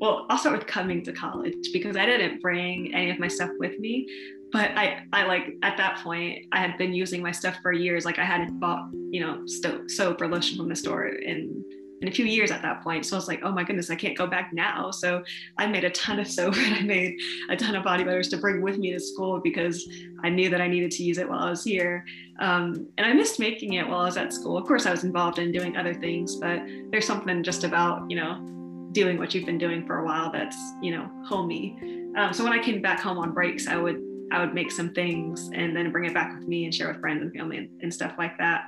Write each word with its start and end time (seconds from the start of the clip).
well, 0.00 0.26
I'll 0.30 0.38
start 0.38 0.58
with 0.58 0.66
coming 0.66 1.02
to 1.04 1.12
college 1.12 1.72
because 1.72 1.96
I 1.96 2.06
didn't 2.06 2.40
bring 2.40 2.94
any 2.94 3.10
of 3.10 3.18
my 3.18 3.28
stuff 3.28 3.50
with 3.58 3.78
me. 3.78 4.06
But 4.50 4.70
I, 4.78 5.02
I 5.12 5.26
like 5.26 5.56
at 5.62 5.76
that 5.76 5.98
point, 5.98 6.46
I 6.52 6.58
had 6.58 6.78
been 6.78 6.94
using 6.94 7.22
my 7.22 7.32
stuff 7.32 7.56
for 7.62 7.72
years. 7.72 8.04
Like 8.04 8.18
I 8.18 8.24
hadn't 8.24 8.58
bought, 8.58 8.88
you 9.10 9.20
know, 9.20 9.46
soap 9.46 10.22
or 10.22 10.28
lotion 10.28 10.56
from 10.56 10.68
the 10.68 10.76
store 10.76 11.06
in 11.06 11.64
in 12.00 12.06
a 12.06 12.12
few 12.12 12.24
years 12.24 12.52
at 12.52 12.62
that 12.62 12.82
point. 12.82 13.04
So 13.04 13.16
I 13.16 13.18
was 13.18 13.26
like, 13.26 13.40
oh 13.42 13.50
my 13.50 13.64
goodness, 13.64 13.90
I 13.90 13.96
can't 13.96 14.16
go 14.16 14.26
back 14.26 14.52
now. 14.52 14.92
So 14.92 15.24
I 15.56 15.66
made 15.66 15.82
a 15.84 15.90
ton 15.90 16.20
of 16.20 16.28
soap 16.30 16.56
and 16.56 16.74
I 16.76 16.80
made 16.82 17.18
a 17.50 17.56
ton 17.56 17.74
of 17.74 17.82
body 17.82 18.04
butters 18.04 18.28
to 18.28 18.36
bring 18.36 18.62
with 18.62 18.78
me 18.78 18.92
to 18.92 19.00
school 19.00 19.40
because 19.40 19.88
I 20.22 20.28
knew 20.28 20.48
that 20.50 20.60
I 20.60 20.68
needed 20.68 20.92
to 20.92 21.02
use 21.02 21.18
it 21.18 21.28
while 21.28 21.40
I 21.40 21.50
was 21.50 21.64
here. 21.64 22.04
Um, 22.38 22.88
and 22.98 23.06
I 23.06 23.12
missed 23.12 23.40
making 23.40 23.74
it 23.74 23.88
while 23.88 24.00
I 24.00 24.04
was 24.04 24.16
at 24.16 24.32
school. 24.32 24.56
Of 24.56 24.64
course, 24.64 24.86
I 24.86 24.92
was 24.92 25.02
involved 25.02 25.38
in 25.38 25.50
doing 25.50 25.76
other 25.76 25.94
things, 25.94 26.36
but 26.36 26.62
there's 26.90 27.06
something 27.06 27.42
just 27.42 27.64
about, 27.64 28.08
you 28.08 28.16
know, 28.16 28.57
doing 28.92 29.18
what 29.18 29.34
you've 29.34 29.46
been 29.46 29.58
doing 29.58 29.86
for 29.86 29.98
a 29.98 30.04
while 30.04 30.30
that's 30.32 30.56
you 30.82 30.90
know 30.90 31.10
homey 31.24 31.76
um, 32.16 32.32
so 32.32 32.44
when 32.44 32.52
i 32.52 32.62
came 32.62 32.80
back 32.80 33.00
home 33.00 33.18
on 33.18 33.32
breaks 33.32 33.66
i 33.66 33.76
would 33.76 34.00
i 34.32 34.40
would 34.40 34.54
make 34.54 34.70
some 34.70 34.92
things 34.92 35.50
and 35.54 35.76
then 35.76 35.90
bring 35.92 36.04
it 36.04 36.14
back 36.14 36.38
with 36.38 36.48
me 36.48 36.64
and 36.64 36.74
share 36.74 36.88
with 36.88 37.00
friends 37.00 37.22
and 37.22 37.32
family 37.32 37.58
and, 37.58 37.68
and 37.82 37.92
stuff 37.92 38.14
like 38.18 38.36
that 38.38 38.64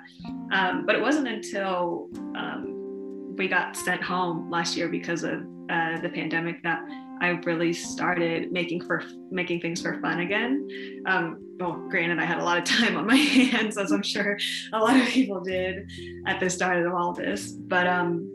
um, 0.52 0.84
but 0.86 0.94
it 0.94 1.00
wasn't 1.00 1.26
until 1.26 2.08
um, 2.36 3.34
we 3.36 3.48
got 3.48 3.76
sent 3.76 4.02
home 4.02 4.50
last 4.50 4.76
year 4.76 4.88
because 4.88 5.24
of 5.24 5.40
uh, 5.70 6.00
the 6.00 6.10
pandemic 6.12 6.62
that 6.62 6.82
I 7.20 7.28
really 7.44 7.72
started 7.72 8.50
making 8.50 8.84
for 8.84 9.02
making 9.30 9.60
things 9.60 9.82
for 9.82 10.00
fun 10.00 10.20
again. 10.20 10.68
Um, 11.06 11.38
well, 11.58 11.72
granted, 11.88 12.18
I 12.18 12.24
had 12.24 12.38
a 12.38 12.44
lot 12.44 12.58
of 12.58 12.64
time 12.78 12.96
on 12.96 13.06
my 13.06 13.16
hands, 13.16 13.76
as 13.76 13.92
I'm 13.92 14.02
sure 14.02 14.38
a 14.72 14.78
lot 14.78 14.96
of 14.96 15.06
people 15.06 15.40
did 15.40 15.90
at 16.26 16.40
the 16.40 16.50
start 16.50 16.84
of 16.84 16.94
all 16.94 17.12
this. 17.12 17.52
But 17.52 17.86
um, 17.86 18.30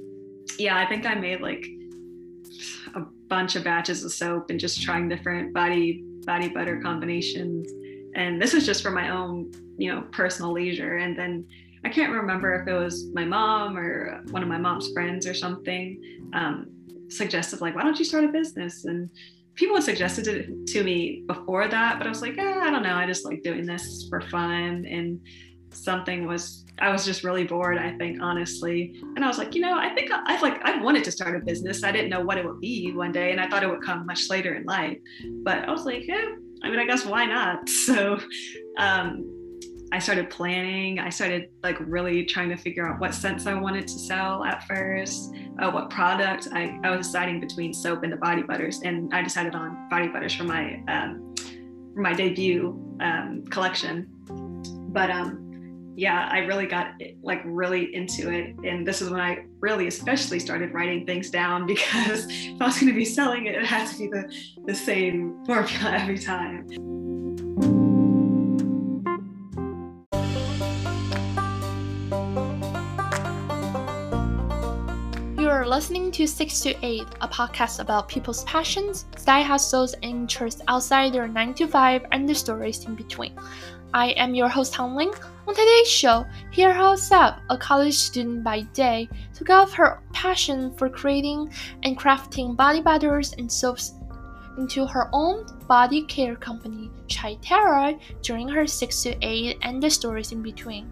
yeah, 0.58 0.78
I 0.78 0.86
think 0.86 1.06
I 1.06 1.16
made 1.16 1.42
like 1.42 1.66
a 2.96 3.02
bunch 3.28 3.56
of 3.56 3.64
batches 3.64 4.04
of 4.04 4.12
soap 4.12 4.50
and 4.50 4.60
just 4.60 4.82
trying 4.82 5.10
different 5.10 5.54
body 5.54 6.04
body 6.26 6.50
butter 6.50 6.82
combinations. 6.82 7.72
And 8.16 8.42
this 8.42 8.54
was 8.54 8.66
just 8.66 8.82
for 8.82 8.92
my 8.92 9.10
own, 9.10 9.52
you 9.78 9.94
know, 9.94 10.02
personal 10.12 10.52
leisure. 10.52 10.98
And 10.98 11.18
then 11.18 11.46
I 11.84 11.90
can't 11.90 12.12
remember 12.12 12.56
if 12.56 12.68
it 12.68 12.74
was 12.74 13.12
my 13.14 13.26
mom 13.26 13.78
or 13.78 14.24
one 14.32 14.42
of 14.42 14.50
my 14.50 14.58
mom's 14.58 14.92
friends 14.92 15.28
or 15.28 15.34
something 15.34 16.02
um, 16.34 16.68
suggested 17.10 17.62
like, 17.62 17.76
why 17.76 17.84
don't 17.84 18.00
you 18.00 18.06
start 18.06 18.24
a 18.24 18.30
business? 18.30 18.86
And 18.86 19.10
people 19.56 19.76
had 19.76 19.84
suggested 19.84 20.28
it 20.28 20.68
to 20.68 20.84
me 20.84 21.24
before 21.28 21.68
that, 21.68 21.98
but 21.98 22.08
I 22.08 22.10
was 22.10 22.22
like, 22.22 22.38
eh, 22.38 22.60
I 22.62 22.70
don't 22.70 22.84
know. 22.84 22.96
I 22.96 23.06
just 23.06 23.26
like 23.26 23.44
doing 23.44 23.66
this 23.66 24.08
for 24.10 24.22
fun. 24.22 24.86
And 24.90 25.20
something 25.76 26.26
was 26.26 26.66
I 26.80 26.92
was 26.92 27.06
just 27.06 27.24
really 27.24 27.46
bored, 27.46 27.78
I 27.78 27.96
think, 27.98 28.22
honestly. 28.22 29.02
And 29.16 29.24
I 29.24 29.28
was 29.28 29.38
like, 29.38 29.56
you 29.56 29.62
know, 29.62 29.78
I 29.78 29.94
think 29.96 30.12
I 30.12 30.40
like 30.42 30.62
I 30.64 30.82
wanted 30.82 31.04
to 31.06 31.12
start 31.12 31.36
a 31.36 31.40
business. 31.40 31.84
I 31.84 31.92
didn't 31.92 32.10
know 32.10 32.22
what 32.22 32.38
it 32.38 32.46
would 32.46 32.60
be 32.60 32.92
one 32.92 33.12
day, 33.12 33.32
and 33.32 33.40
I 33.40 33.48
thought 33.50 33.64
it 33.64 33.70
would 33.70 33.84
come 33.84 34.06
much 34.06 34.30
later 34.30 34.56
in 34.56 34.66
life. 34.66 34.98
But 35.44 35.68
I 35.68 35.72
was 35.72 35.86
like, 35.86 36.06
yeah, 36.06 36.26
I 36.64 36.70
mean, 36.70 36.80
I 36.80 36.86
guess 36.86 37.06
why 37.06 37.26
not? 37.26 37.70
So 37.86 38.20
um, 38.78 39.32
I 39.92 40.00
started 40.00 40.30
planning. 40.30 41.00
I 41.00 41.10
started 41.10 41.50
like 41.64 41.78
really 41.80 42.26
trying 42.26 42.50
to 42.50 42.58
figure 42.58 42.88
out 42.88 43.00
what 43.00 43.14
scents 43.14 43.46
I 43.46 43.54
wanted 43.54 43.88
to 43.88 44.00
sell 44.00 44.44
at 44.44 44.68
first, 44.68 45.32
uh, 45.60 45.70
what 45.72 45.90
product. 45.92 46.48
I, 46.52 46.80
I 46.84 46.96
was 46.96 47.08
deciding 47.08 47.40
between 47.40 47.74
soap 47.74 48.04
and 48.04 48.12
the 48.12 48.18
body 48.18 48.42
butters, 48.42 48.82
and 48.82 49.14
I 49.14 49.22
decided 49.22 49.56
on 49.56 49.88
body 49.90 50.08
butters 50.08 50.34
for 50.34 50.44
my 50.44 50.82
um, 50.88 51.36
for 51.94 52.02
my 52.02 52.14
debut 52.14 52.98
um, 53.00 53.46
collection. 53.50 54.08
But 54.92 55.12
um, 55.12 55.45
yeah, 55.96 56.28
I 56.30 56.40
really 56.40 56.66
got 56.66 57.02
like 57.24 57.42
really 57.46 57.96
into 57.96 58.30
it. 58.30 58.56
And 58.66 58.86
this 58.86 59.02
is 59.02 59.10
when 59.10 59.22
I 59.22 59.46
really 59.60 59.88
especially 59.88 60.40
started 60.40 60.74
writing 60.74 61.06
things 61.06 61.30
down 61.30 61.66
because 61.68 62.26
if 62.30 62.62
I 62.62 62.66
was 62.66 62.76
going 62.76 62.92
to 62.92 62.98
be 62.98 63.06
selling 63.06 63.46
it, 63.46 63.56
it 63.56 63.66
had 63.66 63.88
to 63.90 63.98
be 63.98 64.08
the, 64.08 64.32
the 64.66 64.76
same 64.76 65.44
formula 65.46 65.92
every 65.92 66.20
time. 66.20 66.68
You're 75.38 75.66
listening 75.66 76.12
to 76.12 76.28
6 76.28 76.60
to 76.62 76.86
8, 76.86 77.04
a 77.22 77.28
podcast 77.28 77.80
about 77.80 78.10
people's 78.10 78.44
passions, 78.44 79.06
side 79.16 79.46
hustles, 79.46 79.94
and 79.94 80.04
interests 80.04 80.62
outside 80.68 81.14
their 81.14 81.28
9 81.28 81.54
to 81.54 81.68
5 81.68 82.06
and 82.12 82.28
the 82.28 82.36
stories 82.36 82.84
in 82.86 82.96
between. 82.96 83.34
I 83.94 84.08
am 84.18 84.36
your 84.36 84.50
host 84.50 84.76
Hong 84.76 84.96
Ling. 84.96 85.14
On 85.48 85.54
today's 85.54 85.88
show, 85.88 86.26
hear 86.52 86.74
how 86.74 86.96
Sev, 86.96 87.36
a 87.50 87.58
college 87.58 87.94
student 87.94 88.44
by 88.44 88.62
day, 88.74 89.08
took 89.34 89.50
off 89.50 89.74
her 89.74 90.02
passion 90.12 90.74
for 90.76 90.90
creating 90.90 91.52
and 91.84 91.98
crafting 91.98 92.56
body 92.56 92.82
butters 92.82 93.34
and 93.34 93.52
soaps 93.52 93.94
into 94.58 94.86
her 94.86 95.10
own 95.14 95.46
body 95.68 96.04
care 96.04 96.36
company, 96.36 96.90
Chai 97.08 97.36
Terra, 97.42 97.98
during 98.22 98.48
her 98.48 98.66
6 98.66 99.04
to 99.04 99.16
8 99.22 99.58
and 99.62 99.82
the 99.82 99.90
stories 99.90 100.32
in 100.32 100.42
between. 100.42 100.90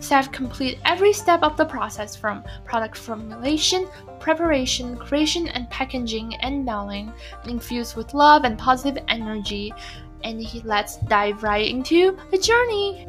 Sev 0.00 0.30
complete 0.30 0.78
every 0.84 1.12
step 1.12 1.42
of 1.42 1.56
the 1.56 1.64
process 1.64 2.14
from 2.14 2.44
product 2.64 2.96
formulation, 2.96 3.88
preparation, 4.20 4.96
creation, 4.96 5.48
and 5.48 5.68
packaging 5.70 6.36
and 6.36 6.64
mailing, 6.64 7.12
infused 7.46 7.96
with 7.96 8.14
love 8.14 8.44
and 8.44 8.56
positive 8.58 9.02
energy 9.08 9.72
and 10.24 10.40
he, 10.40 10.60
let's 10.62 10.96
dive 11.08 11.42
right 11.42 11.68
into 11.68 12.16
the 12.30 12.38
journey. 12.38 13.06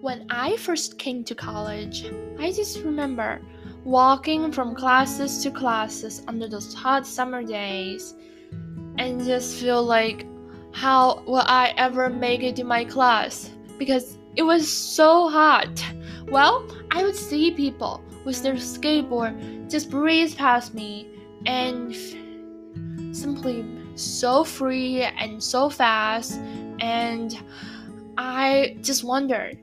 When 0.00 0.26
I 0.30 0.56
first 0.58 0.98
came 0.98 1.24
to 1.24 1.34
college, 1.34 2.06
I 2.38 2.52
just 2.52 2.82
remember 2.84 3.40
walking 3.84 4.50
from 4.50 4.74
classes 4.74 5.42
to 5.42 5.50
classes 5.50 6.22
under 6.26 6.48
those 6.48 6.74
hot 6.74 7.06
summer 7.06 7.42
days 7.42 8.14
and 8.98 9.24
just 9.24 9.60
feel 9.60 9.82
like 9.82 10.26
how 10.72 11.22
will 11.26 11.44
I 11.46 11.72
ever 11.76 12.10
make 12.10 12.42
it 12.42 12.56
to 12.56 12.64
my 12.64 12.84
class 12.84 13.50
because 13.78 14.18
it 14.36 14.42
was 14.42 14.70
so 14.70 15.28
hot. 15.28 15.84
Well, 16.28 16.66
I 16.90 17.02
would 17.02 17.16
see 17.16 17.50
people 17.52 18.02
with 18.24 18.42
their 18.42 18.54
skateboard 18.54 19.70
just 19.70 19.90
breeze 19.90 20.34
past 20.34 20.74
me 20.74 21.08
and 21.46 21.94
simply 23.14 23.64
so 23.94 24.44
free 24.44 25.02
and 25.02 25.42
so 25.42 25.70
fast 25.70 26.40
and 26.80 27.38
I 28.18 28.76
just 28.82 29.04
wondered 29.04 29.58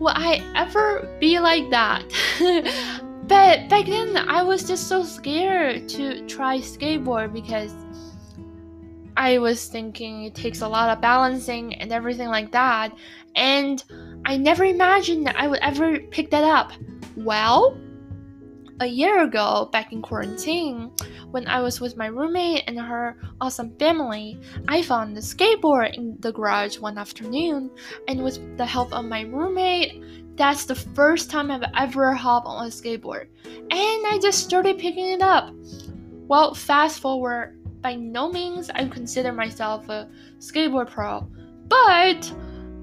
will 0.00 0.08
I 0.08 0.42
ever 0.56 1.06
be 1.20 1.38
like 1.38 1.68
that? 1.70 2.02
but 3.28 3.68
back 3.68 3.86
then 3.86 4.16
I 4.16 4.42
was 4.42 4.66
just 4.66 4.88
so 4.88 5.04
scared 5.04 5.88
to 5.90 6.26
try 6.26 6.58
skateboard 6.58 7.32
because 7.32 7.72
I 9.16 9.38
was 9.38 9.68
thinking 9.68 10.24
it 10.24 10.34
takes 10.34 10.62
a 10.62 10.68
lot 10.68 10.88
of 10.88 11.02
balancing 11.02 11.74
and 11.74 11.92
everything 11.92 12.28
like 12.28 12.50
that 12.52 12.92
and 13.36 13.84
I 14.24 14.36
never 14.36 14.64
imagined 14.64 15.26
that 15.26 15.36
I 15.36 15.48
would 15.48 15.60
ever 15.60 15.98
pick 16.10 16.30
that 16.30 16.44
up. 16.44 16.72
Well, 17.16 17.76
a 18.80 18.86
year 18.86 19.22
ago, 19.22 19.68
back 19.72 19.92
in 19.92 20.00
quarantine, 20.00 20.90
when 21.30 21.46
I 21.46 21.60
was 21.60 21.80
with 21.80 21.96
my 21.96 22.06
roommate 22.06 22.64
and 22.66 22.80
her 22.80 23.18
awesome 23.40 23.76
family, 23.78 24.40
I 24.68 24.82
found 24.82 25.16
the 25.16 25.20
skateboard 25.20 25.94
in 25.94 26.16
the 26.20 26.32
garage 26.32 26.78
one 26.78 26.96
afternoon, 26.96 27.70
and 28.08 28.24
with 28.24 28.56
the 28.56 28.64
help 28.64 28.92
of 28.92 29.04
my 29.04 29.22
roommate, 29.22 30.02
that's 30.36 30.64
the 30.64 30.74
first 30.74 31.30
time 31.30 31.50
I've 31.50 31.70
ever 31.76 32.14
hopped 32.14 32.46
on 32.46 32.66
a 32.66 32.70
skateboard. 32.70 33.26
And 33.44 33.70
I 34.06 34.18
just 34.22 34.44
started 34.44 34.78
picking 34.78 35.08
it 35.08 35.20
up. 35.20 35.54
Well, 36.26 36.54
fast 36.54 37.00
forward, 37.00 37.58
by 37.82 37.94
no 37.96 38.30
means 38.30 38.70
I 38.70 38.86
consider 38.88 39.32
myself 39.32 39.88
a 39.88 40.08
skateboard 40.38 40.90
pro, 40.90 41.28
but 41.68 42.32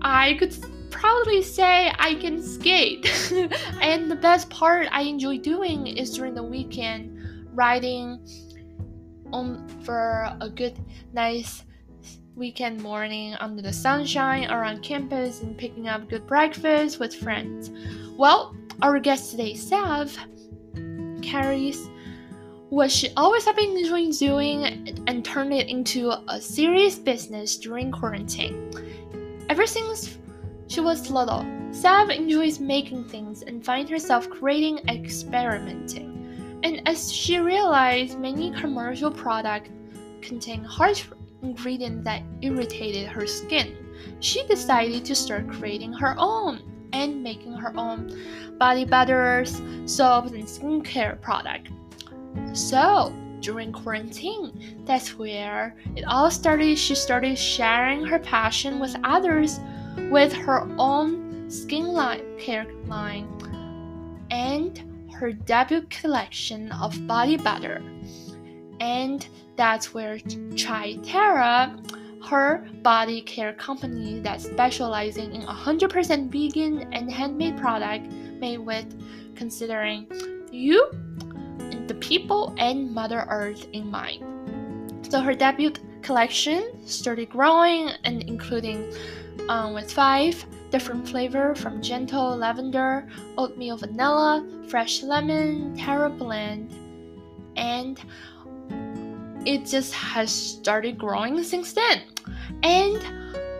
I 0.02 0.36
could 0.36 0.56
proudly 0.90 1.42
say 1.42 1.92
I 1.98 2.16
can 2.16 2.42
skate. 2.42 3.06
and 3.82 4.10
the 4.10 4.16
best 4.16 4.50
part 4.50 4.88
I 4.92 5.02
enjoy 5.02 5.38
doing 5.38 5.88
is 5.88 6.16
during 6.16 6.34
the 6.34 6.44
weekend, 6.44 7.48
riding 7.54 8.20
on 9.32 9.68
for 9.84 10.32
a 10.42 10.50
good, 10.50 10.78
nice 11.14 11.64
weekend 12.36 12.82
morning 12.82 13.34
under 13.40 13.62
the 13.62 13.74
sunshine 13.74 14.50
around 14.52 14.84
campus 14.84 15.42
and 15.42 15.58
picking 15.58 15.88
up 15.88 16.08
good 16.08 16.28
breakfast 16.28 17.00
with 17.00 17.14
friends. 17.16 17.72
Well, 18.16 18.56
our 18.82 19.00
guest 19.00 19.32
today, 19.32 19.56
Sav, 19.56 20.16
carries 21.22 21.90
what 22.70 22.92
she 22.92 23.10
always 23.16 23.46
have 23.46 23.56
been 23.56 23.78
enjoying 23.78 24.12
doing 24.12 24.66
and 25.08 25.24
turned 25.24 25.54
it 25.54 25.68
into 25.68 26.12
a 26.28 26.40
serious 26.40 26.96
business 26.96 27.58
during 27.58 27.92
quarantine. 27.92 28.72
Ever 29.50 29.66
since 29.66 30.18
she 30.68 30.82
was 30.82 31.10
little, 31.10 31.46
Sav 31.72 32.10
enjoys 32.10 32.60
making 32.60 33.06
things 33.06 33.42
and 33.42 33.64
finds 33.64 33.90
herself 33.92 34.30
creating 34.30 34.80
and 34.88 35.06
experimenting. 35.06 36.60
And 36.64 36.82
as 36.88 37.12
she 37.12 37.40
realized 37.40 38.20
many 38.20 38.52
commercial 38.52 39.12
products 39.12 39.70
contain 40.22 40.64
harsh 40.64 41.06
ingredients 41.42 42.04
that 42.06 42.24
irritated 42.42 43.08
her 43.08 43.28
skin, 43.28 43.76
she 44.20 44.46
decided 44.48 45.06
to 45.06 45.16
start 45.16 45.50
creating 45.50 45.94
her 45.94 46.16
own 46.18 46.62
and 46.94 47.22
making 47.22 47.54
her 47.54 47.74
own 47.78 48.58
body 48.58 48.86
butters, 48.86 49.62
soaps, 49.86 50.32
and 50.32 50.44
skincare 50.44 51.22
products. 51.22 51.72
So 52.54 53.14
during 53.42 53.72
quarantine, 53.72 54.84
that's 54.86 55.18
where 55.18 55.76
it 55.96 56.04
all 56.06 56.32
started. 56.32 56.78
She 56.78 56.96
started 56.96 57.38
sharing 57.38 58.04
her 58.06 58.20
passion 58.20 58.80
with 58.80 58.96
others 59.04 59.60
with 60.10 60.34
her 60.34 60.68
own 60.78 61.50
skin 61.50 61.88
line, 61.88 62.24
care 62.38 62.68
line 62.88 63.28
and 64.32 64.84
her 65.14 65.32
debut 65.32 65.82
collection 65.90 66.72
of 66.74 67.08
body 67.08 67.38
butter. 67.38 67.82
And 68.80 69.28
that's 69.56 69.94
where 69.94 70.20
Chai-Terra, 70.56 71.76
her 72.30 72.68
body 72.84 73.22
care 73.22 73.54
company 73.54 74.20
that's 74.20 74.46
specializing 74.46 75.34
in 75.34 75.42
100% 75.42 76.30
vegan 76.30 76.94
and 76.94 77.12
handmade 77.12 77.58
product 77.58 78.12
made 78.12 78.60
with 78.60 78.86
considering 79.36 80.08
you, 80.52 80.86
the 81.88 81.96
people, 81.96 82.54
and 82.58 82.92
Mother 82.92 83.26
Earth 83.30 83.68
in 83.74 83.90
mind. 83.90 84.24
So 85.10 85.22
her 85.22 85.34
debut 85.34 85.72
collection 86.02 86.86
started 86.86 87.30
growing 87.30 87.90
and 88.04 88.24
including 88.24 88.94
um, 89.50 89.74
with 89.74 89.92
five 89.92 90.46
different 90.72 91.08
flavor 91.08 91.56
from 91.56 91.82
gentle 91.82 92.36
lavender, 92.36 93.08
oatmeal 93.38 93.78
vanilla, 93.78 94.46
fresh 94.68 95.04
lemon, 95.04 95.76
Terra 95.78 96.10
blend, 96.10 96.74
and 97.56 98.02
it 99.46 99.66
just 99.66 99.94
has 99.94 100.32
started 100.32 100.98
growing 100.98 101.42
since 101.44 101.74
then. 101.74 102.02
And 102.64 103.02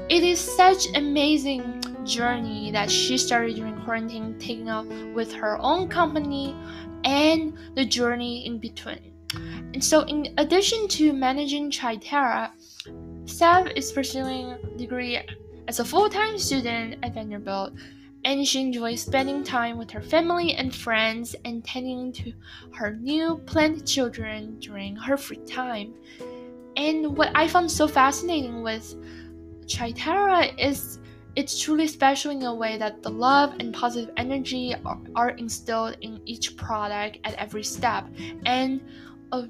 it 0.10 0.24
is 0.24 0.40
such 0.40 0.88
amazing 0.96 1.84
journey 2.06 2.72
that 2.72 2.90
she 2.90 3.18
started 3.18 3.56
during 3.56 3.80
quarantine, 3.82 4.38
taking 4.40 4.70
up 4.70 4.86
with 5.14 5.32
her 5.34 5.58
own 5.60 5.88
company 5.88 6.56
and 7.04 7.58
the 7.76 7.86
journey 7.86 8.46
in 8.46 8.60
between. 8.60 9.14
And 9.74 9.84
so, 9.84 10.02
in 10.02 10.34
addition 10.38 10.88
to 10.90 11.14
managing 11.14 11.70
Chai-Terra, 11.70 12.52
Sev 13.26 13.68
is 13.76 13.92
pursuing 13.92 14.56
degree 14.78 15.20
as 15.68 15.80
a 15.80 15.86
full-time 15.86 16.38
student 16.38 16.96
at 17.04 17.14
Vanderbilt, 17.14 17.74
and 18.24 18.46
she 18.46 18.62
enjoys 18.62 19.02
spending 19.02 19.44
time 19.44 19.78
with 19.78 19.92
her 19.92 20.02
family 20.02 20.54
and 20.54 20.74
friends 20.74 21.36
and 21.46 21.64
tending 21.64 22.12
to 22.14 22.34
her 22.74 22.96
new 22.96 23.38
plant 23.46 23.86
children 23.86 24.58
during 24.60 24.96
her 24.96 25.18
free 25.18 25.46
time. 25.46 25.94
And 26.76 27.18
what 27.18 27.32
I 27.36 27.48
found 27.48 27.70
so 27.70 27.88
fascinating 27.88 28.64
with 28.64 28.96
Chai-Terra 29.68 30.48
is 30.58 31.00
it's 31.36 31.60
truly 31.60 31.88
special 31.88 32.32
in 32.32 32.42
a 32.44 32.54
way 32.54 32.78
that 32.78 33.04
the 33.04 33.10
love 33.10 33.54
and 33.60 33.74
positive 33.74 34.14
energy 34.18 34.74
are, 34.86 35.00
are 35.16 35.30
instilled 35.32 35.98
in 36.02 36.20
each 36.26 36.58
product 36.58 37.20
at 37.24 37.34
every 37.36 37.64
step, 37.64 38.06
and 38.46 38.82
a 39.32 39.48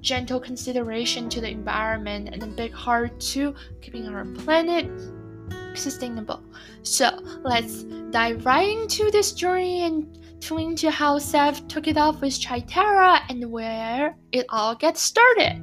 gentle 0.00 0.38
consideration 0.38 1.28
to 1.28 1.40
the 1.40 1.50
environment 1.50 2.30
and 2.32 2.42
a 2.42 2.46
big 2.46 2.72
heart 2.72 3.18
to 3.20 3.54
keeping 3.82 4.06
our 4.06 4.24
planet 4.24 4.90
sustainable. 5.76 6.42
So 6.82 7.10
let's 7.42 7.84
dive 8.10 8.44
right 8.46 8.68
into 8.68 9.10
this 9.10 9.32
journey 9.32 9.82
and 9.82 10.18
tune 10.40 10.60
into 10.60 10.90
how 10.90 11.18
Sev 11.18 11.66
took 11.68 11.86
it 11.86 11.96
off 11.96 12.20
with 12.20 12.38
Chai-Terra 12.38 13.20
and 13.28 13.50
where 13.50 14.16
it 14.32 14.46
all 14.48 14.74
gets 14.74 15.02
started. 15.02 15.60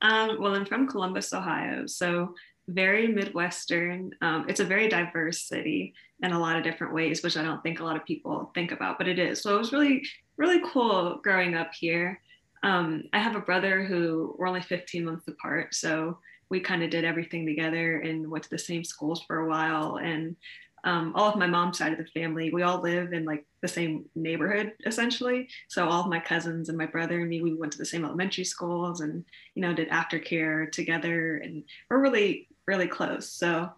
Um, 0.00 0.40
well, 0.40 0.54
I'm 0.54 0.66
from 0.66 0.88
Columbus, 0.88 1.32
Ohio, 1.32 1.86
so 1.86 2.34
very 2.68 3.08
Midwestern. 3.08 4.12
Um, 4.20 4.46
it's 4.48 4.60
a 4.60 4.64
very 4.64 4.88
diverse 4.88 5.42
city 5.42 5.94
in 6.22 6.32
a 6.32 6.38
lot 6.38 6.56
of 6.56 6.64
different 6.64 6.94
ways, 6.94 7.22
which 7.22 7.36
I 7.36 7.42
don't 7.42 7.62
think 7.62 7.80
a 7.80 7.84
lot 7.84 7.96
of 7.96 8.04
people 8.04 8.50
think 8.54 8.72
about, 8.72 8.98
but 8.98 9.08
it 9.08 9.18
is. 9.18 9.42
So 9.42 9.54
it 9.54 9.58
was 9.58 9.72
really, 9.72 10.04
really 10.36 10.60
cool 10.72 11.20
growing 11.22 11.54
up 11.54 11.72
here. 11.74 12.20
Um, 12.62 13.04
I 13.12 13.18
have 13.18 13.36
a 13.36 13.40
brother 13.40 13.84
who 13.84 14.36
we're 14.38 14.46
only 14.46 14.62
15 14.62 15.04
months 15.04 15.26
apart, 15.26 15.74
so 15.74 16.18
we 16.52 16.60
kind 16.60 16.82
of 16.82 16.90
did 16.90 17.02
everything 17.02 17.46
together 17.46 18.00
and 18.00 18.30
went 18.30 18.44
to 18.44 18.50
the 18.50 18.58
same 18.58 18.84
schools 18.84 19.24
for 19.26 19.38
a 19.38 19.48
while. 19.48 19.96
And 19.96 20.36
um, 20.84 21.14
all 21.16 21.30
of 21.30 21.38
my 21.38 21.46
mom's 21.46 21.78
side 21.78 21.92
of 21.92 21.98
the 21.98 22.20
family, 22.20 22.52
we 22.52 22.60
all 22.60 22.82
live 22.82 23.14
in 23.14 23.24
like 23.24 23.46
the 23.62 23.68
same 23.68 24.04
neighborhood 24.14 24.72
essentially. 24.84 25.48
So 25.68 25.88
all 25.88 26.02
of 26.02 26.10
my 26.10 26.20
cousins 26.20 26.68
and 26.68 26.76
my 26.76 26.84
brother 26.84 27.20
and 27.20 27.30
me, 27.30 27.40
we 27.40 27.54
went 27.54 27.72
to 27.72 27.78
the 27.78 27.86
same 27.86 28.04
elementary 28.04 28.44
schools 28.44 29.00
and 29.00 29.24
you 29.54 29.62
know 29.62 29.72
did 29.72 29.88
aftercare 29.88 30.70
together, 30.70 31.38
and 31.38 31.64
we're 31.88 32.02
really 32.02 32.48
really 32.66 32.86
close. 32.86 33.30
So 33.30 33.70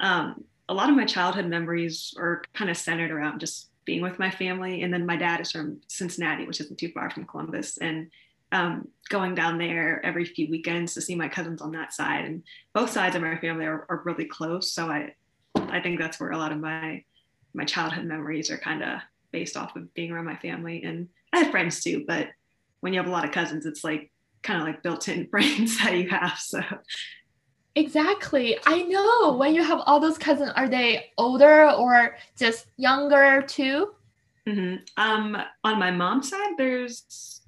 um, 0.00 0.42
a 0.68 0.74
lot 0.74 0.90
of 0.90 0.96
my 0.96 1.04
childhood 1.04 1.46
memories 1.46 2.12
are 2.18 2.42
kind 2.54 2.70
of 2.70 2.76
centered 2.76 3.12
around 3.12 3.38
just 3.38 3.70
being 3.84 4.02
with 4.02 4.18
my 4.18 4.32
family. 4.32 4.82
And 4.82 4.92
then 4.92 5.06
my 5.06 5.16
dad 5.16 5.40
is 5.40 5.52
from 5.52 5.80
Cincinnati, 5.86 6.44
which 6.44 6.60
isn't 6.60 6.78
too 6.78 6.90
far 6.90 7.08
from 7.08 7.24
Columbus, 7.24 7.78
and 7.78 8.10
um, 8.52 8.88
going 9.08 9.34
down 9.34 9.58
there 9.58 10.04
every 10.04 10.24
few 10.24 10.48
weekends 10.50 10.94
to 10.94 11.00
see 11.00 11.14
my 11.14 11.28
cousins 11.28 11.60
on 11.60 11.72
that 11.72 11.92
side. 11.92 12.24
And 12.24 12.42
both 12.74 12.90
sides 12.90 13.16
of 13.16 13.22
my 13.22 13.38
family 13.38 13.66
are, 13.66 13.86
are 13.88 14.02
really 14.04 14.26
close. 14.26 14.72
So 14.72 14.86
I, 14.86 15.14
I 15.54 15.80
think 15.80 15.98
that's 15.98 16.20
where 16.20 16.30
a 16.30 16.38
lot 16.38 16.52
of 16.52 16.58
my, 16.58 17.02
my 17.54 17.64
childhood 17.64 18.04
memories 18.04 18.50
are 18.50 18.58
kind 18.58 18.82
of 18.82 19.00
based 19.32 19.56
off 19.56 19.76
of 19.76 19.92
being 19.94 20.12
around 20.12 20.24
my 20.26 20.36
family. 20.36 20.82
And 20.84 21.08
I 21.32 21.40
had 21.40 21.50
friends 21.50 21.82
too, 21.82 22.04
but 22.06 22.28
when 22.80 22.92
you 22.92 23.00
have 23.00 23.08
a 23.08 23.12
lot 23.12 23.24
of 23.24 23.32
cousins, 23.32 23.66
it's 23.66 23.84
like 23.84 24.10
kind 24.42 24.60
of 24.60 24.66
like 24.66 24.82
built-in 24.82 25.26
friends 25.30 25.78
that 25.78 25.96
you 25.96 26.08
have. 26.08 26.38
So 26.38 26.62
Exactly. 27.76 28.56
I 28.64 28.82
know 28.84 29.36
when 29.36 29.54
you 29.54 29.62
have 29.62 29.80
all 29.84 30.00
those 30.00 30.16
cousins, 30.16 30.50
are 30.56 30.66
they 30.66 31.10
older 31.18 31.70
or 31.70 32.16
just 32.38 32.68
younger 32.78 33.42
too? 33.42 33.94
Mm-hmm. 34.48 34.76
Um, 34.96 35.36
on 35.62 35.78
my 35.78 35.90
mom's 35.90 36.30
side, 36.30 36.54
there's 36.56 37.42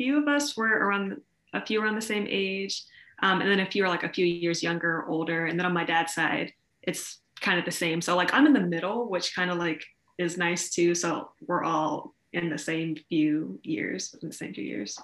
few 0.00 0.16
of 0.16 0.28
us 0.28 0.56
were 0.56 0.66
around 0.66 1.20
a 1.52 1.60
few 1.60 1.82
around 1.82 1.94
the 1.94 2.00
same 2.00 2.26
age, 2.30 2.84
um, 3.22 3.42
and 3.42 3.50
then 3.50 3.60
a 3.60 3.70
few 3.70 3.84
are 3.84 3.88
like 3.88 4.02
a 4.02 4.08
few 4.08 4.24
years 4.24 4.62
younger 4.62 5.00
or 5.00 5.08
older. 5.10 5.44
And 5.44 5.58
then 5.58 5.66
on 5.66 5.74
my 5.74 5.84
dad's 5.84 6.14
side, 6.14 6.54
it's 6.80 7.18
kind 7.42 7.58
of 7.58 7.66
the 7.66 7.70
same. 7.70 8.00
So 8.00 8.16
like 8.16 8.32
I'm 8.32 8.46
in 8.46 8.54
the 8.54 8.60
middle, 8.60 9.10
which 9.10 9.34
kind 9.34 9.50
of 9.50 9.58
like 9.58 9.84
is 10.16 10.38
nice 10.38 10.70
too. 10.70 10.94
So 10.94 11.32
we're 11.46 11.64
all 11.64 12.14
in 12.32 12.48
the 12.48 12.56
same 12.56 12.96
few 13.10 13.60
years, 13.62 14.16
in 14.22 14.28
the 14.30 14.34
same 14.34 14.54
few 14.54 14.64
years. 14.64 14.98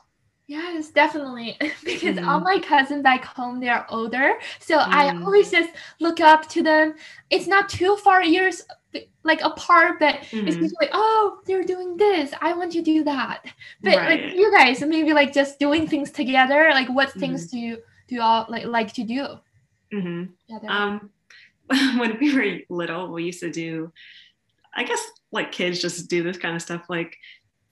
Yes, 0.48 0.90
definitely. 0.90 1.56
because 1.84 2.16
mm-hmm. 2.16 2.28
all 2.28 2.40
my 2.40 2.58
cousins 2.58 3.02
back 3.02 3.24
home, 3.24 3.58
they 3.60 3.68
are 3.68 3.86
older. 3.88 4.34
So 4.60 4.78
mm. 4.78 4.86
I 4.86 5.16
always 5.22 5.50
just 5.50 5.70
look 5.98 6.20
up 6.20 6.48
to 6.50 6.62
them. 6.62 6.94
It's 7.30 7.46
not 7.46 7.68
too 7.68 7.96
far 7.96 8.22
years 8.22 8.62
like 9.24 9.40
apart, 9.42 9.98
but 9.98 10.14
mm-hmm. 10.16 10.46
it's 10.46 10.74
like, 10.80 10.90
oh, 10.92 11.40
they're 11.46 11.64
doing 11.64 11.96
this. 11.96 12.32
I 12.40 12.52
want 12.52 12.72
to 12.72 12.82
do 12.82 13.04
that. 13.04 13.44
But 13.82 13.96
right. 13.96 14.24
like 14.24 14.34
you 14.34 14.50
guys, 14.52 14.80
maybe 14.80 15.12
like 15.12 15.32
just 15.32 15.58
doing 15.58 15.88
things 15.88 16.10
together. 16.10 16.70
Like 16.70 16.88
what 16.88 17.10
mm-hmm. 17.10 17.20
things 17.20 17.48
do 17.48 17.58
you 17.58 17.78
do 18.08 18.14
you 18.14 18.22
all 18.22 18.46
like 18.48 18.66
like 18.66 18.92
to 18.94 19.04
do? 19.04 19.26
Mm-hmm. 19.92 20.68
Um, 20.68 21.10
when 21.98 22.18
we 22.20 22.34
were 22.34 22.58
little, 22.68 23.08
we 23.08 23.24
used 23.24 23.40
to 23.40 23.50
do, 23.50 23.92
I 24.74 24.84
guess, 24.84 25.00
like 25.32 25.50
kids 25.50 25.80
just 25.80 26.08
do 26.08 26.22
this 26.22 26.38
kind 26.38 26.54
of 26.54 26.62
stuff. 26.62 26.84
Like 26.88 27.16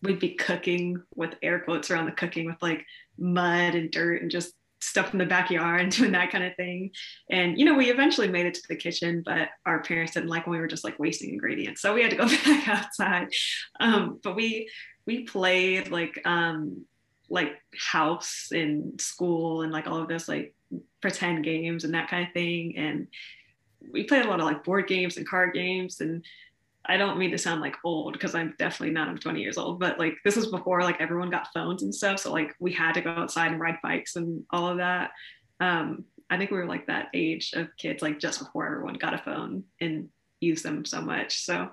we'd 0.05 0.21
be 0.21 0.35
cooking 0.35 1.03
with 1.15 1.35
air 1.43 1.61
quotes 1.61 1.91
around 1.91 2.07
the 2.07 2.13
cooking 2.13 2.47
with 2.47 2.61
like 2.63 2.85
mud 3.19 3.75
and 3.75 3.91
dirt 3.91 4.23
and 4.23 4.31
just 4.31 4.53
stuff 4.81 5.13
in 5.13 5.19
the 5.19 5.27
backyard 5.27 5.81
and 5.81 5.91
doing 5.97 6.13
that 6.13 6.31
kind 6.31 6.45
of 6.45 6.55
thing. 6.57 6.91
And 7.31 7.59
you 7.59 7.65
know, 7.65 7.75
we 7.75 7.91
eventually 7.91 8.29
made 8.29 8.47
it 8.47 8.55
to 8.55 8.63
the 8.69 8.77
kitchen, 8.77 9.23
but 9.25 9.49
our 9.67 9.83
parents 9.83 10.13
didn't 10.13 10.29
like 10.29 10.47
when 10.47 10.53
we 10.53 10.61
were 10.61 10.69
just 10.69 10.85
like 10.85 10.99
wasting 10.99 11.31
ingredients, 11.31 11.81
so 11.81 11.95
we 11.95 12.03
had 12.03 12.11
to 12.11 12.17
go 12.17 12.29
back 12.45 12.69
outside. 12.69 13.29
Um, 13.81 14.21
but 14.23 14.37
we 14.37 14.71
we 15.07 15.25
played 15.25 15.91
like 15.91 16.21
um, 16.25 16.85
like 17.29 17.61
house 17.77 18.49
in 18.53 18.99
school 18.99 19.63
and 19.63 19.73
like 19.73 19.87
all 19.87 19.99
of 19.99 20.09
this 20.09 20.29
like 20.29 20.55
pretend 21.01 21.45
games 21.45 21.85
and 21.85 21.95
that 21.95 22.09
kind 22.09 22.27
of 22.27 22.33
thing. 22.33 22.77
And 22.77 23.09
we 23.93 24.05
played 24.05 24.25
a 24.25 24.29
lot 24.29 24.41
of 24.41 24.47
like 24.47 24.65
board 24.65 24.87
games 24.87 25.17
and 25.17 25.29
card 25.29 25.55
games 25.55 26.01
and 26.01 26.25
I 26.87 26.97
don't 26.97 27.19
mean 27.19 27.31
to 27.31 27.39
sound 27.39 27.61
like 27.61 27.77
old 27.85 28.13
because 28.13 28.35
I'm 28.35 28.55
definitely 28.59 28.93
not. 28.93 29.09
I'm 29.09 29.19
20 29.19 29.41
years 29.41 29.57
old, 29.57 29.81
but 29.81 29.99
like 29.99 30.15
this 30.25 30.37
was 30.37 30.49
before 30.49 30.83
like 30.83 31.01
everyone 31.01 31.31
got 31.31 31.49
phones 31.55 31.83
and 31.83 31.95
stuff. 31.95 32.21
So 32.21 32.33
like 32.33 32.55
we 32.61 32.73
had 32.73 32.93
to 32.93 33.01
go 33.01 33.11
outside 33.11 33.53
and 33.53 33.61
ride 33.61 33.79
bikes 33.83 34.17
and 34.17 34.45
all 34.51 34.69
of 34.69 34.79
that. 34.79 35.11
Um, 35.61 36.05
I 36.29 36.37
think 36.37 36.51
we 36.51 36.59
were 36.59 36.67
like 36.67 36.87
that 36.87 37.09
age 37.15 37.53
of 37.55 37.69
kids, 37.79 38.03
like 38.03 38.19
just 38.19 38.39
before 38.39 38.67
everyone 38.67 38.95
got 38.95 39.15
a 39.15 39.19
phone 39.19 39.65
and 39.81 40.09
used 40.41 40.65
them 40.65 40.85
so 40.85 41.01
much. 41.01 41.45
So 41.45 41.71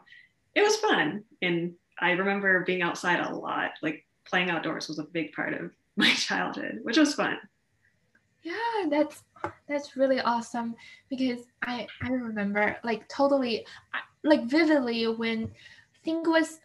it 0.56 0.62
was 0.62 0.77
fun. 0.77 1.24
And 1.41 1.74
I 2.00 2.12
remember 2.12 2.63
being 2.65 2.82
outside 2.82 3.20
a 3.20 3.36
lot. 3.36 3.72
Like 3.82 4.06
playing 4.25 4.50
outdoors 4.50 4.88
was 4.88 5.00
a 5.00 5.03
big 5.03 5.34
part 5.34 5.53
of 5.53 5.72
my 5.98 6.12
childhood, 6.13 6.80
which 6.84 6.98
was 6.98 7.15
fun. 7.15 7.38
Yeah, 8.44 8.88
that's 8.89 9.24
that's 9.68 9.96
really 9.96 10.20
awesome 10.20 10.75
because 11.10 11.41
I 11.63 11.88
I 12.01 12.10
remember 12.10 12.77
like 12.84 13.08
totally 13.08 13.65
like 14.24 14.46
vividly 14.46 15.08
when 15.08 15.46
I 15.46 15.98
think 16.04 16.28
it 16.28 16.30
was 16.30 16.60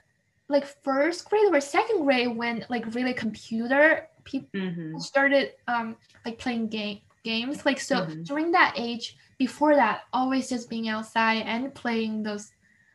like 0.48 0.64
first 0.82 1.28
grade 1.28 1.52
or 1.52 1.60
second 1.60 2.04
grade 2.04 2.36
when 2.36 2.64
like 2.68 2.94
really 2.94 3.14
computer 3.14 4.08
people 4.24 4.48
mm-hmm. 4.54 4.98
started 4.98 5.52
um 5.68 5.96
like 6.24 6.38
playing 6.38 6.68
game 6.68 7.00
games. 7.26 7.66
Like 7.66 7.80
so 7.80 7.96
mm-hmm. 7.96 8.22
during 8.22 8.52
that 8.52 8.74
age, 8.76 9.16
before 9.36 9.74
that, 9.74 10.02
always 10.12 10.48
just 10.48 10.70
being 10.70 10.88
outside 10.88 11.42
and 11.44 11.74
playing 11.74 12.22
those 12.22 12.52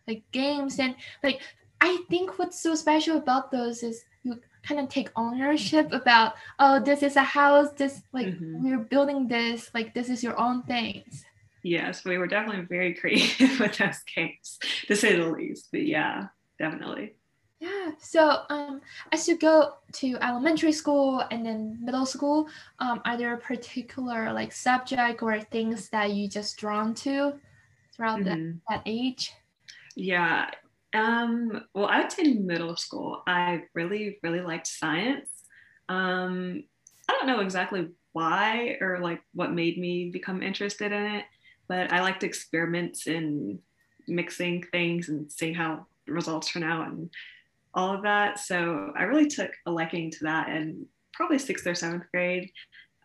like 0.08 0.24
games 0.32 0.80
and 0.80 0.96
like 1.22 1.42
I 1.82 2.04
think 2.10 2.40
what's 2.40 2.60
so 2.62 2.74
special 2.74 3.18
about 3.18 3.52
those 3.52 3.84
is 3.84 4.04
you 4.24 4.40
kind 4.64 4.80
of 4.80 4.90
take 4.90 5.10
ownership 5.16 5.92
about 5.92 6.34
oh 6.60 6.80
this 6.80 7.04
is 7.04 7.16
a 7.16 7.24
house 7.24 7.72
this 7.74 8.02
like 8.14 8.28
mm-hmm. 8.28 8.64
we're 8.64 8.86
building 8.94 9.28
this 9.28 9.70
like 9.74 9.94
this 9.94 10.10
is 10.10 10.24
your 10.24 10.38
own 10.40 10.64
things 10.64 11.26
yes 11.64 12.04
we 12.06 12.18
were 12.18 12.28
definitely 12.28 12.66
very 12.66 12.94
creative 13.02 13.60
with 13.60 13.78
those 13.78 14.00
games 14.16 14.58
to 14.88 14.96
say 14.96 15.16
the 15.16 15.30
least 15.30 15.70
but 15.72 15.86
yeah 15.86 16.28
definitely. 16.60 17.16
Yeah 17.60 17.92
so 18.00 18.42
um 18.50 18.82
as 19.12 19.28
you 19.28 19.38
go 19.38 19.76
to 19.94 20.18
elementary 20.22 20.72
school 20.72 21.24
and 21.32 21.46
then 21.46 21.78
middle 21.82 22.06
school. 22.06 22.48
Um 22.80 23.02
are 23.06 23.18
there 23.18 23.38
particular 23.38 24.34
like 24.34 24.52
subject 24.52 25.22
or 25.22 25.40
things 25.40 25.90
that 25.90 26.12
you 26.12 26.28
just 26.28 26.58
drawn 26.58 26.94
to 26.96 27.34
throughout 27.96 28.20
mm-hmm. 28.20 28.58
that, 28.58 28.60
that 28.70 28.82
age? 28.86 29.34
Yeah 29.96 30.50
um, 30.94 31.66
well, 31.74 31.86
I 31.86 32.02
would 32.02 32.12
say 32.12 32.34
middle 32.34 32.76
school, 32.76 33.24
I 33.26 33.64
really, 33.74 34.20
really 34.24 34.42
liked 34.42 34.68
science. 34.68 35.30
Um, 35.88 36.64
I 37.10 37.14
don't 37.14 37.28
know 37.28 37.40
exactly 37.42 37.90
why 38.14 38.78
or 38.82 39.00
like 39.00 39.22
what 39.34 39.54
made 39.54 39.78
me 39.78 40.10
become 40.10 40.44
interested 40.44 40.92
in 40.92 41.04
it, 41.04 41.26
but 41.72 41.94
I 41.94 42.02
liked 42.02 42.26
experiments 42.26 43.08
in 43.08 43.58
mixing 44.06 44.62
things 44.74 45.08
and 45.08 45.32
seeing 45.32 45.54
how 45.54 45.86
results 46.06 46.52
turn 46.52 46.64
out 46.64 46.90
and 46.90 47.10
all 47.74 47.96
of 47.96 48.02
that. 48.04 48.40
So 48.40 48.92
I 48.98 49.04
really 49.04 49.30
took 49.30 49.52
a 49.66 49.72
liking 49.72 50.12
to 50.12 50.24
that 50.26 50.50
in 50.50 50.86
probably 51.14 51.40
sixth 51.40 51.66
or 51.66 51.74
seventh 51.74 52.04
grade. 52.12 52.52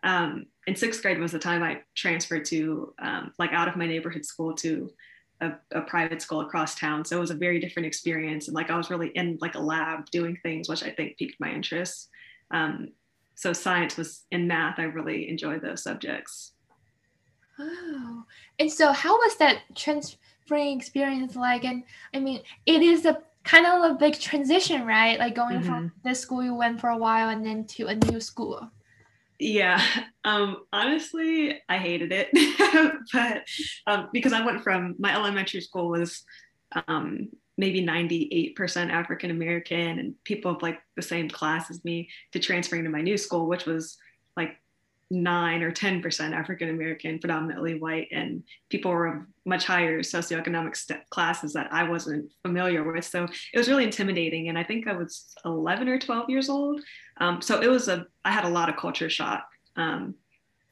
Um, 0.03 0.47
in 0.67 0.75
sixth 0.75 1.01
grade 1.01 1.17
was 1.17 1.31
the 1.31 1.39
time 1.39 1.63
I 1.63 1.79
transferred 1.95 2.43
to 2.47 2.93
um, 3.01 3.31
like 3.39 3.53
out 3.53 3.69
of 3.69 3.77
my 3.77 3.87
neighborhood 3.87 4.25
school 4.25 4.53
to 4.55 4.91
a, 5.39 5.53
a, 5.71 5.79
private 5.83 6.21
school 6.21 6.41
across 6.41 6.75
town. 6.75 7.05
So 7.05 7.15
it 7.15 7.21
was 7.21 7.31
a 7.31 7.35
very 7.35 7.61
different 7.61 7.87
experience. 7.87 8.49
And 8.49 8.55
like 8.55 8.69
I 8.69 8.75
was 8.75 8.89
really 8.89 9.11
in 9.15 9.37
like 9.39 9.55
a 9.55 9.61
lab 9.61 10.11
doing 10.11 10.37
things, 10.43 10.67
which 10.67 10.83
I 10.83 10.91
think 10.91 11.17
piqued 11.17 11.39
my 11.39 11.51
interest. 11.51 12.09
Um, 12.51 12.89
so 13.35 13.53
science 13.53 13.95
was 13.95 14.25
in 14.31 14.45
math. 14.45 14.77
I 14.77 14.83
really 14.83 15.29
enjoyed 15.29 15.61
those 15.61 15.83
subjects. 15.83 16.51
Oh, 17.59 18.23
and 18.59 18.71
so 18.71 18.91
how 18.91 19.17
was 19.17 19.37
that 19.37 19.61
transferring 19.75 20.77
experience 20.77 21.35
like? 21.35 21.63
And 21.65 21.83
I 22.13 22.19
mean, 22.19 22.41
it 22.65 22.81
is 22.81 23.05
a 23.05 23.19
kind 23.43 23.65
of 23.65 23.91
a 23.91 23.95
big 23.95 24.19
transition, 24.19 24.85
right? 24.85 25.17
Like 25.17 25.35
going 25.35 25.59
mm-hmm. 25.59 25.67
from 25.67 25.91
this 26.03 26.19
school 26.19 26.43
you 26.43 26.53
went 26.53 26.79
for 26.79 26.89
a 26.89 26.97
while 26.97 27.29
and 27.29 27.45
then 27.45 27.65
to 27.65 27.87
a 27.87 27.95
new 27.95 28.19
school. 28.19 28.69
Yeah, 29.39 29.81
um, 30.23 30.65
honestly, 30.73 31.59
I 31.69 31.77
hated 31.77 32.11
it, 32.11 32.29
but 33.13 33.43
um, 33.87 34.09
because 34.13 34.33
I 34.33 34.45
went 34.45 34.63
from 34.63 34.95
my 34.99 35.13
elementary 35.13 35.61
school 35.61 35.89
was 35.89 36.23
um, 36.87 37.29
maybe 37.57 37.81
98% 37.81 38.55
African 38.91 39.31
American 39.31 39.99
and 39.99 40.23
people 40.23 40.51
of 40.51 40.61
like 40.61 40.79
the 40.95 41.01
same 41.01 41.29
class 41.29 41.71
as 41.71 41.83
me 41.83 42.09
to 42.33 42.39
transferring 42.39 42.83
to 42.83 42.89
my 42.89 43.01
new 43.01 43.17
school, 43.17 43.47
which 43.47 43.65
was 43.65 43.97
like 44.35 44.57
nine 45.09 45.63
or 45.63 45.71
10% 45.71 46.33
African 46.33 46.69
American, 46.69 47.19
predominantly 47.19 47.79
white, 47.79 48.09
and 48.11 48.43
people 48.69 48.91
were 48.91 49.07
of 49.07 49.21
much 49.45 49.65
higher 49.65 50.01
socioeconomic 50.01 50.75
st- 50.75 51.09
classes 51.09 51.53
that 51.53 51.71
I 51.71 51.83
wasn't 51.83 52.31
familiar 52.43 52.83
with. 52.83 53.05
So 53.05 53.23
it 53.53 53.57
was 53.57 53.69
really 53.69 53.85
intimidating. 53.85 54.49
And 54.49 54.57
I 54.57 54.63
think 54.63 54.87
I 54.87 54.93
was 54.93 55.33
11 55.45 55.87
or 55.87 55.97
12 55.97 56.29
years 56.29 56.49
old. 56.49 56.81
Um, 57.17 57.41
so 57.41 57.61
it 57.61 57.69
was 57.69 57.87
a, 57.87 58.05
I 58.25 58.31
had 58.31 58.43
a 58.43 58.49
lot 58.49 58.69
of 58.69 58.75
culture 58.75 59.09
shock 59.09 59.47
um, 59.77 60.15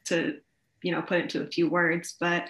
to, 0.04 0.38
you 0.82 0.92
know, 0.92 1.00
put 1.00 1.20
into 1.20 1.42
a 1.42 1.46
few 1.46 1.70
words, 1.70 2.16
but 2.20 2.44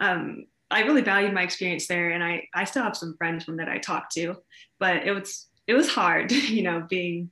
um, 0.00 0.46
I 0.70 0.82
really 0.82 1.02
valued 1.02 1.32
my 1.32 1.42
experience 1.42 1.86
there. 1.86 2.10
And 2.10 2.22
I, 2.22 2.48
I 2.52 2.64
still 2.64 2.82
have 2.82 2.96
some 2.96 3.16
friends 3.16 3.44
from 3.44 3.58
that 3.58 3.68
I 3.68 3.78
talked 3.78 4.12
to, 4.14 4.36
but 4.80 5.06
it 5.06 5.12
was, 5.12 5.46
it 5.68 5.74
was 5.74 5.88
hard, 5.88 6.32
you 6.32 6.62
know, 6.62 6.84
being 6.88 7.30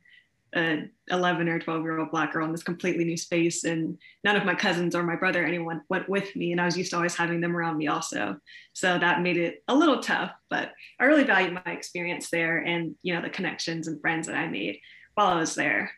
a 0.57 0.89
11 1.11 1.49
or 1.49 1.59
12 1.59 1.83
year 1.83 1.99
old 1.99 2.11
black 2.11 2.33
girl 2.33 2.47
in 2.47 2.53
this 2.53 2.63
completely 2.63 3.05
new 3.05 3.17
space 3.17 3.65
and 3.65 3.99
none 4.25 4.37
of 4.37 4.45
my 4.45 4.55
cousins 4.55 4.95
or 4.95 5.03
my 5.03 5.15
brother 5.15 5.45
anyone 5.45 5.83
went 5.89 6.09
with 6.09 6.35
me 6.35 6.53
and 6.53 6.61
i 6.61 6.65
was 6.65 6.77
used 6.77 6.91
to 6.91 6.97
always 6.97 7.15
having 7.15 7.41
them 7.41 7.57
around 7.57 7.77
me 7.77 7.87
also. 7.89 8.37
So 8.73 8.99
that 8.99 9.23
made 9.23 9.37
it 9.37 9.63
a 9.69 9.75
little 9.75 10.01
tough 10.01 10.33
but 10.51 10.73
i 10.99 11.05
really 11.05 11.25
valued 11.25 11.53
my 11.53 11.73
experience 11.73 12.31
there 12.31 12.59
and 12.59 12.95
you 13.03 13.15
know 13.15 13.23
the 13.23 13.31
connections 13.31 13.87
and 13.87 14.01
friends 14.01 14.27
that 14.27 14.37
i 14.37 14.49
made 14.49 14.81
while 15.15 15.29
i 15.29 15.39
was 15.39 15.55
there. 15.55 15.91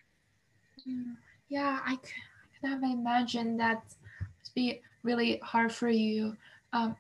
Yeah 1.49 1.79
i 1.85 1.97
could, 1.97 2.11
I 2.11 2.61
could 2.61 2.71
have 2.71 2.83
imagined 2.83 3.61
that 3.61 3.83
would 4.21 4.55
be 4.55 4.83
really 5.03 5.39
hard 5.43 5.73
for 5.73 5.89
you. 5.89 6.37
Um, 6.73 6.97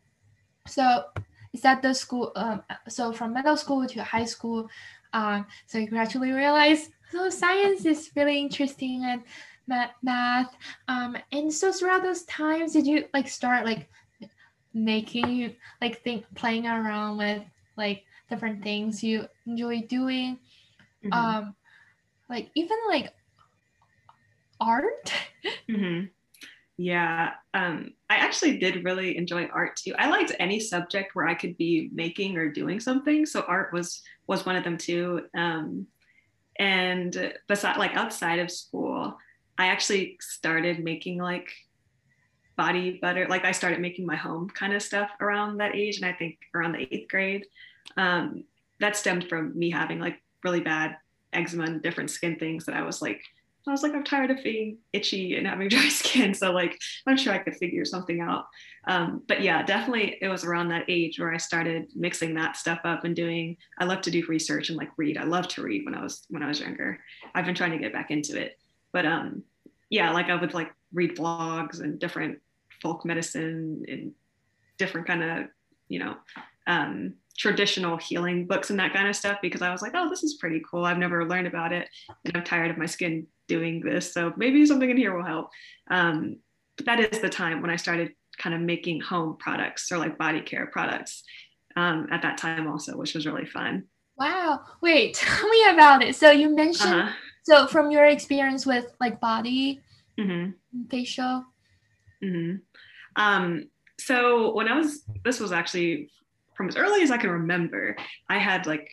so 0.66 1.04
is 1.52 1.62
that 1.62 1.82
the 1.82 1.92
school 1.94 2.32
um, 2.36 2.62
so 2.88 3.12
from 3.12 3.34
middle 3.34 3.56
school 3.56 3.86
to 3.86 4.04
high 4.04 4.24
school 4.24 4.68
um, 5.12 5.46
so 5.66 5.78
you 5.78 5.88
gradually 5.88 6.32
realize 6.32 6.90
so 7.10 7.30
science 7.30 7.84
is 7.84 8.10
really 8.16 8.38
interesting 8.38 9.04
and 9.04 9.22
math. 10.02 10.56
Um, 10.88 11.16
and 11.32 11.52
so 11.52 11.72
throughout 11.72 12.02
those 12.02 12.24
times, 12.24 12.72
did 12.72 12.86
you 12.86 13.06
like 13.14 13.28
start 13.28 13.64
like 13.64 13.88
making 14.74 15.56
like 15.80 16.02
think 16.02 16.24
playing 16.34 16.66
around 16.66 17.18
with 17.18 17.42
like 17.76 18.04
different 18.28 18.62
things 18.62 19.02
you 19.02 19.26
enjoy 19.46 19.82
doing? 19.82 20.38
Mm-hmm. 21.04 21.12
Um, 21.12 21.54
like 22.28 22.50
even 22.54 22.76
like 22.88 23.12
art. 24.60 25.12
mm-hmm. 25.68 26.06
Yeah, 26.80 27.32
um, 27.54 27.94
I 28.08 28.16
actually 28.16 28.58
did 28.58 28.84
really 28.84 29.16
enjoy 29.16 29.46
art 29.46 29.76
too. 29.76 29.94
I 29.98 30.08
liked 30.08 30.32
any 30.38 30.60
subject 30.60 31.16
where 31.16 31.26
I 31.26 31.34
could 31.34 31.56
be 31.56 31.90
making 31.92 32.36
or 32.36 32.52
doing 32.52 32.78
something. 32.78 33.26
So 33.26 33.42
art 33.48 33.72
was 33.72 34.00
was 34.28 34.46
one 34.46 34.54
of 34.54 34.62
them 34.62 34.78
too. 34.78 35.22
Um, 35.36 35.88
and 36.58 37.34
beside 37.46 37.76
like 37.76 37.94
outside 37.94 38.38
of 38.38 38.50
school 38.50 39.16
i 39.58 39.66
actually 39.66 40.16
started 40.20 40.82
making 40.82 41.18
like 41.18 41.50
body 42.56 42.98
butter 43.00 43.26
like 43.28 43.44
i 43.44 43.52
started 43.52 43.80
making 43.80 44.04
my 44.04 44.16
home 44.16 44.48
kind 44.50 44.72
of 44.72 44.82
stuff 44.82 45.10
around 45.20 45.58
that 45.58 45.74
age 45.74 45.96
and 45.98 46.06
i 46.06 46.12
think 46.12 46.38
around 46.54 46.72
the 46.72 46.94
eighth 46.94 47.08
grade. 47.08 47.46
Um, 47.96 48.44
that 48.80 48.96
stemmed 48.96 49.28
from 49.28 49.58
me 49.58 49.70
having 49.70 49.98
like 49.98 50.22
really 50.44 50.60
bad 50.60 50.96
eczema 51.32 51.64
and 51.64 51.82
different 51.82 52.10
skin 52.10 52.36
things 52.36 52.64
that 52.66 52.74
i 52.74 52.82
was 52.82 53.00
like 53.00 53.22
I 53.68 53.72
was 53.72 53.82
like, 53.82 53.94
I'm 53.94 54.04
tired 54.04 54.30
of 54.30 54.42
being 54.42 54.78
itchy 54.92 55.36
and 55.36 55.46
having 55.46 55.68
dry 55.70 55.88
skin. 55.88 56.34
So 56.34 56.52
like, 56.52 56.78
I'm 57.06 57.16
sure 57.16 57.32
I 57.32 57.38
could 57.38 57.56
figure 57.56 57.84
something 57.84 58.20
out. 58.20 58.46
Um, 58.86 59.22
but 59.28 59.42
yeah, 59.42 59.62
definitely 59.62 60.16
it 60.20 60.28
was 60.28 60.44
around 60.44 60.68
that 60.68 60.84
age 60.88 61.18
where 61.18 61.32
I 61.32 61.36
started 61.36 61.88
mixing 61.94 62.34
that 62.34 62.56
stuff 62.56 62.80
up 62.84 63.04
and 63.04 63.14
doing, 63.14 63.56
I 63.78 63.84
love 63.84 64.00
to 64.02 64.10
do 64.10 64.24
research 64.28 64.68
and 64.68 64.78
like 64.78 64.90
read. 64.96 65.18
I 65.18 65.24
love 65.24 65.48
to 65.48 65.62
read 65.62 65.84
when 65.84 65.94
I 65.94 66.02
was, 66.02 66.24
when 66.30 66.42
I 66.42 66.48
was 66.48 66.60
younger. 66.60 66.98
I've 67.34 67.44
been 67.44 67.54
trying 67.54 67.72
to 67.72 67.78
get 67.78 67.92
back 67.92 68.10
into 68.10 68.40
it, 68.40 68.58
but 68.92 69.04
um, 69.04 69.42
yeah, 69.90 70.10
like 70.12 70.30
I 70.30 70.34
would 70.34 70.54
like 70.54 70.72
read 70.92 71.16
blogs 71.16 71.80
and 71.80 71.98
different 71.98 72.38
folk 72.82 73.04
medicine 73.04 73.84
and 73.88 74.12
different 74.78 75.06
kind 75.06 75.22
of, 75.22 75.46
you 75.88 75.98
know, 75.98 76.16
um, 76.66 77.14
traditional 77.38 77.96
healing 77.96 78.46
books 78.46 78.70
and 78.70 78.78
that 78.78 78.92
kind 78.92 79.08
of 79.08 79.16
stuff 79.16 79.38
because 79.40 79.62
I 79.62 79.70
was 79.70 79.80
like, 79.80 79.92
oh, 79.94 80.08
this 80.08 80.22
is 80.24 80.34
pretty 80.34 80.62
cool. 80.68 80.84
I've 80.84 80.98
never 80.98 81.24
learned 81.24 81.46
about 81.46 81.72
it 81.72 81.88
and 82.24 82.36
I'm 82.36 82.44
tired 82.44 82.70
of 82.70 82.78
my 82.78 82.86
skin 82.86 83.26
doing 83.48 83.80
this. 83.80 84.12
So 84.12 84.32
maybe 84.36 84.64
something 84.66 84.88
in 84.88 84.96
here 84.96 85.16
will 85.16 85.24
help. 85.24 85.48
Um, 85.90 86.36
but 86.76 86.86
that 86.86 87.00
is 87.00 87.20
the 87.20 87.28
time 87.28 87.60
when 87.60 87.70
I 87.70 87.76
started 87.76 88.12
kind 88.38 88.54
of 88.54 88.60
making 88.60 89.00
home 89.00 89.36
products 89.38 89.90
or 89.90 89.98
like 89.98 90.16
body 90.16 90.40
care 90.40 90.66
products 90.66 91.24
um, 91.76 92.06
at 92.12 92.22
that 92.22 92.38
time 92.38 92.68
also, 92.68 92.96
which 92.96 93.14
was 93.14 93.26
really 93.26 93.46
fun. 93.46 93.84
Wow. 94.16 94.60
Wait, 94.80 95.14
tell 95.14 95.48
me 95.48 95.64
about 95.70 96.02
it. 96.02 96.14
So 96.14 96.30
you 96.30 96.54
mentioned, 96.54 96.94
uh-huh. 96.94 97.12
so 97.42 97.66
from 97.66 97.90
your 97.90 98.04
experience 98.04 98.64
with 98.64 98.92
like 99.00 99.20
body, 99.20 99.80
mm-hmm. 100.18 100.52
facial. 100.90 101.44
Mm-hmm. 102.22 102.56
Um, 103.16 103.68
so 103.98 104.54
when 104.54 104.68
I 104.68 104.76
was, 104.76 105.02
this 105.24 105.40
was 105.40 105.52
actually 105.52 106.10
from 106.56 106.68
as 106.68 106.76
early 106.76 107.02
as 107.02 107.10
I 107.10 107.16
can 107.16 107.30
remember, 107.30 107.96
I 108.28 108.38
had 108.38 108.66
like 108.66 108.90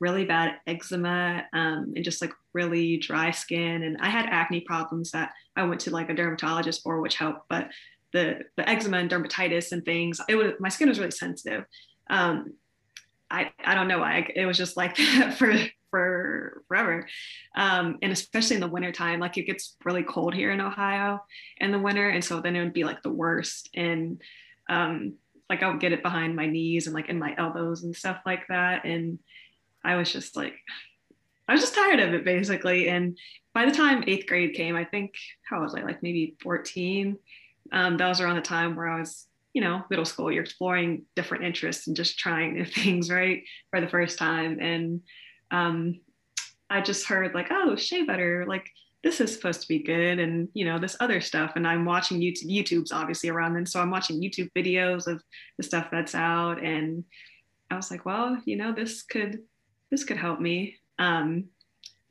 really 0.00 0.24
bad 0.24 0.56
eczema 0.66 1.44
um, 1.52 1.92
and 1.96 2.04
just 2.04 2.20
like 2.20 2.32
really 2.52 2.96
dry 2.98 3.30
skin. 3.30 3.82
And 3.82 3.98
I 4.00 4.08
had 4.08 4.26
acne 4.26 4.60
problems 4.60 5.10
that 5.12 5.32
I 5.56 5.64
went 5.64 5.80
to 5.82 5.90
like 5.90 6.10
a 6.10 6.14
dermatologist 6.14 6.82
for, 6.82 7.00
which 7.00 7.16
helped. 7.16 7.42
But 7.48 7.70
the 8.12 8.40
the 8.56 8.68
eczema 8.68 8.98
and 8.98 9.10
dermatitis 9.10 9.72
and 9.72 9.84
things, 9.84 10.20
it 10.28 10.36
was 10.36 10.52
my 10.60 10.68
skin 10.68 10.88
was 10.88 10.98
really 10.98 11.10
sensitive. 11.10 11.64
Um, 12.10 12.54
I 13.30 13.50
I 13.64 13.74
don't 13.74 13.88
know 13.88 13.98
why 13.98 14.30
it 14.34 14.46
was 14.46 14.56
just 14.56 14.76
like 14.76 14.96
that 14.96 15.34
for 15.38 15.54
for 15.90 16.62
forever. 16.68 17.06
Um, 17.56 17.98
and 18.02 18.12
especially 18.12 18.56
in 18.56 18.60
the 18.60 18.68
wintertime, 18.68 19.20
like 19.20 19.38
it 19.38 19.46
gets 19.46 19.76
really 19.84 20.02
cold 20.02 20.34
here 20.34 20.52
in 20.52 20.60
Ohio 20.60 21.20
in 21.58 21.72
the 21.72 21.78
winter. 21.78 22.08
And 22.08 22.24
so 22.24 22.40
then 22.40 22.56
it 22.56 22.62
would 22.62 22.74
be 22.74 22.84
like 22.84 23.02
the 23.02 23.12
worst. 23.12 23.70
And 23.74 24.20
um, 24.68 25.14
like 25.48 25.62
I 25.62 25.70
would 25.70 25.80
get 25.80 25.92
it 25.92 26.02
behind 26.02 26.36
my 26.36 26.46
knees 26.46 26.86
and 26.86 26.94
like 26.94 27.08
in 27.08 27.18
my 27.18 27.34
elbows 27.38 27.84
and 27.84 27.96
stuff 27.96 28.20
like 28.26 28.46
that. 28.48 28.84
And 28.84 29.18
I 29.84 29.96
was 29.96 30.12
just 30.12 30.36
like, 30.36 30.54
I 31.48 31.52
was 31.52 31.60
just 31.60 31.74
tired 31.74 32.00
of 32.00 32.14
it 32.14 32.24
basically. 32.24 32.88
And 32.88 33.18
by 33.54 33.64
the 33.64 33.72
time 33.72 34.04
eighth 34.06 34.26
grade 34.26 34.54
came, 34.54 34.76
I 34.76 34.84
think, 34.84 35.14
how 35.48 35.62
was 35.62 35.74
I, 35.74 35.82
like 35.82 36.02
maybe 36.02 36.36
14? 36.42 37.18
um, 37.72 37.96
that 37.96 38.08
was 38.08 38.20
around 38.20 38.36
the 38.36 38.42
time 38.42 38.76
where 38.76 38.88
I 38.88 38.98
was, 38.98 39.26
you 39.52 39.60
know, 39.60 39.82
middle 39.90 40.04
school. 40.04 40.30
You're 40.30 40.44
exploring 40.44 41.02
different 41.16 41.44
interests 41.44 41.86
and 41.86 41.96
just 41.96 42.18
trying 42.18 42.54
new 42.54 42.64
things, 42.64 43.10
right, 43.10 43.42
for 43.70 43.80
the 43.80 43.88
first 43.88 44.18
time. 44.18 44.58
And 44.60 45.00
um, 45.50 46.00
I 46.70 46.80
just 46.80 47.06
heard 47.06 47.34
like, 47.34 47.48
oh, 47.50 47.76
shea 47.76 48.04
butter, 48.04 48.44
like 48.46 48.68
this 49.04 49.20
is 49.20 49.32
supposed 49.32 49.62
to 49.62 49.68
be 49.68 49.78
good, 49.78 50.18
and 50.18 50.48
you 50.54 50.64
know, 50.64 50.78
this 50.78 50.96
other 51.00 51.20
stuff. 51.20 51.52
And 51.56 51.66
I'm 51.66 51.84
watching 51.84 52.20
YouTube, 52.20 52.50
YouTube's 52.50 52.92
obviously 52.92 53.30
around 53.30 53.54
then, 53.54 53.66
so 53.66 53.80
I'm 53.80 53.90
watching 53.90 54.20
YouTube 54.20 54.50
videos 54.56 55.06
of 55.06 55.22
the 55.56 55.62
stuff 55.62 55.88
that's 55.90 56.14
out, 56.14 56.62
and 56.62 57.04
I 57.70 57.76
was 57.76 57.90
like, 57.90 58.04
well, 58.04 58.40
you 58.44 58.56
know, 58.56 58.72
this 58.72 59.02
could 59.02 59.40
this 59.90 60.04
could 60.04 60.16
help 60.16 60.40
me. 60.40 60.76
Um, 60.98 61.46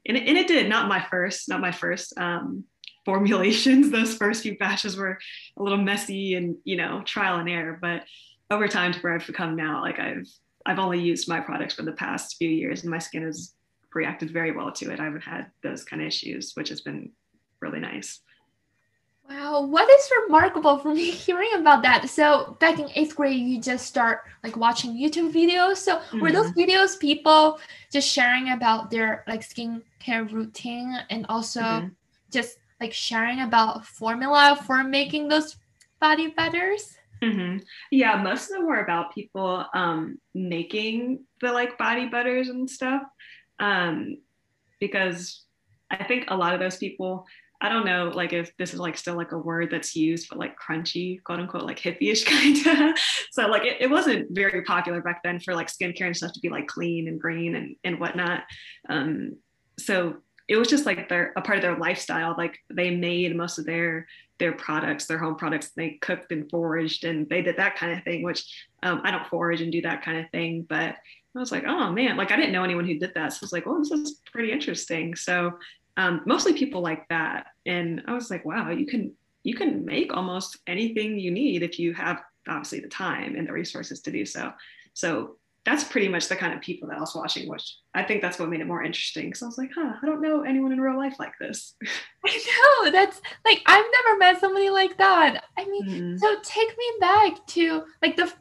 and, 0.05 0.17
it, 0.17 0.27
and 0.27 0.37
it 0.37 0.47
did. 0.47 0.69
Not 0.69 0.87
my 0.87 1.05
first, 1.09 1.49
not 1.49 1.61
my 1.61 1.71
first 1.71 2.17
um, 2.17 2.63
formulations. 3.05 3.91
Those 3.91 4.15
first 4.15 4.43
few 4.43 4.57
batches 4.57 4.95
were 4.95 5.19
a 5.57 5.63
little 5.63 5.77
messy 5.77 6.35
and 6.35 6.57
you 6.63 6.77
know 6.77 7.01
trial 7.05 7.39
and 7.39 7.49
error. 7.49 7.77
But 7.79 8.03
over 8.49 8.67
time, 8.67 8.93
to 8.93 8.99
where 8.99 9.13
I've 9.13 9.27
become 9.27 9.55
now, 9.55 9.81
like 9.81 9.99
I've 9.99 10.27
I've 10.65 10.79
only 10.79 10.99
used 10.99 11.29
my 11.29 11.39
products 11.39 11.73
for 11.73 11.83
the 11.83 11.93
past 11.93 12.37
few 12.37 12.49
years, 12.49 12.83
and 12.83 12.91
my 12.91 12.99
skin 12.99 13.23
has 13.23 13.53
reacted 13.93 14.31
very 14.31 14.51
well 14.51 14.71
to 14.71 14.91
it. 14.91 14.99
I 14.99 15.05
haven't 15.05 15.21
had 15.21 15.47
those 15.63 15.83
kind 15.83 16.01
of 16.01 16.07
issues, 16.07 16.51
which 16.55 16.69
has 16.69 16.81
been 16.81 17.11
really 17.61 17.79
nice. 17.79 18.21
Wow, 19.29 19.65
what 19.65 19.89
is 19.89 20.09
remarkable 20.23 20.77
for 20.77 20.93
me 20.93 21.11
hearing 21.25 21.53
about 21.55 21.83
that? 21.83 22.09
So 22.09 22.55
back 22.59 22.79
in 22.79 22.89
eighth 22.95 23.15
grade, 23.15 23.39
you 23.39 23.59
just 23.59 23.85
start 23.85 24.21
like 24.43 24.55
watching 24.55 24.93
YouTube 24.93 25.33
videos. 25.33 25.77
So 25.77 25.97
mm-hmm. 25.97 26.21
were 26.21 26.31
those 26.31 26.51
mm-hmm. 26.51 26.59
videos 26.59 26.99
people 26.99 27.59
just 27.91 28.07
sharing 28.07 28.51
about 28.51 28.89
their 28.89 29.23
like 29.27 29.41
skincare 29.41 30.31
routine 30.31 30.97
and 31.09 31.25
also 31.27 31.61
mm-hmm. 31.61 31.87
just 32.31 32.57
like 32.79 32.93
sharing 32.93 33.41
about 33.41 33.85
formula 33.85 34.57
for 34.65 34.83
making 34.83 35.27
those 35.27 35.57
body 35.99 36.27
butters? 36.27 36.95
Mm-hmm. 37.21 37.63
Yeah, 37.91 38.21
most 38.21 38.49
of 38.49 38.57
them 38.57 38.67
were 38.67 38.81
about 38.81 39.13
people 39.13 39.65
um, 39.73 40.19
making 40.33 41.25
the 41.41 41.51
like 41.51 41.77
body 41.77 42.07
butters 42.07 42.49
and 42.49 42.69
stuff. 42.69 43.01
Um, 43.59 44.19
because 44.79 45.43
I 45.89 46.03
think 46.03 46.25
a 46.27 46.37
lot 46.37 46.53
of 46.53 46.59
those 46.59 46.77
people 46.77 47.25
I 47.59 47.69
don't 47.69 47.85
know, 47.85 48.11
like 48.13 48.33
if 48.33 48.55
this 48.57 48.73
is 48.73 48.79
like 48.79 48.97
still 48.97 49.15
like 49.15 49.31
a 49.31 49.37
word 49.37 49.69
that's 49.71 49.95
used 49.95 50.27
for 50.27 50.35
like 50.35 50.55
crunchy, 50.59 51.23
quote 51.23 51.39
unquote, 51.39 51.63
like 51.63 51.79
hippie-ish 51.79 52.23
kind 52.65 52.91
of. 52.91 52.99
so 53.31 53.47
like 53.47 53.63
it, 53.63 53.77
it, 53.79 53.89
wasn't 53.89 54.27
very 54.29 54.61
popular 54.63 55.01
back 55.01 55.23
then 55.23 55.39
for 55.39 55.55
like 55.55 55.67
skincare 55.67 56.05
and 56.05 56.15
stuff 56.15 56.33
to 56.33 56.39
be 56.39 56.49
like 56.49 56.67
clean 56.67 57.07
and 57.07 57.19
green 57.19 57.55
and, 57.55 57.75
and 57.83 57.99
whatnot. 57.99 58.43
Um, 58.89 59.37
so 59.79 60.17
it 60.47 60.55
was 60.57 60.67
just 60.67 60.85
like 60.85 61.09
their 61.09 61.33
a 61.35 61.41
part 61.41 61.57
of 61.57 61.61
their 61.61 61.77
lifestyle. 61.77 62.35
Like 62.37 62.59
they 62.71 62.95
made 62.95 63.35
most 63.35 63.57
of 63.57 63.65
their 63.65 64.07
their 64.39 64.53
products, 64.53 65.05
their 65.05 65.17
home 65.17 65.35
products. 65.35 65.71
They 65.75 65.97
cooked 66.01 66.31
and 66.31 66.49
foraged 66.49 67.05
and 67.05 67.27
they 67.27 67.41
did 67.41 67.57
that 67.57 67.75
kind 67.75 67.97
of 67.97 68.03
thing, 68.03 68.21
which 68.23 68.67
um, 68.83 69.01
I 69.03 69.11
don't 69.11 69.25
forage 69.27 69.61
and 69.61 69.71
do 69.71 69.81
that 69.81 70.03
kind 70.03 70.19
of 70.19 70.29
thing, 70.29 70.65
but 70.69 70.95
I 71.35 71.39
was 71.39 71.51
like, 71.51 71.65
oh 71.65 71.91
man, 71.91 72.17
like 72.17 72.31
I 72.31 72.35
didn't 72.35 72.51
know 72.51 72.63
anyone 72.63 72.85
who 72.85 72.97
did 72.99 73.13
that. 73.15 73.33
So 73.33 73.39
I 73.41 73.45
was 73.45 73.53
like, 73.53 73.65
well, 73.65 73.79
this 73.79 73.91
is 73.91 74.21
pretty 74.31 74.51
interesting. 74.51 75.15
So 75.15 75.53
um, 75.97 76.21
mostly 76.25 76.53
people 76.53 76.81
like 76.81 77.07
that. 77.09 77.47
And 77.65 78.03
I 78.07 78.13
was 78.13 78.29
like, 78.31 78.45
wow, 78.45 78.69
you 78.69 78.85
can 78.85 79.13
you 79.43 79.55
can 79.55 79.85
make 79.85 80.13
almost 80.13 80.57
anything 80.67 81.17
you 81.17 81.31
need 81.31 81.63
if 81.63 81.79
you 81.79 81.93
have 81.93 82.21
obviously 82.47 82.79
the 82.79 82.87
time 82.87 83.35
and 83.35 83.47
the 83.47 83.53
resources 83.53 84.01
to 84.01 84.11
do 84.11 84.25
so. 84.25 84.51
So 84.93 85.37
that's 85.65 85.83
pretty 85.83 86.07
much 86.07 86.27
the 86.27 86.35
kind 86.35 86.53
of 86.53 86.61
people 86.61 86.87
that 86.87 86.97
I 86.97 87.01
was 87.01 87.15
watching, 87.15 87.49
which 87.49 87.77
I 87.93 88.03
think 88.03 88.21
that's 88.21 88.39
what 88.39 88.49
made 88.49 88.61
it 88.61 88.67
more 88.67 88.83
interesting. 88.83 89.25
Because 89.25 89.43
I 89.43 89.45
was 89.47 89.57
like, 89.57 89.71
huh, 89.75 89.93
I 90.01 90.05
don't 90.05 90.21
know 90.21 90.43
anyone 90.43 90.71
in 90.71 90.79
real 90.79 90.97
life 90.97 91.15
like 91.19 91.33
this. 91.39 91.75
I 92.25 92.83
know 92.83 92.91
that's 92.91 93.21
like 93.43 93.61
I've 93.65 93.85
never 94.05 94.17
met 94.17 94.39
somebody 94.39 94.69
like 94.69 94.97
that. 94.97 95.43
I 95.57 95.65
mean, 95.65 95.85
mm-hmm. 95.87 96.17
so 96.17 96.35
take 96.43 96.69
me 96.69 96.85
back 96.99 97.45
to 97.47 97.83
like 98.01 98.15
the 98.15 98.31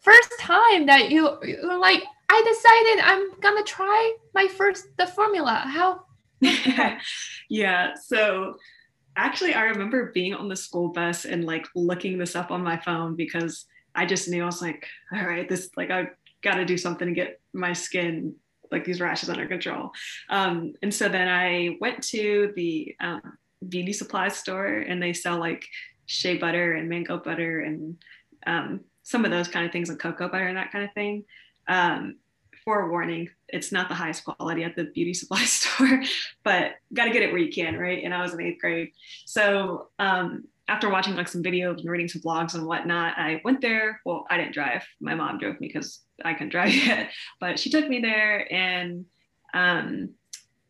first 0.00 0.32
time 0.40 0.86
that 0.86 1.10
you, 1.10 1.38
you 1.42 1.58
were 1.62 1.78
like, 1.78 2.02
I 2.28 2.42
decided 2.42 3.04
I'm 3.04 3.40
gonna 3.40 3.64
try 3.64 4.16
my 4.34 4.48
first 4.48 4.86
the 4.96 5.06
formula. 5.06 5.62
How 5.66 6.05
yeah. 7.48 7.94
So 7.94 8.56
actually, 9.16 9.54
I 9.54 9.64
remember 9.64 10.12
being 10.12 10.34
on 10.34 10.48
the 10.48 10.56
school 10.56 10.88
bus 10.88 11.24
and 11.24 11.44
like 11.44 11.66
looking 11.74 12.18
this 12.18 12.36
up 12.36 12.50
on 12.50 12.62
my 12.62 12.76
phone 12.78 13.16
because 13.16 13.64
I 13.94 14.06
just 14.06 14.28
knew 14.28 14.42
I 14.42 14.46
was 14.46 14.62
like, 14.62 14.86
all 15.12 15.24
right, 15.24 15.48
this 15.48 15.70
like 15.76 15.90
I've 15.90 16.10
got 16.42 16.56
to 16.56 16.64
do 16.64 16.76
something 16.76 17.08
to 17.08 17.14
get 17.14 17.40
my 17.52 17.72
skin 17.72 18.34
like 18.70 18.84
these 18.84 19.00
rashes 19.00 19.30
under 19.30 19.46
control. 19.46 19.92
Um, 20.28 20.74
and 20.82 20.92
so 20.92 21.08
then 21.08 21.28
I 21.28 21.76
went 21.80 22.02
to 22.08 22.52
the 22.56 22.94
um, 23.00 23.38
beauty 23.68 23.92
supply 23.92 24.28
store 24.28 24.66
and 24.66 25.02
they 25.02 25.12
sell 25.12 25.38
like 25.38 25.66
shea 26.06 26.36
butter 26.36 26.74
and 26.74 26.88
mango 26.88 27.18
butter 27.18 27.60
and 27.60 27.96
um, 28.46 28.80
some 29.02 29.24
of 29.24 29.30
those 29.30 29.48
kind 29.48 29.66
of 29.66 29.72
things 29.72 29.88
and 29.88 29.98
cocoa 29.98 30.28
butter 30.28 30.46
and 30.46 30.56
that 30.56 30.72
kind 30.72 30.84
of 30.84 30.92
thing. 30.92 31.24
Um, 31.68 32.16
forewarning, 32.66 33.30
it's 33.48 33.72
not 33.72 33.88
the 33.88 33.94
highest 33.94 34.24
quality 34.24 34.64
at 34.64 34.76
the 34.76 34.84
beauty 34.84 35.14
supply 35.14 35.42
store, 35.44 36.02
but 36.44 36.72
got 36.92 37.04
to 37.04 37.12
get 37.12 37.22
it 37.22 37.30
where 37.30 37.40
you 37.40 37.50
can, 37.50 37.78
right? 37.78 38.04
And 38.04 38.12
I 38.12 38.20
was 38.20 38.34
in 38.34 38.42
eighth 38.42 38.60
grade. 38.60 38.90
So 39.24 39.88
um, 39.98 40.44
after 40.68 40.90
watching 40.90 41.14
like 41.14 41.28
some 41.28 41.44
videos 41.44 41.78
and 41.78 41.88
reading 41.88 42.08
some 42.08 42.20
blogs 42.20 42.54
and 42.54 42.66
whatnot, 42.66 43.14
I 43.16 43.40
went 43.44 43.60
there. 43.62 44.00
Well, 44.04 44.26
I 44.28 44.36
didn't 44.36 44.52
drive. 44.52 44.84
My 45.00 45.14
mom 45.14 45.38
drove 45.38 45.60
me 45.60 45.68
because 45.68 46.00
I 46.24 46.34
couldn't 46.34 46.48
drive 46.50 46.74
yet, 46.74 47.10
but 47.40 47.58
she 47.58 47.70
took 47.70 47.88
me 47.88 48.00
there 48.00 48.52
and 48.52 49.06
um, 49.54 50.10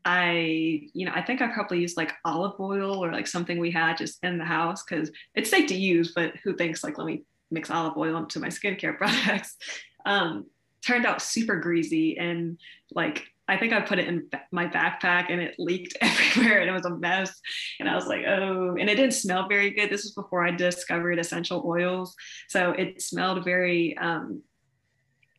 I, 0.04 0.88
you 0.92 1.06
know, 1.06 1.12
I 1.14 1.22
think 1.22 1.40
I 1.40 1.48
probably 1.48 1.80
used 1.80 1.96
like 1.96 2.12
olive 2.24 2.60
oil 2.60 3.02
or 3.02 3.10
like 3.10 3.26
something 3.26 3.58
we 3.58 3.70
had 3.70 3.96
just 3.96 4.22
in 4.22 4.38
the 4.38 4.44
house 4.44 4.84
because 4.84 5.10
it's 5.34 5.50
safe 5.50 5.66
to 5.68 5.74
use, 5.74 6.12
but 6.14 6.34
who 6.44 6.54
thinks 6.54 6.84
like, 6.84 6.98
let 6.98 7.06
me 7.06 7.24
mix 7.50 7.70
olive 7.70 7.96
oil 7.96 8.18
into 8.18 8.38
my 8.38 8.48
skincare 8.48 8.96
products. 8.98 9.56
Um, 10.04 10.46
turned 10.84 11.06
out 11.06 11.22
super 11.22 11.56
greasy 11.56 12.16
and 12.18 12.58
like 12.92 13.26
I 13.48 13.56
think 13.56 13.72
I 13.72 13.80
put 13.80 13.98
it 13.98 14.08
in 14.08 14.28
my 14.50 14.66
backpack 14.66 15.26
and 15.30 15.40
it 15.40 15.54
leaked 15.58 15.96
everywhere 16.00 16.60
and 16.60 16.68
it 16.68 16.72
was 16.72 16.84
a 16.84 16.90
mess. 16.90 17.40
And 17.78 17.88
I 17.88 17.94
was 17.94 18.06
like, 18.06 18.24
oh, 18.26 18.76
and 18.78 18.90
it 18.90 18.96
didn't 18.96 19.14
smell 19.14 19.48
very 19.48 19.70
good. 19.70 19.88
This 19.88 20.02
was 20.02 20.12
before 20.12 20.44
I 20.44 20.50
discovered 20.50 21.18
essential 21.18 21.62
oils. 21.64 22.14
So 22.48 22.72
it 22.72 23.00
smelled 23.00 23.44
very 23.44 23.96
um, 23.98 24.42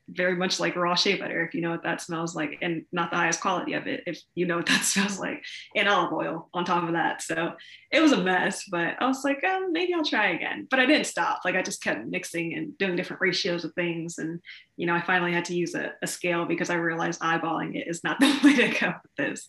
very 0.10 0.36
much 0.36 0.60
like 0.60 0.76
raw 0.76 0.96
shea 0.96 1.17
butter, 1.17 1.46
if 1.46 1.54
you 1.54 1.62
know 1.62 1.72
what 1.72 1.84
that 1.84 2.02
smells 2.02 2.36
like, 2.36 2.58
and 2.62 2.86
not 2.91 3.12
the 3.12 3.17
highest 3.17 3.41
quality 3.41 3.74
of 3.74 3.88
it, 3.88 4.04
if 4.08 4.22
you 4.36 4.46
know 4.46 4.58
what 4.58 4.65
that 4.67 4.84
smells 4.84 5.20
like, 5.20 5.43
and 5.76 5.88
olive 5.88 6.13
oil 6.13 6.50
on 6.54 6.65
top 6.65 6.84
of 6.84 6.93
that. 6.93 7.22
So 7.22 7.54
it 7.91 8.00
was 8.00 8.12
a 8.12 8.24
mess, 8.24 8.65
but 8.70 8.96
I 9.00 9.08
was 9.08 9.24
like, 9.24 9.39
oh, 9.43 9.67
maybe 9.72 9.93
I'll 9.93 10.06
try 10.06 10.30
again. 10.30 10.67
But 10.70 10.80
I 10.80 10.86
didn't 10.86 11.08
stop. 11.08 11.41
Like 11.43 11.56
I 11.56 11.62
just 11.62 11.84
kept 11.84 12.06
mixing 12.08 12.54
and 12.56 12.78
doing 12.78 12.96
different 12.96 13.22
ratios 13.22 13.65
of 13.65 13.74
things. 13.74 14.17
And, 14.17 14.39
you 14.78 14.88
know, 14.88 14.96
I 14.96 15.02
finally 15.02 15.34
had 15.34 15.46
to 15.46 15.56
use 15.56 15.76
a, 15.76 15.91
a 16.02 16.08
scale 16.08 16.46
because 16.46 16.70
I 16.70 16.76
realized 16.76 17.22
eyeballing 17.22 17.76
it 17.76 17.88
is 17.88 18.04
not 18.04 18.20
the 18.20 18.39
way 18.43 18.56
to 18.56 18.80
go 18.80 18.93
with 19.02 19.15
this. 19.17 19.48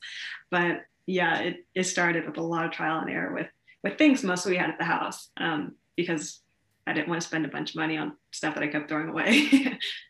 But 0.50 0.82
yeah, 1.06 1.38
it, 1.40 1.66
it 1.74 1.84
started 1.84 2.26
with 2.26 2.36
a 2.36 2.42
lot 2.42 2.66
of 2.66 2.72
trial 2.72 3.00
and 3.00 3.10
error 3.10 3.32
with, 3.32 3.48
with 3.82 3.96
things 3.96 4.24
mostly 4.24 4.52
we 4.52 4.58
had 4.58 4.70
at 4.70 4.78
the 4.78 4.84
house 4.84 5.30
um, 5.36 5.74
because 5.96 6.40
I 6.86 6.94
didn't 6.94 7.08
want 7.08 7.20
to 7.20 7.26
spend 7.26 7.44
a 7.44 7.48
bunch 7.48 7.70
of 7.70 7.76
money 7.76 7.98
on 7.98 8.16
stuff 8.30 8.54
that 8.54 8.62
I 8.62 8.68
kept 8.68 8.88
throwing 8.88 9.10
away. 9.10 9.78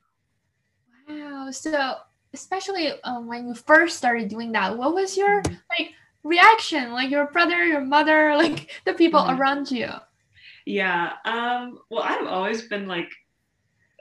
Wow. 1.39 1.51
So 1.51 1.95
especially 2.35 2.93
um, 3.05 3.27
when 3.27 3.49
you 3.49 3.55
first 3.55 3.97
started 3.97 4.29
doing 4.29 4.53
that, 4.53 4.77
what 4.77 4.95
was 4.95 5.17
your 5.17 5.43
mm-hmm. 5.43 5.55
like 5.79 5.93
reaction? 6.25 6.93
Like 6.93 7.11
your 7.11 7.27
brother, 7.27 7.65
your 7.65 7.81
mother, 7.81 8.35
like 8.37 8.71
the 8.85 8.95
people 8.95 9.21
mm-hmm. 9.21 9.41
around 9.41 9.71
you? 9.71 9.89
Yeah. 10.67 11.13
Um, 11.25 11.79
well, 11.91 12.03
I've 12.03 12.27
always 12.27 12.63
been 12.63 12.87
like, 12.87 13.11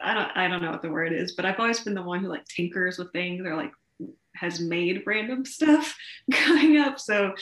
I 0.01 0.13
don't, 0.13 0.31
I 0.35 0.47
don't 0.47 0.61
know 0.61 0.71
what 0.71 0.81
the 0.81 0.91
word 0.91 1.13
is, 1.13 1.33
but 1.33 1.45
I've 1.45 1.59
always 1.59 1.79
been 1.79 1.95
the 1.95 2.03
one 2.03 2.19
who 2.19 2.27
like 2.27 2.45
tinkers 2.45 2.97
with 2.97 3.11
things 3.13 3.45
or 3.45 3.55
like 3.55 3.71
has 4.35 4.59
made 4.59 5.03
random 5.05 5.45
stuff 5.45 5.95
growing 6.31 6.77
up. 6.77 6.99
So 6.99 7.33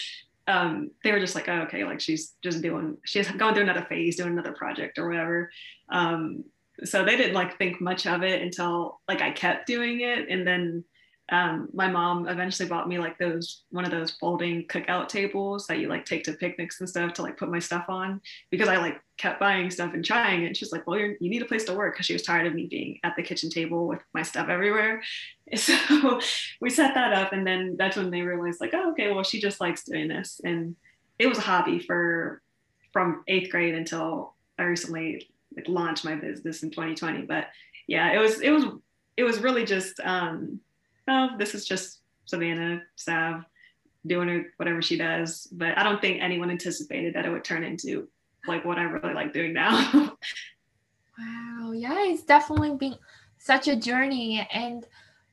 um, 0.47 0.91
they 1.03 1.11
were 1.11 1.19
just 1.19 1.35
like, 1.35 1.49
oh, 1.49 1.61
okay, 1.63 1.83
like 1.83 1.99
she's 1.99 2.33
just 2.43 2.61
doing, 2.61 2.97
she's 3.03 3.29
going 3.31 3.53
through 3.53 3.63
another 3.63 3.85
phase, 3.89 4.17
doing 4.17 4.33
another 4.33 4.53
project 4.53 4.99
or 4.99 5.07
whatever. 5.07 5.51
Um, 5.89 6.45
so 6.83 7.03
they 7.03 7.15
didn't 7.15 7.33
like 7.33 7.57
think 7.57 7.79
much 7.79 8.05
of 8.05 8.23
it 8.23 8.41
until 8.41 8.99
like 9.07 9.21
I 9.21 9.31
kept 9.31 9.67
doing 9.67 10.01
it. 10.01 10.27
And 10.29 10.45
then 10.45 10.83
um, 11.29 11.69
my 11.73 11.87
mom 11.87 12.27
eventually 12.27 12.69
bought 12.69 12.87
me 12.87 12.99
like 12.99 13.17
those 13.17 13.63
one 13.71 13.83
of 13.83 13.89
those 13.89 14.11
folding 14.11 14.67
cookout 14.67 15.07
tables 15.07 15.65
that 15.65 15.79
you 15.79 15.87
like 15.87 16.05
take 16.05 16.23
to 16.25 16.33
picnics 16.33 16.79
and 16.79 16.87
stuff 16.87 17.13
to 17.13 17.23
like 17.23 17.37
put 17.37 17.49
my 17.49 17.57
stuff 17.57 17.85
on 17.87 18.21
because 18.51 18.67
I 18.67 18.77
like 18.77 19.01
kept 19.17 19.39
buying 19.39 19.71
stuff 19.71 19.95
and 19.95 20.05
trying 20.05 20.43
it. 20.43 20.55
she's 20.55 20.71
like, 20.71 20.85
well, 20.85 20.99
you 20.99 21.17
need 21.19 21.41
a 21.41 21.45
place 21.45 21.63
to 21.63 21.73
work 21.73 21.95
because 21.95 22.05
she 22.05 22.13
was 22.13 22.21
tired 22.21 22.45
of 22.45 22.53
me 22.53 22.67
being 22.67 22.99
at 23.03 23.15
the 23.15 23.23
kitchen 23.23 23.49
table 23.49 23.87
with 23.87 24.01
my 24.13 24.21
stuff 24.21 24.49
everywhere. 24.49 25.01
So 25.55 26.19
we 26.59 26.71
set 26.71 26.95
that 26.95 27.13
up, 27.13 27.31
and 27.31 27.45
then 27.45 27.75
that's 27.77 27.95
when 27.95 28.09
they 28.09 28.21
realized 28.21 28.59
like, 28.59 28.73
oh, 28.73 28.93
okay, 28.93 29.11
well, 29.11 29.23
she 29.23 29.39
just 29.39 29.61
likes 29.61 29.83
doing 29.83 30.07
this, 30.07 30.41
and 30.43 30.75
it 31.19 31.27
was 31.27 31.37
a 31.37 31.41
hobby 31.41 31.77
for 31.77 32.41
from 32.91 33.23
eighth 33.27 33.51
grade 33.51 33.75
until 33.75 34.33
I 34.57 34.63
recently 34.63 35.29
like 35.55 35.67
launch 35.67 36.03
my 36.03 36.15
business 36.15 36.63
in 36.63 36.69
2020 36.69 37.23
but 37.23 37.47
yeah 37.87 38.11
it 38.11 38.19
was 38.19 38.41
it 38.41 38.51
was 38.51 38.65
it 39.17 39.23
was 39.23 39.39
really 39.39 39.65
just 39.65 39.99
um 40.01 40.59
oh 41.07 41.29
this 41.37 41.55
is 41.55 41.65
just 41.65 41.99
savannah 42.25 42.81
sav 42.95 43.43
doing 44.05 44.27
her 44.27 44.45
whatever 44.57 44.81
she 44.81 44.97
does 44.97 45.47
but 45.51 45.77
i 45.77 45.83
don't 45.83 46.01
think 46.01 46.21
anyone 46.21 46.51
anticipated 46.51 47.13
that 47.13 47.25
it 47.25 47.31
would 47.31 47.43
turn 47.43 47.63
into 47.63 48.07
like 48.47 48.65
what 48.65 48.77
I 48.77 48.83
really 48.83 49.13
like 49.13 49.33
doing 49.33 49.53
now. 49.53 49.71
wow. 51.19 51.71
Yeah, 51.71 52.03
it's 52.05 52.23
definitely 52.23 52.75
been 52.75 52.95
such 53.37 53.67
a 53.67 53.75
journey. 53.75 54.47
And 54.51 54.85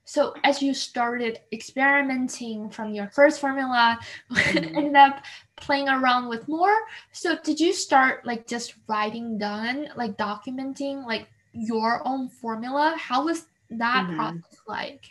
so 0.05 0.35
as 0.45 0.61
you 0.61 0.75
started 0.75 1.41
experimenting 1.53 2.71
from 2.71 2.93
your 2.93 3.09
first 3.09 3.41
formula, 3.41 3.99
mm-hmm. 4.33 4.77
ended 4.77 4.97
up 4.97 5.23
playing 5.57 5.89
around 5.89 6.29
with 6.29 6.49
more. 6.49 6.77
So 7.13 7.39
did 7.43 7.61
you 7.61 7.73
start 7.73 8.27
like 8.27 8.47
just 8.47 8.75
writing 8.89 9.39
down, 9.39 9.89
like 9.97 10.17
documenting 10.17 11.07
like 11.07 11.29
your 11.53 12.07
own 12.07 12.29
formula? 12.29 12.95
How 12.99 13.25
was 13.25 13.47
that 13.71 14.07
mm-hmm. 14.07 14.17
process 14.17 14.61
like? 14.67 15.05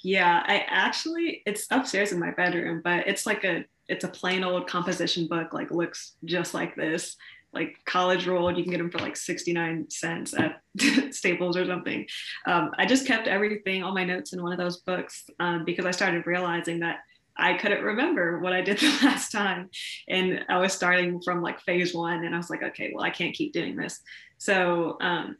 Yeah, 0.00 0.42
I 0.46 0.64
actually 0.66 1.42
it's 1.46 1.66
upstairs 1.70 2.12
in 2.12 2.18
my 2.18 2.30
bedroom, 2.32 2.80
but 2.82 3.06
it's 3.06 3.26
like 3.26 3.44
a 3.44 3.64
it's 3.88 4.04
a 4.04 4.08
plain 4.08 4.42
old 4.42 4.66
composition 4.66 5.28
book, 5.28 5.52
like 5.52 5.70
looks 5.70 6.14
just 6.24 6.54
like 6.54 6.74
this 6.74 7.16
like 7.52 7.76
college 7.84 8.26
rolled. 8.26 8.56
You 8.56 8.64
can 8.64 8.72
get 8.72 8.78
them 8.78 8.90
for 8.90 8.98
like 8.98 9.16
69 9.16 9.90
cents 9.90 10.34
at 10.34 10.60
Staples 11.14 11.56
or 11.56 11.66
something. 11.66 12.06
Um, 12.46 12.72
I 12.78 12.86
just 12.86 13.06
kept 13.06 13.28
everything, 13.28 13.82
all 13.82 13.94
my 13.94 14.04
notes 14.04 14.32
in 14.32 14.42
one 14.42 14.52
of 14.52 14.58
those 14.58 14.78
books 14.78 15.24
um, 15.38 15.64
because 15.64 15.84
I 15.84 15.90
started 15.90 16.26
realizing 16.26 16.80
that 16.80 17.00
I 17.36 17.54
couldn't 17.54 17.82
remember 17.82 18.40
what 18.40 18.52
I 18.52 18.60
did 18.60 18.78
the 18.80 18.98
last 19.02 19.32
time. 19.32 19.70
And 20.08 20.44
I 20.48 20.58
was 20.58 20.72
starting 20.72 21.20
from 21.22 21.42
like 21.42 21.60
phase 21.60 21.94
one 21.94 22.24
and 22.24 22.34
I 22.34 22.38
was 22.38 22.50
like, 22.50 22.62
okay, 22.62 22.92
well, 22.94 23.04
I 23.04 23.10
can't 23.10 23.34
keep 23.34 23.52
doing 23.52 23.76
this. 23.76 24.00
So 24.38 24.96
um, 25.00 25.36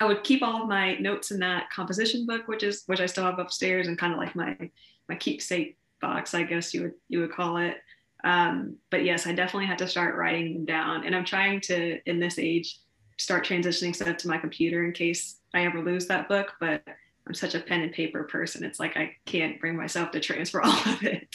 I 0.00 0.04
would 0.04 0.22
keep 0.24 0.42
all 0.42 0.62
of 0.62 0.68
my 0.68 0.94
notes 0.96 1.30
in 1.30 1.40
that 1.40 1.70
composition 1.70 2.26
book, 2.26 2.46
which 2.46 2.62
is 2.62 2.82
which 2.86 3.00
I 3.00 3.06
still 3.06 3.24
have 3.24 3.38
upstairs 3.38 3.88
and 3.88 3.98
kind 3.98 4.12
of 4.12 4.18
like 4.18 4.36
my 4.36 4.70
my 5.08 5.16
keepsake 5.16 5.76
box, 6.00 6.34
I 6.34 6.42
guess 6.44 6.72
you 6.72 6.82
would 6.82 6.94
you 7.08 7.20
would 7.20 7.32
call 7.32 7.56
it. 7.56 7.78
Um, 8.24 8.76
but 8.90 9.04
yes, 9.04 9.26
I 9.26 9.32
definitely 9.32 9.66
had 9.66 9.78
to 9.78 9.88
start 9.88 10.16
writing 10.16 10.54
them 10.54 10.64
down. 10.64 11.06
And 11.06 11.14
I'm 11.14 11.24
trying 11.24 11.60
to, 11.62 12.00
in 12.06 12.18
this 12.18 12.38
age, 12.38 12.78
start 13.18 13.46
transitioning 13.46 13.94
stuff 13.94 14.16
to 14.18 14.28
my 14.28 14.38
computer 14.38 14.84
in 14.84 14.92
case 14.92 15.38
I 15.54 15.64
ever 15.64 15.82
lose 15.82 16.06
that 16.06 16.28
book. 16.28 16.52
But 16.60 16.82
I'm 17.26 17.34
such 17.34 17.54
a 17.54 17.60
pen 17.60 17.82
and 17.82 17.92
paper 17.92 18.24
person. 18.24 18.64
It's 18.64 18.80
like 18.80 18.96
I 18.96 19.14
can't 19.26 19.60
bring 19.60 19.76
myself 19.76 20.10
to 20.12 20.20
transfer 20.20 20.62
all 20.64 20.72
of 20.72 21.02
it. 21.02 21.28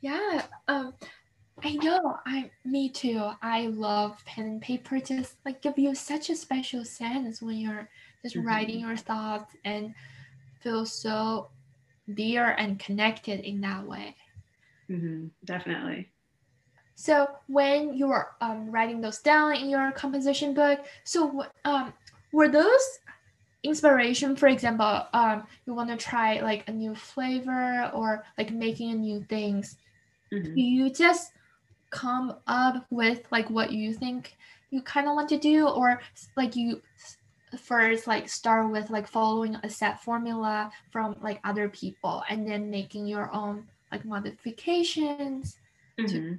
Yeah. 0.00 0.42
Um, 0.68 0.94
I 1.62 1.74
know. 1.74 2.18
I 2.26 2.50
me 2.64 2.88
too. 2.88 3.30
I 3.40 3.68
love 3.68 4.22
pen 4.24 4.44
and 4.44 4.62
paper. 4.62 4.98
Just 4.98 5.36
like 5.44 5.62
give 5.62 5.78
you 5.78 5.94
such 5.94 6.28
a 6.28 6.36
special 6.36 6.84
sense 6.84 7.40
when 7.40 7.56
you're 7.56 7.88
just 8.22 8.36
mm-hmm. 8.36 8.46
writing 8.46 8.80
your 8.80 8.96
thoughts 8.96 9.54
and 9.64 9.94
feel 10.60 10.84
so 10.84 11.50
dear 12.14 12.56
and 12.58 12.78
connected 12.78 13.40
in 13.40 13.60
that 13.60 13.86
way. 13.86 14.16
Mm-hmm, 14.92 15.26
definitely. 15.44 16.10
So 16.94 17.26
when 17.48 17.94
you 17.94 18.08
were 18.08 18.28
um, 18.40 18.70
writing 18.70 19.00
those 19.00 19.18
down 19.18 19.56
in 19.56 19.70
your 19.70 19.90
composition 19.92 20.54
book, 20.54 20.84
so 21.04 21.44
um, 21.64 21.92
were 22.32 22.48
those 22.48 22.98
inspiration? 23.62 24.36
For 24.36 24.48
example, 24.48 25.06
um, 25.12 25.44
you 25.66 25.74
want 25.74 25.88
to 25.90 25.96
try 25.96 26.40
like 26.40 26.68
a 26.68 26.72
new 26.72 26.94
flavor 26.94 27.90
or 27.94 28.24
like 28.36 28.52
making 28.52 28.90
a 28.90 28.94
new 28.94 29.24
things. 29.28 29.76
Mm-hmm. 30.32 30.56
you 30.56 30.88
just 30.88 31.32
come 31.90 32.36
up 32.46 32.86
with 32.88 33.20
like 33.30 33.50
what 33.50 33.70
you 33.70 33.92
think 33.92 34.34
you 34.70 34.80
kind 34.80 35.06
of 35.06 35.14
want 35.14 35.28
to 35.28 35.36
do, 35.38 35.68
or 35.68 36.00
like 36.36 36.56
you 36.56 36.80
first 37.58 38.06
like 38.06 38.28
start 38.30 38.70
with 38.70 38.88
like 38.88 39.06
following 39.06 39.56
a 39.56 39.68
set 39.68 40.02
formula 40.02 40.72
from 40.90 41.14
like 41.20 41.38
other 41.44 41.68
people 41.68 42.22
and 42.30 42.48
then 42.48 42.70
making 42.70 43.06
your 43.06 43.30
own 43.34 43.66
like 43.92 44.04
modifications 44.04 45.56
mm-hmm. 45.98 46.06
to- 46.08 46.38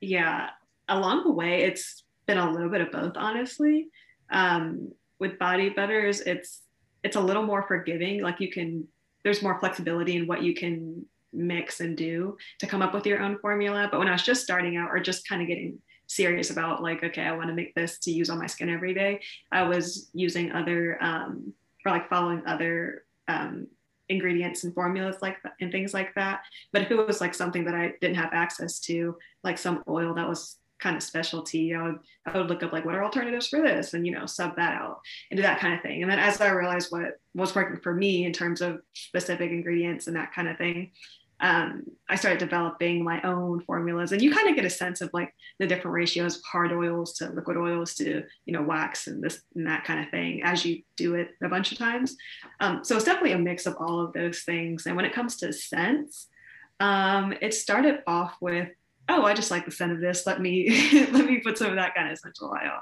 yeah. 0.00 0.50
Along 0.88 1.24
the 1.24 1.32
way 1.32 1.62
it's 1.62 2.04
been 2.26 2.36
a 2.36 2.50
little 2.50 2.68
bit 2.68 2.82
of 2.82 2.92
both 2.92 3.14
honestly. 3.16 3.88
Um, 4.30 4.92
with 5.18 5.38
body 5.38 5.70
butters 5.70 6.20
it's 6.20 6.62
it's 7.02 7.16
a 7.16 7.20
little 7.20 7.42
more 7.42 7.62
forgiving. 7.66 8.22
Like 8.22 8.40
you 8.40 8.50
can 8.50 8.86
there's 9.22 9.42
more 9.42 9.58
flexibility 9.58 10.16
in 10.16 10.26
what 10.26 10.42
you 10.42 10.54
can 10.54 11.06
mix 11.32 11.80
and 11.80 11.96
do 11.96 12.36
to 12.58 12.66
come 12.66 12.82
up 12.82 12.94
with 12.94 13.06
your 13.06 13.20
own 13.20 13.38
formula. 13.38 13.88
But 13.90 13.98
when 13.98 14.08
i 14.08 14.12
was 14.12 14.22
just 14.22 14.42
starting 14.42 14.76
out 14.76 14.90
or 14.90 15.00
just 15.00 15.28
kind 15.28 15.42
of 15.42 15.48
getting 15.48 15.78
serious 16.06 16.50
about 16.50 16.82
like 16.82 17.02
okay 17.02 17.22
i 17.22 17.32
want 17.32 17.48
to 17.48 17.54
make 17.54 17.74
this 17.74 17.98
to 17.98 18.10
use 18.10 18.28
on 18.28 18.38
my 18.38 18.46
skin 18.46 18.68
every 18.68 18.92
day 18.92 19.20
i 19.50 19.62
was 19.62 20.10
using 20.12 20.52
other 20.52 21.02
um, 21.02 21.52
or 21.84 21.92
like 21.92 22.08
following 22.08 22.42
other 22.46 23.04
um, 23.28 23.66
ingredients 24.08 24.64
and 24.64 24.74
formulas 24.74 25.16
like 25.22 25.42
that 25.42 25.54
and 25.60 25.72
things 25.72 25.94
like 25.94 26.14
that. 26.14 26.42
But 26.72 26.82
if 26.82 26.90
it 26.90 27.06
was 27.06 27.20
like 27.20 27.34
something 27.34 27.64
that 27.64 27.74
I 27.74 27.94
didn't 28.00 28.16
have 28.16 28.32
access 28.32 28.78
to, 28.80 29.16
like 29.42 29.58
some 29.58 29.82
oil 29.88 30.14
that 30.14 30.28
was 30.28 30.56
kind 30.80 30.96
of 30.96 31.02
specialty, 31.02 31.74
I 31.74 31.82
would 31.82 31.98
I 32.26 32.36
would 32.36 32.48
look 32.48 32.62
up 32.62 32.72
like 32.72 32.84
what 32.84 32.94
are 32.94 33.04
alternatives 33.04 33.48
for 33.48 33.62
this 33.62 33.94
and 33.94 34.06
you 34.06 34.12
know 34.12 34.26
sub 34.26 34.56
that 34.56 34.74
out 34.74 35.00
and 35.30 35.36
do 35.38 35.42
that 35.42 35.60
kind 35.60 35.74
of 35.74 35.80
thing. 35.82 36.02
And 36.02 36.10
then 36.10 36.18
as 36.18 36.40
I 36.40 36.50
realized 36.50 36.90
what 36.90 37.18
was 37.34 37.54
working 37.54 37.80
for 37.80 37.94
me 37.94 38.26
in 38.26 38.32
terms 38.32 38.60
of 38.60 38.80
specific 38.92 39.50
ingredients 39.50 40.06
and 40.06 40.16
that 40.16 40.34
kind 40.34 40.48
of 40.48 40.58
thing, 40.58 40.90
um, 41.44 41.82
I 42.08 42.16
started 42.16 42.38
developing 42.38 43.04
my 43.04 43.20
own 43.20 43.60
formulas, 43.60 44.12
and 44.12 44.22
you 44.22 44.32
kind 44.32 44.48
of 44.48 44.56
get 44.56 44.64
a 44.64 44.70
sense 44.70 45.02
of 45.02 45.10
like 45.12 45.34
the 45.58 45.66
different 45.66 45.94
ratios 45.94 46.38
of 46.38 46.42
hard 46.50 46.72
oils 46.72 47.12
to 47.14 47.28
liquid 47.28 47.58
oils 47.58 47.92
to 47.96 48.22
you 48.46 48.52
know 48.54 48.62
wax 48.62 49.08
and 49.08 49.22
this 49.22 49.42
and 49.54 49.66
that 49.66 49.84
kind 49.84 50.00
of 50.02 50.10
thing 50.10 50.42
as 50.42 50.64
you 50.64 50.82
do 50.96 51.16
it 51.16 51.32
a 51.42 51.48
bunch 51.50 51.70
of 51.70 51.76
times. 51.76 52.16
Um, 52.60 52.82
so 52.82 52.96
it's 52.96 53.04
definitely 53.04 53.32
a 53.32 53.38
mix 53.38 53.66
of 53.66 53.76
all 53.78 54.00
of 54.00 54.14
those 54.14 54.40
things. 54.40 54.86
And 54.86 54.96
when 54.96 55.04
it 55.04 55.12
comes 55.12 55.36
to 55.36 55.52
scents, 55.52 56.28
um, 56.80 57.34
it 57.42 57.52
started 57.52 57.98
off 58.06 58.36
with 58.40 58.70
oh 59.10 59.24
I 59.24 59.34
just 59.34 59.50
like 59.50 59.66
the 59.66 59.70
scent 59.70 59.92
of 59.92 60.00
this. 60.00 60.26
Let 60.26 60.40
me 60.40 60.70
let 61.12 61.26
me 61.26 61.40
put 61.40 61.58
some 61.58 61.68
of 61.68 61.76
that 61.76 61.94
kind 61.94 62.08
of 62.08 62.14
essential 62.14 62.48
oil 62.48 62.80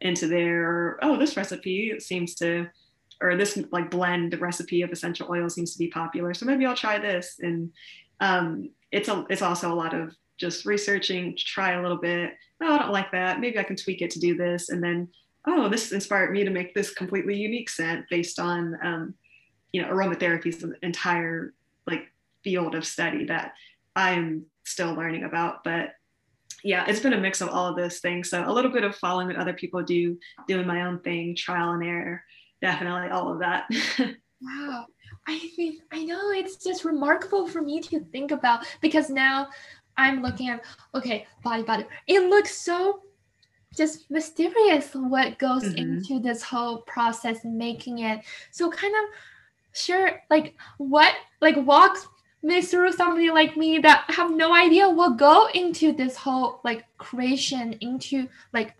into 0.00 0.26
there. 0.26 0.98
oh 1.02 1.18
this 1.18 1.36
recipe 1.36 2.00
seems 2.00 2.34
to 2.36 2.66
or 3.20 3.36
this 3.36 3.58
like 3.70 3.90
blend 3.90 4.40
recipe 4.40 4.82
of 4.82 4.90
essential 4.90 5.28
oil 5.30 5.48
seems 5.48 5.72
to 5.72 5.78
be 5.78 5.88
popular. 5.88 6.34
So 6.34 6.46
maybe 6.46 6.66
I'll 6.66 6.74
try 6.74 6.98
this. 6.98 7.36
And 7.40 7.72
um, 8.20 8.70
it's 8.90 9.08
a 9.08 9.26
it's 9.28 9.42
also 9.42 9.72
a 9.72 9.74
lot 9.74 9.94
of 9.94 10.14
just 10.38 10.64
researching 10.64 11.36
try 11.36 11.72
a 11.72 11.82
little 11.82 11.98
bit. 11.98 12.32
Oh, 12.62 12.74
I 12.74 12.78
don't 12.78 12.92
like 12.92 13.12
that. 13.12 13.40
Maybe 13.40 13.58
I 13.58 13.62
can 13.62 13.76
tweak 13.76 14.00
it 14.02 14.10
to 14.12 14.20
do 14.20 14.36
this. 14.36 14.70
And 14.70 14.82
then, 14.82 15.08
oh, 15.46 15.68
this 15.68 15.92
inspired 15.92 16.32
me 16.32 16.44
to 16.44 16.50
make 16.50 16.74
this 16.74 16.92
completely 16.92 17.36
unique 17.36 17.68
scent 17.68 18.06
based 18.10 18.38
on 18.38 18.78
um, 18.82 19.14
you 19.72 19.82
know, 19.82 19.88
aromatherapy 19.88 20.46
is 20.46 20.62
an 20.62 20.76
entire 20.82 21.54
like 21.86 22.08
field 22.42 22.74
of 22.74 22.86
study 22.86 23.26
that 23.26 23.52
I'm 23.94 24.46
still 24.64 24.94
learning 24.94 25.24
about. 25.24 25.62
But 25.62 25.94
yeah, 26.64 26.84
it's 26.88 27.00
been 27.00 27.12
a 27.12 27.20
mix 27.20 27.40
of 27.40 27.48
all 27.48 27.66
of 27.66 27.76
those 27.76 28.00
things. 28.00 28.30
So 28.30 28.44
a 28.46 28.52
little 28.52 28.70
bit 28.70 28.84
of 28.84 28.96
following 28.96 29.28
what 29.28 29.36
other 29.36 29.54
people 29.54 29.82
do, 29.82 30.18
doing 30.46 30.66
my 30.66 30.82
own 30.82 31.00
thing, 31.00 31.36
trial 31.36 31.72
and 31.72 31.84
error 31.84 32.22
definitely 32.60 33.10
all 33.10 33.32
of 33.32 33.38
that. 33.40 33.68
wow. 34.42 34.86
I 35.26 35.50
mean, 35.56 35.78
I 35.92 36.04
know 36.04 36.30
it's 36.30 36.56
just 36.56 36.84
remarkable 36.84 37.46
for 37.46 37.62
me 37.62 37.80
to 37.80 38.00
think 38.00 38.30
about 38.30 38.66
because 38.80 39.10
now 39.10 39.48
I'm 39.96 40.22
looking 40.22 40.48
at 40.48 40.64
okay, 40.94 41.26
body 41.42 41.62
butter. 41.62 41.86
It 42.06 42.28
looks 42.28 42.56
so 42.56 43.02
just 43.76 44.10
mysterious 44.10 44.92
what 44.94 45.38
goes 45.38 45.62
mm-hmm. 45.62 45.78
into 45.78 46.20
this 46.20 46.42
whole 46.42 46.78
process 46.82 47.44
making 47.44 48.00
it. 48.00 48.20
So 48.50 48.70
kind 48.70 48.94
of 48.94 49.14
sure 49.72 50.20
like 50.30 50.54
what 50.78 51.14
like 51.40 51.56
walks 51.56 52.08
me 52.42 52.62
through 52.62 52.92
somebody 52.92 53.30
like 53.30 53.56
me 53.56 53.78
that 53.78 54.04
have 54.08 54.34
no 54.34 54.54
idea 54.54 54.88
what 54.88 55.18
go 55.18 55.48
into 55.54 55.92
this 55.92 56.16
whole 56.16 56.60
like 56.64 56.84
creation 56.98 57.74
into 57.80 58.26
like 58.52 58.74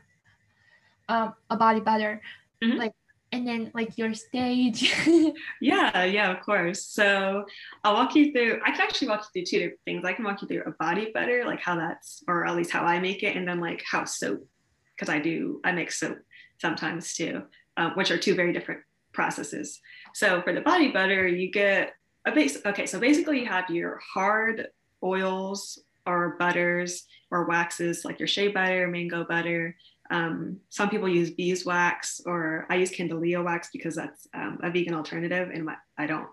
um, 1.08 1.34
a 1.50 1.56
body 1.56 1.80
butter. 1.80 2.20
Mm-hmm. 2.62 2.78
Like 2.78 2.92
and 3.32 3.46
then 3.46 3.70
like 3.74 3.96
your 3.96 4.14
stage. 4.14 4.94
Yeah 5.60 6.04
yeah 6.04 6.30
of 6.30 6.44
course. 6.44 6.84
So 6.84 7.44
i'll 7.84 7.94
walk 7.94 8.14
you 8.14 8.32
through 8.32 8.60
i 8.64 8.70
can 8.70 8.80
actually 8.80 9.08
walk 9.08 9.20
you 9.22 9.40
through 9.40 9.46
two 9.46 9.58
different 9.58 9.80
things. 9.84 10.04
I 10.04 10.12
can 10.12 10.24
walk 10.24 10.42
you 10.42 10.48
through 10.48 10.64
a 10.66 10.72
body 10.72 11.10
butter 11.12 11.44
like 11.46 11.60
how 11.60 11.76
that's 11.76 12.22
or 12.28 12.46
at 12.46 12.56
least 12.56 12.70
how 12.70 12.84
i 12.84 12.98
make 12.98 13.22
it 13.22 13.36
and 13.36 13.46
then 13.46 13.60
like 13.60 13.82
how 13.90 14.04
soap 14.04 14.46
because 14.94 15.08
i 15.08 15.18
do 15.18 15.60
i 15.64 15.72
make 15.72 15.92
soap 15.92 16.18
sometimes 16.60 17.14
too 17.14 17.42
um, 17.76 17.92
which 17.92 18.10
are 18.10 18.18
two 18.18 18.34
very 18.34 18.52
different 18.52 18.82
processes. 19.12 19.80
So 20.14 20.42
for 20.42 20.52
the 20.52 20.60
body 20.60 20.90
butter 20.90 21.26
you 21.26 21.50
get 21.50 21.94
a 22.26 22.32
base 22.32 22.58
okay 22.66 22.86
so 22.86 23.00
basically 23.00 23.40
you 23.40 23.46
have 23.46 23.70
your 23.70 23.98
hard 24.14 24.68
oils 25.02 25.78
or 26.06 26.36
butters 26.38 27.06
or 27.30 27.46
waxes 27.46 28.04
like 28.04 28.18
your 28.18 28.28
shea 28.28 28.48
butter 28.48 28.86
mango 28.88 29.24
butter 29.24 29.74
um, 30.10 30.58
some 30.68 30.90
people 30.90 31.08
use 31.08 31.30
beeswax, 31.30 32.20
or 32.26 32.66
I 32.68 32.76
use 32.76 32.90
Candelilla 32.90 33.44
wax 33.44 33.70
because 33.72 33.94
that's 33.94 34.26
um, 34.34 34.58
a 34.62 34.70
vegan 34.70 34.94
alternative. 34.94 35.50
And 35.54 35.68
I 35.98 36.06
don't, 36.06 36.28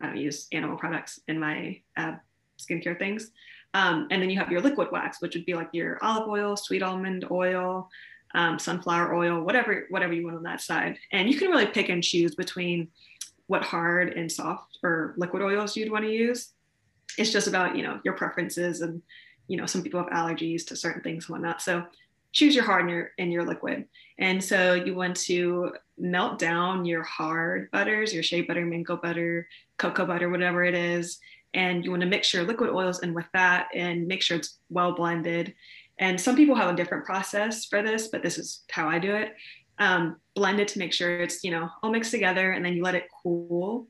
I 0.00 0.06
don't 0.06 0.16
use 0.16 0.46
animal 0.52 0.76
products 0.76 1.20
in 1.26 1.40
my 1.40 1.80
uh, 1.96 2.16
skincare 2.58 2.98
things. 2.98 3.30
Um, 3.74 4.08
and 4.10 4.22
then 4.22 4.30
you 4.30 4.38
have 4.38 4.50
your 4.50 4.60
liquid 4.60 4.88
wax, 4.92 5.20
which 5.20 5.34
would 5.34 5.46
be 5.46 5.54
like 5.54 5.68
your 5.72 5.98
olive 6.02 6.28
oil, 6.28 6.56
sweet 6.56 6.82
almond 6.82 7.26
oil, 7.30 7.88
um, 8.34 8.58
sunflower 8.58 9.14
oil, 9.14 9.40
whatever, 9.40 9.86
whatever 9.88 10.12
you 10.12 10.24
want 10.24 10.36
on 10.36 10.42
that 10.42 10.60
side. 10.60 10.98
And 11.12 11.30
you 11.30 11.38
can 11.38 11.50
really 11.50 11.66
pick 11.66 11.88
and 11.88 12.02
choose 12.02 12.34
between 12.34 12.88
what 13.46 13.62
hard 13.62 14.12
and 14.12 14.30
soft 14.30 14.78
or 14.82 15.14
liquid 15.16 15.42
oils 15.42 15.76
you'd 15.76 15.90
want 15.90 16.04
to 16.04 16.10
use. 16.10 16.52
It's 17.16 17.32
just 17.32 17.48
about 17.48 17.74
you 17.74 17.82
know 17.82 18.00
your 18.04 18.14
preferences 18.14 18.82
and 18.82 19.02
you 19.48 19.56
know, 19.56 19.66
some 19.66 19.82
people 19.82 20.00
have 20.00 20.12
allergies 20.12 20.64
to 20.66 20.76
certain 20.76 21.02
things 21.02 21.26
and 21.26 21.32
whatnot. 21.32 21.60
So 21.60 21.84
choose 22.38 22.54
your 22.54 22.64
hard 22.64 22.82
and 22.82 22.90
your 22.90 23.10
and 23.18 23.32
your 23.32 23.44
liquid. 23.44 23.84
And 24.18 24.42
so 24.42 24.74
you 24.74 24.94
want 24.94 25.16
to 25.26 25.72
melt 25.98 26.38
down 26.38 26.84
your 26.84 27.02
hard 27.02 27.68
butters, 27.72 28.14
your 28.14 28.22
shea 28.22 28.42
butter, 28.42 28.64
mango 28.64 28.96
butter, 28.96 29.48
cocoa 29.76 30.06
butter, 30.06 30.30
whatever 30.30 30.62
it 30.62 30.74
is. 30.74 31.18
And 31.52 31.84
you 31.84 31.90
want 31.90 32.02
to 32.02 32.08
mix 32.08 32.32
your 32.32 32.44
liquid 32.44 32.70
oils 32.70 33.02
in 33.02 33.12
with 33.12 33.26
that 33.32 33.66
and 33.74 34.06
make 34.06 34.22
sure 34.22 34.36
it's 34.36 34.58
well 34.70 34.94
blended. 34.94 35.52
And 35.98 36.20
some 36.20 36.36
people 36.36 36.54
have 36.54 36.72
a 36.72 36.76
different 36.76 37.04
process 37.04 37.64
for 37.64 37.82
this, 37.82 38.06
but 38.06 38.22
this 38.22 38.38
is 38.38 38.62
how 38.70 38.88
I 38.88 39.00
do 39.00 39.16
it. 39.16 39.34
Um, 39.80 40.20
blend 40.36 40.60
it 40.60 40.68
to 40.68 40.78
make 40.78 40.92
sure 40.92 41.20
it's, 41.20 41.42
you 41.42 41.50
know, 41.50 41.68
all 41.82 41.90
mixed 41.90 42.12
together 42.12 42.52
and 42.52 42.64
then 42.64 42.74
you 42.74 42.84
let 42.84 42.94
it 42.94 43.08
cool. 43.22 43.88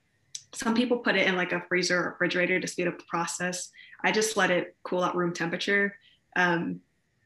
Some 0.55 0.75
people 0.75 0.99
put 0.99 1.17
it 1.17 1.27
in 1.27 1.37
like 1.37 1.53
a 1.53 1.65
freezer 1.69 1.99
or 1.99 2.11
refrigerator 2.13 2.59
to 2.61 2.67
speed 2.67 2.89
up 2.89 2.97
the 2.97 3.05
process. 3.05 3.71
I 4.03 4.11
just 4.11 4.39
let 4.39 4.51
it 4.51 4.75
cool 4.85 5.05
at 5.05 5.15
room 5.15 5.35
temperature 5.35 5.97
um, 6.35 6.81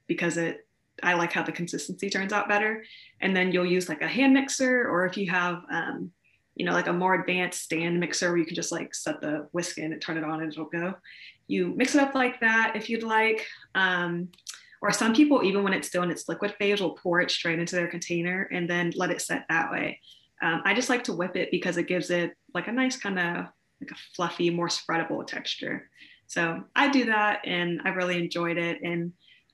because 0.09 0.37
it 0.37 0.67
I 1.02 1.14
like 1.14 1.33
how 1.33 1.42
the 1.42 1.52
consistency 1.52 2.11
turns 2.11 2.33
out 2.33 2.48
better. 2.48 2.85
And 3.20 3.37
then 3.37 3.52
you'll 3.52 3.66
use 3.66 3.88
like 3.88 4.02
a 4.02 4.09
hand 4.09 4.35
mixer, 4.35 4.88
or 4.88 5.07
if 5.07 5.16
you 5.16 5.31
have, 5.31 5.62
um, 5.70 6.11
you 6.55 6.66
know, 6.66 6.72
like 6.72 6.87
a 6.87 6.92
more 6.92 7.14
advanced 7.14 7.62
stand 7.62 7.98
mixer 7.98 8.28
where 8.28 8.38
you 8.38 8.44
can 8.44 8.55
just 8.55 8.72
like 8.72 8.94
set 8.94 9.20
the 9.20 9.48
whisk 9.52 9.78
in 9.78 9.92
and 9.92 10.02
turn 10.02 10.18
it 10.18 10.24
on 10.24 10.42
and 10.42 10.52
it'll 10.52 10.66
go. 10.66 10.94
You 11.46 11.72
mix 11.76 11.94
it 11.94 12.00
up 12.00 12.14
like 12.14 12.40
that 12.40 12.72
if 12.76 12.90
you'd 12.90 13.02
like. 13.02 13.46
Um, 13.74 14.28
or 14.83 14.90
some 14.90 15.14
people, 15.14 15.44
even 15.44 15.62
when 15.62 15.72
it's 15.72 15.88
still 15.88 16.02
in 16.02 16.11
its 16.11 16.28
liquid 16.28 16.55
phase, 16.59 16.81
will 16.81 16.96
pour 16.96 17.20
it 17.20 17.31
straight 17.31 17.61
into 17.61 17.76
their 17.76 17.87
container 17.87 18.48
and 18.52 18.68
then 18.68 18.92
let 18.96 19.11
it 19.11 19.22
set 19.22 19.46
that 19.48 19.70
way. 19.70 20.00
Um, 20.42 20.61
I 20.64 20.74
just 20.74 20.88
like 20.88 21.05
to 21.05 21.12
whip 21.12 21.37
it 21.37 21.52
because 21.52 21.76
it 21.76 21.87
gives 21.87 22.11
it 22.11 22.33
like 22.52 22.66
a 22.66 22.72
nice 22.72 22.96
kind 22.96 23.18
of 23.18 23.46
like 23.81 23.92
a 23.92 23.96
fluffy, 24.16 24.50
more 24.50 24.68
spreadable 24.68 25.24
texture. 25.24 25.88
So 26.26 26.64
I 26.74 26.88
do 26.88 27.07
that 27.07 27.46
and 27.46 27.81
I 27.85 27.90
really 27.90 28.18
enjoyed 28.18 28.59
it. 28.59 28.83
And 28.83 29.12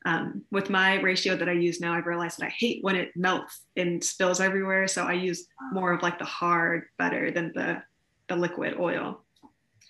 um, 0.08 0.42
with 0.50 0.70
my 0.70 0.98
ratio 1.02 1.36
that 1.36 1.50
I 1.50 1.52
use 1.52 1.80
now, 1.80 1.92
I've 1.92 2.06
realized 2.06 2.38
that 2.38 2.46
I 2.46 2.48
hate 2.48 2.82
when 2.82 2.96
it 2.96 3.10
melts 3.14 3.60
and 3.76 4.02
spills 4.02 4.40
everywhere. 4.40 4.88
So 4.88 5.04
I 5.04 5.12
use 5.12 5.46
more 5.70 5.92
of 5.92 6.02
like 6.02 6.18
the 6.18 6.24
hard 6.24 6.84
butter 6.98 7.30
than 7.30 7.52
the, 7.54 7.82
the 8.28 8.36
liquid 8.36 8.76
oil. 8.80 9.22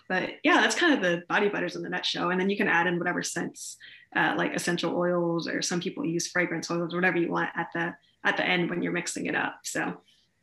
But 0.08 0.30
yeah, 0.42 0.54
that's 0.54 0.74
kind 0.74 0.92
of 0.92 1.02
the 1.02 1.22
body 1.28 1.48
butters 1.48 1.76
in 1.76 1.82
the 1.82 1.88
nutshell. 1.88 2.30
And 2.30 2.40
then 2.40 2.50
you 2.50 2.56
can 2.56 2.66
add 2.66 2.88
in 2.88 2.98
whatever 2.98 3.22
scents, 3.22 3.76
uh, 4.16 4.34
like 4.36 4.54
essential 4.54 4.96
oils, 4.96 5.46
or 5.46 5.62
some 5.62 5.80
people 5.80 6.04
use 6.04 6.26
fragrance 6.26 6.68
oils, 6.68 6.96
whatever 6.96 7.18
you 7.18 7.30
want 7.30 7.50
at 7.54 7.68
the 7.72 7.94
at 8.24 8.36
the 8.36 8.44
end 8.44 8.70
when 8.70 8.82
you're 8.82 8.92
mixing 8.92 9.26
it 9.26 9.36
up. 9.36 9.60
So 9.62 10.00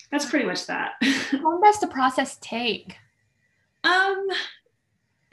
that's 0.10 0.30
pretty 0.30 0.46
much 0.46 0.68
that. 0.68 0.94
How 1.02 1.44
long 1.44 1.60
does 1.62 1.82
the 1.82 1.88
process 1.88 2.38
take? 2.40 2.96
Um, 3.84 4.28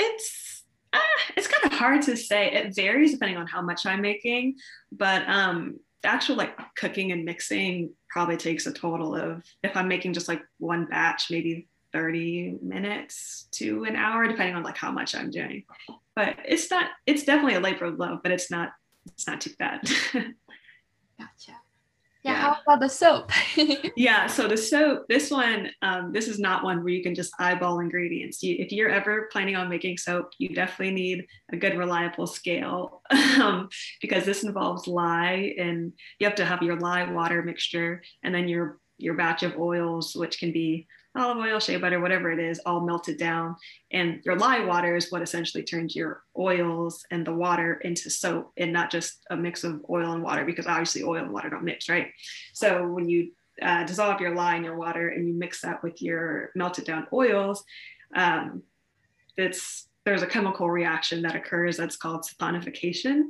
it's 0.00 0.61
uh, 0.92 0.98
it's 1.36 1.48
kind 1.48 1.72
of 1.72 1.78
hard 1.78 2.02
to 2.02 2.16
say. 2.16 2.52
It 2.52 2.74
varies 2.74 3.12
depending 3.12 3.36
on 3.36 3.46
how 3.46 3.62
much 3.62 3.86
I'm 3.86 4.00
making, 4.00 4.56
but 4.90 5.28
um, 5.28 5.78
the 6.02 6.08
actual 6.08 6.36
like 6.36 6.56
cooking 6.76 7.12
and 7.12 7.24
mixing 7.24 7.90
probably 8.10 8.36
takes 8.36 8.66
a 8.66 8.72
total 8.72 9.14
of 9.14 9.42
if 9.62 9.76
I'm 9.76 9.88
making 9.88 10.12
just 10.12 10.28
like 10.28 10.42
one 10.58 10.86
batch, 10.86 11.30
maybe 11.30 11.68
30 11.92 12.58
minutes 12.62 13.48
to 13.52 13.84
an 13.84 13.96
hour, 13.96 14.26
depending 14.26 14.54
on 14.54 14.62
like 14.62 14.76
how 14.76 14.90
much 14.90 15.14
I'm 15.14 15.30
doing. 15.30 15.64
But 16.14 16.36
it's 16.44 16.70
not. 16.70 16.90
It's 17.06 17.24
definitely 17.24 17.54
a 17.54 17.60
labor 17.60 17.86
of 17.86 17.98
love, 17.98 18.20
but 18.22 18.32
it's 18.32 18.50
not. 18.50 18.72
It's 19.06 19.26
not 19.26 19.40
too 19.40 19.52
bad. 19.58 19.80
gotcha. 20.12 21.52
Yeah, 22.22 22.32
yeah, 22.32 22.40
how 22.40 22.56
about 22.62 22.80
the 22.80 22.88
soap? 22.88 23.32
yeah, 23.96 24.28
so 24.28 24.46
the 24.46 24.56
soap, 24.56 25.06
this 25.08 25.28
one, 25.28 25.70
um, 25.82 26.12
this 26.12 26.28
is 26.28 26.38
not 26.38 26.62
one 26.62 26.84
where 26.84 26.92
you 26.92 27.02
can 27.02 27.16
just 27.16 27.32
eyeball 27.40 27.80
ingredients. 27.80 28.44
You, 28.44 28.56
if 28.60 28.70
you're 28.70 28.90
ever 28.90 29.28
planning 29.32 29.56
on 29.56 29.68
making 29.68 29.98
soap, 29.98 30.30
you 30.38 30.50
definitely 30.50 30.94
need 30.94 31.26
a 31.52 31.56
good, 31.56 31.76
reliable 31.76 32.28
scale 32.28 33.02
um, 33.10 33.68
because 34.00 34.24
this 34.24 34.44
involves 34.44 34.86
lye, 34.86 35.54
and 35.58 35.92
you 36.20 36.26
have 36.26 36.36
to 36.36 36.44
have 36.44 36.62
your 36.62 36.78
lye 36.78 37.10
water 37.10 37.42
mixture, 37.42 38.02
and 38.22 38.32
then 38.32 38.46
your 38.46 38.78
your 38.98 39.14
batch 39.14 39.42
of 39.42 39.58
oils, 39.58 40.14
which 40.14 40.38
can 40.38 40.52
be 40.52 40.86
olive 41.16 41.38
oil, 41.38 41.60
shea 41.60 41.76
butter, 41.76 42.00
whatever 42.00 42.30
it 42.30 42.38
is, 42.38 42.58
all 42.60 42.80
melted 42.80 43.18
down. 43.18 43.56
And 43.90 44.22
your 44.24 44.36
lye 44.36 44.64
water 44.64 44.96
is 44.96 45.10
what 45.10 45.22
essentially 45.22 45.62
turns 45.62 45.94
your 45.94 46.22
oils 46.38 47.04
and 47.10 47.26
the 47.26 47.34
water 47.34 47.74
into 47.74 48.08
soap 48.08 48.52
and 48.56 48.72
not 48.72 48.90
just 48.90 49.24
a 49.30 49.36
mix 49.36 49.62
of 49.64 49.84
oil 49.90 50.12
and 50.12 50.22
water 50.22 50.44
because 50.44 50.66
obviously 50.66 51.02
oil 51.02 51.22
and 51.22 51.32
water 51.32 51.50
don't 51.50 51.64
mix, 51.64 51.88
right? 51.88 52.08
So 52.54 52.86
when 52.88 53.08
you 53.08 53.32
uh, 53.60 53.84
dissolve 53.84 54.20
your 54.20 54.34
lye 54.34 54.56
in 54.56 54.64
your 54.64 54.76
water 54.76 55.08
and 55.08 55.28
you 55.28 55.34
mix 55.34 55.60
that 55.60 55.82
with 55.82 56.00
your 56.00 56.50
melted 56.54 56.84
down 56.84 57.06
oils, 57.12 57.62
um, 58.14 58.62
it's 59.36 59.88
there's 60.04 60.22
a 60.22 60.26
chemical 60.26 60.68
reaction 60.68 61.22
that 61.22 61.36
occurs 61.36 61.76
that's 61.76 61.96
called 61.96 62.24
saponification, 62.24 63.28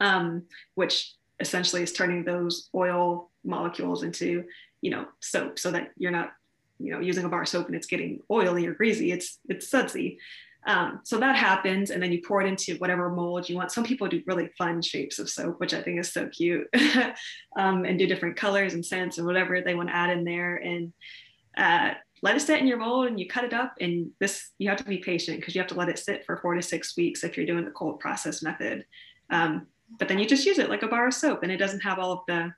um, 0.00 0.44
which 0.74 1.14
essentially 1.40 1.82
is 1.82 1.92
turning 1.92 2.24
those 2.24 2.70
oil 2.74 3.30
molecules 3.44 4.02
into 4.02 4.44
you 4.80 4.90
know 4.90 5.04
soap 5.20 5.58
so 5.58 5.70
that 5.70 5.90
you're 5.96 6.10
not 6.10 6.30
you 6.78 6.92
know 6.92 7.00
using 7.00 7.24
a 7.24 7.28
bar 7.28 7.46
soap 7.46 7.66
and 7.66 7.76
it's 7.76 7.86
getting 7.86 8.20
oily 8.30 8.66
or 8.66 8.74
greasy 8.74 9.12
it's 9.12 9.38
it's 9.48 9.68
sudsy. 9.68 10.18
Um, 10.66 10.98
so 11.04 11.18
that 11.18 11.36
happens 11.36 11.90
and 11.90 12.02
then 12.02 12.10
you 12.10 12.20
pour 12.26 12.40
it 12.40 12.48
into 12.48 12.74
whatever 12.78 13.08
mold 13.08 13.48
you 13.48 13.54
want. 13.54 13.70
Some 13.70 13.84
people 13.84 14.08
do 14.08 14.20
really 14.26 14.50
fun 14.58 14.82
shapes 14.82 15.20
of 15.20 15.30
soap 15.30 15.60
which 15.60 15.72
i 15.72 15.80
think 15.80 16.00
is 16.00 16.12
so 16.12 16.28
cute 16.28 16.66
um, 17.56 17.84
and 17.84 17.98
do 17.98 18.06
different 18.06 18.36
colors 18.36 18.74
and 18.74 18.84
scents 18.84 19.18
and 19.18 19.26
whatever 19.26 19.60
they 19.60 19.76
want 19.76 19.88
to 19.88 19.94
add 19.94 20.10
in 20.10 20.24
there. 20.24 20.56
And 20.56 20.92
uh, 21.56 21.94
let 22.22 22.36
it 22.36 22.40
sit 22.40 22.60
in 22.60 22.66
your 22.66 22.78
mold 22.78 23.06
and 23.06 23.20
you 23.20 23.28
cut 23.28 23.44
it 23.44 23.52
up 23.52 23.74
and 23.80 24.10
this 24.18 24.50
you 24.58 24.68
have 24.68 24.78
to 24.78 24.84
be 24.84 24.98
patient 24.98 25.38
because 25.38 25.54
you 25.54 25.60
have 25.60 25.68
to 25.68 25.76
let 25.76 25.88
it 25.88 25.98
sit 25.98 26.24
for 26.24 26.36
four 26.38 26.54
to 26.54 26.62
six 26.62 26.96
weeks 26.96 27.24
if 27.24 27.36
you're 27.36 27.46
doing 27.46 27.64
the 27.64 27.70
cold 27.70 28.00
process 28.00 28.42
method. 28.42 28.84
Um, 29.30 29.66
but 29.98 30.08
then 30.08 30.18
you 30.18 30.26
just 30.26 30.46
use 30.46 30.58
it 30.58 30.70
like 30.70 30.82
a 30.82 30.88
bar 30.88 31.06
of 31.06 31.14
soap 31.14 31.42
and 31.42 31.52
it 31.52 31.58
doesn't 31.58 31.80
have 31.80 31.98
all 31.98 32.12
of 32.12 32.20
the 32.26 32.52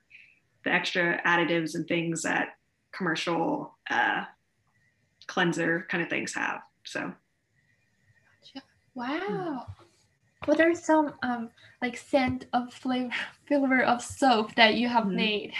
the 0.65 0.71
extra 0.71 1.21
additives 1.25 1.75
and 1.75 1.87
things 1.87 2.23
that 2.23 2.49
commercial 2.91 3.77
uh, 3.89 4.25
cleanser 5.27 5.85
kind 5.89 6.03
of 6.03 6.09
things 6.09 6.33
have. 6.33 6.61
So, 6.85 7.13
wow. 8.95 9.67
What 10.45 10.61
are 10.61 10.73
some 10.73 11.13
um, 11.21 11.49
like 11.81 11.97
scent 11.97 12.45
of 12.53 12.73
flavor 12.73 13.13
flavor 13.47 13.83
of 13.83 14.01
soap 14.01 14.55
that 14.55 14.75
you 14.75 14.87
have 14.87 15.05
mm-hmm. 15.05 15.15
made? 15.15 15.53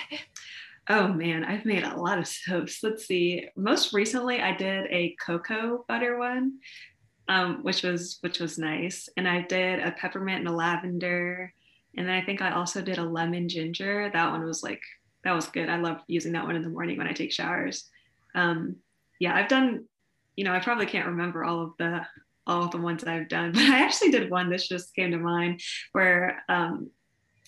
Oh 0.91 1.07
man, 1.07 1.43
I've 1.43 1.65
made 1.65 1.83
a 1.83 1.95
lot 1.95 2.17
of 2.17 2.27
soaps. 2.27 2.81
Let's 2.81 3.05
see. 3.05 3.47
Most 3.55 3.93
recently, 3.93 4.41
I 4.41 4.55
did 4.55 4.87
a 4.89 5.15
cocoa 5.23 5.85
butter 5.87 6.17
one, 6.17 6.53
um, 7.27 7.59
which 7.61 7.83
was 7.83 8.17
which 8.21 8.39
was 8.39 8.57
nice, 8.57 9.07
and 9.15 9.27
I 9.27 9.41
did 9.43 9.79
a 9.79 9.91
peppermint 9.91 10.39
and 10.39 10.47
a 10.47 10.51
lavender, 10.51 11.53
and 11.95 12.07
then 12.07 12.15
I 12.15 12.25
think 12.25 12.41
I 12.41 12.53
also 12.53 12.81
did 12.81 12.97
a 12.97 13.03
lemon 13.03 13.47
ginger. 13.47 14.09
That 14.11 14.31
one 14.31 14.43
was 14.43 14.63
like 14.63 14.81
that 15.23 15.33
was 15.33 15.47
good. 15.47 15.69
I 15.69 15.77
love 15.77 16.01
using 16.07 16.33
that 16.33 16.45
one 16.45 16.55
in 16.55 16.61
the 16.61 16.69
morning 16.69 16.97
when 16.97 17.07
I 17.07 17.13
take 17.13 17.31
showers. 17.31 17.85
Um, 18.35 18.77
yeah, 19.19 19.35
I've 19.35 19.49
done, 19.49 19.85
you 20.35 20.45
know, 20.45 20.53
I 20.53 20.59
probably 20.59 20.85
can't 20.85 21.07
remember 21.07 21.43
all 21.43 21.63
of 21.63 21.71
the 21.77 22.01
all 22.47 22.63
of 22.63 22.71
the 22.71 22.77
ones 22.77 23.03
I've 23.03 23.29
done, 23.29 23.51
but 23.53 23.61
I 23.61 23.83
actually 23.83 24.11
did 24.11 24.29
one. 24.29 24.49
This 24.49 24.67
just 24.67 24.95
came 24.95 25.11
to 25.11 25.17
mind 25.17 25.61
where 25.91 26.43
um, 26.49 26.89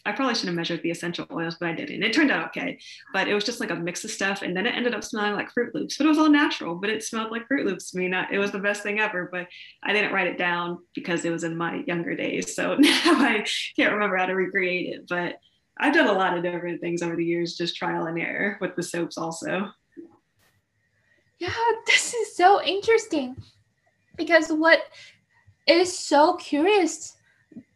I 0.05 0.11
probably 0.11 0.35
should 0.35 0.47
have 0.47 0.55
measured 0.55 0.81
the 0.81 0.91
essential 0.91 1.27
oils, 1.31 1.57
but 1.59 1.69
I 1.69 1.73
didn't. 1.73 2.03
It 2.03 2.13
turned 2.13 2.31
out 2.31 2.47
okay, 2.47 2.79
but 3.13 3.27
it 3.27 3.33
was 3.33 3.43
just 3.43 3.59
like 3.59 3.69
a 3.69 3.75
mix 3.75 4.03
of 4.03 4.11
stuff, 4.11 4.41
and 4.41 4.55
then 4.55 4.65
it 4.65 4.75
ended 4.75 4.95
up 4.95 5.03
smelling 5.03 5.33
like 5.33 5.53
Froot 5.53 5.73
Loops. 5.73 5.97
But 5.97 6.05
it 6.05 6.09
was 6.09 6.17
all 6.17 6.29
natural, 6.29 6.75
but 6.75 6.89
it 6.89 7.03
smelled 7.03 7.31
like 7.31 7.47
Froot 7.47 7.65
Loops 7.65 7.91
to 7.91 7.97
me. 7.97 8.07
Not, 8.07 8.33
it 8.33 8.39
was 8.39 8.51
the 8.51 8.59
best 8.59 8.83
thing 8.83 8.99
ever, 8.99 9.29
but 9.31 9.47
I 9.83 9.93
didn't 9.93 10.13
write 10.13 10.27
it 10.27 10.37
down 10.37 10.79
because 10.95 11.23
it 11.23 11.31
was 11.31 11.43
in 11.43 11.55
my 11.55 11.83
younger 11.87 12.15
days, 12.15 12.55
so 12.55 12.75
now 12.79 12.89
I 13.05 13.45
can't 13.75 13.93
remember 13.93 14.17
how 14.17 14.25
to 14.25 14.33
recreate 14.33 14.95
it. 14.95 15.07
But 15.07 15.35
I've 15.81 15.93
done 15.93 16.07
a 16.07 16.13
lot 16.13 16.37
of 16.37 16.43
different 16.43 16.79
things 16.79 17.01
over 17.01 17.15
the 17.15 17.25
years, 17.25 17.57
just 17.57 17.75
trial 17.75 18.05
and 18.05 18.19
error 18.19 18.57
with 18.61 18.75
the 18.75 18.83
soaps 18.83 19.17
also. 19.17 19.71
Yeah, 21.39 21.49
this 21.87 22.13
is 22.13 22.35
so 22.35 22.61
interesting 22.61 23.35
because 24.15 24.49
what 24.49 24.83
is 25.65 25.97
so 25.97 26.35
curious 26.35 27.17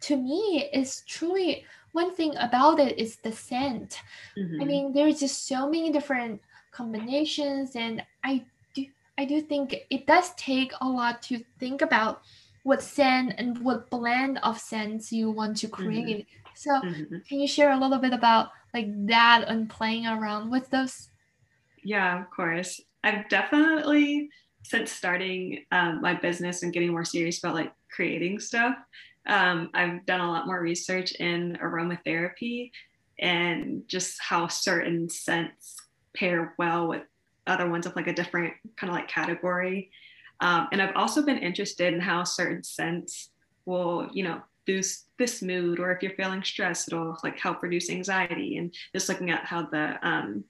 to 0.02 0.18
me 0.18 0.70
is 0.72 1.02
truly 1.08 1.66
one 1.94 2.14
thing 2.14 2.36
about 2.38 2.80
it 2.80 3.00
is 3.00 3.18
the 3.24 3.32
scent. 3.32 4.00
Mm-hmm. 4.38 4.62
I 4.62 4.66
mean, 4.66 4.94
there's 4.94 5.20
just 5.20 5.48
so 5.48 5.68
many 5.68 5.92
different 5.92 6.42
combinations, 6.72 7.76
and 7.76 8.04
I 8.24 8.46
do 8.76 8.86
I 9.18 9.26
do 9.26 9.42
think 9.42 9.76
it 9.90 10.06
does 10.06 10.36
take 10.36 10.74
a 10.82 10.88
lot 10.88 11.24
to 11.24 11.40
think 11.58 11.82
about 11.82 12.22
what 12.64 12.84
scent 12.84 13.34
and 13.38 13.58
what 13.60 13.90
blend 13.90 14.40
of 14.44 14.60
scents 14.60 15.12
you 15.12 15.32
want 15.32 15.58
to 15.58 15.68
mm-hmm. 15.68 15.84
create. 15.84 16.28
Mm-hmm. 16.28 16.45
So 16.56 16.72
mm-hmm. 16.72 17.18
can 17.28 17.40
you 17.40 17.48
share 17.48 17.72
a 17.72 17.80
little 17.80 18.00
bit 18.00 18.14
about 18.14 18.50
like 18.74 18.88
that 19.08 19.46
and 19.48 19.70
playing 19.70 20.08
around 20.08 20.50
with 20.50 20.70
those? 20.70 21.10
Yeah, 21.84 22.22
of 22.22 22.30
course. 22.32 22.82
I've 23.04 23.30
definitely 23.30 24.30
since 24.66 24.92
starting 24.92 25.64
um, 25.72 26.02
my 26.02 26.16
business 26.16 26.64
and 26.64 26.74
getting 26.74 26.92
more 26.92 27.06
serious 27.06 27.38
about 27.38 27.54
like 27.54 27.72
creating 27.92 28.40
stuff, 28.40 28.76
um, 29.28 29.70
I've 29.76 30.06
done 30.06 30.22
a 30.22 30.28
lot 30.28 30.48
more 30.48 30.60
research 30.60 31.12
in 31.14 31.58
aromatherapy 31.62 32.72
and 33.20 33.88
just 33.88 34.18
how 34.20 34.48
certain 34.48 35.10
scents 35.10 35.76
pair 36.16 36.56
well 36.58 36.88
with 36.88 37.04
other 37.46 37.70
ones 37.70 37.86
of 37.86 37.96
like 37.96 38.08
a 38.08 38.14
different 38.14 38.54
kind 38.76 38.90
of 38.90 38.96
like 38.96 39.08
category. 39.08 39.92
Um, 40.42 40.68
and 40.72 40.82
I've 40.82 40.96
also 40.96 41.22
been 41.22 41.38
interested 41.38 41.94
in 41.94 42.00
how 42.00 42.24
certain 42.24 42.64
scents 42.64 43.30
will, 43.66 44.10
you 44.14 44.24
know, 44.24 44.42
boost 44.66 45.08
this 45.18 45.42
mood 45.42 45.80
or 45.80 45.92
if 45.92 46.02
you're 46.02 46.12
feeling 46.14 46.44
stressed 46.44 46.88
it'll 46.88 47.18
like 47.24 47.40
help 47.40 47.64
reduce 47.64 47.90
anxiety. 47.90 48.58
And 48.58 48.74
just 48.94 49.10
looking 49.10 49.32
at 49.32 49.46
how 49.46 49.68
the 49.68 49.98
um, 50.08 50.44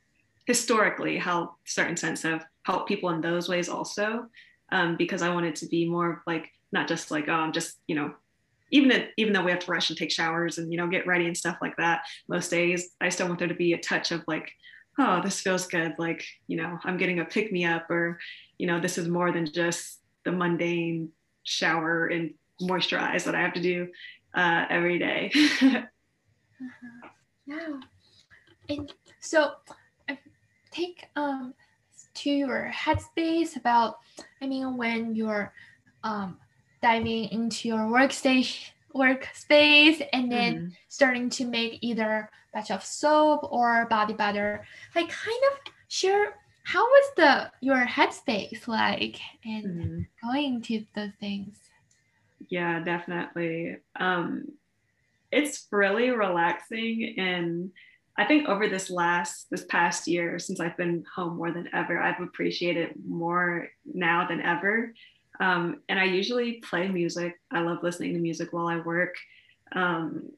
historically 0.45 1.17
how 1.17 1.55
certain 1.65 1.97
scents 1.97 2.21
have 2.21 2.45
helped 2.63 2.87
people 2.87 3.09
in 3.09 3.21
those 3.21 3.49
ways 3.49 3.67
also 3.69 4.27
um, 4.71 4.95
because 4.95 5.21
i 5.21 5.33
wanted 5.33 5.55
to 5.55 5.67
be 5.67 5.89
more 5.89 6.13
of 6.13 6.19
like 6.27 6.49
not 6.71 6.87
just 6.87 7.11
like 7.11 7.27
oh 7.27 7.33
i'm 7.33 7.51
just 7.51 7.79
you 7.87 7.95
know 7.95 8.13
even 8.71 8.91
if, 8.91 9.09
even 9.17 9.33
though 9.33 9.43
we 9.43 9.51
have 9.51 9.59
to 9.59 9.71
rush 9.71 9.89
and 9.89 9.97
take 9.97 10.11
showers 10.11 10.57
and 10.57 10.71
you 10.71 10.77
know 10.77 10.87
get 10.87 11.07
ready 11.07 11.25
and 11.25 11.37
stuff 11.37 11.57
like 11.61 11.75
that 11.77 12.03
most 12.27 12.49
days 12.49 12.91
i 13.01 13.09
still 13.09 13.27
want 13.27 13.39
there 13.39 13.47
to 13.47 13.55
be 13.55 13.73
a 13.73 13.79
touch 13.79 14.11
of 14.11 14.23
like 14.27 14.51
oh 14.97 15.21
this 15.21 15.41
feels 15.41 15.67
good. 15.67 15.93
Like 15.97 16.25
you 16.47 16.57
know 16.57 16.79
i'm 16.83 16.97
getting 16.97 17.19
a 17.19 17.25
pick 17.25 17.51
me 17.51 17.65
up 17.65 17.89
or 17.89 18.19
you 18.57 18.67
know 18.67 18.79
this 18.79 18.97
is 18.97 19.07
more 19.07 19.31
than 19.31 19.51
just 19.51 19.99
the 20.23 20.31
mundane 20.31 21.09
shower 21.43 22.07
and 22.07 22.33
moisturize 22.61 23.23
that 23.23 23.35
i 23.35 23.41
have 23.41 23.53
to 23.53 23.61
do 23.61 23.87
uh, 24.33 24.65
every 24.69 24.99
day 24.99 25.31
uh-huh. 25.61 27.07
yeah 27.45 27.79
and 28.69 28.93
so 29.19 29.51
take 30.71 31.07
um 31.15 31.53
to 32.13 32.29
your 32.29 32.71
headspace 32.73 33.55
about 33.55 33.99
i 34.41 34.47
mean 34.47 34.77
when 34.77 35.15
you're 35.15 35.53
um 36.03 36.37
diving 36.81 37.25
into 37.25 37.67
your 37.67 37.79
workstation 37.79 38.69
workspace 38.95 40.07
and 40.13 40.31
then 40.31 40.55
mm-hmm. 40.55 40.67
starting 40.87 41.29
to 41.29 41.45
make 41.45 41.79
either 41.81 42.29
batch 42.53 42.71
of 42.71 42.83
soap 42.83 43.41
or 43.51 43.85
body 43.89 44.13
butter 44.13 44.65
like 44.95 45.09
kind 45.09 45.41
of 45.51 45.73
share 45.89 46.35
how 46.63 46.81
was 46.81 47.11
the 47.17 47.51
your 47.59 47.85
headspace 47.85 48.67
like 48.67 49.19
and 49.43 49.65
mm-hmm. 49.65 50.29
going 50.29 50.61
to 50.61 50.83
those 50.95 51.11
things 51.19 51.57
yeah 52.49 52.79
definitely 52.83 53.77
um 53.99 54.45
it's 55.31 55.67
really 55.71 56.09
relaxing 56.09 57.15
and 57.17 57.71
i 58.17 58.25
think 58.25 58.47
over 58.47 58.67
this 58.67 58.89
last 58.89 59.47
this 59.49 59.65
past 59.65 60.07
year 60.07 60.37
since 60.39 60.59
i've 60.59 60.77
been 60.77 61.03
home 61.15 61.37
more 61.37 61.51
than 61.51 61.69
ever 61.73 61.99
i've 61.99 62.21
appreciated 62.21 62.93
more 63.05 63.67
now 63.85 64.27
than 64.27 64.41
ever 64.41 64.93
um, 65.39 65.81
and 65.89 65.99
I 65.99 66.05
usually 66.05 66.53
play 66.53 66.87
music. 66.87 67.39
I 67.51 67.61
love 67.61 67.83
listening 67.83 68.13
to 68.13 68.19
music 68.19 68.53
while 68.53 68.67
I 68.67 68.77
work. 68.77 69.15
Um, 69.73 70.29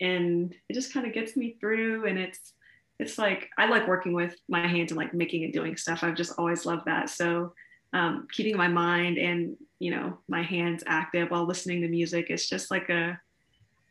and 0.00 0.54
it 0.68 0.74
just 0.74 0.92
kind 0.92 1.06
of 1.06 1.12
gets 1.12 1.36
me 1.36 1.56
through. 1.60 2.06
And 2.06 2.18
it's, 2.18 2.52
it's 2.98 3.18
like, 3.18 3.48
I 3.58 3.66
like 3.66 3.88
working 3.88 4.12
with 4.12 4.36
my 4.48 4.66
hands 4.66 4.90
and 4.90 4.98
like 4.98 5.14
making 5.14 5.44
and 5.44 5.52
doing 5.52 5.76
stuff. 5.76 6.02
I've 6.02 6.16
just 6.16 6.38
always 6.38 6.66
loved 6.66 6.86
that. 6.86 7.08
So 7.08 7.54
um, 7.94 8.26
keeping 8.30 8.56
my 8.56 8.68
mind 8.68 9.16
and, 9.16 9.56
you 9.78 9.92
know, 9.92 10.18
my 10.28 10.42
hands 10.42 10.82
active 10.86 11.30
while 11.30 11.46
listening 11.46 11.80
to 11.80 11.88
music, 11.88 12.26
it's 12.28 12.48
just 12.48 12.70
like 12.70 12.90
a, 12.90 13.18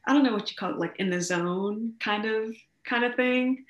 I 0.06 0.14
don't 0.14 0.24
know 0.24 0.34
what 0.34 0.52
you 0.52 0.58
call 0.58 0.72
it, 0.72 0.78
like 0.78 0.98
in 1.00 1.10
the 1.10 1.22
zone 1.22 1.94
kind 2.00 2.26
of, 2.26 2.54
kind 2.86 3.06
of 3.06 3.16
thing. 3.16 3.66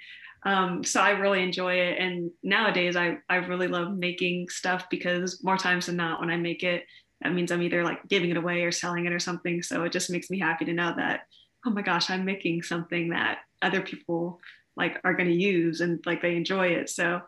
Um, 0.45 0.83
so 0.83 0.99
I 0.99 1.11
really 1.11 1.43
enjoy 1.43 1.75
it. 1.75 1.99
And 1.99 2.31
nowadays 2.41 2.95
I, 2.95 3.19
I 3.29 3.35
really 3.35 3.67
love 3.67 3.95
making 3.95 4.49
stuff 4.49 4.89
because 4.89 5.43
more 5.43 5.57
times 5.57 5.85
than 5.85 5.95
not, 5.97 6.19
when 6.19 6.31
I 6.31 6.35
make 6.35 6.63
it, 6.63 6.85
that 7.21 7.33
means 7.33 7.51
I'm 7.51 7.61
either 7.61 7.83
like 7.83 8.05
giving 8.09 8.31
it 8.31 8.37
away 8.37 8.63
or 8.63 8.71
selling 8.71 9.05
it 9.05 9.13
or 9.13 9.19
something. 9.19 9.61
So 9.61 9.83
it 9.83 9.91
just 9.91 10.09
makes 10.09 10.29
me 10.29 10.39
happy 10.39 10.65
to 10.65 10.73
know 10.73 10.93
that, 10.97 11.27
oh 11.65 11.69
my 11.69 11.83
gosh, 11.83 12.09
I'm 12.09 12.25
making 12.25 12.63
something 12.63 13.09
that 13.09 13.37
other 13.61 13.81
people 13.81 14.41
like 14.75 14.99
are 15.03 15.13
going 15.13 15.29
to 15.29 15.35
use 15.35 15.79
and 15.79 16.03
like 16.05 16.21
they 16.21 16.35
enjoy 16.35 16.69
it. 16.69 16.89
So 16.89 17.21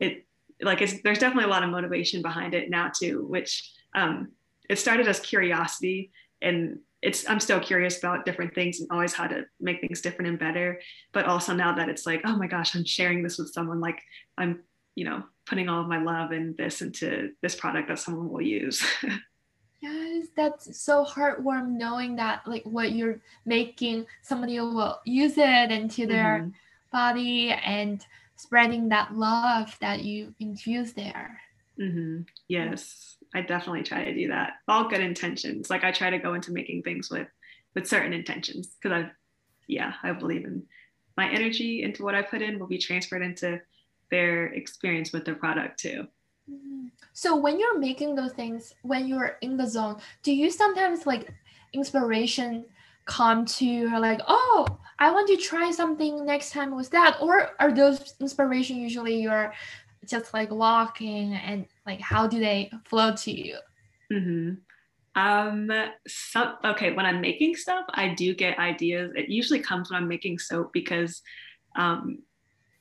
it 0.00 0.24
like 0.62 0.80
it's 0.80 1.02
there's 1.02 1.18
definitely 1.18 1.44
a 1.44 1.52
lot 1.52 1.62
of 1.62 1.70
motivation 1.70 2.22
behind 2.22 2.54
it 2.54 2.70
now 2.70 2.90
too, 2.94 3.26
which 3.28 3.70
um, 3.94 4.28
it 4.68 4.78
started 4.78 5.08
as 5.08 5.20
curiosity 5.20 6.12
and 6.40 6.78
it's 7.02 7.28
I'm 7.28 7.40
still 7.40 7.60
curious 7.60 7.98
about 7.98 8.24
different 8.24 8.54
things 8.54 8.80
and 8.80 8.88
always 8.90 9.12
how 9.12 9.26
to 9.26 9.44
make 9.60 9.80
things 9.80 10.00
different 10.00 10.28
and 10.28 10.38
better. 10.38 10.80
But 11.12 11.26
also 11.26 11.52
now 11.52 11.74
that 11.74 11.88
it's 11.88 12.06
like, 12.06 12.22
oh 12.24 12.36
my 12.36 12.46
gosh, 12.46 12.74
I'm 12.76 12.84
sharing 12.84 13.22
this 13.22 13.38
with 13.38 13.52
someone, 13.52 13.80
like 13.80 14.00
I'm, 14.38 14.60
you 14.94 15.04
know, 15.04 15.24
putting 15.46 15.68
all 15.68 15.80
of 15.82 15.88
my 15.88 16.00
love 16.00 16.30
and 16.30 16.56
this 16.56 16.80
into 16.80 17.30
this 17.42 17.56
product 17.56 17.88
that 17.88 17.98
someone 17.98 18.30
will 18.30 18.40
use. 18.40 18.84
yes, 19.82 20.28
that's 20.36 20.78
so 20.80 21.04
heartwarming 21.04 21.76
knowing 21.76 22.16
that 22.16 22.46
like 22.46 22.62
what 22.64 22.92
you're 22.92 23.20
making, 23.44 24.06
somebody 24.22 24.60
will 24.60 25.00
use 25.04 25.34
it 25.36 25.72
into 25.72 26.06
their 26.06 26.38
mm-hmm. 26.38 26.50
body 26.92 27.50
and 27.50 28.06
spreading 28.42 28.88
that 28.88 29.14
love 29.14 29.76
that 29.80 30.02
you 30.02 30.34
infuse 30.40 30.92
there. 30.92 31.40
Mm-hmm. 31.80 32.22
Yes. 32.48 33.16
I 33.34 33.40
definitely 33.42 33.84
try 33.84 34.04
to 34.04 34.14
do 34.14 34.28
that. 34.28 34.54
All 34.68 34.88
good 34.88 35.00
intentions. 35.00 35.70
Like 35.70 35.84
I 35.84 35.92
try 35.92 36.10
to 36.10 36.18
go 36.18 36.34
into 36.34 36.52
making 36.52 36.82
things 36.82 37.10
with 37.10 37.28
with 37.74 37.88
certain 37.88 38.12
intentions 38.12 38.76
because 38.82 39.04
I 39.04 39.10
yeah, 39.68 39.94
I 40.02 40.12
believe 40.12 40.44
in 40.44 40.64
my 41.16 41.30
energy 41.30 41.82
into 41.82 42.02
what 42.02 42.14
I 42.14 42.22
put 42.22 42.42
in 42.42 42.58
will 42.58 42.66
be 42.66 42.78
transferred 42.78 43.22
into 43.22 43.60
their 44.10 44.46
experience 44.46 45.12
with 45.12 45.24
the 45.24 45.34
product 45.34 45.78
too. 45.80 46.06
Mm-hmm. 46.50 46.86
So 47.14 47.36
when 47.36 47.58
you're 47.58 47.78
making 47.78 48.14
those 48.14 48.32
things, 48.32 48.74
when 48.82 49.06
you're 49.06 49.38
in 49.40 49.56
the 49.56 49.66
zone, 49.66 49.96
do 50.22 50.32
you 50.32 50.50
sometimes 50.50 51.06
like 51.06 51.32
inspiration 51.72 52.66
come 53.04 53.44
to 53.44 53.88
her 53.88 53.98
like, 53.98 54.20
oh, 54.26 54.66
I 54.98 55.10
want 55.10 55.28
to 55.28 55.36
try 55.36 55.70
something 55.70 56.24
next 56.24 56.52
time 56.52 56.76
with 56.76 56.90
that? 56.90 57.18
Or 57.20 57.50
are 57.58 57.72
those 57.72 58.14
inspiration 58.20 58.76
usually 58.76 59.20
you're 59.20 59.52
just 60.06 60.34
like 60.34 60.50
walking 60.50 61.34
and 61.34 61.66
like 61.86 62.00
how 62.00 62.26
do 62.26 62.38
they 62.38 62.70
flow 62.84 63.14
to 63.14 63.30
you 63.30 63.56
mm-hmm. 64.12 65.20
um 65.20 65.70
so 66.06 66.54
okay 66.64 66.92
when 66.92 67.06
i'm 67.06 67.20
making 67.20 67.54
stuff 67.54 67.84
i 67.94 68.08
do 68.08 68.34
get 68.34 68.58
ideas 68.58 69.12
it 69.14 69.28
usually 69.28 69.60
comes 69.60 69.90
when 69.90 70.00
i'm 70.00 70.08
making 70.08 70.38
soap 70.38 70.72
because 70.72 71.22
um 71.76 72.18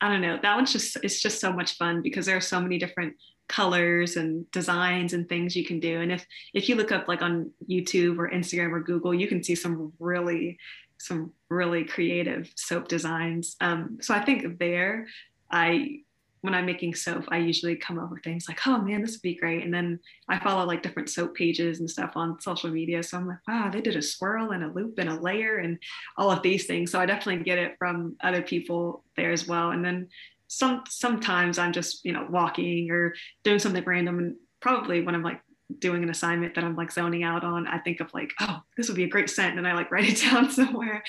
i 0.01 0.09
don't 0.09 0.21
know 0.21 0.39
that 0.41 0.55
one's 0.55 0.71
just 0.71 0.97
it's 1.03 1.21
just 1.21 1.39
so 1.39 1.53
much 1.53 1.77
fun 1.77 2.01
because 2.01 2.25
there 2.25 2.37
are 2.37 2.41
so 2.41 2.59
many 2.59 2.77
different 2.77 3.13
colors 3.51 4.15
and 4.15 4.49
designs 4.51 5.11
and 5.11 5.27
things 5.27 5.57
you 5.57 5.65
can 5.65 5.79
do 5.79 5.99
and 5.99 6.09
if 6.09 6.25
if 6.53 6.69
you 6.69 6.75
look 6.75 6.93
up 6.93 7.09
like 7.09 7.21
on 7.21 7.51
youtube 7.69 8.17
or 8.17 8.29
instagram 8.29 8.71
or 8.71 8.79
google 8.79 9.13
you 9.13 9.27
can 9.27 9.43
see 9.43 9.55
some 9.55 9.91
really 9.99 10.57
some 10.97 11.33
really 11.49 11.83
creative 11.83 12.49
soap 12.55 12.87
designs 12.87 13.57
um, 13.59 13.97
so 13.99 14.13
i 14.13 14.23
think 14.23 14.57
there 14.57 15.05
i 15.51 15.99
when 16.41 16.55
I'm 16.55 16.65
making 16.65 16.95
soap, 16.95 17.25
I 17.29 17.37
usually 17.37 17.75
come 17.75 17.99
up 17.99 18.11
with 18.11 18.23
things 18.23 18.47
like, 18.47 18.59
oh 18.65 18.79
man, 18.79 19.01
this 19.01 19.11
would 19.11 19.21
be 19.21 19.35
great. 19.35 19.63
And 19.63 19.73
then 19.73 19.99
I 20.27 20.39
follow 20.39 20.65
like 20.65 20.81
different 20.81 21.09
soap 21.09 21.35
pages 21.35 21.79
and 21.79 21.89
stuff 21.89 22.13
on 22.15 22.41
social 22.41 22.71
media. 22.71 23.03
So 23.03 23.17
I'm 23.17 23.27
like, 23.27 23.47
wow, 23.47 23.69
they 23.71 23.81
did 23.81 23.95
a 23.95 24.01
swirl 24.01 24.51
and 24.51 24.63
a 24.63 24.73
loop 24.73 24.97
and 24.97 25.09
a 25.09 25.21
layer 25.21 25.57
and 25.57 25.77
all 26.17 26.31
of 26.31 26.41
these 26.41 26.65
things. 26.65 26.91
So 26.91 26.99
I 26.99 27.05
definitely 27.05 27.43
get 27.43 27.59
it 27.59 27.75
from 27.77 28.15
other 28.23 28.41
people 28.41 29.03
there 29.15 29.31
as 29.31 29.47
well. 29.47 29.69
And 29.69 29.85
then 29.85 30.09
some 30.51 30.83
sometimes 30.89 31.57
I'm 31.57 31.71
just, 31.71 32.03
you 32.03 32.11
know, 32.11 32.27
walking 32.29 32.91
or 32.91 33.15
doing 33.41 33.57
something 33.57 33.83
random. 33.85 34.19
And 34.19 34.35
probably 34.59 35.01
when 35.01 35.15
I'm 35.15 35.23
like 35.23 35.39
doing 35.79 36.03
an 36.03 36.09
assignment 36.09 36.55
that 36.55 36.65
I'm 36.65 36.75
like 36.75 36.91
zoning 36.91 37.23
out 37.23 37.45
on, 37.45 37.67
I 37.67 37.79
think 37.79 38.01
of 38.01 38.13
like, 38.13 38.33
oh, 38.41 38.59
this 38.75 38.89
would 38.89 38.97
be 38.97 39.05
a 39.05 39.09
great 39.09 39.29
scent. 39.29 39.57
And 39.57 39.65
I 39.65 39.71
like 39.73 39.91
write 39.91 40.09
it 40.09 40.29
down 40.29 40.51
somewhere. 40.51 41.03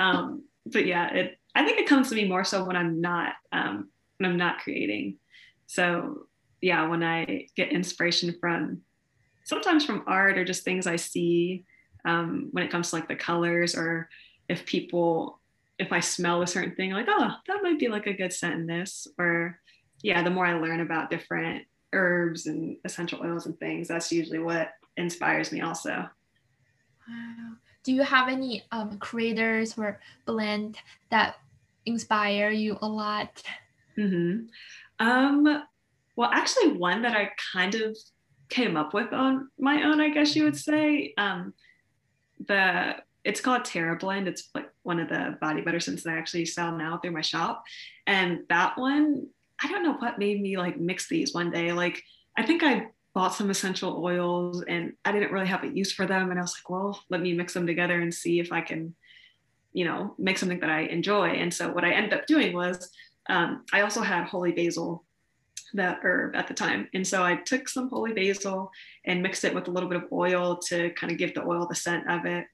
Um, 0.00 0.44
but 0.64 0.86
yeah, 0.86 1.12
it 1.12 1.38
I 1.54 1.66
think 1.66 1.78
it 1.78 1.86
comes 1.86 2.08
to 2.08 2.14
me 2.14 2.26
more 2.26 2.42
so 2.42 2.64
when 2.64 2.74
I'm 2.74 3.02
not 3.02 3.34
um, 3.52 3.90
when 4.16 4.30
I'm 4.30 4.38
not 4.38 4.60
creating. 4.60 5.18
So 5.66 6.28
yeah, 6.62 6.88
when 6.88 7.02
I 7.02 7.48
get 7.54 7.72
inspiration 7.72 8.34
from 8.40 8.80
sometimes 9.44 9.84
from 9.84 10.04
art 10.06 10.38
or 10.38 10.44
just 10.44 10.64
things 10.64 10.86
I 10.86 10.96
see 10.96 11.66
um, 12.06 12.48
when 12.52 12.64
it 12.64 12.70
comes 12.70 12.90
to 12.90 12.96
like 12.96 13.08
the 13.08 13.14
colors 13.14 13.76
or 13.76 14.08
if 14.48 14.64
people 14.64 15.38
if 15.78 15.92
I 15.92 16.00
smell 16.00 16.42
a 16.42 16.46
certain 16.46 16.74
thing, 16.74 16.92
like, 16.92 17.06
oh, 17.08 17.30
that 17.46 17.62
might 17.62 17.78
be 17.78 17.88
like 17.88 18.06
a 18.06 18.14
good 18.14 18.32
scent 18.32 18.54
in 18.54 18.66
this. 18.66 19.06
Or 19.18 19.58
yeah, 20.02 20.22
the 20.22 20.30
more 20.30 20.46
I 20.46 20.54
learn 20.54 20.80
about 20.80 21.10
different 21.10 21.64
herbs 21.92 22.46
and 22.46 22.76
essential 22.84 23.20
oils 23.22 23.46
and 23.46 23.58
things, 23.58 23.88
that's 23.88 24.12
usually 24.12 24.38
what 24.38 24.70
inspires 24.96 25.52
me 25.52 25.60
also. 25.60 26.08
Wow. 27.08 27.52
Do 27.84 27.92
you 27.92 28.02
have 28.02 28.28
any 28.28 28.64
um, 28.72 28.98
creators 28.98 29.78
or 29.78 30.00
blend 30.24 30.78
that 31.10 31.36
inspire 31.84 32.50
you 32.50 32.78
a 32.82 32.88
lot? 32.88 33.42
Mm-hmm. 33.96 34.46
Um, 34.98 35.62
well, 36.16 36.30
actually, 36.32 36.72
one 36.72 37.02
that 37.02 37.16
I 37.16 37.30
kind 37.52 37.74
of 37.74 37.96
came 38.48 38.76
up 38.76 38.94
with 38.94 39.12
on 39.12 39.50
my 39.58 39.82
own, 39.82 40.00
I 40.00 40.08
guess 40.08 40.34
you 40.34 40.44
would 40.44 40.56
say. 40.56 41.14
Um, 41.16 41.54
the 42.46 42.96
it's 43.26 43.40
called 43.40 43.64
Terra 43.64 43.96
Blend. 43.96 44.28
It's 44.28 44.48
like 44.54 44.70
one 44.84 45.00
of 45.00 45.08
the 45.08 45.36
body 45.40 45.60
butter 45.60 45.80
scents 45.80 46.04
that 46.04 46.14
I 46.14 46.18
actually 46.18 46.46
sell 46.46 46.70
now 46.76 46.98
through 46.98 47.10
my 47.10 47.20
shop. 47.20 47.64
And 48.06 48.40
that 48.48 48.78
one, 48.78 49.26
I 49.62 49.68
don't 49.68 49.82
know 49.82 49.94
what 49.94 50.18
made 50.18 50.40
me 50.40 50.56
like 50.56 50.78
mix 50.78 51.08
these 51.08 51.34
one 51.34 51.50
day. 51.50 51.72
Like 51.72 52.02
I 52.36 52.46
think 52.46 52.62
I 52.62 52.86
bought 53.14 53.34
some 53.34 53.50
essential 53.50 54.00
oils 54.04 54.62
and 54.68 54.92
I 55.04 55.10
didn't 55.10 55.32
really 55.32 55.48
have 55.48 55.64
a 55.64 55.68
use 55.68 55.92
for 55.92 56.06
them. 56.06 56.30
And 56.30 56.38
I 56.38 56.42
was 56.42 56.54
like, 56.56 56.70
well, 56.70 57.02
let 57.10 57.20
me 57.20 57.32
mix 57.32 57.52
them 57.52 57.66
together 57.66 58.00
and 58.00 58.14
see 58.14 58.38
if 58.38 58.52
I 58.52 58.60
can, 58.60 58.94
you 59.72 59.84
know, 59.84 60.14
make 60.18 60.38
something 60.38 60.60
that 60.60 60.70
I 60.70 60.82
enjoy. 60.82 61.30
And 61.30 61.52
so 61.52 61.72
what 61.72 61.84
I 61.84 61.92
ended 61.92 62.14
up 62.14 62.26
doing 62.26 62.54
was 62.54 62.88
um, 63.28 63.64
I 63.72 63.80
also 63.80 64.02
had 64.02 64.26
holy 64.26 64.52
basil, 64.52 65.04
that 65.74 65.98
herb 66.04 66.36
at 66.36 66.46
the 66.46 66.54
time. 66.54 66.88
And 66.94 67.04
so 67.04 67.24
I 67.24 67.36
took 67.36 67.68
some 67.68 67.88
holy 67.88 68.12
basil 68.12 68.70
and 69.04 69.20
mixed 69.20 69.44
it 69.44 69.54
with 69.54 69.66
a 69.66 69.72
little 69.72 69.88
bit 69.88 70.02
of 70.02 70.12
oil 70.12 70.58
to 70.68 70.90
kind 70.90 71.10
of 71.10 71.18
give 71.18 71.34
the 71.34 71.44
oil 71.44 71.66
the 71.66 71.74
scent 71.74 72.08
of 72.08 72.24
it. 72.24 72.46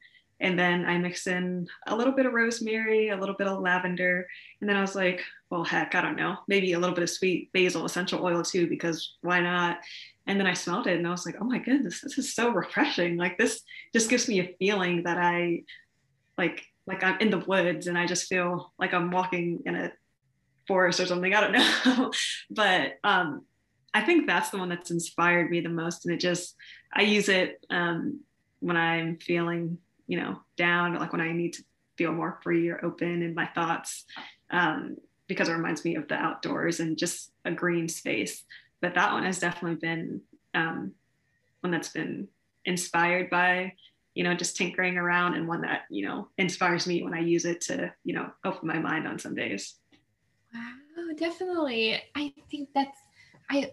And 0.43 0.59
then 0.59 0.84
I 0.84 0.99
mix 0.99 1.28
in 1.28 1.68
a 1.86 1.95
little 1.97 2.12
bit 2.12 2.26
of 2.26 2.32
rosemary, 2.32 3.11
a 3.11 3.16
little 3.16 3.36
bit 3.36 3.47
of 3.47 3.61
lavender. 3.61 4.26
And 4.61 4.68
then 4.68 4.76
I 4.76 4.80
was 4.80 4.97
like, 4.97 5.22
well, 5.51 5.62
heck, 5.62 5.95
I 5.95 6.03
don't 6.03 6.16
know, 6.16 6.36
maybe 6.49 6.72
a 6.72 6.78
little 6.80 6.97
bit 6.97 7.05
of 7.05 7.11
sweet 7.11 7.53
basil 7.53 7.84
essential 7.84 8.24
oil 8.24 8.43
too, 8.43 8.66
because 8.68 9.16
why 9.22 9.40
not? 9.40 9.78
And 10.26 10.38
then 10.38 10.49
I 10.49 10.55
smelled 10.55 10.88
it 10.88 10.99
and 10.99 11.07
I 11.07 11.11
was 11.11 11.24
like, 11.24 11.36
oh 11.40 11.45
my 11.45 11.59
goodness, 11.59 12.01
this 12.01 12.18
is 12.18 12.34
so 12.34 12.51
refreshing. 12.51 13.16
Like 13.16 13.38
this 13.38 13.62
just 13.95 14.11
gives 14.11 14.28
me 14.28 14.40
a 14.40 14.55
feeling 14.59 15.05
that 15.05 15.16
I 15.16 15.62
like 16.36 16.64
like 16.88 17.05
I'm 17.05 17.20
in 17.20 17.30
the 17.30 17.38
woods 17.38 17.86
and 17.86 17.97
I 17.97 18.07
just 18.07 18.26
feel 18.26 18.72
like 18.78 18.93
I'm 18.93 19.12
walking 19.12 19.62
in 19.64 19.76
a 19.76 19.93
forest 20.66 20.99
or 20.99 21.07
something. 21.07 21.32
I 21.32 21.40
don't 21.40 21.53
know. 21.99 22.12
but 22.51 22.99
um 23.05 23.47
I 23.95 24.01
think 24.01 24.26
that's 24.26 24.51
the 24.51 24.59
one 24.59 24.70
that's 24.70 24.90
inspired 24.90 25.51
me 25.51 25.61
the 25.61 25.68
most. 25.68 26.05
And 26.05 26.14
it 26.14 26.18
just 26.18 26.57
I 26.93 27.03
use 27.03 27.28
it 27.28 27.64
um 27.70 28.20
when 28.59 28.76
I'm 28.76 29.18
feeling, 29.18 29.78
you 30.13 30.21
know, 30.21 30.39
down, 30.59 30.95
like 30.95 31.13
when 31.13 31.23
I 31.23 31.33
need 31.33 31.55
to 31.55 31.65
feel 31.97 32.13
more 32.13 32.39
free 32.43 32.69
or 32.69 32.85
open 32.85 33.23
in 33.23 33.35
my 33.35 33.47
thoughts. 33.47 34.05
Um, 34.51 34.99
because 35.27 35.49
it 35.49 35.55
reminds 35.55 35.83
me 35.83 35.95
of 35.95 36.07
the 36.09 36.15
outdoors 36.15 36.81
and 36.81 36.99
just 36.99 37.33
a 37.47 37.51
green 37.51 37.89
space 37.89 38.45
but 38.83 38.95
that 38.95 39.13
one 39.13 39.25
has 39.25 39.39
definitely 39.39 39.79
been 39.79 40.21
um, 40.53 40.93
one 41.61 41.71
that's 41.71 41.89
been 41.89 42.29
inspired 42.67 43.31
by 43.31 43.73
you 44.15 44.23
know 44.23 44.35
just 44.35 44.57
tinkering 44.57 44.99
around 44.99 45.35
and 45.35 45.49
one 45.49 45.63
that 45.63 45.83
you 45.89 46.07
know 46.07 46.29
inspires 46.37 46.87
me 46.87 47.03
when 47.03 47.15
i 47.15 47.19
use 47.21 47.47
it 47.47 47.63
to 47.63 47.91
you 48.05 48.15
know 48.15 48.31
open 48.45 48.69
my 48.69 48.79
mind 48.79 49.09
on 49.09 49.19
some 49.19 49.35
days 49.35 49.77
wow 50.53 51.15
definitely 51.17 51.99
i 52.15 52.33
think 52.51 52.69
that's 52.75 52.99
i 53.51 53.71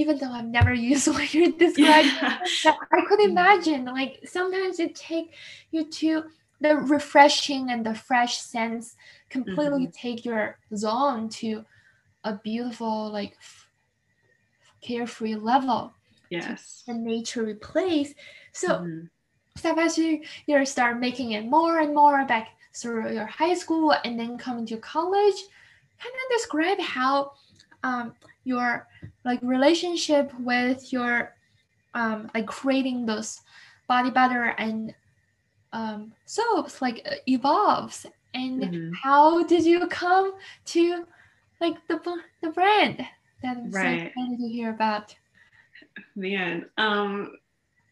even 0.00 0.18
though 0.18 0.32
i've 0.32 0.46
never 0.46 0.74
used 0.90 1.08
what 1.08 1.32
you're 1.34 1.52
describing 1.52 2.10
yeah. 2.64 2.74
i 2.92 3.00
could 3.06 3.20
mm-hmm. 3.20 3.30
imagine 3.30 3.84
like 3.84 4.20
sometimes 4.24 4.80
it 4.80 4.94
take 4.94 5.32
you 5.70 5.84
to 5.84 6.24
the 6.60 6.76
refreshing 6.76 7.70
and 7.70 7.86
the 7.86 7.94
fresh 7.94 8.38
sense 8.38 8.96
completely 9.28 9.86
mm-hmm. 9.86 10.08
take 10.08 10.24
your 10.24 10.58
zone 10.74 11.28
to 11.28 11.64
a 12.24 12.34
beautiful 12.44 13.10
like 13.10 13.36
carefree 14.80 15.34
level. 15.34 15.92
Yes. 16.30 16.82
The 16.86 16.94
nature 16.94 17.54
place. 17.54 18.14
So 18.52 18.68
mm-hmm. 18.68 19.06
step 19.56 19.78
as 19.78 19.98
you 19.98 20.22
you 20.46 20.66
start 20.66 21.00
making 21.00 21.32
it 21.32 21.46
more 21.46 21.80
and 21.80 21.94
more 21.94 22.24
back 22.26 22.48
through 22.74 23.12
your 23.12 23.26
high 23.26 23.54
school 23.54 23.94
and 24.04 24.18
then 24.18 24.38
coming 24.38 24.66
to 24.66 24.76
college, 24.76 25.40
kind 25.98 26.14
of 26.14 26.36
describe 26.36 26.80
how 26.80 27.32
um, 27.82 28.14
your 28.44 28.86
like 29.24 29.40
relationship 29.42 30.32
with 30.40 30.92
your 30.92 31.34
um, 31.94 32.30
like 32.34 32.46
creating 32.46 33.06
those 33.06 33.40
body 33.88 34.10
butter 34.10 34.54
and 34.58 34.94
um, 35.72 36.12
soaps 36.26 36.80
like 36.80 37.02
uh, 37.06 37.16
evolves 37.26 38.06
and 38.34 38.62
mm-hmm. 38.62 38.92
how 39.02 39.42
did 39.44 39.64
you 39.64 39.86
come 39.88 40.32
to 40.64 41.04
like 41.60 41.76
the 41.88 42.00
the 42.42 42.50
brand 42.50 43.04
that 43.42 43.56
I'm 43.56 43.70
right. 43.70 44.00
so 44.00 44.06
excited 44.06 44.38
to 44.38 44.48
hear 44.48 44.70
about. 44.70 45.14
Man, 46.14 46.66
um, 46.76 47.32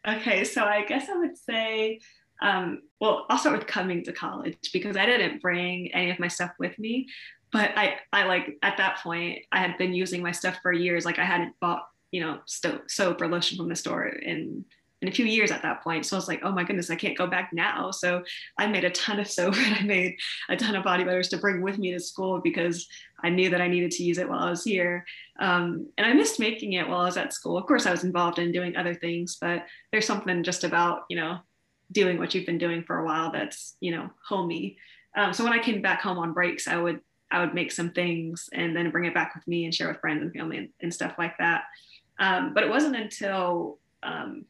okay, 0.06 0.44
so 0.44 0.64
I 0.64 0.84
guess 0.84 1.08
I 1.08 1.16
would 1.16 1.36
say, 1.36 2.00
um, 2.40 2.82
well, 3.00 3.26
I'll 3.28 3.38
start 3.38 3.58
with 3.58 3.66
coming 3.66 4.04
to 4.04 4.12
college 4.12 4.70
because 4.72 4.96
I 4.96 5.06
didn't 5.06 5.40
bring 5.40 5.92
any 5.94 6.10
of 6.10 6.18
my 6.18 6.28
stuff 6.28 6.52
with 6.58 6.78
me. 6.78 7.08
But 7.52 7.72
I, 7.76 7.96
I 8.12 8.24
like 8.24 8.58
at 8.62 8.76
that 8.76 8.98
point, 8.98 9.40
I 9.52 9.58
had 9.58 9.78
been 9.78 9.94
using 9.94 10.22
my 10.22 10.32
stuff 10.32 10.58
for 10.62 10.72
years. 10.72 11.04
Like 11.04 11.18
I 11.18 11.24
hadn't 11.24 11.54
bought, 11.60 11.86
you 12.10 12.20
know, 12.20 12.40
soap 12.46 13.22
or 13.22 13.28
lotion 13.28 13.56
from 13.56 13.68
the 13.68 13.76
store 13.76 14.06
in 14.06 14.64
in 15.00 15.08
a 15.08 15.12
few 15.12 15.24
years 15.24 15.50
at 15.50 15.62
that 15.62 15.82
point. 15.82 16.04
So 16.04 16.16
I 16.16 16.18
was 16.18 16.28
like, 16.28 16.40
oh 16.42 16.50
my 16.50 16.64
goodness, 16.64 16.90
I 16.90 16.96
can't 16.96 17.16
go 17.16 17.26
back 17.26 17.50
now. 17.52 17.90
So 17.90 18.24
I 18.58 18.66
made 18.66 18.84
a 18.84 18.90
ton 18.90 19.20
of 19.20 19.30
soap 19.30 19.56
and 19.56 19.76
I 19.76 19.82
made 19.82 20.16
a 20.48 20.56
ton 20.56 20.74
of 20.74 20.84
body 20.84 21.04
butters 21.04 21.28
to 21.28 21.38
bring 21.38 21.62
with 21.62 21.78
me 21.78 21.92
to 21.92 22.00
school 22.00 22.40
because 22.40 22.86
I 23.22 23.30
knew 23.30 23.50
that 23.50 23.60
I 23.60 23.68
needed 23.68 23.92
to 23.92 24.02
use 24.02 24.18
it 24.18 24.28
while 24.28 24.40
I 24.40 24.50
was 24.50 24.64
here. 24.64 25.04
Um, 25.38 25.88
and 25.96 26.06
I 26.06 26.12
missed 26.14 26.40
making 26.40 26.72
it 26.74 26.88
while 26.88 27.00
I 27.00 27.04
was 27.04 27.16
at 27.16 27.32
school. 27.32 27.56
Of 27.56 27.66
course, 27.66 27.86
I 27.86 27.90
was 27.90 28.04
involved 28.04 28.38
in 28.38 28.52
doing 28.52 28.76
other 28.76 28.94
things, 28.94 29.36
but 29.40 29.64
there's 29.92 30.06
something 30.06 30.42
just 30.42 30.64
about, 30.64 31.02
you 31.08 31.16
know, 31.16 31.38
doing 31.92 32.18
what 32.18 32.34
you've 32.34 32.46
been 32.46 32.58
doing 32.58 32.82
for 32.82 32.98
a 32.98 33.04
while 33.04 33.32
that's, 33.32 33.76
you 33.80 33.92
know, 33.92 34.10
homey. 34.28 34.76
Um, 35.16 35.32
so 35.32 35.42
when 35.42 35.52
I 35.52 35.58
came 35.58 35.80
back 35.80 36.02
home 36.02 36.18
on 36.18 36.32
breaks, 36.32 36.68
I 36.68 36.76
would 36.76 37.00
I 37.30 37.40
would 37.40 37.54
make 37.54 37.72
some 37.72 37.90
things 37.90 38.48
and 38.52 38.74
then 38.74 38.90
bring 38.90 39.04
it 39.04 39.14
back 39.14 39.34
with 39.34 39.46
me 39.46 39.64
and 39.64 39.74
share 39.74 39.88
with 39.88 40.00
friends 40.00 40.22
and 40.22 40.32
family 40.32 40.56
and, 40.58 40.68
and 40.80 40.94
stuff 40.94 41.14
like 41.18 41.36
that. 41.38 41.64
Um, 42.18 42.54
but 42.54 42.64
it 42.64 42.70
wasn't 42.70 42.96
until 42.96 43.78
um, 44.02 44.44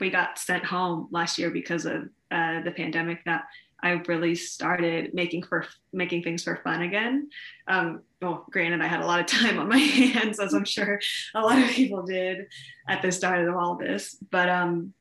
we 0.00 0.10
got 0.10 0.38
sent 0.38 0.64
home 0.64 1.08
last 1.10 1.38
year 1.38 1.50
because 1.50 1.84
of 1.84 2.04
uh, 2.30 2.62
the 2.62 2.72
pandemic 2.74 3.24
that 3.24 3.44
I 3.82 3.90
really 4.06 4.36
started 4.36 5.12
making 5.12 5.42
for 5.42 5.66
making 5.92 6.22
things 6.22 6.44
for 6.44 6.60
fun 6.62 6.82
again. 6.82 7.28
Um, 7.66 8.02
well, 8.20 8.46
granted, 8.50 8.80
I 8.80 8.86
had 8.86 9.00
a 9.00 9.06
lot 9.06 9.20
of 9.20 9.26
time 9.40 9.58
on 9.58 9.68
my 9.68 9.78
hands, 9.78 10.38
as 10.38 10.54
I'm 10.54 10.64
sure 10.64 11.00
a 11.34 11.40
lot 11.40 11.58
of 11.58 11.68
people 11.70 12.02
did 12.02 12.46
at 12.88 13.02
the 13.02 13.10
start 13.10 13.46
of 13.46 13.56
all 13.56 13.76
this. 13.76 14.16
But 14.30 14.48
um, 14.48 14.94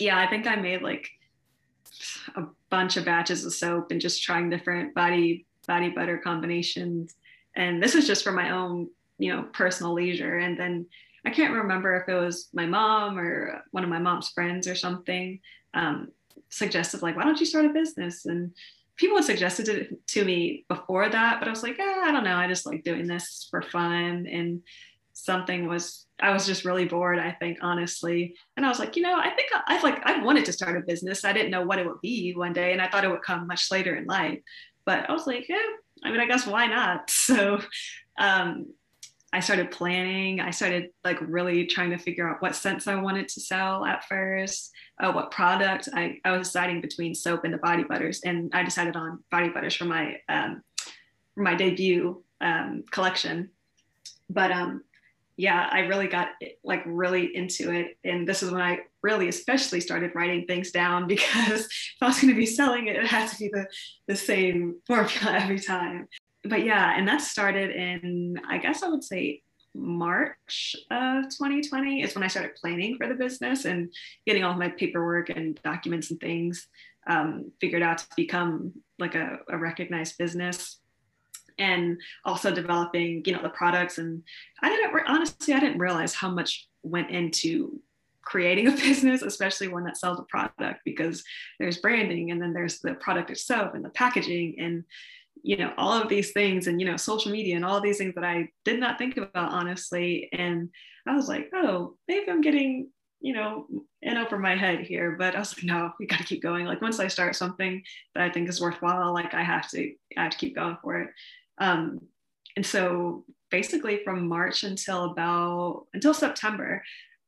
yeah, 0.00 0.18
I 0.18 0.26
think 0.26 0.46
I 0.46 0.56
made 0.56 0.82
like 0.82 1.08
a 2.34 2.42
bunch 2.68 2.96
of 2.96 3.04
batches 3.04 3.44
of 3.44 3.54
soap 3.54 3.90
and 3.90 4.00
just 4.00 4.22
trying 4.22 4.50
different 4.50 4.94
body 4.94 5.46
body 5.66 5.90
butter 5.90 6.18
combinations. 6.18 7.14
And 7.54 7.82
this 7.82 7.94
was 7.94 8.06
just 8.06 8.24
for 8.24 8.32
my 8.32 8.50
own, 8.50 8.88
you 9.18 9.34
know, 9.34 9.44
personal 9.52 9.92
leisure. 9.92 10.38
And 10.38 10.58
then 10.58 10.86
I 11.24 11.30
can't 11.30 11.54
remember 11.54 11.96
if 11.96 12.08
it 12.08 12.14
was 12.14 12.48
my 12.52 12.66
mom 12.66 13.18
or 13.18 13.62
one 13.72 13.84
of 13.84 13.90
my 13.90 13.98
mom's 13.98 14.28
friends 14.28 14.68
or 14.68 14.74
something 14.74 15.40
um, 15.74 16.08
suggested 16.50 17.02
like, 17.02 17.16
why 17.16 17.24
don't 17.24 17.40
you 17.40 17.46
start 17.46 17.66
a 17.66 17.70
business? 17.70 18.26
And 18.26 18.52
people 18.96 19.16
had 19.16 19.26
suggested 19.26 19.68
it 19.68 20.06
to 20.08 20.24
me 20.24 20.64
before 20.68 21.08
that, 21.08 21.38
but 21.38 21.48
I 21.48 21.50
was 21.50 21.62
like, 21.62 21.78
eh, 21.78 22.00
I 22.04 22.12
don't 22.12 22.24
know. 22.24 22.36
I 22.36 22.48
just 22.48 22.66
like 22.66 22.84
doing 22.84 23.06
this 23.06 23.48
for 23.50 23.62
fun. 23.62 24.26
And 24.30 24.62
something 25.12 25.66
was, 25.66 26.06
I 26.20 26.32
was 26.32 26.46
just 26.46 26.64
really 26.64 26.86
bored, 26.86 27.18
I 27.18 27.32
think, 27.32 27.58
honestly. 27.60 28.34
And 28.56 28.64
I 28.64 28.68
was 28.68 28.78
like, 28.78 28.96
you 28.96 29.02
know, 29.02 29.18
I 29.18 29.30
think 29.30 29.50
I've 29.66 29.82
like, 29.82 30.00
I 30.04 30.22
wanted 30.22 30.44
to 30.46 30.52
start 30.52 30.76
a 30.76 30.86
business. 30.86 31.24
I 31.24 31.32
didn't 31.32 31.50
know 31.50 31.62
what 31.62 31.78
it 31.78 31.86
would 31.86 32.00
be 32.00 32.34
one 32.34 32.52
day. 32.52 32.72
And 32.72 32.80
I 32.80 32.88
thought 32.88 33.04
it 33.04 33.10
would 33.10 33.22
come 33.22 33.46
much 33.46 33.70
later 33.70 33.96
in 33.96 34.06
life. 34.06 34.40
But 34.86 35.10
I 35.10 35.12
was 35.12 35.26
like, 35.26 35.48
yeah, 35.48 35.58
I 36.04 36.10
mean, 36.10 36.20
I 36.20 36.26
guess 36.26 36.46
why 36.46 36.66
not? 36.66 37.10
So 37.10 37.60
um, 38.18 38.66
I 39.32 39.40
started 39.40 39.70
planning. 39.70 40.40
I 40.40 40.50
started 40.50 40.90
like 41.04 41.18
really 41.20 41.66
trying 41.66 41.90
to 41.90 41.98
figure 41.98 42.26
out 42.26 42.40
what 42.40 42.54
scents 42.54 42.86
I 42.86 42.94
wanted 42.94 43.28
to 43.28 43.40
sell 43.40 43.84
at 43.84 44.04
first, 44.04 44.70
uh, 45.02 45.12
what 45.12 45.30
product. 45.30 45.88
I, 45.92 46.18
I 46.24 46.36
was 46.36 46.48
deciding 46.48 46.80
between 46.80 47.14
soap 47.14 47.44
and 47.44 47.52
the 47.52 47.58
body 47.58 47.84
butters, 47.84 48.20
and 48.24 48.50
I 48.54 48.62
decided 48.62 48.96
on 48.96 49.22
body 49.30 49.50
butters 49.50 49.74
for 49.74 49.84
my 49.84 50.16
um, 50.28 50.62
for 51.34 51.42
my 51.42 51.54
debut 51.54 52.22
um, 52.40 52.84
collection. 52.90 53.50
But 54.30 54.52
um, 54.52 54.82
yeah, 55.36 55.68
I 55.70 55.80
really 55.80 56.06
got 56.06 56.28
like 56.64 56.82
really 56.86 57.36
into 57.36 57.70
it, 57.70 57.98
and 58.04 58.26
this 58.26 58.42
is 58.42 58.50
when 58.50 58.62
I 58.62 58.80
really 59.02 59.28
especially 59.28 59.80
started 59.80 60.12
writing 60.14 60.46
things 60.46 60.70
down 60.70 61.06
because 61.08 61.66
if 61.66 61.96
I 62.00 62.06
was 62.06 62.20
going 62.20 62.32
to 62.32 62.38
be 62.38 62.46
selling 62.46 62.86
it, 62.88 62.96
it 62.96 63.06
had 63.06 63.28
to 63.30 63.38
be 63.38 63.48
the 63.48 63.66
the 64.08 64.16
same 64.16 64.76
formula 64.86 65.32
every 65.42 65.60
time. 65.60 66.08
But 66.44 66.64
yeah, 66.64 66.96
and 66.96 67.06
that 67.08 67.20
started 67.20 67.70
in, 67.70 68.40
I 68.48 68.58
guess 68.58 68.82
I 68.82 68.88
would 68.88 69.02
say 69.02 69.42
March 69.74 70.76
of 70.90 71.24
2020 71.24 72.02
is 72.02 72.14
when 72.14 72.24
I 72.24 72.28
started 72.28 72.54
planning 72.54 72.96
for 72.96 73.08
the 73.08 73.14
business 73.14 73.64
and 73.64 73.92
getting 74.26 74.44
all 74.44 74.54
my 74.54 74.68
paperwork 74.68 75.28
and 75.28 75.60
documents 75.62 76.10
and 76.10 76.20
things 76.20 76.68
um, 77.08 77.50
figured 77.60 77.82
out 77.82 77.98
to 77.98 78.06
become 78.16 78.72
like 78.98 79.14
a, 79.14 79.38
a 79.48 79.58
recognized 79.58 80.18
business 80.18 80.78
and 81.58 81.98
also 82.24 82.52
developing 82.52 83.22
you 83.24 83.32
know 83.32 83.42
the 83.42 83.48
products. 83.50 83.98
And 83.98 84.22
i 84.62 84.68
didn't 84.68 84.92
honestly 85.06 85.54
i 85.54 85.60
didn't 85.60 85.78
realize 85.78 86.14
how 86.14 86.30
much 86.30 86.68
went 86.82 87.10
into 87.10 87.80
creating 88.22 88.66
a 88.66 88.70
business 88.76 89.22
especially 89.22 89.68
one 89.68 89.84
that 89.84 89.96
sells 89.96 90.18
a 90.18 90.24
product 90.24 90.80
because 90.84 91.22
there's 91.58 91.78
branding 91.78 92.30
and 92.30 92.42
then 92.42 92.52
there's 92.52 92.80
the 92.80 92.94
product 92.94 93.30
itself 93.30 93.74
and 93.74 93.84
the 93.84 93.90
packaging 93.90 94.56
and 94.58 94.84
you 95.42 95.56
know 95.56 95.72
all 95.76 95.92
of 95.92 96.08
these 96.08 96.32
things 96.32 96.66
and 96.66 96.80
you 96.80 96.86
know 96.86 96.96
social 96.96 97.30
media 97.30 97.56
and 97.56 97.64
all 97.64 97.80
these 97.80 97.98
things 97.98 98.14
that 98.14 98.24
i 98.24 98.48
did 98.64 98.80
not 98.80 98.98
think 98.98 99.16
about 99.16 99.52
honestly. 99.52 100.28
And 100.32 100.70
i 101.06 101.14
was 101.14 101.28
like 101.28 101.50
oh 101.54 101.96
maybe 102.08 102.30
i'm 102.30 102.40
getting 102.40 102.90
you 103.20 103.32
know 103.32 103.66
in 104.02 104.16
over 104.16 104.38
my 104.38 104.56
head 104.56 104.80
here. 104.80 105.16
But 105.18 105.36
i 105.36 105.38
was 105.38 105.56
like 105.56 105.64
no 105.64 105.92
we 105.98 106.06
got 106.06 106.18
to 106.18 106.24
keep 106.24 106.42
going. 106.42 106.66
Like 106.66 106.82
once 106.82 106.98
i 106.98 107.08
start 107.08 107.36
something 107.36 107.82
that 108.14 108.24
i 108.24 108.30
think 108.30 108.48
is 108.48 108.60
worthwhile 108.60 109.12
like 109.12 109.34
i 109.34 109.42
have 109.42 109.70
to 109.70 109.94
i 110.16 110.22
have 110.24 110.32
to 110.32 110.38
keep 110.38 110.56
going 110.56 110.76
for 110.82 111.00
it 111.00 111.10
um 111.58 112.00
and 112.56 112.64
so 112.64 113.24
basically 113.50 114.00
from 114.04 114.28
march 114.28 114.64
until 114.64 115.04
about 115.04 115.86
until 115.94 116.14
september 116.14 116.82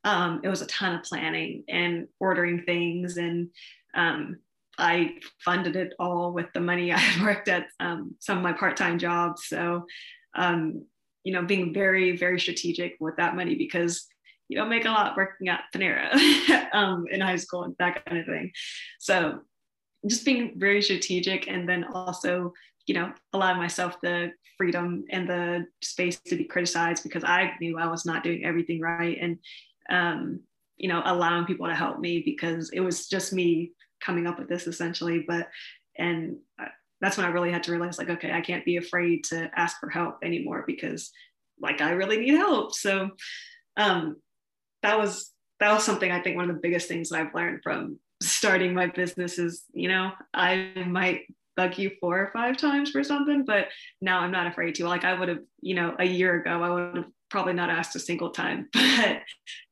um, 0.05 0.41
it 0.45 0.49
was 0.49 0.63
a 0.63 0.67
ton 0.67 0.95
of 0.95 1.03
planning 1.03 1.65
and 1.69 2.07
ordering 2.21 2.63
things 2.63 3.17
and 3.17 3.51
um, 3.95 4.39
I 4.79 5.17
funded 5.45 5.75
it 5.75 5.93
all 5.99 6.33
with 6.33 6.47
the 6.55 6.61
money 6.61 6.93
I 6.93 6.99
had 6.99 7.25
worked 7.25 7.49
at 7.49 7.67
um, 7.81 8.15
some 8.21 8.39
of 8.39 8.45
my 8.45 8.53
part-time 8.53 8.99
jobs. 8.99 9.47
So, 9.47 9.87
um, 10.35 10.85
you 11.25 11.33
know, 11.33 11.43
being 11.43 11.75
very, 11.75 12.17
very 12.17 12.41
strategic 12.41 12.97
with 13.01 13.17
that 13.17 13.37
money 13.37 13.57
because 13.57 14.07
you 14.49 14.57
don't 14.57 14.71
make 14.71 14.87
a 14.87 14.91
lot 14.91 15.17
working 15.17 15.49
at 15.49 15.65
Panera 15.75 16.15
um, 16.73 17.05
in 17.11 17.21
high 17.21 17.37
school 17.37 17.65
and 17.65 17.75
that 17.79 18.05
kind 18.07 18.19
of 18.19 18.27
thing. 18.27 18.53
So, 18.99 19.41
just 20.07 20.25
being 20.25 20.53
very 20.57 20.83
strategic 20.83 21.49
and 21.49 21.69
then 21.69 21.85
also 21.85 22.53
you 22.87 22.95
know 22.95 23.13
allowing 23.33 23.59
myself 23.59 24.01
the 24.03 24.31
freedom 24.57 25.05
and 25.11 25.29
the 25.29 25.67
space 25.83 26.21
to 26.21 26.37
be 26.37 26.45
criticized 26.45 27.03
because 27.03 27.25
i 27.25 27.53
knew 27.61 27.79
i 27.79 27.87
was 27.87 28.07
not 28.07 28.23
doing 28.23 28.45
everything 28.45 28.81
right 28.81 29.19
and 29.21 29.39
um, 29.91 30.41
you 30.77 30.89
know 30.89 31.03
allowing 31.05 31.45
people 31.45 31.67
to 31.67 31.75
help 31.75 31.99
me 31.99 32.23
because 32.25 32.71
it 32.71 32.81
was 32.81 33.09
just 33.09 33.33
me 33.33 33.73
coming 34.01 34.27
up 34.27 34.39
with 34.39 34.49
this 34.49 34.67
essentially. 34.67 35.25
But 35.27 35.49
and 35.97 36.37
that's 37.01 37.17
when 37.17 37.27
i 37.27 37.31
really 37.31 37.53
had 37.53 37.63
to 37.63 37.71
realize 37.71 37.97
like 37.97 38.11
okay 38.11 38.33
i 38.33 38.41
can't 38.41 38.65
be 38.65 38.77
afraid 38.77 39.23
to 39.23 39.49
ask 39.55 39.79
for 39.79 39.89
help 39.89 40.19
anymore 40.25 40.65
because 40.67 41.13
like 41.61 41.81
i 41.81 41.91
really 41.91 42.19
need 42.19 42.35
help. 42.35 42.75
So 42.75 43.11
um, 43.77 44.17
that 44.83 44.99
was 44.99 45.33
that 45.61 45.73
was 45.73 45.85
something 45.85 46.11
i 46.11 46.21
think 46.21 46.37
one 46.37 46.49
of 46.49 46.55
the 46.55 46.63
biggest 46.63 46.89
things 46.89 47.09
that 47.09 47.21
i've 47.21 47.35
learned 47.35 47.61
from 47.63 47.99
starting 48.21 48.75
my 48.75 48.87
business 48.87 49.39
is 49.39 49.65
you 49.73 49.89
know 49.89 50.11
i 50.35 50.73
might 50.87 51.23
bug 51.57 51.77
you 51.79 51.91
four 52.01 52.19
or 52.21 52.31
five 52.33 52.57
times 52.57 52.91
for 52.91 53.03
something 53.03 53.45
but 53.45 53.67
now 54.01 54.21
i'm 54.21 54.31
not 54.31 54.47
afraid 54.47 54.75
to. 54.77 54.87
Like 54.87 55.05
i 55.05 55.13
would 55.13 55.29
have 55.29 55.41
you 55.61 55.75
know 55.75 55.95
a 55.99 56.05
year 56.05 56.41
ago 56.41 56.63
i 56.63 56.71
would 56.71 56.97
have 56.97 57.13
probably 57.31 57.53
not 57.53 57.71
asked 57.71 57.97
a 57.97 58.01
single 58.01 58.31
time 58.31 58.69
but 58.73 59.23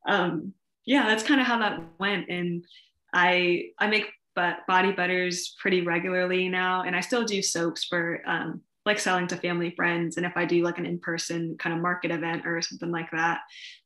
um 0.09 0.53
yeah 0.85 1.07
that's 1.07 1.23
kind 1.23 1.41
of 1.41 1.47
how 1.47 1.59
that 1.61 1.81
went. 1.99 2.29
And 2.29 2.65
i 3.13 3.71
i 3.79 3.87
make 3.87 4.11
but 4.35 4.67
body 4.67 4.93
butters 4.93 5.55
pretty 5.61 5.81
regularly 5.81 6.49
now 6.49 6.83
and 6.83 6.95
i 6.95 7.01
still 7.01 7.25
do 7.25 7.41
soaps 7.41 7.85
for 7.85 8.21
um 8.27 8.61
like 8.85 8.99
selling 8.99 9.27
to 9.29 9.37
family 9.37 9.71
friends 9.71 10.17
and 10.17 10.27
if 10.27 10.37
i 10.37 10.45
do 10.45 10.63
like 10.63 10.79
an 10.79 10.87
in-person 10.87 11.57
kind 11.59 11.75
of 11.75 11.83
market 11.83 12.11
event 12.11 12.47
or 12.47 12.61
something 12.63 12.91
like 12.91 13.11
that. 13.13 13.41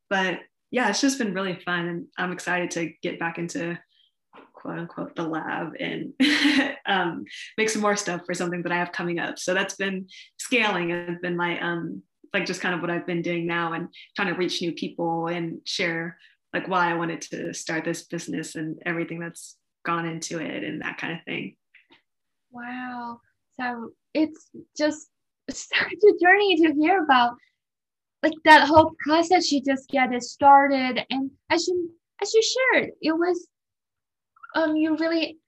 But 0.08 0.40
yeah 0.70 0.88
it's 0.88 1.00
just 1.00 1.18
been 1.18 1.34
really 1.34 1.58
fun 1.64 1.86
and 1.88 2.06
i'm 2.16 2.32
excited 2.32 2.70
to 2.70 2.92
get 3.02 3.18
back 3.18 3.38
into 3.38 3.78
quote 4.60 4.78
unquote 4.78 5.16
the 5.16 5.22
lab 5.22 5.72
and 5.80 6.12
um, 6.86 7.24
make 7.56 7.70
some 7.70 7.82
more 7.82 7.96
stuff 7.96 8.22
for 8.26 8.34
something 8.34 8.62
that 8.62 8.72
I 8.72 8.76
have 8.76 8.92
coming 8.92 9.18
up. 9.18 9.38
So 9.38 9.54
that's 9.54 9.76
been 9.76 10.06
scaling 10.38 10.90
has 10.90 11.18
been 11.22 11.36
my 11.36 11.58
um 11.60 12.02
like 12.32 12.46
just 12.46 12.60
kind 12.60 12.74
of 12.74 12.80
what 12.80 12.90
I've 12.90 13.06
been 13.06 13.22
doing 13.22 13.46
now 13.46 13.72
and 13.72 13.88
trying 14.14 14.28
to 14.28 14.38
reach 14.38 14.62
new 14.62 14.72
people 14.72 15.26
and 15.26 15.60
share 15.64 16.16
like 16.52 16.68
why 16.68 16.90
I 16.90 16.94
wanted 16.94 17.22
to 17.22 17.54
start 17.54 17.84
this 17.84 18.02
business 18.02 18.54
and 18.54 18.80
everything 18.86 19.18
that's 19.18 19.56
gone 19.84 20.06
into 20.06 20.38
it 20.38 20.62
and 20.62 20.82
that 20.82 20.98
kind 20.98 21.14
of 21.14 21.24
thing. 21.24 21.56
Wow. 22.50 23.20
So 23.58 23.92
it's 24.14 24.48
just 24.76 25.08
such 25.50 25.92
a 25.92 26.24
journey 26.24 26.56
to 26.56 26.74
hear 26.74 27.02
about 27.02 27.34
like 28.22 28.34
that 28.44 28.68
whole 28.68 28.94
process 29.04 29.50
you 29.50 29.62
just 29.62 29.88
get 29.88 30.12
it 30.12 30.22
started 30.22 31.04
and 31.10 31.30
as 31.50 31.66
you 31.66 31.90
as 32.22 32.32
you 32.34 32.42
shared 32.42 32.90
it 33.00 33.12
was 33.12 33.48
um 34.54 34.76
you 34.76 34.96
really 34.96 35.38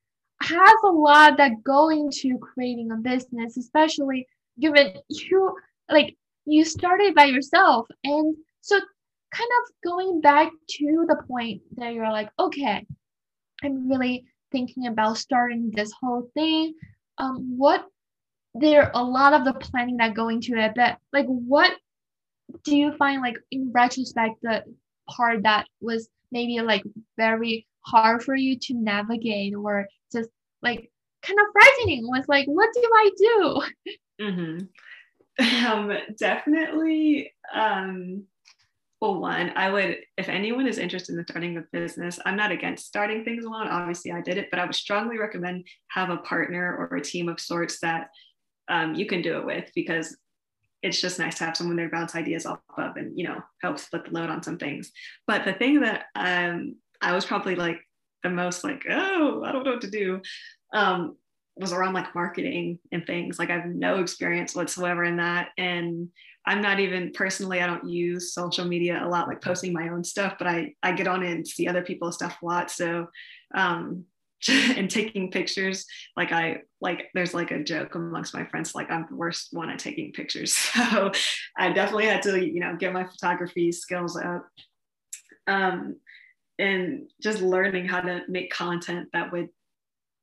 have 0.42 0.76
a 0.84 0.88
lot 0.88 1.36
that 1.36 1.62
go 1.64 1.90
into 1.90 2.38
creating 2.38 2.90
a 2.90 2.96
business, 2.96 3.56
especially 3.56 4.26
given 4.60 4.94
you 5.08 5.54
like 5.90 6.16
you 6.44 6.64
started 6.64 7.14
by 7.14 7.24
yourself. 7.24 7.86
And 8.04 8.36
so 8.60 8.76
kind 8.76 9.50
of 9.62 9.90
going 9.90 10.20
back 10.20 10.50
to 10.68 11.06
the 11.08 11.16
point 11.28 11.62
that 11.76 11.94
you're 11.94 12.10
like, 12.10 12.30
okay, 12.38 12.84
I'm 13.62 13.88
really 13.88 14.24
thinking 14.50 14.86
about 14.86 15.18
starting 15.18 15.70
this 15.70 15.92
whole 16.00 16.28
thing. 16.34 16.74
Um, 17.18 17.56
what 17.56 17.86
there 18.54 18.90
a 18.94 19.02
lot 19.02 19.32
of 19.32 19.44
the 19.44 19.54
planning 19.54 19.96
that 19.98 20.14
go 20.14 20.28
into 20.28 20.56
it, 20.56 20.72
but 20.74 20.98
like 21.12 21.26
what 21.26 21.72
do 22.64 22.76
you 22.76 22.92
find 22.96 23.22
like 23.22 23.36
in 23.50 23.72
retrospect 23.72 24.42
the 24.42 24.62
part 25.08 25.42
that 25.44 25.66
was 25.80 26.08
maybe 26.30 26.60
like 26.60 26.82
very 27.16 27.66
hard 27.84 28.22
for 28.22 28.34
you 28.34 28.58
to 28.58 28.74
navigate 28.74 29.54
or 29.54 29.88
just 30.12 30.30
like 30.62 30.90
kind 31.22 31.38
of 31.38 31.46
frightening. 31.52 32.06
Was 32.08 32.28
like 32.28 32.46
what 32.46 32.70
do 32.74 32.90
i 32.94 33.10
do? 33.16 33.62
Mm-hmm. 34.20 35.66
um, 35.66 35.92
definitely 36.18 37.32
um, 37.54 38.24
well 39.00 39.18
one 39.18 39.52
i 39.56 39.68
would 39.68 39.96
if 40.16 40.28
anyone 40.28 40.68
is 40.68 40.78
interested 40.78 41.16
in 41.16 41.24
starting 41.28 41.56
a 41.56 41.64
business 41.72 42.20
i'm 42.24 42.36
not 42.36 42.52
against 42.52 42.86
starting 42.86 43.24
things 43.24 43.44
alone. 43.44 43.66
Obviously 43.66 44.12
i 44.12 44.20
did 44.20 44.38
it 44.38 44.48
but 44.50 44.60
i 44.60 44.64
would 44.64 44.74
strongly 44.74 45.18
recommend 45.18 45.66
have 45.88 46.10
a 46.10 46.18
partner 46.18 46.76
or 46.76 46.96
a 46.96 47.02
team 47.02 47.28
of 47.28 47.40
sorts 47.40 47.80
that 47.80 48.10
um, 48.68 48.94
you 48.94 49.06
can 49.06 49.22
do 49.22 49.38
it 49.38 49.46
with 49.46 49.70
because 49.74 50.16
it's 50.82 51.00
just 51.00 51.18
nice 51.18 51.38
to 51.38 51.44
have 51.44 51.56
someone 51.56 51.76
there 51.76 51.88
to 51.88 51.92
bounce 51.92 52.14
ideas 52.14 52.44
off 52.44 52.60
of 52.76 52.96
and 52.96 53.16
you 53.18 53.26
know 53.26 53.42
help 53.60 53.78
split 53.78 54.04
the 54.04 54.10
load 54.10 54.30
on 54.30 54.42
some 54.42 54.58
things. 54.58 54.92
But 55.26 55.44
the 55.44 55.52
thing 55.52 55.80
that 55.80 56.06
um, 56.14 56.76
I 57.02 57.12
was 57.14 57.24
probably 57.24 57.56
like 57.56 57.78
the 58.22 58.30
most 58.30 58.64
like, 58.64 58.84
oh, 58.88 59.42
I 59.44 59.52
don't 59.52 59.64
know 59.64 59.72
what 59.72 59.80
to 59.82 59.90
do. 59.90 60.22
Um, 60.72 61.16
was 61.56 61.72
around 61.72 61.92
like 61.92 62.14
marketing 62.14 62.78
and 62.92 63.06
things. 63.06 63.38
Like 63.38 63.50
I 63.50 63.58
have 63.58 63.66
no 63.66 64.00
experience 64.00 64.54
whatsoever 64.54 65.04
in 65.04 65.16
that. 65.16 65.48
And 65.58 66.08
I'm 66.46 66.62
not 66.62 66.80
even 66.80 67.12
personally, 67.12 67.60
I 67.60 67.66
don't 67.66 67.88
use 67.88 68.32
social 68.32 68.64
media 68.64 69.04
a 69.04 69.08
lot, 69.08 69.28
like 69.28 69.42
posting 69.42 69.72
my 69.72 69.88
own 69.88 70.02
stuff, 70.02 70.36
but 70.38 70.46
I, 70.46 70.74
I 70.82 70.92
get 70.92 71.06
on 71.06 71.22
and 71.22 71.46
see 71.46 71.68
other 71.68 71.82
people's 71.82 72.16
stuff 72.16 72.38
a 72.42 72.46
lot. 72.46 72.70
So, 72.70 73.08
um, 73.54 74.04
and 74.48 74.90
taking 74.90 75.30
pictures, 75.30 75.86
like 76.16 76.32
I, 76.32 76.62
like 76.80 77.10
there's 77.14 77.34
like 77.34 77.52
a 77.52 77.62
joke 77.62 77.94
amongst 77.94 78.34
my 78.34 78.44
friends, 78.46 78.74
like 78.74 78.90
I'm 78.90 79.06
the 79.08 79.16
worst 79.16 79.48
one 79.52 79.70
at 79.70 79.78
taking 79.78 80.12
pictures. 80.12 80.54
So 80.90 81.12
I 81.56 81.72
definitely 81.72 82.06
had 82.06 82.22
to, 82.22 82.44
you 82.44 82.60
know, 82.60 82.76
get 82.76 82.92
my 82.92 83.04
photography 83.04 83.70
skills 83.70 84.16
up. 84.16 84.48
Um, 85.46 85.96
and 86.62 87.10
just 87.20 87.42
learning 87.42 87.86
how 87.86 88.00
to 88.00 88.22
make 88.28 88.52
content 88.52 89.08
that 89.12 89.32
would 89.32 89.48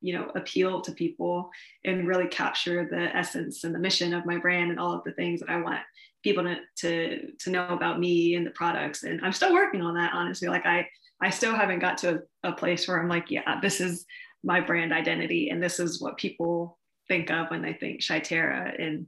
you 0.01 0.13
know 0.13 0.31
appeal 0.35 0.81
to 0.81 0.93
people 0.93 1.49
and 1.83 2.07
really 2.07 2.27
capture 2.27 2.87
the 2.89 3.15
essence 3.15 3.65
and 3.65 3.75
the 3.75 3.79
mission 3.79 4.13
of 4.13 4.25
my 4.25 4.37
brand 4.37 4.71
and 4.71 4.79
all 4.79 4.93
of 4.93 5.03
the 5.03 5.11
things 5.11 5.41
that 5.41 5.49
i 5.49 5.57
want 5.61 5.79
people 6.23 6.43
to 6.43 6.55
to, 6.77 7.31
to 7.39 7.49
know 7.49 7.67
about 7.69 7.99
me 7.99 8.35
and 8.35 8.45
the 8.45 8.51
products. 8.51 9.03
And 9.03 9.19
i'm 9.23 9.33
still 9.33 9.53
working 9.53 9.81
on 9.81 9.95
that 9.95 10.13
honestly. 10.13 10.47
Like 10.47 10.65
i 10.65 10.87
i 11.21 11.29
still 11.29 11.55
haven't 11.55 11.79
got 11.79 11.97
to 11.99 12.21
a, 12.43 12.49
a 12.49 12.53
place 12.53 12.87
where 12.87 12.99
i'm 12.99 13.09
like 13.09 13.29
yeah 13.29 13.59
this 13.61 13.81
is 13.81 14.05
my 14.43 14.61
brand 14.61 14.93
identity 14.93 15.49
and 15.49 15.61
this 15.61 15.79
is 15.79 16.01
what 16.01 16.17
people 16.17 16.77
think 17.07 17.29
of 17.29 17.49
when 17.49 17.61
they 17.61 17.73
think 17.73 18.01
Cheyterra 18.01 18.73
and 18.81 19.07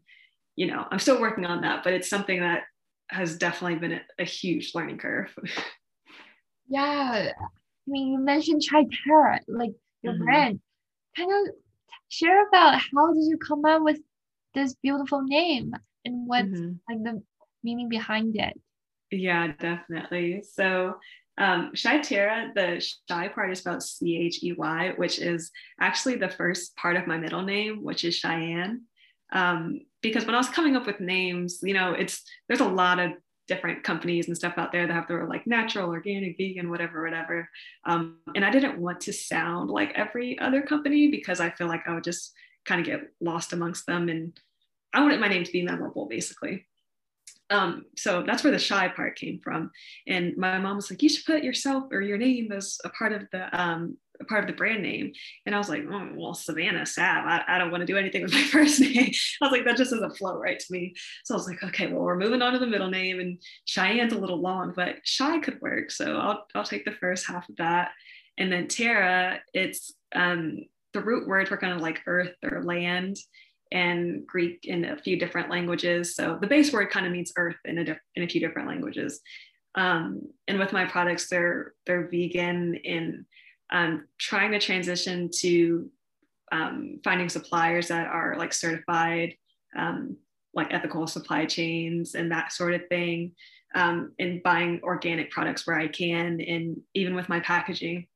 you 0.55 0.67
know 0.67 0.85
i'm 0.91 0.99
still 0.99 1.21
working 1.21 1.45
on 1.45 1.61
that 1.61 1.83
but 1.83 1.93
it's 1.93 2.09
something 2.09 2.41
that 2.41 2.63
has 3.09 3.37
definitely 3.37 3.77
been 3.77 3.93
a, 3.93 4.01
a 4.19 4.25
huge 4.25 4.71
learning 4.75 4.97
curve 4.97 5.33
Yeah, 6.71 7.33
I 7.37 7.85
mean, 7.85 8.13
you 8.13 8.19
mentioned 8.19 8.61
Cheyterra, 8.61 9.39
like 9.47 9.73
your 10.01 10.13
mm-hmm. 10.13 10.23
brand. 10.23 10.59
Kind 11.17 11.29
of 11.29 11.53
share 12.07 12.47
about 12.47 12.79
how 12.79 13.13
did 13.13 13.25
you 13.25 13.37
come 13.37 13.65
up 13.65 13.81
with 13.81 13.99
this 14.53 14.73
beautiful 14.75 15.21
name 15.21 15.73
and 16.05 16.27
what's 16.27 16.47
mm-hmm. 16.47 16.73
like 16.87 17.03
the 17.03 17.21
meaning 17.61 17.89
behind 17.89 18.37
it? 18.37 18.57
Yeah, 19.11 19.51
definitely. 19.59 20.43
So 20.49 20.95
um, 21.37 21.71
the 21.73 22.85
shy 23.09 23.27
part 23.27 23.51
is 23.51 23.59
spelled 23.59 23.83
C 23.83 24.17
H 24.17 24.41
E 24.41 24.53
Y, 24.53 24.93
which 24.95 25.19
is 25.19 25.51
actually 25.77 26.15
the 26.15 26.29
first 26.29 26.73
part 26.77 26.95
of 26.95 27.05
my 27.05 27.17
middle 27.17 27.41
name, 27.41 27.83
which 27.83 28.05
is 28.05 28.15
Cheyenne. 28.15 28.83
Um, 29.33 29.81
because 30.01 30.25
when 30.25 30.35
I 30.35 30.37
was 30.37 30.47
coming 30.47 30.77
up 30.77 30.85
with 30.87 31.01
names, 31.01 31.59
you 31.63 31.73
know, 31.73 31.91
it's 31.91 32.23
there's 32.47 32.61
a 32.61 32.65
lot 32.65 32.99
of 32.99 33.11
different 33.51 33.83
companies 33.83 34.27
and 34.27 34.37
stuff 34.37 34.53
out 34.55 34.71
there 34.71 34.87
that 34.87 34.93
have 34.93 35.09
their 35.09 35.27
like 35.27 35.45
natural, 35.45 35.89
organic, 35.89 36.37
vegan, 36.37 36.69
whatever, 36.69 37.03
whatever. 37.03 37.49
Um, 37.85 38.19
and 38.33 38.45
I 38.45 38.49
didn't 38.49 38.79
want 38.79 39.01
to 39.01 39.13
sound 39.13 39.69
like 39.69 39.91
every 39.93 40.39
other 40.39 40.61
company 40.61 41.11
because 41.11 41.41
I 41.41 41.49
feel 41.49 41.67
like 41.67 41.85
I 41.85 41.93
would 41.93 42.05
just 42.05 42.31
kind 42.65 42.79
of 42.79 42.87
get 42.87 43.01
lost 43.19 43.51
amongst 43.51 43.85
them. 43.87 44.07
And 44.07 44.39
I 44.93 45.01
wanted 45.01 45.19
my 45.19 45.27
name 45.27 45.43
to 45.43 45.51
be 45.51 45.63
memorable, 45.63 46.05
basically. 46.07 46.65
Um, 47.49 47.83
so 47.97 48.23
that's 48.25 48.41
where 48.41 48.53
the 48.53 48.59
shy 48.59 48.87
part 48.87 49.17
came 49.17 49.41
from. 49.43 49.71
And 50.07 50.37
my 50.37 50.57
mom 50.57 50.77
was 50.77 50.89
like, 50.89 51.03
you 51.03 51.09
should 51.09 51.25
put 51.25 51.43
yourself 51.43 51.83
or 51.91 52.01
your 52.01 52.17
name 52.17 52.53
as 52.53 52.77
a 52.85 52.89
part 52.89 53.11
of 53.11 53.23
the 53.33 53.43
um, 53.61 53.97
a 54.21 54.25
part 54.25 54.43
of 54.43 54.47
the 54.47 54.55
brand 54.55 54.83
name. 54.83 55.11
And 55.45 55.53
I 55.53 55.57
was 55.57 55.69
like, 55.69 55.83
oh, 55.89 56.09
well, 56.15 56.33
Savannah 56.33 56.85
Sav, 56.85 57.25
I, 57.25 57.43
I 57.47 57.57
don't 57.57 57.71
want 57.71 57.81
to 57.81 57.87
do 57.87 57.97
anything 57.97 58.23
with 58.23 58.33
my 58.33 58.43
first 58.51 58.79
name. 58.79 59.11
I 59.41 59.45
was 59.45 59.51
like, 59.51 59.65
that 59.65 59.77
just 59.77 59.91
doesn't 59.91 60.17
flow 60.17 60.37
right 60.37 60.59
to 60.59 60.65
me. 60.71 60.93
So 61.25 61.33
I 61.33 61.37
was 61.37 61.47
like, 61.47 61.63
okay, 61.63 61.87
well, 61.87 62.03
we're 62.03 62.17
moving 62.17 62.41
on 62.41 62.53
to 62.53 62.59
the 62.59 62.67
middle 62.67 62.89
name 62.89 63.19
and 63.19 63.41
Cheyenne's 63.65 64.13
a 64.13 64.19
little 64.19 64.41
long, 64.41 64.73
but 64.75 64.95
Shy 65.03 65.39
could 65.39 65.59
work. 65.61 65.91
So 65.91 66.17
I'll, 66.17 66.45
I'll 66.55 66.63
take 66.63 66.85
the 66.85 66.91
first 66.91 67.27
half 67.27 67.49
of 67.49 67.55
that. 67.57 67.91
And 68.37 68.51
then 68.51 68.67
Tara, 68.67 69.39
it's 69.53 69.93
um, 70.15 70.59
the 70.93 71.01
root 71.01 71.27
word 71.27 71.47
for 71.47 71.57
kind 71.57 71.73
of 71.73 71.81
like 71.81 72.01
earth 72.07 72.33
or 72.43 72.63
land 72.63 73.17
and 73.71 74.27
Greek 74.27 74.65
in 74.65 74.85
a 74.85 74.97
few 74.97 75.17
different 75.17 75.49
languages. 75.49 76.15
So 76.15 76.37
the 76.39 76.47
base 76.47 76.73
word 76.73 76.89
kind 76.89 77.05
of 77.05 77.11
means 77.11 77.31
earth 77.37 77.55
in 77.65 77.77
a, 77.77 77.85
diff- 77.85 77.99
in 78.15 78.23
a 78.23 78.27
few 78.27 78.41
different 78.41 78.67
languages. 78.67 79.21
Um, 79.75 80.23
and 80.47 80.59
with 80.59 80.73
my 80.73 80.85
products, 80.85 81.29
they're 81.29 81.73
they're 81.85 82.09
vegan 82.09 82.75
in 82.75 83.25
um, 83.71 84.05
trying 84.17 84.51
to 84.51 84.59
transition 84.59 85.29
to 85.39 85.89
um, 86.51 86.99
finding 87.03 87.29
suppliers 87.29 87.87
that 87.87 88.07
are 88.07 88.35
like 88.37 88.53
certified, 88.53 89.35
um, 89.77 90.17
like 90.53 90.73
ethical 90.73 91.07
supply 91.07 91.45
chains 91.45 92.15
and 92.15 92.31
that 92.31 92.51
sort 92.51 92.73
of 92.73 92.81
thing, 92.89 93.31
um, 93.73 94.11
and 94.19 94.43
buying 94.43 94.81
organic 94.83 95.31
products 95.31 95.65
where 95.65 95.79
I 95.79 95.87
can, 95.87 96.41
and 96.41 96.81
even 96.93 97.15
with 97.15 97.29
my 97.29 97.39
packaging. 97.39 98.07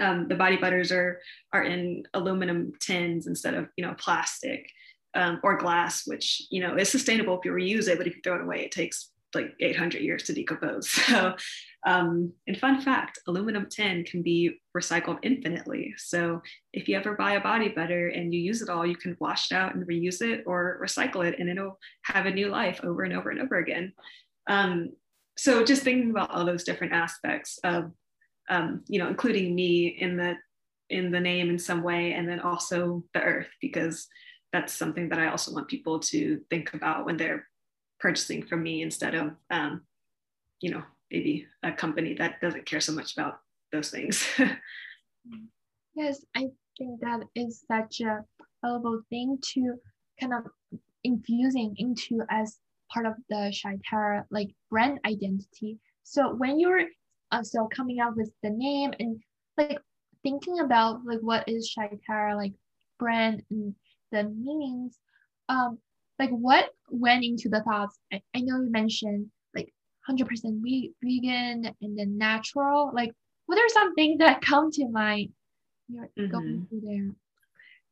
um, 0.00 0.28
the 0.28 0.34
body 0.34 0.56
butters 0.56 0.90
are 0.90 1.20
are 1.52 1.62
in 1.62 2.04
aluminum 2.14 2.72
tins 2.80 3.26
instead 3.26 3.54
of 3.54 3.68
you 3.76 3.84
know 3.84 3.94
plastic 3.98 4.68
um, 5.14 5.40
or 5.42 5.56
glass, 5.56 6.06
which 6.06 6.42
you 6.50 6.60
know 6.60 6.76
is 6.76 6.88
sustainable 6.88 7.38
if 7.38 7.44
you 7.44 7.52
reuse 7.52 7.88
it, 7.88 7.98
but 7.98 8.06
if 8.06 8.16
you 8.16 8.22
throw 8.22 8.36
it 8.36 8.42
away, 8.42 8.64
it 8.64 8.72
takes 8.72 9.10
like 9.34 9.54
800 9.60 10.02
years 10.02 10.24
to 10.24 10.32
decompose. 10.32 10.88
So, 11.10 11.34
um, 11.86 12.32
and 12.46 12.58
fun 12.58 12.80
fact, 12.82 13.20
aluminum 13.26 13.66
tin 13.70 14.04
can 14.04 14.22
be 14.22 14.60
recycled 14.76 15.18
infinitely. 15.22 15.94
So 15.96 16.42
if 16.72 16.88
you 16.88 16.96
ever 16.96 17.14
buy 17.14 17.32
a 17.32 17.40
body 17.40 17.68
butter 17.68 18.08
and 18.08 18.34
you 18.34 18.40
use 18.40 18.60
it 18.60 18.68
all, 18.68 18.86
you 18.86 18.96
can 18.96 19.16
wash 19.18 19.50
it 19.50 19.54
out 19.54 19.74
and 19.74 19.86
reuse 19.88 20.20
it 20.20 20.44
or 20.46 20.78
recycle 20.82 21.26
it, 21.26 21.38
and 21.38 21.48
it'll 21.48 21.78
have 22.02 22.26
a 22.26 22.30
new 22.30 22.48
life 22.48 22.80
over 22.82 23.02
and 23.02 23.14
over 23.14 23.30
and 23.30 23.40
over 23.40 23.56
again. 23.56 23.92
Um, 24.46 24.90
so 25.36 25.64
just 25.64 25.82
thinking 25.82 26.10
about 26.10 26.30
all 26.30 26.44
those 26.44 26.64
different 26.64 26.92
aspects 26.92 27.58
of, 27.64 27.92
um, 28.50 28.82
you 28.86 28.98
know, 28.98 29.08
including 29.08 29.54
me 29.54 29.86
in 29.86 30.16
the 30.16 30.34
in 30.90 31.12
the 31.12 31.20
name 31.20 31.48
in 31.48 31.58
some 31.58 31.82
way, 31.82 32.12
and 32.12 32.28
then 32.28 32.40
also 32.40 33.04
the 33.14 33.22
earth, 33.22 33.48
because 33.60 34.06
that's 34.52 34.74
something 34.74 35.08
that 35.08 35.18
I 35.18 35.28
also 35.28 35.52
want 35.52 35.68
people 35.68 36.00
to 36.00 36.40
think 36.50 36.74
about 36.74 37.06
when 37.06 37.16
they're 37.16 37.46
purchasing 38.00 38.42
from 38.42 38.62
me 38.62 38.82
instead 38.82 39.14
of, 39.14 39.32
um, 39.50 39.82
you 40.60 40.70
know, 40.70 40.82
maybe 41.10 41.46
a 41.62 41.72
company 41.72 42.14
that 42.14 42.40
doesn't 42.40 42.66
care 42.66 42.80
so 42.80 42.92
much 42.92 43.12
about 43.16 43.40
those 43.72 43.90
things. 43.90 44.26
yes, 45.94 46.24
I 46.34 46.48
think 46.78 47.00
that 47.00 47.20
is 47.34 47.64
such 47.68 48.00
a 48.00 48.24
valuable 48.62 49.02
thing 49.10 49.38
to 49.52 49.74
kind 50.20 50.34
of 50.34 50.44
infusing 51.04 51.74
into 51.78 52.22
as 52.30 52.58
part 52.92 53.06
of 53.06 53.14
the 53.28 53.52
Cheyterra 53.52 54.24
like 54.30 54.50
brand 54.70 54.98
identity. 55.06 55.78
So 56.02 56.34
when 56.34 56.58
you're 56.58 56.82
uh, 57.32 57.42
so 57.42 57.68
coming 57.74 58.00
up 58.00 58.16
with 58.16 58.32
the 58.42 58.50
name 58.50 58.92
and 58.98 59.20
like 59.56 59.78
thinking 60.22 60.60
about 60.60 61.04
like 61.04 61.20
what 61.20 61.48
is 61.48 61.74
Cheyterra 61.76 62.36
like 62.36 62.52
brand 62.98 63.42
and 63.50 63.74
the 64.12 64.24
meanings, 64.24 64.98
um, 65.48 65.78
like 66.20 66.30
what 66.30 66.68
went 66.90 67.24
into 67.24 67.48
the 67.48 67.62
thoughts? 67.62 67.98
I, 68.12 68.20
I 68.34 68.40
know 68.40 68.60
you 68.60 68.70
mentioned 68.70 69.30
like 69.54 69.72
100% 70.08 70.28
we, 70.62 70.92
vegan 71.02 71.74
and 71.80 71.98
then 71.98 72.18
natural. 72.18 72.92
Like 72.94 73.12
what 73.46 73.58
are 73.58 73.68
some 73.70 73.94
things 73.94 74.18
that 74.18 74.42
come 74.42 74.70
to 74.72 74.86
mind? 74.86 75.30
You're 75.88 76.08
mm-hmm. 76.18 76.30
going 76.30 76.66
through 76.68 76.82
there. 76.84 77.10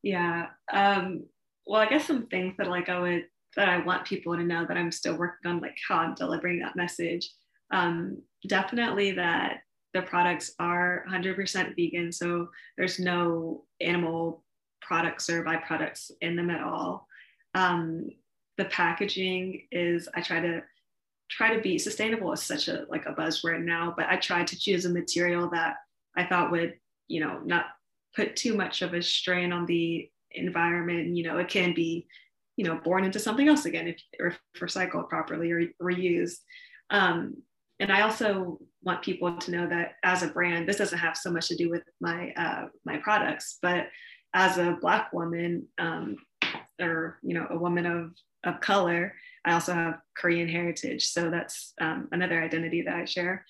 Yeah. 0.02 0.46
Um, 0.70 1.24
well, 1.66 1.80
I 1.80 1.88
guess 1.88 2.06
some 2.06 2.26
things 2.26 2.54
that 2.58 2.68
like 2.68 2.90
I 2.90 3.00
would 3.00 3.24
that 3.56 3.68
I 3.68 3.78
want 3.78 4.06
people 4.06 4.36
to 4.36 4.44
know 4.44 4.66
that 4.66 4.76
I'm 4.76 4.92
still 4.92 5.16
working 5.16 5.50
on, 5.50 5.60
like 5.60 5.76
how 5.88 5.96
I'm 5.96 6.14
delivering 6.14 6.60
that 6.60 6.76
message. 6.76 7.30
Um, 7.72 8.22
definitely 8.46 9.12
that 9.12 9.60
the 9.94 10.02
products 10.02 10.52
are 10.60 11.04
100% 11.10 11.74
vegan, 11.74 12.12
so 12.12 12.50
there's 12.76 13.00
no 13.00 13.64
animal 13.80 14.44
products 14.82 15.30
or 15.30 15.42
byproducts 15.42 16.10
in 16.20 16.36
them 16.36 16.50
at 16.50 16.62
all. 16.62 17.07
Um, 17.55 18.11
the 18.57 18.66
packaging 18.66 19.66
is 19.70 20.09
I 20.14 20.20
try 20.20 20.40
to 20.40 20.62
try 21.30 21.55
to 21.55 21.61
be 21.61 21.78
sustainable 21.78 22.32
is 22.32 22.42
such 22.42 22.68
a 22.68 22.86
like 22.88 23.07
a 23.07 23.12
buzzword 23.12 23.64
now, 23.64 23.94
but 23.96 24.07
I 24.09 24.16
tried 24.16 24.46
to 24.49 24.59
choose 24.59 24.84
a 24.84 24.90
material 24.90 25.51
that 25.51 25.76
I 26.16 26.24
thought 26.24 26.51
would 26.51 26.74
you 27.07 27.20
know 27.20 27.40
not 27.44 27.66
put 28.16 28.36
too 28.36 28.55
much 28.55 28.82
of 28.82 28.94
a 28.94 29.03
strain 29.03 29.53
on 29.53 29.66
the 29.66 30.11
environment. 30.32 31.16
You 31.16 31.24
know, 31.24 31.38
it 31.38 31.49
can 31.49 31.74
be 31.74 32.07
you 32.59 32.64
know 32.64 32.74
born 32.84 33.05
into 33.05 33.18
something 33.18 33.49
else 33.49 33.64
again 33.64 33.86
if, 33.86 34.03
if 34.14 34.38
recycled 34.59 35.09
properly 35.09 35.51
or 35.51 35.62
reused 35.80 36.40
um, 36.90 37.34
and 37.78 37.90
i 37.90 38.03
also 38.03 38.59
want 38.82 39.01
people 39.01 39.34
to 39.38 39.51
know 39.51 39.66
that 39.66 39.92
as 40.03 40.22
a 40.22 40.28
brand 40.28 40.68
this 40.68 40.76
doesn't 40.76 40.99
have 40.99 41.16
so 41.16 41.30
much 41.30 41.49
to 41.49 41.57
do 41.57 41.70
with 41.70 41.84
my 42.01 42.32
uh, 42.36 42.66
my 42.84 42.99
products 42.99 43.59
but 43.62 43.86
as 44.34 44.59
a 44.59 44.76
black 44.82 45.11
woman 45.12 45.66
um, 45.78 46.16
or 46.80 47.18
you 47.22 47.34
know 47.34 47.46
a 47.50 47.58
woman 47.58 47.86
of 47.86 48.12
of 48.44 48.60
color 48.60 49.14
i 49.44 49.52
also 49.52 49.72
have 49.72 49.98
korean 50.16 50.48
heritage 50.48 51.06
so 51.08 51.30
that's 51.30 51.74
um, 51.80 52.08
another 52.12 52.42
identity 52.42 52.82
that 52.82 52.94
i 52.94 53.04
share 53.04 53.44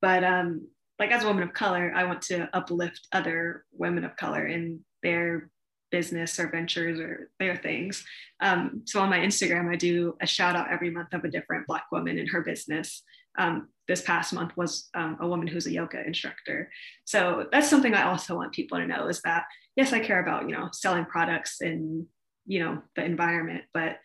but 0.00 0.24
um, 0.24 0.66
like 0.98 1.10
as 1.10 1.24
a 1.24 1.26
woman 1.26 1.42
of 1.42 1.52
color 1.52 1.92
i 1.94 2.04
want 2.04 2.22
to 2.22 2.48
uplift 2.54 3.06
other 3.12 3.64
women 3.72 4.04
of 4.04 4.16
color 4.16 4.46
in 4.46 4.80
their 5.02 5.50
business 5.90 6.38
or 6.38 6.48
ventures 6.48 6.98
or 6.98 7.30
their 7.38 7.56
things. 7.56 8.04
Um, 8.40 8.82
so 8.86 9.00
on 9.00 9.10
my 9.10 9.18
Instagram, 9.18 9.70
I 9.70 9.76
do 9.76 10.16
a 10.20 10.26
shout 10.26 10.56
out 10.56 10.70
every 10.70 10.90
month 10.90 11.12
of 11.12 11.24
a 11.24 11.30
different 11.30 11.66
Black 11.66 11.84
woman 11.92 12.18
in 12.18 12.26
her 12.28 12.42
business. 12.42 13.02
Um, 13.38 13.68
this 13.86 14.02
past 14.02 14.32
month 14.32 14.56
was 14.56 14.88
um, 14.94 15.16
a 15.20 15.28
woman 15.28 15.46
who's 15.46 15.66
a 15.66 15.72
yoga 15.72 16.04
instructor. 16.04 16.70
So 17.04 17.46
that's 17.52 17.68
something 17.68 17.94
I 17.94 18.04
also 18.04 18.36
want 18.36 18.52
people 18.52 18.78
to 18.78 18.86
know 18.86 19.08
is 19.08 19.20
that 19.22 19.44
yes, 19.76 19.92
I 19.92 20.00
care 20.00 20.22
about 20.22 20.48
you 20.48 20.56
know 20.56 20.68
selling 20.72 21.04
products 21.04 21.60
and 21.60 22.06
you 22.50 22.58
know 22.58 22.82
the 22.96 23.04
environment, 23.04 23.62
but 23.72 23.98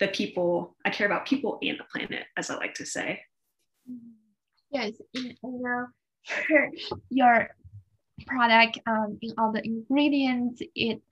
the 0.00 0.08
people 0.08 0.76
I 0.86 0.90
care 0.90 1.06
about 1.06 1.26
people 1.26 1.58
and 1.62 1.78
the 1.78 1.84
planet, 1.84 2.24
as 2.36 2.48
I 2.48 2.56
like 2.56 2.74
to 2.74 2.86
say. 2.86 3.20
Yes, 4.72 4.92
you 5.12 5.34
know, 5.42 5.86
your 7.10 7.50
product 8.26 8.78
um, 8.86 9.18
in 9.20 9.32
all 9.36 9.52
the 9.52 9.62
ingredients, 9.64 10.62
it 10.74 11.02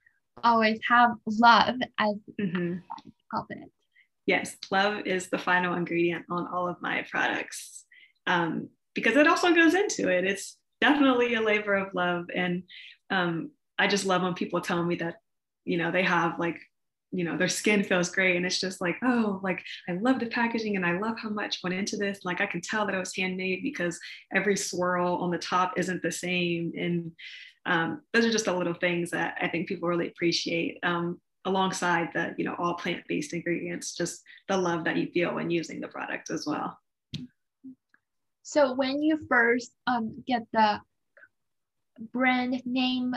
always 0.43 0.79
have 0.89 1.11
love 1.27 1.77
as 1.99 2.15
mm-hmm. 2.41 2.79
of 3.35 3.47
it. 3.51 3.71
Yes, 4.25 4.57
love 4.71 5.07
is 5.07 5.29
the 5.29 5.39
final 5.39 5.75
ingredient 5.75 6.25
on 6.31 6.47
all 6.47 6.69
of 6.69 6.81
my 6.81 7.05
products 7.11 7.85
um, 8.27 8.69
because 8.95 9.17
it 9.17 9.27
also 9.27 9.55
goes 9.55 9.75
into 9.75 10.09
it. 10.09 10.25
It's 10.25 10.57
definitely 10.81 11.35
a 11.35 11.43
labor 11.43 11.75
of 11.75 11.95
love. 11.95 12.27
And 12.35 12.63
um, 13.11 13.51
I 13.79 13.87
just 13.89 14.07
love 14.07 14.23
when 14.23 14.35
people 14.35 14.61
tell 14.61 14.83
me 14.85 14.97
that, 14.97 15.17
you 15.65 15.79
know, 15.79 15.91
they 15.91 16.03
have 16.03 16.39
like, 16.39 16.61
you 17.11 17.25
know, 17.25 17.37
their 17.37 17.49
skin 17.49 17.83
feels 17.83 18.11
great. 18.11 18.37
And 18.37 18.45
it's 18.45 18.61
just 18.61 18.81
like, 18.81 18.97
oh, 19.03 19.41
like 19.43 19.63
I 19.89 19.93
love 19.93 20.21
the 20.21 20.27
packaging 20.27 20.77
and 20.77 20.85
I 20.85 20.99
love 20.99 21.17
how 21.19 21.31
much 21.31 21.61
went 21.63 21.75
into 21.75 21.97
this. 21.97 22.21
Like 22.25 22.41
I 22.41 22.47
can 22.47 22.61
tell 22.61 22.87
that 22.87 22.95
it 22.95 22.99
was 22.99 23.17
handmade 23.17 23.63
because 23.63 23.99
every 24.35 24.57
swirl 24.57 25.17
on 25.17 25.31
the 25.31 25.39
top 25.39 25.73
isn't 25.77 26.03
the 26.03 26.13
same. 26.13 26.73
And 26.77 27.13
um, 27.65 28.03
those 28.13 28.25
are 28.25 28.31
just 28.31 28.45
the 28.45 28.53
little 28.53 28.75
things 28.75 29.11
that 29.11 29.37
I 29.41 29.49
think 29.49 29.69
people 29.69 29.89
really 29.89 30.09
appreciate. 30.09 30.79
Um, 30.83 31.21
alongside 31.45 32.09
the 32.13 32.35
you 32.37 32.45
know 32.45 32.55
all 32.59 32.75
plant-based 32.75 33.33
ingredients 33.33 33.95
just 33.95 34.23
the 34.49 34.57
love 34.57 34.85
that 34.85 34.97
you 34.97 35.07
feel 35.13 35.35
when 35.35 35.49
using 35.49 35.81
the 35.81 35.89
product 35.89 36.31
as 36.31 36.45
well 36.47 36.77
so 38.43 38.75
when 38.75 39.01
you 39.01 39.19
first 39.29 39.73
um, 39.87 40.23
get 40.27 40.43
the 40.53 40.81
brand 42.13 42.61
name 42.67 43.15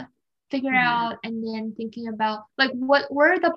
figured 0.52 0.74
mm-hmm. 0.74 0.88
out 0.88 1.18
and 1.24 1.44
then 1.44 1.74
thinking 1.76 2.10
about 2.10 2.44
like 2.58 2.72
what 2.72 3.12
were 3.12 3.40
the 3.40 3.54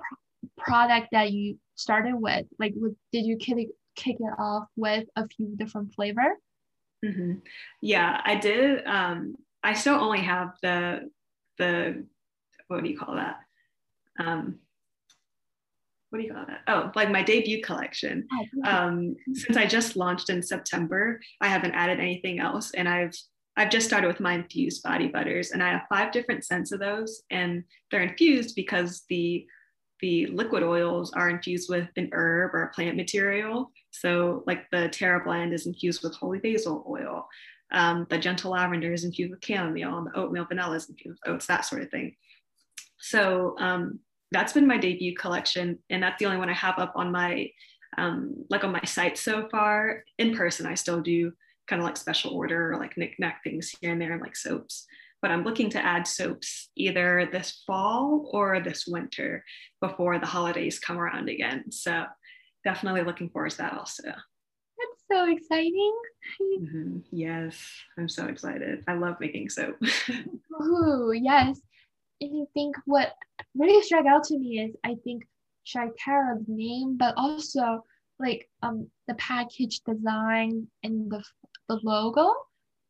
product 0.57 1.07
that 1.11 1.31
you 1.31 1.57
started 1.75 2.15
with 2.15 2.45
like 2.59 2.73
what, 2.75 2.91
did 3.11 3.25
you 3.25 3.37
kick 3.37 3.57
it, 3.57 3.69
kick 3.95 4.17
it 4.19 4.33
off 4.39 4.65
with 4.75 5.05
a 5.15 5.27
few 5.27 5.55
different 5.55 5.93
flavor 5.93 6.35
mm-hmm. 7.03 7.33
yeah 7.81 8.21
i 8.25 8.35
did 8.35 8.85
um, 8.85 9.35
I 9.65 9.73
still 9.73 9.95
only 9.95 10.21
have 10.21 10.53
the 10.61 11.09
the 11.57 12.05
what 12.67 12.83
do 12.83 12.89
you 12.89 12.97
call 12.97 13.15
that? 13.15 13.37
Um, 14.19 14.59
what 16.09 16.19
do 16.19 16.25
you 16.25 16.33
call 16.33 16.45
that? 16.45 16.61
Oh, 16.67 16.91
like 16.95 17.09
my 17.09 17.23
debut 17.23 17.63
collection. 17.63 18.27
Oh, 18.31 18.69
um, 18.69 19.15
since 19.33 19.57
I 19.57 19.65
just 19.65 19.95
launched 19.95 20.29
in 20.29 20.43
September, 20.43 21.19
I 21.41 21.47
haven't 21.47 21.73
added 21.73 21.99
anything 21.99 22.39
else, 22.39 22.71
and 22.75 22.87
I've 22.87 23.13
I've 23.57 23.71
just 23.71 23.87
started 23.87 24.07
with 24.07 24.19
my 24.19 24.33
infused 24.33 24.83
body 24.83 25.07
butters, 25.07 25.49
and 25.49 25.63
I 25.63 25.71
have 25.71 25.87
five 25.89 26.11
different 26.11 26.45
scents 26.45 26.71
of 26.71 26.79
those, 26.79 27.23
and 27.31 27.63
they're 27.89 28.03
infused 28.03 28.55
because 28.55 29.03
the 29.09 29.47
the 30.01 30.27
liquid 30.27 30.63
oils 30.63 31.11
are 31.13 31.29
infused 31.29 31.69
with 31.69 31.87
an 31.95 32.09
herb 32.13 32.53
or 32.53 32.63
a 32.63 32.73
plant 32.73 32.97
material. 32.97 33.71
So, 33.91 34.43
like 34.45 34.69
the 34.71 34.89
Terra 34.89 35.23
blend 35.23 35.53
is 35.53 35.67
infused 35.67 36.03
with 36.03 36.15
holy 36.15 36.39
basil 36.39 36.85
oil. 36.89 37.27
Um, 37.71 38.05
the 38.09 38.17
gentle 38.17 38.51
lavender 38.51 38.93
is 38.93 39.03
infused 39.03 39.31
with 39.31 39.43
chamomile, 39.43 39.97
and 39.97 40.07
the 40.07 40.17
oatmeal 40.17 40.45
vanilla 40.45 40.75
is 40.75 40.89
infused 40.89 41.19
with 41.23 41.33
oats, 41.33 41.47
that 41.47 41.65
sort 41.65 41.81
of 41.81 41.89
thing. 41.89 42.15
So 42.99 43.55
um, 43.59 43.99
that's 44.31 44.53
been 44.53 44.67
my 44.67 44.77
debut 44.77 45.15
collection, 45.15 45.79
and 45.89 46.01
that's 46.01 46.19
the 46.19 46.25
only 46.25 46.37
one 46.37 46.49
I 46.49 46.53
have 46.53 46.79
up 46.79 46.93
on 46.95 47.11
my 47.11 47.49
um, 47.97 48.45
like 48.49 48.63
on 48.63 48.71
my 48.71 48.83
site 48.83 49.17
so 49.17 49.47
far. 49.49 50.03
In 50.17 50.35
person, 50.35 50.65
I 50.65 50.75
still 50.75 51.01
do 51.01 51.31
kind 51.67 51.81
of 51.81 51.85
like 51.85 51.97
special 51.97 52.33
order 52.33 52.71
or 52.71 52.79
like 52.79 52.97
knickknack 52.97 53.43
things 53.43 53.73
here 53.79 53.91
and 53.91 54.01
there, 54.01 54.13
and 54.13 54.21
like 54.21 54.35
soaps. 54.35 54.85
But 55.25 55.31
I'm 55.31 55.43
looking 55.43 55.71
to 55.71 55.83
add 55.83 56.05
soaps 56.05 56.69
either 56.75 57.27
this 57.31 57.63
fall 57.65 58.29
or 58.31 58.59
this 58.59 58.85
winter 58.85 59.43
before 59.81 60.19
the 60.19 60.27
holidays 60.27 60.77
come 60.77 60.99
around 60.99 61.29
again. 61.29 61.71
So 61.71 62.05
definitely 62.63 63.01
looking 63.01 63.31
forward 63.31 63.49
to 63.49 63.57
that 63.57 63.73
also 63.73 64.03
That's 64.03 65.03
so 65.11 65.27
exciting. 65.27 65.95
Mm-hmm. 66.61 66.97
Yes, 67.11 67.59
I'm 67.97 68.07
so 68.07 68.27
excited. 68.27 68.83
I 68.87 68.93
love 68.93 69.15
making 69.19 69.49
soap. 69.49 69.77
Ooh, 70.61 71.11
yes. 71.11 71.59
And 72.21 72.43
I 72.43 72.45
think 72.53 72.75
what 72.85 73.13
really 73.55 73.81
struck 73.81 74.05
out 74.05 74.25
to 74.25 74.37
me 74.37 74.59
is 74.59 74.75
I 74.83 74.93
think 75.03 75.23
Cheyterra's 75.63 76.43
name, 76.47 76.97
but 76.97 77.15
also 77.17 77.83
like 78.19 78.47
um 78.61 78.91
the 79.07 79.15
package 79.15 79.79
design 79.79 80.67
and 80.83 81.09
the 81.09 81.23
the 81.67 81.79
logo. 81.81 82.31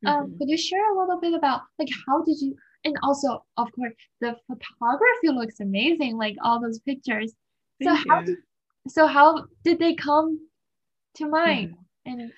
Um, 0.06 0.28
mm-hmm. 0.28 0.38
could 0.38 0.50
you 0.50 0.58
share 0.58 0.94
a 0.94 1.00
little 1.00 1.20
bit 1.20 1.34
about 1.34 1.62
like 1.80 1.90
how 2.08 2.24
did 2.24 2.40
you 2.40 2.56
and 2.84 2.96
also 3.02 3.44
of 3.58 3.72
course 3.72 3.94
the 4.22 4.36
photography 4.48 5.30
looks 5.30 5.60
amazing, 5.60 6.18
like 6.18 6.36
all 6.44 6.62
those 6.62 6.80
pictures. 6.80 7.34
Thank 7.82 8.00
so 8.00 8.04
you. 8.06 8.12
how 8.12 8.22
did 8.22 8.38
so 8.88 9.08
how 9.08 9.46
did 9.64 9.80
they 9.80 9.96
come 9.96 10.40
to 11.16 11.28
mind? 11.28 11.72
Mm-hmm. 12.08 12.20
And 12.20 12.32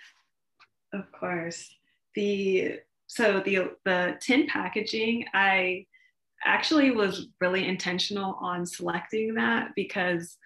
of 0.93 1.11
course, 1.11 1.69
the 2.15 2.79
so 3.07 3.41
the 3.45 3.71
the 3.85 4.17
tin 4.21 4.47
packaging, 4.47 5.25
I 5.33 5.85
actually 6.45 6.91
was 6.91 7.27
really 7.41 7.67
intentional 7.67 8.37
on 8.41 8.65
selecting 8.65 9.33
that 9.35 9.71
because 9.75 10.37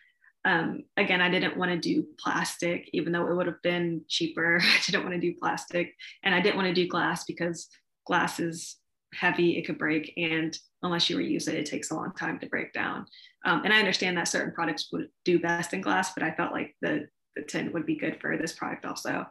um, 0.44 0.84
again, 0.98 1.22
I 1.22 1.30
didn't 1.30 1.58
want 1.58 1.72
to 1.72 1.78
do 1.78 2.06
plastic, 2.20 2.90
even 2.94 3.12
though 3.12 3.28
it 3.28 3.36
would 3.36 3.46
have 3.46 3.62
been 3.62 4.02
cheaper. 4.08 4.60
I 4.62 4.80
didn't 4.86 5.04
want 5.04 5.14
to 5.14 5.22
do 5.22 5.36
plastic. 5.40 5.94
And 6.24 6.34
I 6.34 6.42
didn't 6.42 6.56
want 6.56 6.68
to 6.68 6.74
do 6.74 6.88
glass 6.88 7.26
because 7.26 7.68
glass 8.08 8.40
is 8.40 8.78
heavy, 9.14 9.58
it 9.58 9.66
could 9.66 9.78
break. 9.78 10.14
And 10.18 10.58
unless 10.82 11.10
you 11.10 11.18
reuse 11.18 11.48
it, 11.48 11.56
it 11.56 11.66
takes 11.66 11.92
a 11.92 11.96
long 11.96 12.14
time 12.14 12.40
to 12.40 12.48
break 12.48 12.74
down. 12.74 13.06
Um, 13.46 13.64
and 13.64 13.74
I 13.74 13.80
understand 13.80 14.18
that 14.18 14.28
certain 14.28 14.54
products 14.54 14.90
would 14.92 15.10
do 15.26 15.40
best 15.40 15.74
in 15.74 15.82
glass, 15.82 16.14
but 16.14 16.24
I 16.24 16.32
felt 16.32 16.54
like 16.54 16.76
the, 16.82 17.08
the 17.36 17.44
tin 17.44 17.72
would 17.74 17.86
be 17.86 17.96
good 17.96 18.20
for 18.20 18.38
this 18.38 18.54
product 18.54 18.86
also. 18.86 19.26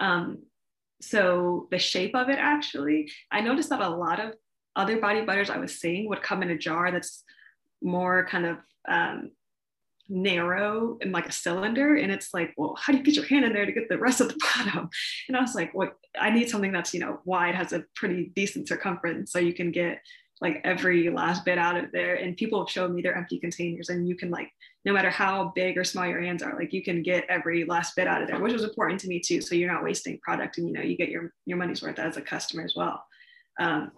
Um, 0.00 0.42
so 1.00 1.68
the 1.70 1.78
shape 1.78 2.14
of 2.14 2.28
it 2.28 2.38
actually, 2.38 3.10
I 3.30 3.40
noticed 3.40 3.68
that 3.68 3.82
a 3.82 3.88
lot 3.88 4.18
of 4.18 4.32
other 4.74 5.00
body 5.00 5.22
butters 5.22 5.50
I 5.50 5.58
was 5.58 5.78
seeing 5.78 6.08
would 6.08 6.22
come 6.22 6.42
in 6.42 6.50
a 6.50 6.58
jar 6.58 6.90
that's 6.90 7.22
more 7.82 8.26
kind 8.26 8.46
of 8.46 8.56
um, 8.88 9.30
narrow 10.08 10.98
and 11.00 11.12
like 11.12 11.26
a 11.26 11.32
cylinder 11.32 11.96
and 11.96 12.12
it's 12.12 12.32
like 12.32 12.54
well 12.56 12.76
how 12.80 12.92
do 12.92 12.98
you 12.98 13.04
get 13.04 13.14
your 13.14 13.24
hand 13.24 13.44
in 13.44 13.52
there 13.52 13.66
to 13.66 13.72
get 13.72 13.88
the 13.88 13.98
rest 13.98 14.20
of 14.20 14.28
the 14.28 14.38
bottom? 14.56 14.88
And 15.28 15.36
i 15.36 15.40
was 15.40 15.54
like 15.54 15.74
what 15.74 15.94
i 16.18 16.30
need 16.30 16.48
something 16.48 16.72
that's 16.72 16.94
you 16.94 17.00
know 17.00 17.20
wide 17.24 17.54
has 17.54 17.72
a 17.72 17.84
pretty 17.94 18.32
decent 18.34 18.68
circumference 18.68 19.32
so 19.32 19.38
you 19.38 19.52
can 19.52 19.70
get 19.72 20.00
like 20.40 20.60
every 20.64 21.08
last 21.08 21.44
bit 21.44 21.58
out 21.58 21.76
of 21.76 21.90
there. 21.92 22.16
And 22.16 22.36
people 22.36 22.60
have 22.60 22.70
shown 22.70 22.94
me 22.94 23.00
their 23.00 23.16
empty 23.16 23.38
containers 23.38 23.88
and 23.88 24.08
you 24.08 24.16
can 24.16 24.30
like 24.30 24.50
no 24.84 24.92
matter 24.92 25.10
how 25.10 25.52
big 25.54 25.78
or 25.78 25.84
small 25.84 26.06
your 26.06 26.20
hands 26.20 26.42
are 26.42 26.56
like 26.58 26.72
you 26.72 26.82
can 26.82 27.02
get 27.02 27.24
every 27.28 27.64
last 27.64 27.96
bit 27.96 28.06
out 28.06 28.22
of 28.22 28.28
there 28.28 28.38
which 28.38 28.52
was 28.52 28.62
important 28.62 29.00
to 29.00 29.08
me 29.08 29.18
too 29.18 29.40
so 29.40 29.54
you're 29.54 29.72
not 29.72 29.82
wasting 29.82 30.18
product 30.20 30.58
and 30.58 30.68
you 30.68 30.72
know 30.72 30.82
you 30.82 30.96
get 30.96 31.08
your 31.08 31.32
your 31.46 31.56
money's 31.56 31.82
worth 31.82 31.98
as 31.98 32.16
a 32.16 32.22
customer 32.22 32.62
as 32.62 32.74
well. 32.76 33.02
Um, 33.58 33.92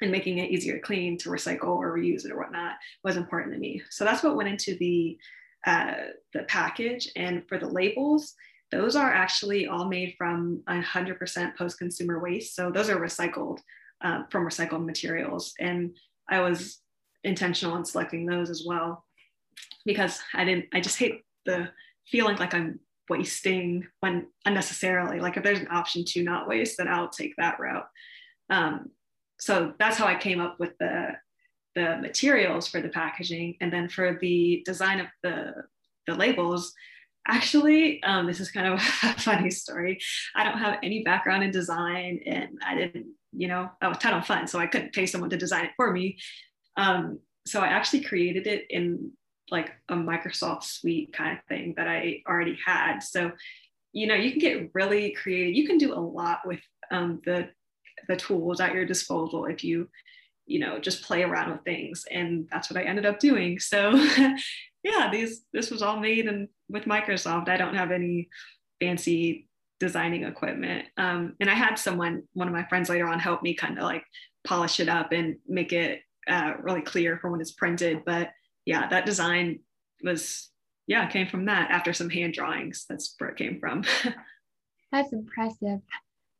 and 0.00 0.10
making 0.10 0.38
it 0.38 0.50
easier 0.50 0.74
to 0.74 0.80
clean 0.80 1.16
to 1.18 1.28
recycle 1.28 1.76
or 1.76 1.96
reuse 1.96 2.24
it 2.24 2.32
or 2.32 2.38
whatnot 2.38 2.74
was 3.04 3.16
important 3.16 3.52
to 3.52 3.58
me. 3.58 3.80
So 3.88 4.04
that's 4.04 4.22
what 4.22 4.34
went 4.34 4.48
into 4.48 4.76
the 4.78 5.16
uh, 5.66 5.94
the 6.32 6.42
package. 6.44 7.08
And 7.16 7.46
for 7.48 7.58
the 7.58 7.68
labels, 7.68 8.34
those 8.70 8.96
are 8.96 9.12
actually 9.12 9.66
all 9.66 9.86
made 9.86 10.14
from 10.16 10.62
100% 10.68 11.56
post-consumer 11.56 12.18
waste. 12.18 12.56
So 12.56 12.70
those 12.70 12.88
are 12.88 12.96
recycled 12.96 13.58
uh, 14.02 14.22
from 14.30 14.46
recycled 14.46 14.84
materials. 14.84 15.52
And 15.60 15.96
I 16.28 16.40
was 16.40 16.80
intentional 17.24 17.76
in 17.76 17.84
selecting 17.84 18.26
those 18.26 18.50
as 18.50 18.64
well 18.66 19.04
because 19.84 20.20
I 20.34 20.44
didn't, 20.44 20.66
I 20.72 20.80
just 20.80 20.98
hate 20.98 21.22
the 21.44 21.68
feeling 22.06 22.36
like 22.36 22.54
I'm 22.54 22.80
wasting 23.08 23.86
when 24.00 24.28
unnecessarily. 24.46 25.20
Like 25.20 25.36
if 25.36 25.42
there's 25.42 25.60
an 25.60 25.68
option 25.70 26.04
to 26.06 26.22
not 26.22 26.48
waste, 26.48 26.78
then 26.78 26.88
I'll 26.88 27.10
take 27.10 27.34
that 27.36 27.60
route. 27.60 27.86
Um, 28.48 28.90
so 29.38 29.74
that's 29.78 29.96
how 29.96 30.06
I 30.06 30.14
came 30.14 30.40
up 30.40 30.58
with 30.58 30.76
the 30.78 31.10
the 31.74 31.96
materials 31.98 32.68
for 32.68 32.80
the 32.80 32.88
packaging 32.88 33.56
and 33.60 33.72
then 33.72 33.88
for 33.88 34.18
the 34.20 34.62
design 34.64 35.00
of 35.00 35.06
the, 35.22 35.52
the 36.06 36.14
labels 36.14 36.72
actually 37.28 38.02
um, 38.02 38.26
this 38.26 38.40
is 38.40 38.50
kind 38.50 38.66
of 38.66 38.74
a 39.02 39.20
funny 39.20 39.50
story. 39.50 40.00
I 40.34 40.44
don't 40.44 40.58
have 40.58 40.78
any 40.82 41.02
background 41.02 41.44
in 41.44 41.50
design 41.50 42.20
and 42.26 42.58
i 42.66 42.74
didn't 42.74 43.06
you 43.34 43.48
know 43.48 43.70
that 43.80 43.88
was 43.88 43.98
ton 43.98 44.14
of 44.14 44.26
fun 44.26 44.46
so 44.46 44.58
i 44.58 44.66
couldn't 44.66 44.92
pay 44.92 45.06
someone 45.06 45.30
to 45.30 45.36
design 45.36 45.64
it 45.64 45.72
for 45.76 45.92
me. 45.92 46.18
Um, 46.76 47.20
so 47.46 47.60
i 47.60 47.66
actually 47.66 48.02
created 48.02 48.46
it 48.46 48.66
in 48.70 49.12
like 49.50 49.72
a 49.88 49.94
microsoft 49.94 50.64
suite 50.64 51.12
kind 51.12 51.36
of 51.36 51.44
thing 51.44 51.74
that 51.76 51.88
i 51.88 52.22
already 52.28 52.58
had. 52.64 53.00
So 53.00 53.32
you 53.92 54.06
know 54.06 54.14
you 54.14 54.30
can 54.30 54.40
get 54.40 54.70
really 54.74 55.12
creative. 55.12 55.54
You 55.54 55.66
can 55.66 55.78
do 55.78 55.94
a 55.94 56.00
lot 56.00 56.40
with 56.44 56.60
um, 56.90 57.20
the 57.24 57.48
the 58.08 58.16
tools 58.16 58.60
at 58.60 58.74
your 58.74 58.84
disposal 58.84 59.46
if 59.46 59.62
you 59.62 59.88
you 60.46 60.58
know 60.58 60.78
just 60.78 61.02
play 61.02 61.22
around 61.22 61.50
with 61.52 61.64
things. 61.64 62.04
And 62.10 62.48
that's 62.50 62.70
what 62.70 62.78
i 62.78 62.84
ended 62.84 63.06
up 63.06 63.18
doing. 63.18 63.58
So 63.58 63.92
yeah 64.82 65.08
these 65.10 65.42
this 65.52 65.70
was 65.70 65.82
all 65.82 66.00
made 66.00 66.26
and 66.26 66.48
with 66.68 66.84
microsoft. 66.84 67.48
I 67.48 67.56
don't 67.56 67.74
have 67.74 67.90
any 67.90 68.28
fancy 68.80 69.48
designing 69.80 70.24
equipment. 70.24 70.86
Um, 70.96 71.34
and 71.40 71.50
i 71.50 71.54
had 71.54 71.76
someone 71.76 72.22
one 72.32 72.48
of 72.48 72.54
my 72.54 72.64
friends 72.64 72.88
later 72.88 73.06
on 73.06 73.18
help 73.18 73.42
me 73.42 73.54
kind 73.54 73.78
of 73.78 73.84
like 73.84 74.04
polish 74.44 74.80
it 74.80 74.88
up 74.88 75.12
and 75.12 75.36
make 75.46 75.72
it 75.72 76.00
uh, 76.28 76.52
really 76.60 76.82
clear 76.82 77.18
for 77.18 77.30
when 77.30 77.40
it's 77.40 77.52
printed. 77.52 78.04
But 78.04 78.30
yeah 78.64 78.88
that 78.88 79.06
design 79.06 79.60
was 80.04 80.50
yeah 80.86 81.06
came 81.08 81.26
from 81.26 81.46
that 81.46 81.70
after 81.70 81.92
some 81.92 82.10
hand 82.10 82.34
drawings. 82.34 82.86
That's 82.88 83.14
where 83.18 83.30
it 83.30 83.36
came 83.36 83.58
from. 83.60 83.84
That's 84.92 85.12
impressive. 85.12 85.80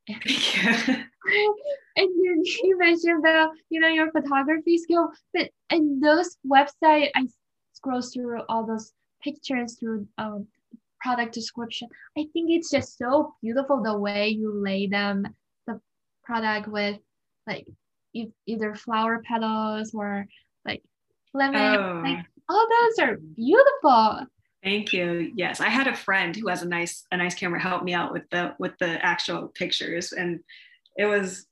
Yeah. 0.07 1.05
and 1.97 2.09
you, 2.16 2.43
you 2.64 2.79
mentioned 2.79 3.25
the 3.25 3.49
you 3.68 3.81
know 3.81 3.89
your 3.89 4.11
photography 4.11 4.79
skill 4.79 5.11
but 5.33 5.51
in 5.70 6.01
those 6.01 6.37
website 6.47 7.11
i 7.14 7.27
scroll 7.73 8.03
through 8.03 8.43
all 8.49 8.66
those 8.66 8.93
pictures 9.23 9.79
through 9.79 10.07
um, 10.18 10.47
product 11.01 11.33
description 11.33 11.89
i 12.16 12.27
think 12.33 12.51
it's 12.51 12.70
just 12.70 12.99
so 12.99 13.35
beautiful 13.43 13.83
the 13.83 13.97
way 13.97 14.29
you 14.29 14.53
lay 14.53 14.87
them 14.87 15.27
the 15.66 15.81
product 16.25 16.68
with 16.68 16.99
like 17.47 17.66
e- 18.12 18.33
either 18.47 18.75
flower 18.75 19.23
petals 19.27 19.93
or 19.95 20.27
like 20.64 20.83
lemon 21.35 21.77
oh. 21.77 22.03
like 22.05 22.25
all 22.49 22.66
those 22.68 22.99
are 23.07 23.16
beautiful 23.37 24.27
Thank 24.62 24.93
you. 24.93 25.33
Yes, 25.35 25.61
I 25.61 25.68
had 25.68 25.89
a 25.89 25.97
friend 25.97 26.37
who 26.37 26.47
has 26.47 26.62
a 26.62 26.68
nice 26.68 27.05
a 27.11 27.16
nice 27.16 27.35
camera 27.35 27.61
help 27.61 27.83
me 27.83 27.95
out 27.95 28.12
with 28.12 28.31
the 28.31 28.55
with 28.61 28.79
the 28.79 29.05
actual 29.05 29.49
pictures, 29.49 30.12
and 30.12 30.39
it 30.97 31.07
was 31.07 31.47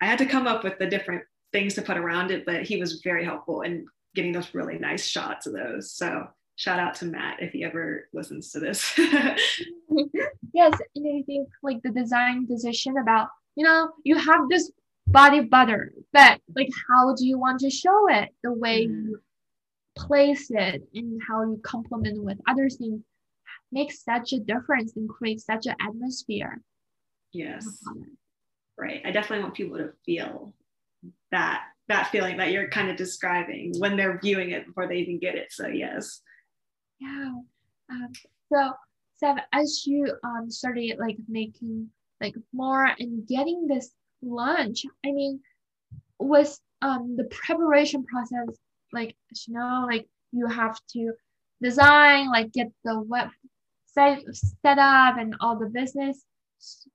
I 0.00 0.06
had 0.06 0.18
to 0.18 0.26
come 0.26 0.46
up 0.46 0.64
with 0.64 0.78
the 0.78 0.86
different 0.86 1.24
things 1.52 1.74
to 1.74 1.82
put 1.82 1.96
around 1.96 2.30
it, 2.30 2.44
but 2.46 2.62
he 2.62 2.78
was 2.78 3.00
very 3.02 3.24
helpful 3.24 3.62
in 3.62 3.86
getting 4.14 4.32
those 4.32 4.54
really 4.54 4.78
nice 4.78 5.06
shots 5.06 5.46
of 5.46 5.54
those. 5.54 5.92
So 5.92 6.28
shout 6.56 6.78
out 6.78 6.94
to 6.96 7.06
Matt 7.06 7.42
if 7.42 7.52
he 7.52 7.64
ever 7.64 8.08
listens 8.12 8.50
to 8.52 8.60
this. 8.60 8.92
yes, 8.98 10.78
and 10.94 11.18
I 11.18 11.22
think 11.22 11.48
like 11.62 11.82
the 11.82 11.90
design 11.90 12.46
decision 12.46 12.96
about 12.98 13.28
you 13.56 13.64
know 13.64 13.90
you 14.04 14.16
have 14.16 14.48
this 14.48 14.70
body 15.06 15.40
butter, 15.40 15.92
but 16.12 16.40
like 16.54 16.70
how 16.88 17.14
do 17.14 17.26
you 17.26 17.38
want 17.38 17.60
to 17.60 17.70
show 17.70 18.08
it? 18.08 18.30
The 18.42 18.52
way 18.52 18.86
mm. 18.86 18.90
you 18.90 19.20
place 19.96 20.48
it 20.50 20.82
and 20.94 21.20
how 21.26 21.42
you 21.42 21.60
complement 21.64 22.22
with 22.22 22.38
other 22.46 22.68
things 22.68 23.02
makes 23.72 24.04
such 24.04 24.32
a 24.32 24.38
difference 24.38 24.96
and 24.96 25.08
creates 25.08 25.44
such 25.44 25.66
an 25.66 25.74
atmosphere. 25.80 26.60
Yes. 27.32 27.82
Right. 28.78 29.02
I 29.04 29.10
definitely 29.10 29.42
want 29.42 29.54
people 29.54 29.78
to 29.78 29.92
feel 30.06 30.54
that 31.32 31.64
that 31.88 32.08
feeling 32.08 32.36
that 32.36 32.52
you're 32.52 32.68
kind 32.68 32.90
of 32.90 32.96
describing 32.96 33.72
when 33.78 33.96
they're 33.96 34.20
viewing 34.22 34.50
it 34.50 34.66
before 34.66 34.86
they 34.86 34.96
even 34.96 35.18
get 35.18 35.34
it. 35.34 35.50
So 35.50 35.66
yes. 35.66 36.20
Yeah. 37.00 37.32
Um, 37.90 38.08
so 38.52 38.72
Sev, 39.14 39.36
as 39.52 39.84
you 39.86 40.14
um 40.22 40.50
started 40.50 40.98
like 40.98 41.16
making 41.28 41.90
like 42.20 42.34
more 42.52 42.84
and 42.84 43.26
getting 43.26 43.66
this 43.66 43.90
lunch, 44.22 44.84
I 45.04 45.12
mean, 45.12 45.40
was 46.18 46.60
um 46.82 47.16
the 47.16 47.24
preparation 47.24 48.04
process 48.04 48.56
like 48.92 49.16
you 49.46 49.54
know 49.54 49.86
like 49.90 50.06
you 50.32 50.46
have 50.46 50.78
to 50.90 51.12
design 51.62 52.30
like 52.30 52.52
get 52.52 52.70
the 52.84 53.04
website 53.10 54.22
set 54.62 54.78
up 54.78 55.18
and 55.18 55.34
all 55.40 55.58
the 55.58 55.66
business 55.66 56.24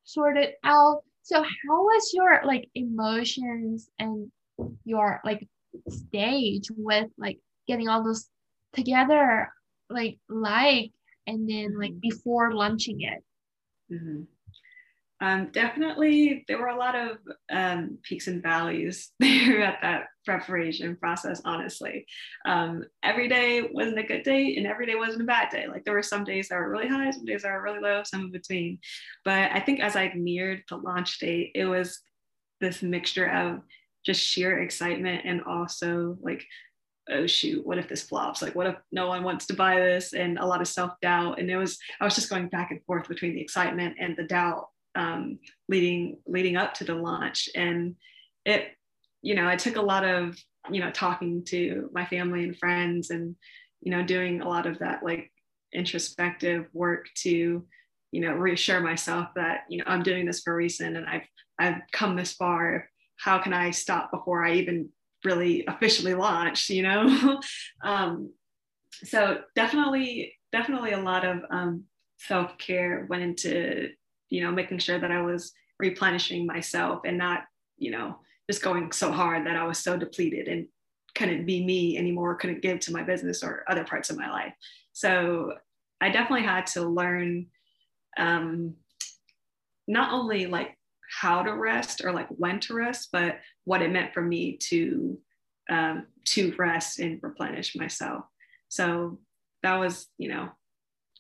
sorted 0.04 0.54
out 0.64 1.04
so 1.24 1.42
how 1.42 1.84
was 1.84 2.12
your 2.14 2.42
like 2.46 2.70
emotions 2.76 3.90
and 3.98 4.32
your 4.86 5.22
like 5.26 5.48
stage 5.90 6.68
with 6.78 7.08
like 7.18 7.40
getting 7.68 7.88
all 7.88 8.04
those 8.04 8.30
together 8.74 9.52
like 9.90 10.18
like 10.30 10.92
and 11.26 11.50
then 11.50 11.80
like 11.80 12.00
before 12.00 12.54
launching 12.54 13.02
it 13.02 13.24
mm-hmm. 13.92 14.24
Um, 15.24 15.52
definitely, 15.54 16.44
there 16.50 16.58
were 16.58 16.68
a 16.68 16.78
lot 16.78 16.96
of 16.96 17.18
um, 17.50 17.98
peaks 18.04 18.28
and 18.28 18.44
valleys 18.44 19.12
there 19.22 19.64
at 19.64 19.80
that 19.82 20.08
preparation 20.26 20.98
process. 20.98 21.42
Honestly, 21.46 22.06
um, 22.46 22.84
every 23.04 23.30
day 23.30 23.70
wasn't 23.72 24.00
a 24.00 24.04
good 24.04 24.24
day, 24.24 24.58
and 24.58 24.68
every 24.68 24.86
day 24.86 24.96
wasn't 24.96 25.22
a 25.22 25.26
bad 25.26 25.50
day. 25.50 25.66
Like 25.66 25.86
there 25.86 25.94
were 25.94 26.04
some 26.04 26.26
days 26.26 26.50
that 26.50 26.58
were 26.58 26.70
really 26.70 26.90
high, 26.90 27.10
some 27.12 27.24
days 27.24 27.44
that 27.44 27.54
were 27.54 27.62
really 27.62 27.80
low, 27.80 28.04
some 28.04 28.26
in 28.26 28.32
between. 28.32 28.80
But 29.24 29.50
I 29.54 29.62
think 29.62 29.80
as 29.80 29.96
I 29.96 30.12
neared 30.14 30.64
the 30.68 30.76
launch 30.76 31.18
date, 31.20 31.52
it 31.56 31.68
was 31.68 32.02
this 32.60 32.84
mixture 32.84 33.28
of 33.28 33.62
just 34.06 34.20
sheer 34.20 34.60
excitement 34.60 35.22
and 35.24 35.42
also 35.44 36.18
like 36.22 36.44
oh 37.10 37.28
shoot 37.28 37.66
what 37.66 37.78
if 37.78 37.90
this 37.90 38.04
flops 38.04 38.42
like 38.42 38.56
what 38.56 38.68
if 38.68 38.76
no 38.94 39.08
one 39.08 39.24
wants 39.24 39.46
to 39.46 39.54
buy 39.54 39.76
this 39.76 40.14
and 40.14 40.38
a 40.40 40.46
lot 40.46 40.62
of 40.62 40.68
self-doubt 40.70 41.38
and 41.38 41.50
it 41.52 41.58
was 41.58 41.78
i 42.00 42.06
was 42.06 42.16
just 42.16 42.30
going 42.30 42.48
back 42.48 42.72
and 42.72 42.82
forth 42.86 43.10
between 43.10 43.36
the 43.36 43.42
excitement 43.42 43.94
and 44.00 44.16
the 44.16 44.24
doubt 44.24 44.68
um, 44.96 45.40
leading 45.70 46.18
leading 46.26 46.56
up 46.56 46.74
to 46.76 46.84
the 46.84 46.96
launch. 46.96 47.50
And 47.56 47.96
it 48.46 48.72
you 49.22 49.36
know 49.36 49.48
it 49.50 49.60
took 49.60 49.78
a 49.78 49.82
lot 49.82 50.04
of 50.04 50.38
you 50.70 50.80
know 50.80 50.92
talking 50.92 51.44
to 51.46 51.90
my 51.94 52.06
family 52.06 52.44
and 52.44 52.58
friends 52.58 53.10
and 53.10 53.36
you 53.82 53.92
know 53.92 54.04
doing 54.04 54.42
a 54.42 54.48
lot 54.48 54.66
of 54.66 54.80
that 54.80 55.04
like 55.04 55.32
introspective 55.74 56.68
work 56.74 57.08
to 57.16 57.66
you 58.12 58.22
know 58.22 58.34
reassure 58.34 58.80
myself 58.80 59.28
that 59.36 59.62
you 59.70 59.78
know 59.78 59.84
i'm 59.88 60.04
doing 60.04 60.26
this 60.26 60.42
for 60.42 60.54
a 60.54 60.56
reason 60.56 60.96
and 60.96 61.06
i've 61.08 61.28
i've 61.60 61.82
come 61.92 62.16
this 62.16 62.34
far. 62.34 62.90
How 63.18 63.40
can 63.40 63.54
i 63.54 63.72
stop 63.72 64.12
before 64.12 64.46
i 64.46 64.54
even 64.54 64.90
really 65.24 65.66
officially 65.68 66.14
launch 66.14 66.70
you 66.70 66.84
know? 66.84 67.40
Um, 67.84 68.34
so 69.04 69.42
definitely 69.56 70.34
definitely 70.52 70.92
a 70.92 71.02
lot 71.02 71.26
of 71.26 71.40
um, 71.50 71.86
self-care 72.18 73.08
went 73.10 73.24
into 73.24 73.90
you 74.34 74.44
know 74.44 74.52
making 74.52 74.80
sure 74.80 75.00
that 75.00 75.12
i 75.12 75.22
was 75.22 75.54
replenishing 75.80 76.46
myself 76.46 77.02
and 77.06 77.18
not 77.18 77.44
you 77.78 77.92
know 77.92 78.18
just 78.50 78.64
going 78.64 78.92
so 78.92 79.12
hard 79.12 79.46
that 79.46 79.56
i 79.56 79.64
was 79.64 79.78
so 79.78 79.96
depleted 79.96 80.48
and 80.48 80.68
couldn't 81.16 81.46
be 81.46 81.64
me 81.64 81.98
anymore 81.98 82.36
couldn't 82.36 82.64
give 82.64 82.80
to 82.80 82.92
my 82.92 83.04
business 83.04 83.44
or 83.44 83.64
other 83.68 83.84
parts 83.84 84.10
of 84.10 84.18
my 84.18 84.30
life. 84.30 84.54
So 84.94 85.54
i 86.02 86.10
definitely 86.10 86.46
had 86.46 86.66
to 86.68 86.82
learn 86.82 87.46
um, 88.18 88.76
not 89.88 90.12
only 90.14 90.48
like 90.48 90.78
how 91.22 91.44
to 91.44 91.54
rest 91.54 92.04
or 92.04 92.12
like 92.12 92.28
when 92.30 92.60
to 92.62 92.74
rest 92.74 93.10
but 93.12 93.40
what 93.66 93.84
it 93.84 93.92
meant 93.92 94.14
for 94.14 94.22
me 94.22 94.58
to 94.58 95.18
um, 95.70 96.08
to 96.26 96.54
rest 96.58 97.00
and 97.00 97.20
replenish 97.22 97.76
myself. 97.76 98.26
So 98.70 99.20
that 99.62 99.78
was 99.78 100.08
you 100.18 100.30
know 100.30 100.50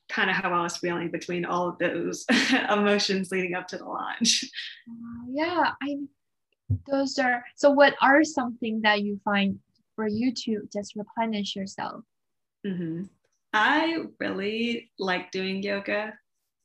kind 0.10 0.30
of 0.30 0.36
how 0.36 0.52
I 0.54 0.62
was 0.64 0.78
feeling 0.78 1.10
between 1.10 1.46
all 1.46 1.70
of 1.70 1.78
those 1.80 2.26
emotions 2.70 3.32
leading 3.32 3.56
up 3.56 3.68
to 3.70 3.78
the 3.78 3.86
launch. 3.86 4.46
Uh, 4.90 5.26
yeah, 5.30 5.72
I 5.82 5.98
those 6.88 7.20
are 7.20 7.44
so 7.56 7.70
what 7.70 7.96
are 8.02 8.24
something 8.24 8.82
that 8.82 9.02
you 9.02 9.20
find 9.24 9.60
for 9.96 10.08
you 10.08 10.34
to 10.34 10.68
just 10.72 10.96
replenish 10.96 11.56
yourself? 11.56 12.04
Mm-hmm. 12.66 13.04
I 13.54 14.06
really 14.20 14.92
like 14.98 15.32
doing 15.32 15.62
yoga. 15.62 16.14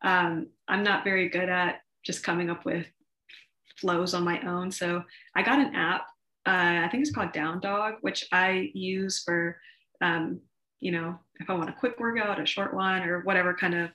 Um, 0.03 0.49
I'm 0.68 0.82
not 0.82 1.05
very 1.05 1.28
good 1.28 1.49
at 1.49 1.80
just 2.05 2.22
coming 2.22 2.49
up 2.49 2.64
with 2.64 2.86
flows 3.76 4.14
on 4.14 4.24
my 4.24 4.41
own. 4.43 4.70
So 4.70 5.05
I 5.36 5.43
got 5.43 5.61
an 5.61 5.74
app. 5.74 6.07
Uh, 6.47 6.84
I 6.84 6.89
think 6.91 7.03
it's 7.03 7.14
called 7.14 7.32
Down 7.32 7.61
Dog, 7.61 7.95
which 8.01 8.26
I 8.32 8.70
use 8.72 9.22
for 9.22 9.61
um, 10.01 10.41
you 10.81 10.93
know, 10.93 11.18
if 11.41 11.51
I 11.51 11.55
want 11.55 11.70
a 11.70 11.74
quick 11.74 11.99
workout, 11.99 12.41
a 12.41 12.47
short 12.47 12.74
one, 12.74 13.03
or 13.03 13.20
whatever 13.20 13.55
kind 13.55 13.74
of 13.74 13.91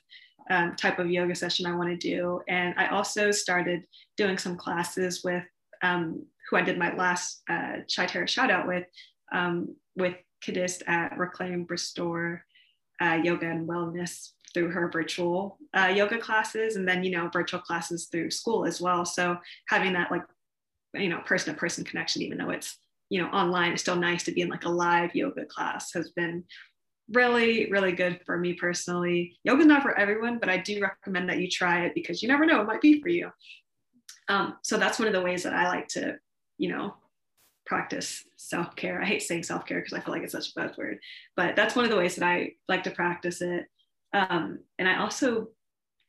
um, 0.50 0.76
type 0.76 0.98
of 0.98 1.10
yoga 1.10 1.34
session 1.34 1.66
I 1.66 1.74
want 1.74 1.88
to 1.88 1.96
do. 1.96 2.40
And 2.48 2.74
I 2.76 2.88
also 2.88 3.30
started 3.30 3.86
doing 4.16 4.38
some 4.38 4.56
classes 4.56 5.22
with 5.24 5.44
um, 5.82 6.24
who 6.48 6.56
I 6.56 6.62
did 6.62 6.78
my 6.78 6.94
last 6.94 7.42
uh, 7.48 7.78
Cheyterra 7.88 8.28
shout 8.28 8.50
out 8.50 8.66
with, 8.66 8.84
um, 9.32 9.74
with 9.96 10.16
Kadist 10.44 10.86
at 10.86 11.16
Reclaim 11.18 11.66
Restore 11.68 12.44
uh, 13.00 13.18
Yoga 13.22 13.50
and 13.50 13.68
Wellness 13.68 14.30
through 14.52 14.70
her 14.70 14.88
virtual 14.88 15.58
uh, 15.76 15.92
yoga 15.94 16.18
classes, 16.18 16.76
and 16.76 16.86
then 16.86 17.02
you 17.02 17.10
know 17.10 17.28
virtual 17.32 17.60
classes 17.60 18.06
through 18.10 18.30
school 18.30 18.64
as 18.64 18.80
well. 18.80 19.04
So 19.04 19.36
having 19.68 19.92
that 19.94 20.10
like 20.10 20.22
you 20.94 21.08
know 21.08 21.18
person 21.20 21.52
to 21.52 21.58
person 21.58 21.84
connection, 21.84 22.22
even 22.22 22.38
though 22.38 22.50
it's 22.50 22.78
you 23.10 23.20
know 23.20 23.28
online, 23.28 23.72
it's 23.72 23.82
still 23.82 23.96
nice 23.96 24.22
to 24.24 24.32
be 24.32 24.42
in 24.42 24.48
like 24.48 24.64
a 24.64 24.70
live 24.70 25.14
yoga 25.14 25.44
class 25.44 25.92
has 25.92 26.10
been 26.10 26.44
really, 27.10 27.70
really 27.70 27.92
good 27.92 28.20
for 28.24 28.38
me 28.38 28.54
personally. 28.54 29.36
Yoga's 29.44 29.66
not 29.66 29.82
for 29.82 29.96
everyone, 29.98 30.38
but 30.38 30.48
I 30.48 30.58
do 30.58 30.80
recommend 30.80 31.28
that 31.28 31.38
you 31.38 31.48
try 31.48 31.84
it 31.84 31.94
because 31.94 32.22
you 32.22 32.28
never 32.28 32.46
know, 32.46 32.60
it 32.60 32.66
might 32.66 32.80
be 32.80 33.00
for 33.00 33.08
you. 33.08 33.30
Um, 34.28 34.56
so 34.62 34.78
that's 34.78 34.98
one 34.98 35.08
of 35.08 35.14
the 35.14 35.22
ways 35.22 35.42
that 35.42 35.52
I 35.52 35.68
like 35.68 35.88
to, 35.88 36.16
you 36.56 36.70
know, 36.70 36.94
practice 37.66 38.24
self 38.36 38.74
care. 38.76 39.00
I 39.00 39.06
hate 39.06 39.22
saying 39.22 39.42
self 39.42 39.66
care 39.66 39.80
because 39.80 39.92
I 39.92 40.00
feel 40.00 40.14
like 40.14 40.22
it's 40.22 40.32
such 40.32 40.50
a 40.50 40.58
buzzword, 40.58 40.98
but 41.36 41.56
that's 41.56 41.76
one 41.76 41.84
of 41.84 41.90
the 41.90 41.96
ways 41.96 42.16
that 42.16 42.26
I 42.26 42.52
like 42.68 42.84
to 42.84 42.90
practice 42.90 43.42
it. 43.42 43.66
Um, 44.12 44.60
and 44.78 44.88
I 44.88 44.98
also 44.98 45.48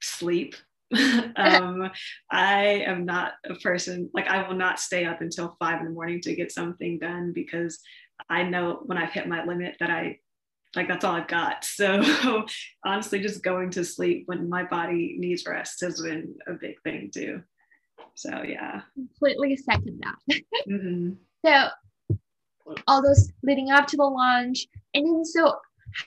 sleep. 0.01 0.55
um, 1.35 1.89
I 2.29 2.83
am 2.85 3.05
not 3.05 3.33
a 3.49 3.55
person 3.55 4.09
like 4.13 4.27
I 4.27 4.47
will 4.47 4.55
not 4.55 4.79
stay 4.79 5.05
up 5.05 5.19
until 5.19 5.57
five 5.59 5.79
in 5.79 5.85
the 5.87 5.91
morning 5.91 6.21
to 6.21 6.35
get 6.35 6.51
something 6.51 6.99
done 6.99 7.33
because 7.33 7.79
I 8.29 8.43
know 8.43 8.81
when 8.85 8.97
I've 8.97 9.11
hit 9.11 9.27
my 9.27 9.43
limit 9.43 9.77
that 9.79 9.89
I 9.89 10.19
like 10.75 10.87
that's 10.87 11.03
all 11.05 11.15
I've 11.15 11.27
got. 11.27 11.65
So 11.75 12.45
honestly, 12.85 13.19
just 13.19 13.43
going 13.43 13.69
to 13.71 13.83
sleep 13.83 14.23
when 14.27 14.49
my 14.49 14.63
body 14.63 15.15
needs 15.17 15.45
rest 15.45 15.81
has 15.81 16.01
been 16.01 16.35
a 16.47 16.53
big 16.53 16.81
thing 16.83 17.11
too. 17.13 17.43
So 18.15 18.43
yeah. 18.43 18.81
Completely 18.93 19.57
second 19.57 20.01
that. 20.03 20.41
mm-hmm. 20.69 21.13
So 21.45 22.17
all 22.87 23.01
those 23.01 23.31
leading 23.43 23.71
up 23.71 23.87
to 23.87 23.97
the 23.97 24.03
launch, 24.03 24.67
and 24.93 25.05
then 25.05 25.25
so 25.25 25.55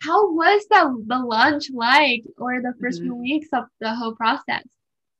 how 0.03 0.33
was 0.33 0.67
the 0.71 1.05
the 1.07 1.19
launch 1.19 1.71
like, 1.73 2.25
or 2.39 2.61
the 2.61 2.75
1st 2.83 2.95
mm-hmm. 2.95 3.03
few 3.05 3.15
weeks 3.15 3.49
of 3.53 3.65
the 3.81 3.95
whole 3.95 4.15
process? 4.15 4.65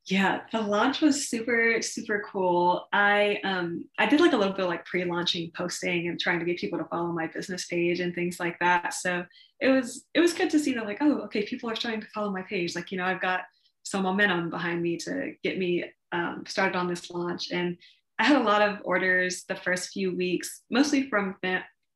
Yeah, 0.09 0.41
the 0.53 0.63
launch 0.63 1.03
was 1.03 1.29
super, 1.29 1.83
super 1.83 2.25
cool. 2.27 2.89
I 2.95 3.41
um 3.45 3.85
I 3.99 4.07
did 4.07 4.21
like 4.21 4.33
a 4.33 4.39
little 4.39 4.55
bit 4.55 4.65
like 4.65 4.87
pre-launching 4.87 5.51
posting 5.55 6.09
and 6.09 6.19
trying 6.19 6.39
to 6.39 6.47
get 6.47 6.57
people 6.57 6.79
to 6.79 6.87
follow 6.87 7.13
my 7.13 7.27
business 7.27 7.67
page 7.67 8.01
and 8.01 8.15
things 8.15 8.41
like 8.41 8.59
that. 8.61 8.95
So 8.95 9.27
it 9.61 9.69
was 9.69 10.07
it 10.15 10.21
was 10.21 10.33
good 10.33 10.49
to 10.51 10.59
see 10.59 10.73
that 10.75 10.87
like, 10.87 10.99
oh, 11.03 11.21
okay, 11.25 11.45
people 11.45 11.69
are 11.69 11.77
starting 11.77 12.01
to 12.01 12.07
follow 12.15 12.31
my 12.31 12.41
page. 12.43 12.75
Like, 12.75 12.91
you 12.91 12.97
know, 12.97 13.05
I've 13.05 13.21
got 13.21 13.43
some 13.83 14.03
momentum 14.03 14.49
behind 14.49 14.81
me 14.81 14.97
to 14.99 15.35
get 15.43 15.59
me 15.59 15.85
um, 16.13 16.45
started 16.47 16.77
on 16.77 16.89
this 16.89 17.11
launch. 17.11 17.51
And 17.53 17.77
I 18.19 18.25
had 18.25 18.41
a 18.41 18.45
lot 18.45 18.63
of 18.63 18.79
orders 18.85 19.45
the 19.45 19.57
first 19.57 19.91
few 19.91 20.17
weeks, 20.17 20.63
mostly 20.71 21.09
from 21.11 21.37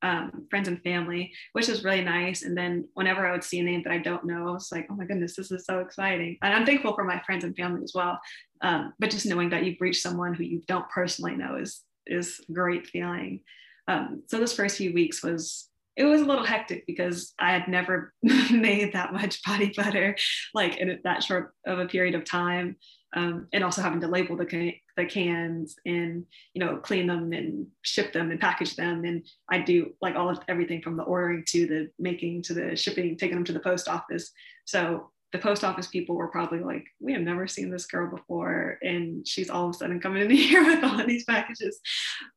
um, 0.03 0.47
friends 0.51 0.69
and 0.69 0.83
family, 0.83 1.33
which 1.53 1.69
is 1.69 1.85
really 1.85 2.03
nice. 2.03 2.43
And 2.43 2.57
then 2.57 2.89
whenever 2.95 3.27
I 3.27 3.33
would 3.33 3.45
see 3.45 3.61
a 3.61 3.63
name 3.63 3.83
that 3.85 3.93
I 3.93 3.99
don't 3.99 4.25
know, 4.25 4.49
I 4.49 4.53
was 4.53 4.71
like, 4.73 4.87
oh 4.91 4.97
my 4.97 5.05
goodness, 5.05 5.37
this 5.37 5.51
is 5.51 5.65
so 5.65 5.79
exciting. 5.81 6.39
And 6.43 6.53
I'm 6.53 6.67
thankful 6.67 6.95
for 6.95 7.05
my 7.05 7.21
friends 7.25 7.45
and 7.45 7.57
family 7.57 7.83
as 7.85 7.93
well. 7.95 8.19
Um, 8.61 8.93
but 8.99 9.11
just 9.11 9.27
knowing 9.27 9.51
that 9.51 9.65
you've 9.65 9.81
reached 9.81 10.03
someone 10.03 10.35
who 10.35 10.45
you 10.45 10.63
don't 10.67 10.89
personally 10.91 11.37
know 11.37 11.57
is 11.57 11.83
is 12.07 12.41
a 12.49 12.53
great 12.53 12.87
feeling. 12.87 13.41
Um, 13.87 14.23
so 14.27 14.39
those 14.39 14.53
first 14.53 14.77
few 14.77 14.93
weeks 14.93 15.23
was 15.23 15.69
it 15.97 16.05
was 16.05 16.23
a 16.23 16.25
little 16.25 16.45
hectic 16.45 16.87
because 16.87 17.35
I 17.39 17.53
had 17.53 17.69
never 17.69 18.13
made 18.23 18.95
that 18.95 19.13
much 19.13 19.43
body 19.45 19.73
butter 19.77 20.17
like 20.55 20.79
in 20.79 20.99
that 21.05 21.23
short 21.23 21.55
of 21.67 21.79
a 21.79 21.87
period 21.87 22.15
of 22.15 22.25
time 22.25 22.77
um, 23.15 23.49
and 23.53 23.63
also 23.63 23.83
having 23.83 24.01
to 24.01 24.09
label 24.09 24.37
the, 24.37 24.47
can- 24.47 24.75
the 24.97 25.05
cans 25.05 25.77
and 25.85 26.25
you 26.55 26.65
know 26.65 26.77
clean 26.77 27.07
them 27.07 27.33
and 27.33 27.67
ship 27.83 28.13
them 28.13 28.31
and 28.31 28.41
package 28.41 28.77
them. 28.77 29.05
And 29.05 29.25
i 29.49 29.59
do 29.59 29.93
like 30.01 30.17
all 30.17 30.29
of 30.29 30.41
everything 30.49 30.83
from 30.83 30.97
the 30.97 31.03
ordering 31.03 31.45
to 31.49 31.67
the 31.67 31.91
making 31.99 32.43
to 32.45 32.55
the 32.55 32.77
shipping 32.77 33.17
taking 33.17 33.37
them 33.37 33.45
to 33.45 33.53
the 33.53 33.61
post 33.61 33.89
office. 33.89 34.31
So 34.65 35.11
the 35.33 35.39
post 35.39 35.65
office 35.65 35.87
people 35.87 36.15
were 36.15 36.29
probably 36.29 36.61
like 36.61 36.87
we 37.01 37.13
have 37.13 37.23
never 37.23 37.47
seen 37.47 37.71
this 37.71 37.87
girl 37.87 38.11
before. 38.11 38.79
And 38.83 39.27
she's 39.27 39.51
all 39.51 39.69
of 39.69 39.75
a 39.75 39.79
sudden 39.79 40.01
coming 40.01 40.23
in 40.23 40.31
here 40.31 40.65
with 40.67 40.85
all 40.85 41.01
of 41.01 41.07
these 41.07 41.25
packages. 41.25 41.81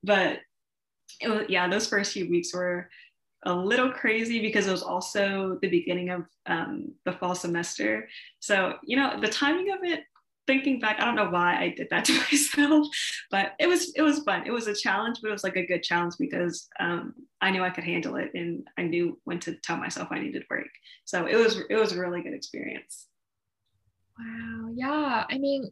But 0.04 0.40
it 1.22 1.30
was, 1.30 1.46
yeah 1.48 1.68
those 1.70 1.88
first 1.88 2.12
few 2.12 2.30
weeks 2.30 2.54
were 2.54 2.90
a 3.48 3.54
little 3.54 3.92
crazy 3.92 4.42
because 4.42 4.66
it 4.66 4.72
was 4.72 4.82
also 4.82 5.60
the 5.62 5.70
beginning 5.70 6.10
of 6.10 6.26
um, 6.48 6.94
the 7.06 7.14
fall 7.14 7.36
semester. 7.36 8.10
So 8.40 8.76
you 8.84 8.98
know 8.98 9.20
the 9.22 9.30
timing 9.30 9.72
of 9.72 9.80
it 9.84 10.04
thinking 10.48 10.80
back, 10.80 11.00
I 11.00 11.06
don't 11.06 11.16
know 11.16 11.30
why 11.30 11.58
I 11.60 11.70
did 11.70 11.90
that 11.90 12.06
to 12.06 12.14
myself, 12.14 12.88
but 13.32 13.54
it 13.60 13.68
was 13.68 13.94
it 13.96 14.02
was 14.02 14.20
fun. 14.20 14.44
It 14.46 14.52
was 14.52 14.68
a 14.68 14.76
challenge, 14.76 15.20
but 15.22 15.30
it 15.30 15.34
was 15.34 15.44
like 15.44 15.56
a 15.56 15.66
good 15.66 15.84
challenge 15.84 16.16
because 16.20 16.68
um, 16.80 17.14
I 17.42 17.52
knew 17.52 17.64
I 17.64 17.70
could 17.70 17.84
handle 17.84 18.16
it 18.16 18.32
and 18.34 18.68
I 18.78 18.84
knew 18.84 19.20
when 19.24 19.40
to 19.42 19.56
tell 19.56 19.78
myself 19.78 20.10
I 20.12 20.20
needed 20.20 20.44
a 20.44 20.46
break. 20.48 20.70
So 21.06 21.26
it 21.26 21.36
was 21.36 21.62
it 21.70 21.76
was 21.76 21.92
a 21.92 22.00
really 22.00 22.22
good 22.22 22.34
experience. 22.34 23.08
Wow. 24.18 24.70
Yeah. 24.74 25.26
I 25.30 25.38
mean, 25.38 25.70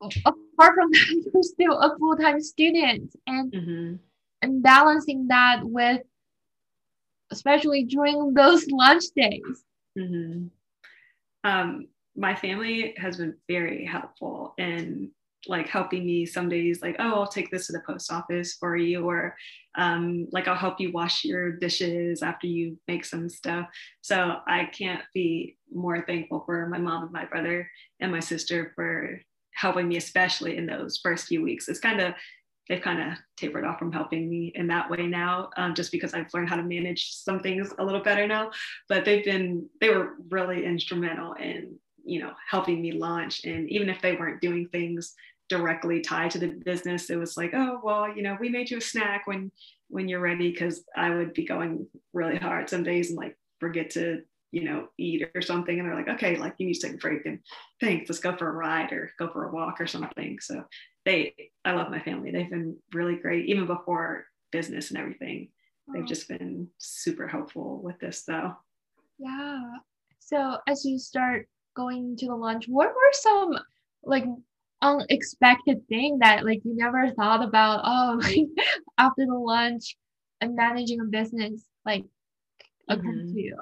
apart 0.00 0.74
from 0.74 0.90
that, 0.90 1.24
you're 1.34 1.42
still 1.42 1.78
a 1.78 1.96
full 1.98 2.16
time 2.16 2.40
student, 2.40 3.14
and 3.26 3.52
mm-hmm. 3.52 3.94
and 4.42 4.62
balancing 4.62 5.28
that 5.28 5.60
with, 5.62 6.02
especially 7.30 7.84
during 7.84 8.34
those 8.34 8.66
lunch 8.70 9.04
days. 9.16 9.64
Mm-hmm. 9.98 10.46
Um, 11.42 11.88
my 12.20 12.34
family 12.34 12.94
has 12.98 13.16
been 13.16 13.34
very 13.48 13.84
helpful 13.84 14.52
in 14.58 15.10
like 15.46 15.66
helping 15.66 16.04
me 16.04 16.26
some 16.26 16.50
days 16.50 16.82
like 16.82 16.96
oh 16.98 17.14
i'll 17.14 17.26
take 17.26 17.50
this 17.50 17.66
to 17.66 17.72
the 17.72 17.80
post 17.86 18.12
office 18.12 18.56
for 18.60 18.76
you 18.76 19.08
or 19.08 19.34
um, 19.76 20.28
like 20.30 20.46
i'll 20.46 20.54
help 20.54 20.78
you 20.78 20.92
wash 20.92 21.24
your 21.24 21.50
dishes 21.52 22.22
after 22.22 22.46
you 22.46 22.76
make 22.86 23.04
some 23.04 23.28
stuff. 23.28 23.66
So 24.02 24.36
i 24.46 24.66
can't 24.66 25.02
be 25.14 25.56
more 25.72 26.04
thankful 26.04 26.42
for 26.44 26.66
my 26.66 26.78
mom 26.78 27.04
and 27.04 27.12
my 27.12 27.24
brother 27.24 27.70
and 28.00 28.12
my 28.12 28.20
sister 28.20 28.72
for 28.74 29.18
helping 29.54 29.88
me 29.88 29.96
especially 29.96 30.58
in 30.58 30.66
those 30.66 31.00
first 31.02 31.26
few 31.26 31.42
weeks. 31.42 31.68
It's 31.68 31.80
kind 31.80 32.00
of 32.00 32.14
they've 32.68 32.82
kind 32.82 33.00
of 33.00 33.18
tapered 33.38 33.64
off 33.64 33.78
from 33.78 33.92
helping 33.92 34.28
me 34.28 34.52
in 34.54 34.66
that 34.68 34.90
way 34.90 35.06
now 35.06 35.50
um, 35.56 35.74
just 35.74 35.90
because 35.90 36.14
i've 36.14 36.32
learned 36.34 36.48
how 36.48 36.56
to 36.56 36.62
manage 36.62 37.12
some 37.12 37.40
things 37.40 37.72
a 37.78 37.84
little 37.84 38.02
better 38.02 38.26
now. 38.26 38.50
But 38.90 39.06
they've 39.06 39.24
been 39.24 39.68
they 39.80 39.88
were 39.88 40.16
really 40.28 40.66
instrumental 40.66 41.32
in 41.34 41.78
you 42.04 42.20
know 42.20 42.32
helping 42.48 42.80
me 42.82 42.92
launch. 42.92 43.44
And 43.44 43.68
even 43.70 43.88
if 43.88 44.00
they 44.00 44.14
weren't 44.14 44.40
doing 44.40 44.68
things 44.68 45.14
directly 45.48 46.00
tied 46.00 46.30
to 46.30 46.38
the 46.38 46.46
business 46.46 47.10
it 47.10 47.16
was 47.16 47.36
like 47.36 47.50
oh 47.54 47.80
well 47.82 48.14
you 48.14 48.22
know 48.22 48.36
we 48.38 48.48
made 48.48 48.70
you 48.70 48.78
a 48.78 48.80
snack 48.80 49.26
when 49.26 49.50
when 49.88 50.06
you're 50.06 50.20
ready 50.20 50.52
because 50.52 50.84
i 50.96 51.12
would 51.12 51.34
be 51.34 51.44
going 51.44 51.84
really 52.12 52.36
hard 52.36 52.70
some 52.70 52.84
days 52.84 53.08
and 53.08 53.18
like 53.18 53.36
forget 53.58 53.90
to 53.90 54.22
you 54.52 54.64
know 54.64 54.88
eat 54.98 55.30
or 55.34 55.42
something. 55.42 55.78
And 55.78 55.86
they're 55.86 55.94
like 55.94 56.08
okay 56.08 56.36
like 56.36 56.54
you 56.58 56.66
need 56.66 56.74
to 56.74 56.86
take 56.88 56.96
a 56.96 56.98
break 56.98 57.26
and 57.26 57.38
thanks 57.80 58.08
let's 58.08 58.20
go 58.20 58.36
for 58.36 58.48
a 58.48 58.52
ride 58.52 58.92
or 58.92 59.12
go 59.18 59.28
for 59.28 59.48
a 59.48 59.52
walk 59.52 59.80
or 59.80 59.86
something. 59.86 60.38
So 60.40 60.64
they 61.04 61.34
i 61.64 61.72
love 61.72 61.90
my 61.90 62.00
family. 62.00 62.30
They've 62.30 62.50
been 62.50 62.76
really 62.92 63.16
great 63.16 63.46
even 63.46 63.66
before 63.66 64.24
business 64.50 64.90
and 64.90 64.98
everything. 64.98 65.50
They've 65.92 66.06
just 66.06 66.28
been 66.28 66.68
super 66.78 67.26
helpful 67.26 67.80
with 67.82 67.98
this 67.98 68.22
though. 68.22 68.54
Yeah. 69.18 69.60
So 70.18 70.58
as 70.68 70.84
you 70.84 70.98
start 70.98 71.48
going 71.74 72.16
to 72.16 72.26
the 72.26 72.34
lunch. 72.34 72.66
What 72.68 72.88
were 72.88 73.12
some 73.12 73.58
like 74.02 74.24
unexpected 74.82 75.86
thing 75.88 76.18
that 76.20 76.44
like 76.44 76.64
you 76.64 76.74
never 76.74 77.10
thought 77.10 77.44
about 77.44 77.82
oh 77.84 78.18
like 78.22 78.46
after 78.96 79.26
the 79.26 79.34
lunch 79.34 79.96
and 80.40 80.56
managing 80.56 81.00
a 81.00 81.04
business 81.04 81.64
like 81.84 82.04
occurred 82.88 83.26
mm-hmm. 83.26 83.34
to 83.34 83.40
you? 83.40 83.56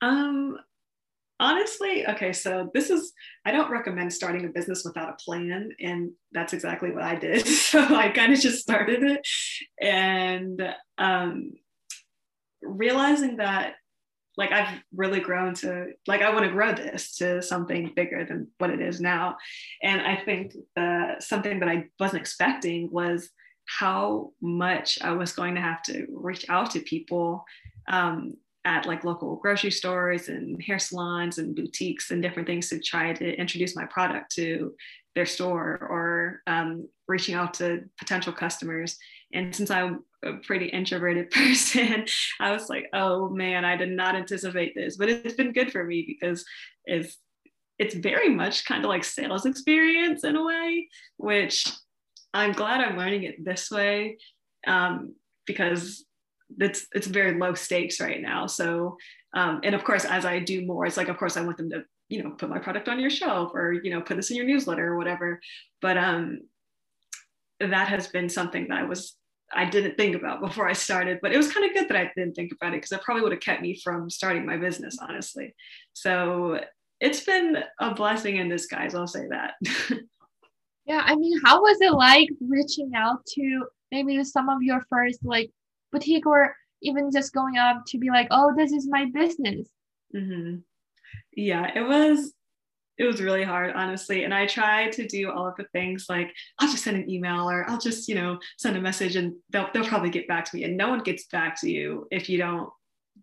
Um 0.00 0.56
honestly 1.42 2.06
okay 2.06 2.34
so 2.34 2.70
this 2.74 2.90
is 2.90 3.14
i 3.46 3.50
don't 3.50 3.70
recommend 3.70 4.12
starting 4.12 4.44
a 4.44 4.48
business 4.50 4.84
without 4.84 5.08
a 5.08 5.24
plan 5.24 5.70
and 5.80 6.10
that's 6.32 6.52
exactly 6.52 6.90
what 6.90 7.02
i 7.02 7.14
did. 7.14 7.46
So 7.70 7.80
i 7.80 8.10
kind 8.10 8.32
of 8.32 8.40
just 8.40 8.60
started 8.60 9.02
it. 9.02 9.26
And 9.80 10.60
um 10.98 11.52
realizing 12.62 13.36
that 13.36 13.74
like 14.40 14.52
I've 14.52 14.80
really 14.96 15.20
grown 15.20 15.54
to 15.56 15.92
like 16.06 16.22
I 16.22 16.30
want 16.30 16.44
to 16.46 16.50
grow 16.50 16.72
this 16.72 17.14
to 17.16 17.42
something 17.42 17.92
bigger 17.94 18.24
than 18.24 18.48
what 18.56 18.70
it 18.70 18.80
is 18.80 18.98
now. 18.98 19.36
And 19.82 20.00
I 20.00 20.16
think 20.16 20.54
something 21.20 21.60
that 21.60 21.68
I 21.68 21.84
wasn't 22.00 22.22
expecting 22.22 22.90
was 22.90 23.28
how 23.66 24.32
much 24.40 24.98
I 25.02 25.12
was 25.12 25.32
going 25.32 25.54
to 25.54 25.60
have 25.60 25.82
to 25.84 26.06
reach 26.10 26.46
out 26.48 26.70
to 26.72 26.80
people 26.80 27.44
um, 27.88 28.34
at 28.64 28.86
like 28.86 29.04
local 29.04 29.36
grocery 29.36 29.70
stores 29.70 30.28
and 30.28 30.60
hair 30.62 30.78
salons 30.78 31.38
and 31.38 31.54
boutiques 31.54 32.10
and 32.10 32.22
different 32.22 32.48
things 32.48 32.70
to 32.70 32.80
try 32.80 33.12
to 33.12 33.34
introduce 33.34 33.76
my 33.76 33.84
product 33.84 34.34
to 34.36 34.74
their 35.14 35.26
store 35.26 35.86
or 35.90 36.42
um, 36.46 36.88
reaching 37.08 37.34
out 37.34 37.54
to 37.54 37.82
potential 37.98 38.32
customers. 38.32 38.96
And 39.34 39.54
since 39.54 39.70
I'm 39.70 40.04
a 40.24 40.34
pretty 40.34 40.66
introverted 40.66 41.30
person, 41.30 42.04
I 42.38 42.52
was 42.52 42.68
like, 42.68 42.88
oh 42.92 43.28
man, 43.28 43.64
I 43.64 43.76
did 43.76 43.90
not 43.90 44.16
anticipate 44.16 44.74
this, 44.74 44.96
but 44.96 45.08
it's 45.08 45.34
been 45.34 45.52
good 45.52 45.72
for 45.72 45.84
me 45.84 46.04
because 46.06 46.44
it's 46.84 47.16
it's 47.78 47.94
very 47.94 48.28
much 48.28 48.66
kind 48.66 48.84
of 48.84 48.90
like 48.90 49.04
sales 49.04 49.46
experience 49.46 50.22
in 50.22 50.36
a 50.36 50.44
way, 50.44 50.88
which 51.16 51.66
I'm 52.34 52.52
glad 52.52 52.80
I'm 52.80 52.98
learning 52.98 53.22
it 53.22 53.42
this 53.42 53.70
way 53.70 54.18
um, 54.66 55.14
because 55.46 56.04
it's 56.58 56.86
it's 56.92 57.06
very 57.06 57.38
low 57.38 57.54
stakes 57.54 58.00
right 58.00 58.20
now. 58.20 58.46
So 58.46 58.96
um, 59.32 59.60
and 59.62 59.74
of 59.74 59.84
course, 59.84 60.04
as 60.04 60.24
I 60.24 60.40
do 60.40 60.66
more, 60.66 60.86
it's 60.86 60.96
like 60.96 61.08
of 61.08 61.16
course 61.16 61.36
I 61.36 61.42
want 61.42 61.56
them 61.56 61.70
to 61.70 61.84
you 62.08 62.22
know 62.22 62.30
put 62.30 62.50
my 62.50 62.58
product 62.58 62.88
on 62.88 63.00
your 63.00 63.10
shelf 63.10 63.52
or 63.54 63.72
you 63.72 63.90
know 63.90 64.00
put 64.00 64.16
this 64.16 64.30
in 64.30 64.36
your 64.36 64.46
newsletter 64.46 64.86
or 64.86 64.98
whatever. 64.98 65.40
But 65.80 65.96
um, 65.96 66.40
that 67.60 67.88
has 67.88 68.08
been 68.08 68.28
something 68.28 68.68
that 68.68 68.78
I 68.78 68.84
was 68.84 69.16
I 69.52 69.64
didn't 69.64 69.96
think 69.96 70.14
about 70.14 70.40
before 70.40 70.68
I 70.68 70.72
started, 70.72 71.18
but 71.20 71.32
it 71.32 71.36
was 71.36 71.52
kind 71.52 71.66
of 71.66 71.74
good 71.74 71.88
that 71.88 71.96
I 71.96 72.10
didn't 72.16 72.34
think 72.34 72.52
about 72.52 72.72
it 72.72 72.76
because 72.76 72.92
it 72.92 73.02
probably 73.02 73.22
would 73.22 73.32
have 73.32 73.40
kept 73.40 73.62
me 73.62 73.78
from 73.82 74.08
starting 74.08 74.46
my 74.46 74.56
business, 74.56 74.98
honestly. 75.00 75.54
So 75.92 76.60
it's 77.00 77.20
been 77.24 77.58
a 77.80 77.94
blessing 77.94 78.36
in 78.36 78.48
disguise, 78.48 78.94
I'll 78.94 79.06
say 79.06 79.26
that. 79.30 79.54
yeah, 80.86 81.02
I 81.04 81.16
mean, 81.16 81.40
how 81.44 81.60
was 81.60 81.78
it 81.80 81.92
like 81.92 82.28
reaching 82.40 82.92
out 82.94 83.24
to 83.34 83.66
maybe 83.90 84.22
some 84.22 84.48
of 84.48 84.62
your 84.62 84.84
first 84.88 85.20
like 85.24 85.50
boutique 85.90 86.26
or 86.26 86.54
even 86.82 87.10
just 87.10 87.32
going 87.32 87.56
up 87.56 87.84
to 87.86 87.98
be 87.98 88.08
like, 88.08 88.28
oh, 88.30 88.54
this 88.56 88.72
is 88.72 88.88
my 88.88 89.06
business? 89.12 89.68
Mm-hmm. 90.14 90.58
Yeah, 91.34 91.70
it 91.74 91.82
was 91.82 92.32
it 93.00 93.06
was 93.06 93.22
really 93.22 93.42
hard, 93.42 93.72
honestly. 93.74 94.24
And 94.24 94.34
I 94.34 94.44
tried 94.44 94.92
to 94.92 95.06
do 95.06 95.30
all 95.30 95.48
of 95.48 95.56
the 95.56 95.64
things 95.72 96.04
like 96.10 96.34
I'll 96.58 96.70
just 96.70 96.84
send 96.84 96.98
an 96.98 97.08
email 97.08 97.48
or 97.48 97.68
I'll 97.68 97.78
just, 97.78 98.08
you 98.08 98.14
know, 98.14 98.38
send 98.58 98.76
a 98.76 98.80
message 98.80 99.16
and 99.16 99.34
they'll, 99.48 99.70
they'll 99.72 99.86
probably 99.86 100.10
get 100.10 100.28
back 100.28 100.44
to 100.44 100.54
me. 100.54 100.64
And 100.64 100.76
no 100.76 100.90
one 100.90 101.02
gets 101.02 101.24
back 101.24 101.58
to 101.62 101.70
you 101.70 102.06
if 102.10 102.28
you 102.28 102.36
don't 102.36 102.68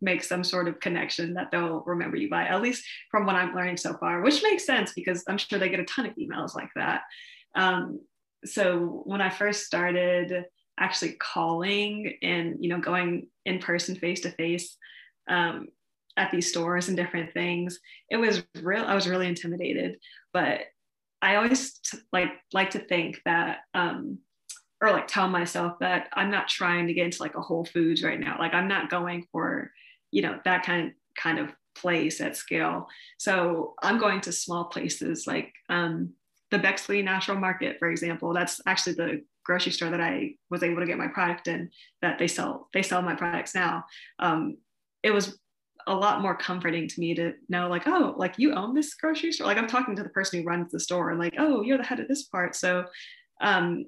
make 0.02 0.24
some 0.24 0.44
sort 0.44 0.68
of 0.68 0.80
connection 0.80 1.36
that 1.36 1.52
they'll 1.52 1.84
remember 1.86 2.18
you 2.18 2.28
by, 2.28 2.48
at 2.48 2.64
least 2.64 2.84
from 3.12 3.28
what 3.28 3.36
I'm 3.36 3.54
learning 3.54 3.78
so 3.78 3.94
far, 3.98 4.22
which 4.22 4.42
makes 4.42 4.66
sense 4.66 4.94
because 4.96 5.24
I'm 5.28 5.38
sure 5.38 5.60
they 5.60 5.70
get 5.70 5.80
a 5.80 5.86
ton 5.86 6.08
of 6.08 6.16
emails 6.16 6.56
like 6.56 6.70
that. 6.76 7.02
Um, 7.54 8.00
so 8.46 9.04
when 9.06 9.22
I 9.22 9.30
first 9.30 9.68
started 9.68 10.46
actually 10.80 11.18
calling 11.20 12.18
and, 12.24 12.58
you 12.60 12.70
know, 12.70 12.80
going 12.80 13.28
in 13.46 13.60
person 13.60 13.96
face 13.96 14.22
to 14.22 14.32
face, 14.32 14.76
um, 15.30 15.68
at 16.18 16.32
these 16.32 16.50
stores 16.50 16.88
and 16.88 16.98
different 16.98 17.34
things. 17.34 17.80
It 18.10 18.18
was 18.18 18.44
real 18.62 18.84
i 18.86 18.96
was 18.96 19.08
really 19.08 19.28
intimidated 19.28 19.98
but 20.34 20.62
i 21.22 21.36
always 21.36 21.80
t- 21.80 21.98
like 22.12 22.30
like 22.54 22.72
to 22.72 22.80
think 22.80 23.22
that 23.26 23.60
um 23.74 24.20
or 24.82 24.92
like 24.92 25.08
tell 25.08 25.28
myself 25.28 25.80
that 25.80 26.10
i'm 26.14 26.32
not 26.32 26.48
trying 26.48 26.88
to 26.88 26.94
get 26.94 27.06
into 27.06 27.22
like 27.22 27.36
a 27.36 27.42
whole 27.42 27.66
foods 27.66 28.04
right 28.04 28.20
now. 28.20 28.38
Like 28.40 28.54
i'm 28.54 28.68
not 28.68 28.90
going 28.90 29.26
for 29.32 29.72
you 30.12 30.22
know 30.22 30.40
that 30.46 30.64
kind 30.64 30.94
kind 31.16 31.40
of 31.40 31.52
place 31.76 32.22
at 32.22 32.36
scale. 32.36 32.88
So 33.18 33.76
i'm 33.82 34.00
going 34.00 34.22
to 34.22 34.32
small 34.32 34.66
places 34.66 35.26
like 35.28 35.54
um 35.70 36.14
the 36.50 36.60
bexley 36.60 37.02
natural 37.02 37.38
market 37.38 37.78
for 37.80 37.90
example. 37.90 38.34
That's 38.34 38.62
actually 38.66 38.94
the 38.94 39.24
grocery 39.44 39.72
store 39.72 39.90
that 39.90 40.02
i 40.02 40.34
was 40.50 40.62
able 40.62 40.82
to 40.82 40.86
get 40.86 40.98
my 40.98 41.08
product 41.08 41.48
in 41.48 41.70
that 42.02 42.20
they 42.20 42.28
sell 42.28 42.70
they 42.74 42.84
sell 42.84 43.02
my 43.02 43.16
products 43.16 43.56
now. 43.56 43.86
Um, 44.20 44.58
it 45.04 45.12
was 45.12 45.38
a 45.88 45.94
lot 45.94 46.22
more 46.22 46.36
comforting 46.36 46.88
to 46.88 47.00
me 47.00 47.16
to 47.16 47.34
know 47.50 47.68
like 47.68 47.88
oh 47.88 48.14
like 48.18 48.36
you 48.38 48.54
own 48.54 48.74
this 48.74 48.94
grocery 48.96 49.32
store? 49.32 49.48
Like 49.48 49.58
i'm 49.58 49.68
talking 49.68 49.96
to 49.96 50.04
the 50.04 50.10
person 50.10 50.40
who 50.40 50.48
runs 50.48 50.72
the 50.72 50.80
store 50.80 51.10
and 51.10 51.20
like 51.20 51.36
oh 51.38 51.62
you're 51.62 51.78
the 51.78 51.84
head 51.84 52.00
of 52.00 52.08
this 52.08 52.24
part. 52.24 52.56
So 52.56 52.86
um, 53.42 53.86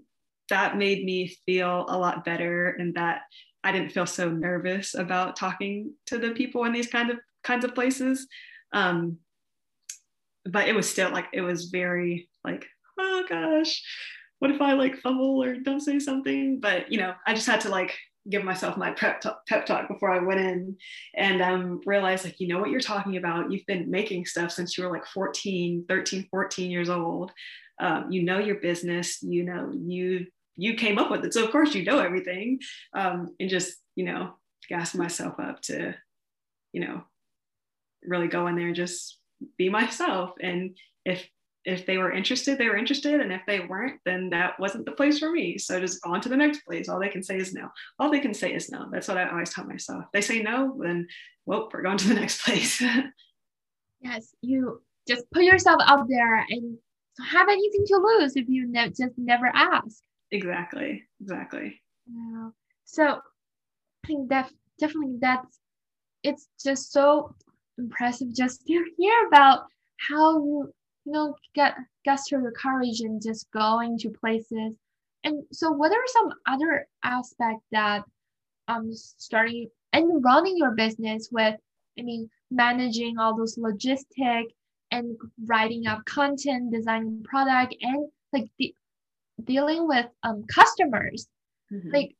that 0.49 0.77
made 0.77 1.03
me 1.05 1.35
feel 1.45 1.85
a 1.89 1.97
lot 1.97 2.25
better 2.25 2.69
and 2.79 2.95
that 2.95 3.21
i 3.63 3.71
didn't 3.71 3.91
feel 3.91 4.05
so 4.05 4.29
nervous 4.29 4.93
about 4.95 5.35
talking 5.35 5.93
to 6.05 6.17
the 6.17 6.31
people 6.31 6.63
in 6.65 6.73
these 6.73 6.87
kind 6.87 7.09
of 7.09 7.17
kinds 7.43 7.65
of 7.65 7.75
places. 7.75 8.27
Um, 8.73 9.17
but 10.45 10.67
it 10.67 10.75
was 10.75 10.89
still 10.89 11.11
like 11.11 11.27
it 11.33 11.41
was 11.41 11.65
very 11.65 12.29
like 12.43 12.65
oh 12.99 13.23
gosh 13.27 13.83
what 14.39 14.51
if 14.51 14.61
i 14.61 14.73
like 14.73 14.97
fumble 14.99 15.43
or 15.43 15.55
don't 15.55 15.81
say 15.81 15.99
something? 15.99 16.59
But 16.59 16.91
you 16.91 16.99
know 16.99 17.13
i 17.27 17.33
just 17.33 17.47
had 17.47 17.61
to 17.61 17.69
like 17.69 17.97
give 18.29 18.43
myself 18.43 18.77
my 18.77 18.91
pep 18.91 19.21
talk, 19.21 19.45
pep 19.47 19.65
talk 19.65 19.87
before 19.87 20.11
I 20.11 20.19
went 20.19 20.39
in 20.39 20.77
and 21.15 21.41
um, 21.41 21.81
realized 21.85 22.25
like, 22.25 22.39
you 22.39 22.47
know 22.47 22.59
what 22.59 22.69
you're 22.69 22.79
talking 22.79 23.17
about. 23.17 23.51
You've 23.51 23.65
been 23.65 23.89
making 23.89 24.25
stuff 24.25 24.51
since 24.51 24.77
you 24.77 24.83
were 24.83 24.91
like 24.91 25.05
14, 25.07 25.85
13, 25.87 26.27
14 26.29 26.71
years 26.71 26.89
old. 26.89 27.31
Um, 27.79 28.11
you 28.11 28.23
know 28.23 28.39
your 28.39 28.55
business, 28.55 29.23
you 29.23 29.43
know, 29.43 29.71
you 29.73 30.27
you 30.55 30.73
came 30.73 30.97
up 30.97 31.09
with 31.09 31.23
it. 31.23 31.33
So 31.33 31.45
of 31.45 31.51
course 31.51 31.73
you 31.73 31.85
know 31.85 31.99
everything. 31.99 32.59
Um, 32.93 33.33
and 33.39 33.49
just, 33.49 33.77
you 33.95 34.03
know, 34.03 34.33
gas 34.67 34.93
myself 34.93 35.39
up 35.39 35.61
to, 35.63 35.95
you 36.73 36.81
know, 36.81 37.03
really 38.03 38.27
go 38.27 38.47
in 38.47 38.55
there 38.55 38.67
and 38.67 38.75
just 38.75 39.17
be 39.57 39.69
myself. 39.69 40.31
And 40.41 40.75
if 41.05 41.25
if 41.69 41.85
they 41.85 41.97
were 41.97 42.11
interested, 42.11 42.57
they 42.57 42.67
were 42.67 42.77
interested. 42.77 43.21
And 43.21 43.31
if 43.31 43.41
they 43.45 43.59
weren't, 43.59 43.99
then 44.05 44.29
that 44.31 44.59
wasn't 44.59 44.85
the 44.85 44.91
place 44.91 45.19
for 45.19 45.31
me. 45.31 45.57
So 45.57 45.79
just 45.79 46.05
on 46.05 46.19
to 46.21 46.29
the 46.29 46.37
next 46.37 46.65
place. 46.65 46.89
All 46.89 46.99
they 46.99 47.09
can 47.09 47.23
say 47.23 47.37
is 47.37 47.53
no. 47.53 47.69
All 47.99 48.09
they 48.11 48.19
can 48.19 48.33
say 48.33 48.53
is 48.53 48.69
no. 48.71 48.87
That's 48.91 49.07
what 49.07 49.17
I 49.17 49.29
always 49.29 49.53
tell 49.53 49.65
myself. 49.65 50.05
If 50.05 50.11
they 50.11 50.21
say 50.21 50.41
no, 50.41 50.77
then 50.81 51.07
well, 51.45 51.69
we're 51.71 51.83
going 51.83 51.97
to 51.97 52.07
the 52.07 52.13
next 52.19 52.43
place. 52.43 52.81
yes, 54.01 54.35
you 54.41 54.81
just 55.07 55.29
put 55.31 55.43
yourself 55.43 55.81
out 55.85 56.07
there 56.09 56.37
and 56.49 56.77
have 57.31 57.49
anything 57.49 57.85
to 57.87 57.97
lose 57.97 58.35
if 58.35 58.47
you 58.47 58.67
ne- 58.67 58.89
just 58.89 59.17
never 59.17 59.51
ask. 59.53 60.01
Exactly. 60.31 61.03
Exactly. 61.21 61.81
Yeah. 62.07 62.49
So 62.85 63.03
I 63.05 64.07
think 64.07 64.29
that 64.29 64.51
definitely 64.79 65.17
that's 65.19 65.59
it's 66.23 66.47
just 66.63 66.91
so 66.91 67.35
impressive 67.77 68.33
just 68.33 68.65
to 68.65 68.85
hear 68.97 69.27
about 69.27 69.65
how 69.97 70.37
you 70.43 70.73
you 71.09 71.15
know 71.15 71.35
get 71.55 71.75
gesture 72.05 72.39
your 72.39 72.51
courage 72.51 72.99
and 72.99 73.19
just 73.21 73.49
going 73.51 73.97
to 73.97 74.09
places. 74.11 74.73
And 75.23 75.43
so 75.51 75.71
what 75.71 75.91
are 75.91 76.07
some 76.07 76.29
other 76.47 76.87
aspects 77.03 77.65
that 77.71 78.03
um 78.67 78.93
starting 78.93 79.67
and 79.93 80.23
running 80.23 80.55
your 80.55 80.71
business 80.71 81.29
with 81.31 81.55
i 81.97 82.01
mean 82.03 82.29
managing 82.51 83.17
all 83.17 83.35
those 83.35 83.57
logistic 83.57 84.43
and 84.91 85.17
writing 85.45 85.87
up 85.87 86.05
content 86.05 86.71
designing 86.71 87.23
product 87.23 87.75
and 87.81 88.07
like 88.31 88.47
de- 88.59 88.75
dealing 89.43 89.87
with 89.87 90.05
um 90.23 90.43
customers? 90.53 91.27
Mm-hmm. 91.73 91.91
like 91.91 92.15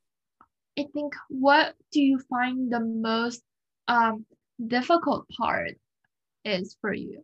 i 0.78 0.86
think 0.94 1.14
what 1.30 1.76
do 1.92 2.02
you 2.02 2.20
find 2.30 2.72
the 2.72 2.80
most 2.80 3.44
um 3.88 4.26
difficult 4.68 5.28
part 5.30 5.72
is 6.46 6.76
for 6.82 6.94
you 6.94 7.24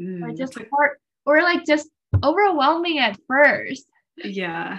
mm, 0.00 0.22
or 0.22 0.34
just 0.34 0.56
hard 0.72 0.96
or 1.26 1.42
like 1.42 1.64
just 1.64 1.88
overwhelming 2.22 2.98
at 2.98 3.18
first 3.26 3.86
yeah 4.16 4.78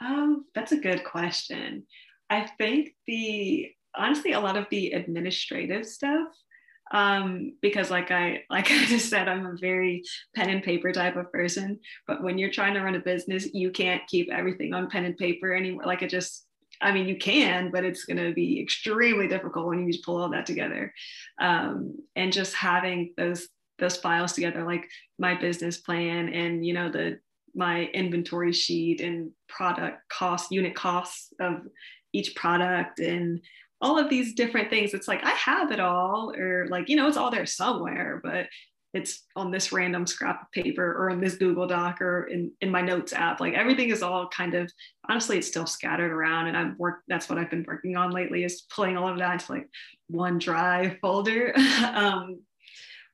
um 0.00 0.44
that's 0.54 0.72
a 0.72 0.76
good 0.76 1.04
question 1.04 1.84
i 2.30 2.46
think 2.58 2.90
the 3.06 3.70
honestly 3.94 4.32
a 4.32 4.40
lot 4.40 4.56
of 4.56 4.66
the 4.70 4.92
administrative 4.92 5.86
stuff 5.86 6.28
um, 6.90 7.54
because 7.60 7.90
like 7.90 8.10
I 8.10 8.44
like 8.50 8.70
I 8.70 8.84
just 8.86 9.08
said, 9.08 9.28
I'm 9.28 9.46
a 9.46 9.56
very 9.60 10.02
pen 10.34 10.50
and 10.50 10.62
paper 10.62 10.92
type 10.92 11.16
of 11.16 11.32
person. 11.32 11.80
But 12.06 12.22
when 12.22 12.38
you're 12.38 12.50
trying 12.50 12.74
to 12.74 12.82
run 12.82 12.94
a 12.94 13.00
business, 13.00 13.52
you 13.52 13.70
can't 13.70 14.06
keep 14.06 14.30
everything 14.32 14.74
on 14.74 14.90
pen 14.90 15.04
and 15.04 15.16
paper 15.16 15.52
anymore. 15.52 15.84
Like 15.84 16.02
it 16.02 16.10
just, 16.10 16.46
I 16.80 16.92
mean, 16.92 17.08
you 17.08 17.16
can, 17.16 17.70
but 17.70 17.84
it's 17.84 18.04
going 18.04 18.24
to 18.24 18.32
be 18.32 18.60
extremely 18.60 19.28
difficult 19.28 19.66
when 19.66 19.86
you 19.86 19.98
pull 20.04 20.22
all 20.22 20.30
that 20.30 20.46
together. 20.46 20.92
Um, 21.40 21.96
and 22.14 22.32
just 22.32 22.54
having 22.54 23.14
those 23.16 23.48
those 23.78 23.96
files 23.96 24.32
together, 24.32 24.64
like 24.64 24.88
my 25.18 25.34
business 25.34 25.78
plan 25.78 26.28
and 26.28 26.64
you 26.64 26.74
know 26.74 26.90
the 26.90 27.18
my 27.54 27.84
inventory 27.86 28.52
sheet 28.52 29.00
and 29.00 29.30
product 29.48 30.08
cost 30.08 30.52
unit 30.52 30.74
costs 30.74 31.32
of 31.40 31.62
each 32.12 32.34
product 32.34 33.00
and 33.00 33.40
all 33.80 33.98
of 33.98 34.10
these 34.10 34.34
different 34.34 34.70
things. 34.70 34.94
It's 34.94 35.08
like 35.08 35.24
i 35.24 35.30
have 35.30 35.72
it 35.72 35.80
all 35.80 36.32
or 36.36 36.66
like 36.68 36.88
you 36.88 36.96
know 36.96 37.08
it's 37.08 37.16
all 37.16 37.30
there 37.30 37.46
somewhere 37.46 38.20
but 38.22 38.46
it's 38.94 39.24
on 39.36 39.50
this 39.50 39.70
random 39.70 40.06
scrap 40.06 40.42
of 40.42 40.50
paper 40.50 40.94
or 40.98 41.10
in 41.10 41.20
this 41.20 41.36
google 41.36 41.66
doc 41.66 42.00
or 42.00 42.24
in, 42.24 42.50
in 42.62 42.70
my 42.70 42.80
notes 42.80 43.12
app. 43.12 43.38
Like 43.38 43.52
everything 43.52 43.90
is 43.90 44.02
all 44.02 44.28
kind 44.28 44.54
of 44.54 44.70
honestly 45.08 45.38
it's 45.38 45.46
still 45.46 45.66
scattered 45.66 46.10
around 46.10 46.48
and 46.48 46.56
i'm 46.56 46.76
work 46.78 47.00
that's 47.06 47.28
what 47.28 47.38
i've 47.38 47.50
been 47.50 47.64
working 47.66 47.96
on 47.96 48.10
lately 48.10 48.44
is 48.44 48.62
pulling 48.74 48.96
all 48.96 49.08
of 49.08 49.18
that 49.18 49.34
into 49.34 49.52
like 49.52 49.68
one 50.08 50.38
drive 50.38 50.98
folder. 51.00 51.54
Um, 51.94 52.40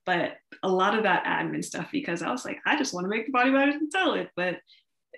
but 0.07 0.37
a 0.63 0.69
lot 0.69 0.97
of 0.97 1.03
that 1.05 1.25
admin 1.25 1.65
stuff 1.65 1.89
because 1.93 2.23
i 2.23 2.31
was 2.31 2.45
like 2.45 2.59
i 2.67 2.77
just 2.77 2.95
want 2.95 3.05
to 3.05 3.09
make 3.09 3.27
the 3.27 3.33
body 3.33 3.51
better 3.51 3.73
and 3.73 3.91
sell 3.93 4.15
it 4.15 4.31
but 4.37 4.57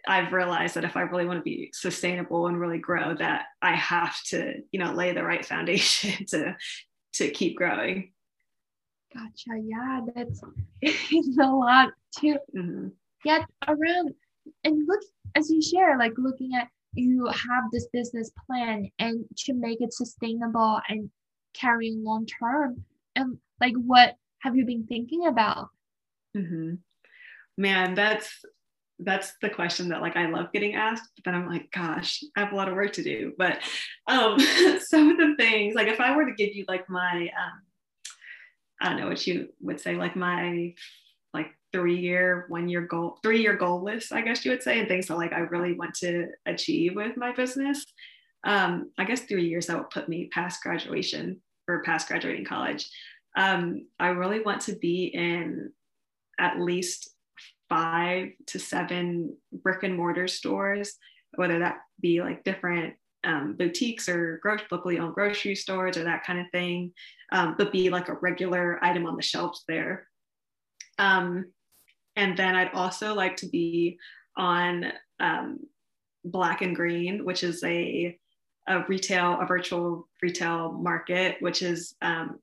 I've 0.07 0.33
realized 0.33 0.77
that 0.77 0.85
if 0.85 0.97
I 0.97 1.03
really 1.03 1.27
want 1.27 1.39
to 1.39 1.43
be 1.43 1.71
sustainable 1.73 2.47
and 2.47 2.61
really 2.61 2.79
grow, 2.79 3.15
that 3.17 3.47
I 3.61 3.75
have 3.75 4.23
to, 4.27 4.55
you 4.71 4.79
know, 4.79 4.93
lay 4.93 5.13
the 5.13 5.25
right 5.25 5.45
foundation 5.55 6.27
to 6.27 6.57
to 7.15 7.31
keep 7.31 7.57
growing. 7.57 8.13
Gotcha. 9.15 9.61
Yeah, 9.65 10.01
that's 10.15 10.41
it's 10.81 11.39
a 11.39 11.47
lot 11.47 11.91
to 12.19 12.39
Mm-hmm. 12.57 12.89
Yeah, 13.25 13.45
around 13.67 14.15
and 14.65 14.87
look 14.87 15.01
as 15.35 15.51
you 15.51 15.61
share, 15.61 15.99
like 15.99 16.13
looking 16.17 16.55
at 16.55 16.69
you 16.95 17.27
have 17.27 17.65
this 17.73 17.89
business 17.93 18.31
plan 18.47 18.91
and 18.99 19.25
to 19.37 19.53
make 19.53 19.81
it 19.81 19.93
sustainable 19.93 20.81
and 20.89 21.11
carrying 21.55 22.05
long 22.05 22.27
term. 22.27 22.85
And 23.17 23.39
like, 23.61 23.75
what 23.75 24.17
have 24.47 24.57
you 24.57 24.65
been 24.65 24.87
thinking 24.87 25.27
about? 25.27 25.71
Mm-hmm. 26.37 26.75
Man, 27.59 27.95
that's 27.95 28.45
that's 29.01 29.35
the 29.43 29.51
question 29.51 29.89
that 29.89 30.01
like 30.01 30.17
I 30.17 30.27
love 30.27 30.53
getting 30.53 30.75
asked, 30.75 31.11
but 31.17 31.25
then 31.25 31.35
I'm 31.35 31.49
like, 31.49 31.71
gosh, 31.73 32.23
I 32.37 32.41
have 32.41 32.53
a 32.53 32.57
lot 32.57 32.69
of 32.69 32.75
work 32.75 32.93
to 32.95 33.03
do. 33.03 33.33
But 33.37 33.59
um, 34.07 34.39
some 34.81 35.11
of 35.11 35.17
the 35.17 35.35
things, 35.37 35.75
like 35.75 35.89
if 35.89 36.01
I 36.01 36.17
were 36.17 36.25
to 36.25 36.35
give 36.35 36.55
you 36.55 36.65
like 36.69 36.89
my, 36.89 37.29
um, 37.37 37.63
I 38.81 38.89
don't 38.89 39.01
know 39.01 39.09
what 39.09 39.27
you 39.27 39.49
would 39.61 39.81
say, 39.81 39.97
like 39.97 40.15
my 40.17 40.75
like 41.35 41.49
three 41.73 41.99
year, 41.99 42.47
one 42.49 42.69
year 42.69 42.83
goal, 42.83 43.19
three 43.23 43.43
year 43.43 43.57
goal 43.57 43.83
list, 43.83 44.13
I 44.13 44.23
guess 44.23 44.45
you 44.45 44.53
would 44.53 44.63
say, 44.63 44.79
and 44.79 44.89
things 44.89 45.09
that 45.09 45.17
like 45.17 45.33
I 45.33 45.41
really 45.41 45.73
want 45.73 45.95
to 45.97 46.29
achieve 46.47 46.95
with 46.95 47.17
my 47.17 47.33
business. 47.33 47.85
Um, 48.45 48.93
I 48.97 49.05
guess 49.05 49.23
three 49.23 49.49
years 49.49 49.67
that 49.67 49.77
would 49.77 49.91
put 49.91 50.09
me 50.09 50.29
past 50.33 50.63
graduation 50.63 51.41
or 51.69 51.83
past 51.83 52.07
graduating 52.07 52.45
college. 52.45 52.89
Um, 53.37 53.87
I 53.99 54.09
really 54.09 54.41
want 54.41 54.63
to 54.63 54.77
be 54.77 55.07
in 55.07 55.71
at 56.39 56.59
least 56.59 57.11
five 57.69 58.29
to 58.47 58.59
seven 58.59 59.37
brick 59.53 59.83
and 59.83 59.97
mortar 59.97 60.29
stores, 60.29 60.97
whether 61.35 61.59
that 61.59 61.77
be 62.01 62.21
like 62.21 62.45
different 62.45 62.95
um, 63.25 63.55
boutiques 63.59 64.09
or 64.09 64.39
gro- 64.43 64.57
locally 64.71 64.99
owned 64.99 65.15
grocery 65.15 65.55
stores 65.55 65.97
or 65.97 66.05
that 66.05 66.25
kind 66.25 66.39
of 66.39 66.47
thing, 66.53 66.93
um, 67.33 67.55
but 67.59 67.73
be 67.73 67.91
like 67.91 68.09
a 68.09 68.15
regular 68.15 68.83
item 68.83 69.07
on 69.07 69.17
the 69.17 69.23
shelves 69.23 69.65
there. 69.69 70.09
Um, 70.99 71.53
and 72.15 72.37
then 72.37 72.55
I'd 72.55 72.73
also 72.73 73.15
like 73.15 73.37
to 73.37 73.49
be 73.49 73.99
on 74.37 74.93
um, 75.21 75.59
Black 76.25 76.63
and 76.63 76.75
Green, 76.75 77.25
which 77.25 77.43
is 77.43 77.63
a, 77.65 78.17
a 78.69 78.85
retail, 78.89 79.39
a 79.41 79.47
virtual 79.47 80.09
retail 80.23 80.73
market, 80.73 81.37
which 81.41 81.63
is 81.63 81.95
um, 82.01 82.39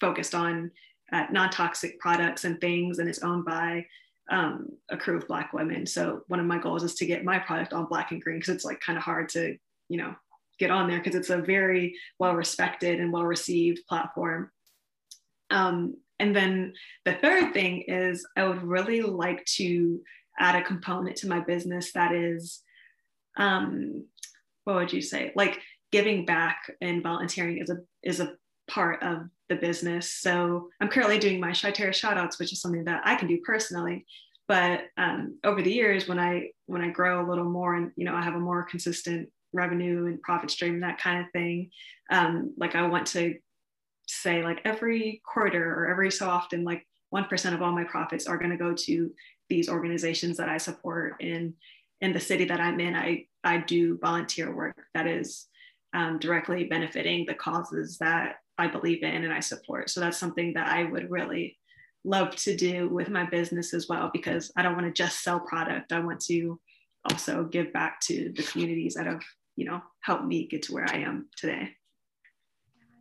focused 0.00 0.34
on 0.34 0.70
uh, 1.12 1.26
non 1.30 1.50
toxic 1.50 1.98
products 1.98 2.44
and 2.44 2.60
things, 2.60 2.98
and 2.98 3.08
it's 3.08 3.22
owned 3.22 3.44
by 3.44 3.84
um, 4.30 4.68
a 4.90 4.96
crew 4.96 5.16
of 5.16 5.26
black 5.26 5.52
women. 5.52 5.86
So 5.86 6.22
one 6.28 6.40
of 6.40 6.46
my 6.46 6.58
goals 6.58 6.82
is 6.82 6.94
to 6.96 7.06
get 7.06 7.24
my 7.24 7.38
product 7.38 7.72
on 7.72 7.86
black 7.86 8.12
and 8.12 8.22
green 8.22 8.38
because 8.38 8.54
it's 8.54 8.64
like 8.64 8.80
kind 8.80 8.98
of 8.98 9.04
hard 9.04 9.28
to, 9.30 9.56
you 9.88 9.96
know, 9.96 10.14
get 10.58 10.70
on 10.70 10.88
there 10.88 10.98
because 10.98 11.14
it's 11.14 11.30
a 11.30 11.38
very 11.38 11.96
well 12.18 12.34
respected 12.34 13.00
and 13.00 13.12
well 13.12 13.24
received 13.24 13.86
platform. 13.88 14.50
Um, 15.50 15.96
and 16.18 16.34
then 16.34 16.74
the 17.04 17.14
third 17.14 17.54
thing 17.54 17.82
is 17.82 18.26
I 18.36 18.44
would 18.44 18.62
really 18.62 19.02
like 19.02 19.44
to 19.56 20.00
add 20.38 20.56
a 20.56 20.64
component 20.64 21.16
to 21.16 21.28
my 21.28 21.40
business 21.40 21.92
that 21.92 22.12
is, 22.12 22.62
um, 23.36 24.04
what 24.64 24.76
would 24.76 24.92
you 24.92 25.00
say, 25.00 25.32
like 25.36 25.60
giving 25.90 26.26
back 26.26 26.70
and 26.80 27.02
volunteering 27.02 27.58
is 27.58 27.70
a 27.70 27.78
is 28.02 28.20
a 28.20 28.34
part 28.68 29.02
of 29.02 29.28
the 29.48 29.56
business. 29.56 30.12
So 30.12 30.68
I'm 30.80 30.88
currently 30.88 31.18
doing 31.18 31.40
my 31.40 31.50
Cheyterra 31.50 31.90
shoutouts, 31.90 32.38
which 32.38 32.52
is 32.52 32.60
something 32.60 32.84
that 32.84 33.02
I 33.04 33.14
can 33.14 33.28
do 33.28 33.40
personally. 33.44 34.04
But 34.46 34.84
um, 34.96 35.38
over 35.44 35.60
the 35.62 35.72
years, 35.72 36.08
when 36.08 36.18
I 36.18 36.50
when 36.66 36.82
I 36.82 36.90
grow 36.90 37.24
a 37.24 37.28
little 37.28 37.44
more 37.44 37.74
and 37.74 37.92
you 37.96 38.04
know 38.04 38.14
I 38.14 38.22
have 38.22 38.34
a 38.34 38.40
more 38.40 38.62
consistent 38.62 39.28
revenue 39.52 40.06
and 40.06 40.22
profit 40.22 40.50
stream, 40.50 40.80
that 40.80 40.98
kind 40.98 41.24
of 41.24 41.30
thing, 41.32 41.70
um, 42.10 42.54
like 42.56 42.74
I 42.74 42.86
want 42.86 43.06
to 43.08 43.36
say 44.06 44.42
like 44.42 44.60
every 44.64 45.20
quarter 45.24 45.74
or 45.74 45.90
every 45.90 46.10
so 46.10 46.28
often, 46.28 46.64
like 46.64 46.86
one 47.10 47.24
percent 47.24 47.54
of 47.54 47.62
all 47.62 47.72
my 47.72 47.84
profits 47.84 48.26
are 48.26 48.38
going 48.38 48.50
to 48.50 48.56
go 48.56 48.74
to 48.74 49.12
these 49.50 49.68
organizations 49.68 50.38
that 50.38 50.48
I 50.48 50.56
support 50.56 51.20
in 51.20 51.54
in 52.00 52.12
the 52.12 52.20
city 52.20 52.46
that 52.46 52.60
I'm 52.60 52.80
in. 52.80 52.94
I 52.96 53.26
I 53.44 53.58
do 53.58 53.98
volunteer 53.98 54.54
work 54.54 54.76
that 54.94 55.06
is 55.06 55.46
um, 55.92 56.18
directly 56.18 56.64
benefiting 56.64 57.26
the 57.26 57.34
causes 57.34 57.98
that 57.98 58.36
I 58.58 58.66
believe 58.66 59.02
in 59.02 59.24
and 59.24 59.32
I 59.32 59.40
support. 59.40 59.90
So 59.90 60.00
that's 60.00 60.18
something 60.18 60.54
that 60.54 60.68
I 60.68 60.84
would 60.84 61.10
really 61.10 61.56
love 62.04 62.34
to 62.36 62.56
do 62.56 62.88
with 62.88 63.08
my 63.08 63.24
business 63.24 63.74
as 63.74 63.88
well 63.88 64.10
because 64.12 64.50
I 64.56 64.62
don't 64.62 64.74
want 64.74 64.86
to 64.86 64.92
just 64.92 65.22
sell 65.22 65.40
product. 65.40 65.92
I 65.92 66.00
want 66.00 66.20
to 66.22 66.58
also 67.08 67.44
give 67.44 67.72
back 67.72 68.00
to 68.02 68.32
the 68.34 68.42
communities 68.42 68.94
that 68.94 69.06
have, 69.06 69.22
you 69.56 69.66
know, 69.66 69.80
helped 70.00 70.24
me 70.24 70.46
get 70.48 70.62
to 70.62 70.72
where 70.72 70.88
I 70.88 70.98
am 70.98 71.28
today. 71.36 71.70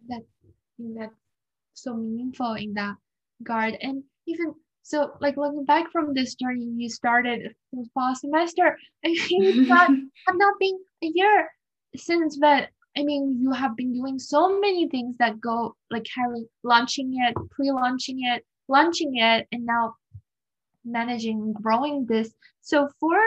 That 0.09 0.21
that's 0.79 1.13
so 1.73 1.95
meaningful 1.95 2.53
in 2.53 2.73
that 2.75 2.95
regard. 3.39 3.77
And 3.81 4.03
even 4.27 4.53
so, 4.83 5.13
like 5.19 5.37
looking 5.37 5.65
back 5.65 5.91
from 5.91 6.13
this 6.13 6.35
journey 6.35 6.71
you 6.75 6.89
started 6.89 7.53
this 7.73 7.89
fall 7.93 8.15
semester, 8.15 8.77
I 9.05 9.09
mean, 9.09 9.43
it's 9.43 9.69
not 9.69 9.89
have 9.89 10.35
not 10.35 10.55
been 10.59 10.79
a 11.03 11.11
year 11.13 11.49
since, 11.95 12.37
but 12.37 12.69
I 12.97 13.03
mean, 13.03 13.37
you 13.39 13.51
have 13.51 13.75
been 13.75 13.93
doing 13.93 14.17
so 14.17 14.59
many 14.59 14.87
things 14.87 15.17
that 15.19 15.39
go 15.39 15.75
like 15.91 16.07
having 16.15 16.47
launching 16.63 17.13
it, 17.21 17.35
pre-launching 17.51 18.23
it, 18.23 18.43
launching 18.67 19.17
it, 19.17 19.47
and 19.51 19.65
now 19.65 19.95
managing 20.83 21.53
growing 21.53 22.07
this. 22.07 22.33
So 22.61 22.89
for 22.99 23.19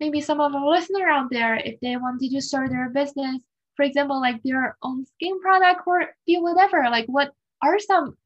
maybe 0.00 0.22
some 0.22 0.40
of 0.40 0.54
our 0.54 0.66
listener 0.66 1.06
out 1.06 1.28
there, 1.30 1.56
if 1.56 1.78
they 1.80 1.96
wanted 1.98 2.30
to 2.30 2.40
start 2.40 2.70
their 2.70 2.88
business, 2.88 3.40
for 3.76 3.84
example, 3.84 4.20
like 4.22 4.42
their 4.42 4.78
own 4.82 5.04
skin 5.04 5.38
product 5.40 5.82
or 5.86 6.06
be 6.26 6.38
whatever, 6.38 6.88
like 6.90 7.06
what 7.06 7.32
are 7.62 7.78
some 7.78 8.16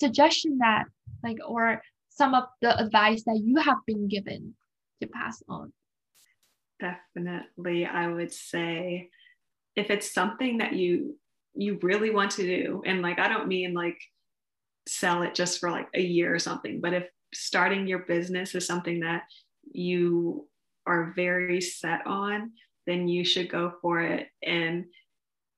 suggestions 0.00 0.58
that 0.60 0.84
like 1.22 1.38
or 1.46 1.82
some 2.08 2.34
of 2.34 2.44
the 2.62 2.74
advice 2.80 3.22
that 3.24 3.40
you 3.44 3.58
have 3.58 3.84
been 3.86 4.08
given 4.08 4.54
to 5.02 5.08
pass 5.08 5.42
on? 5.46 5.74
Definitely, 6.80 7.84
I 7.84 8.08
would 8.08 8.32
say 8.32 9.10
if 9.76 9.90
it's 9.90 10.12
something 10.12 10.58
that 10.58 10.72
you 10.72 11.16
you 11.54 11.78
really 11.82 12.10
want 12.10 12.32
to 12.32 12.42
do 12.42 12.82
and 12.84 13.02
like 13.02 13.18
i 13.18 13.28
don't 13.28 13.48
mean 13.48 13.72
like 13.72 13.98
sell 14.88 15.22
it 15.22 15.34
just 15.34 15.58
for 15.58 15.70
like 15.70 15.88
a 15.94 16.00
year 16.00 16.34
or 16.34 16.38
something 16.38 16.80
but 16.80 16.92
if 16.92 17.08
starting 17.34 17.86
your 17.86 18.00
business 18.00 18.54
is 18.54 18.66
something 18.66 19.00
that 19.00 19.22
you 19.72 20.46
are 20.86 21.12
very 21.16 21.60
set 21.60 22.06
on 22.06 22.52
then 22.86 23.08
you 23.08 23.24
should 23.24 23.50
go 23.50 23.74
for 23.82 24.00
it. 24.00 24.28
And 24.42 24.86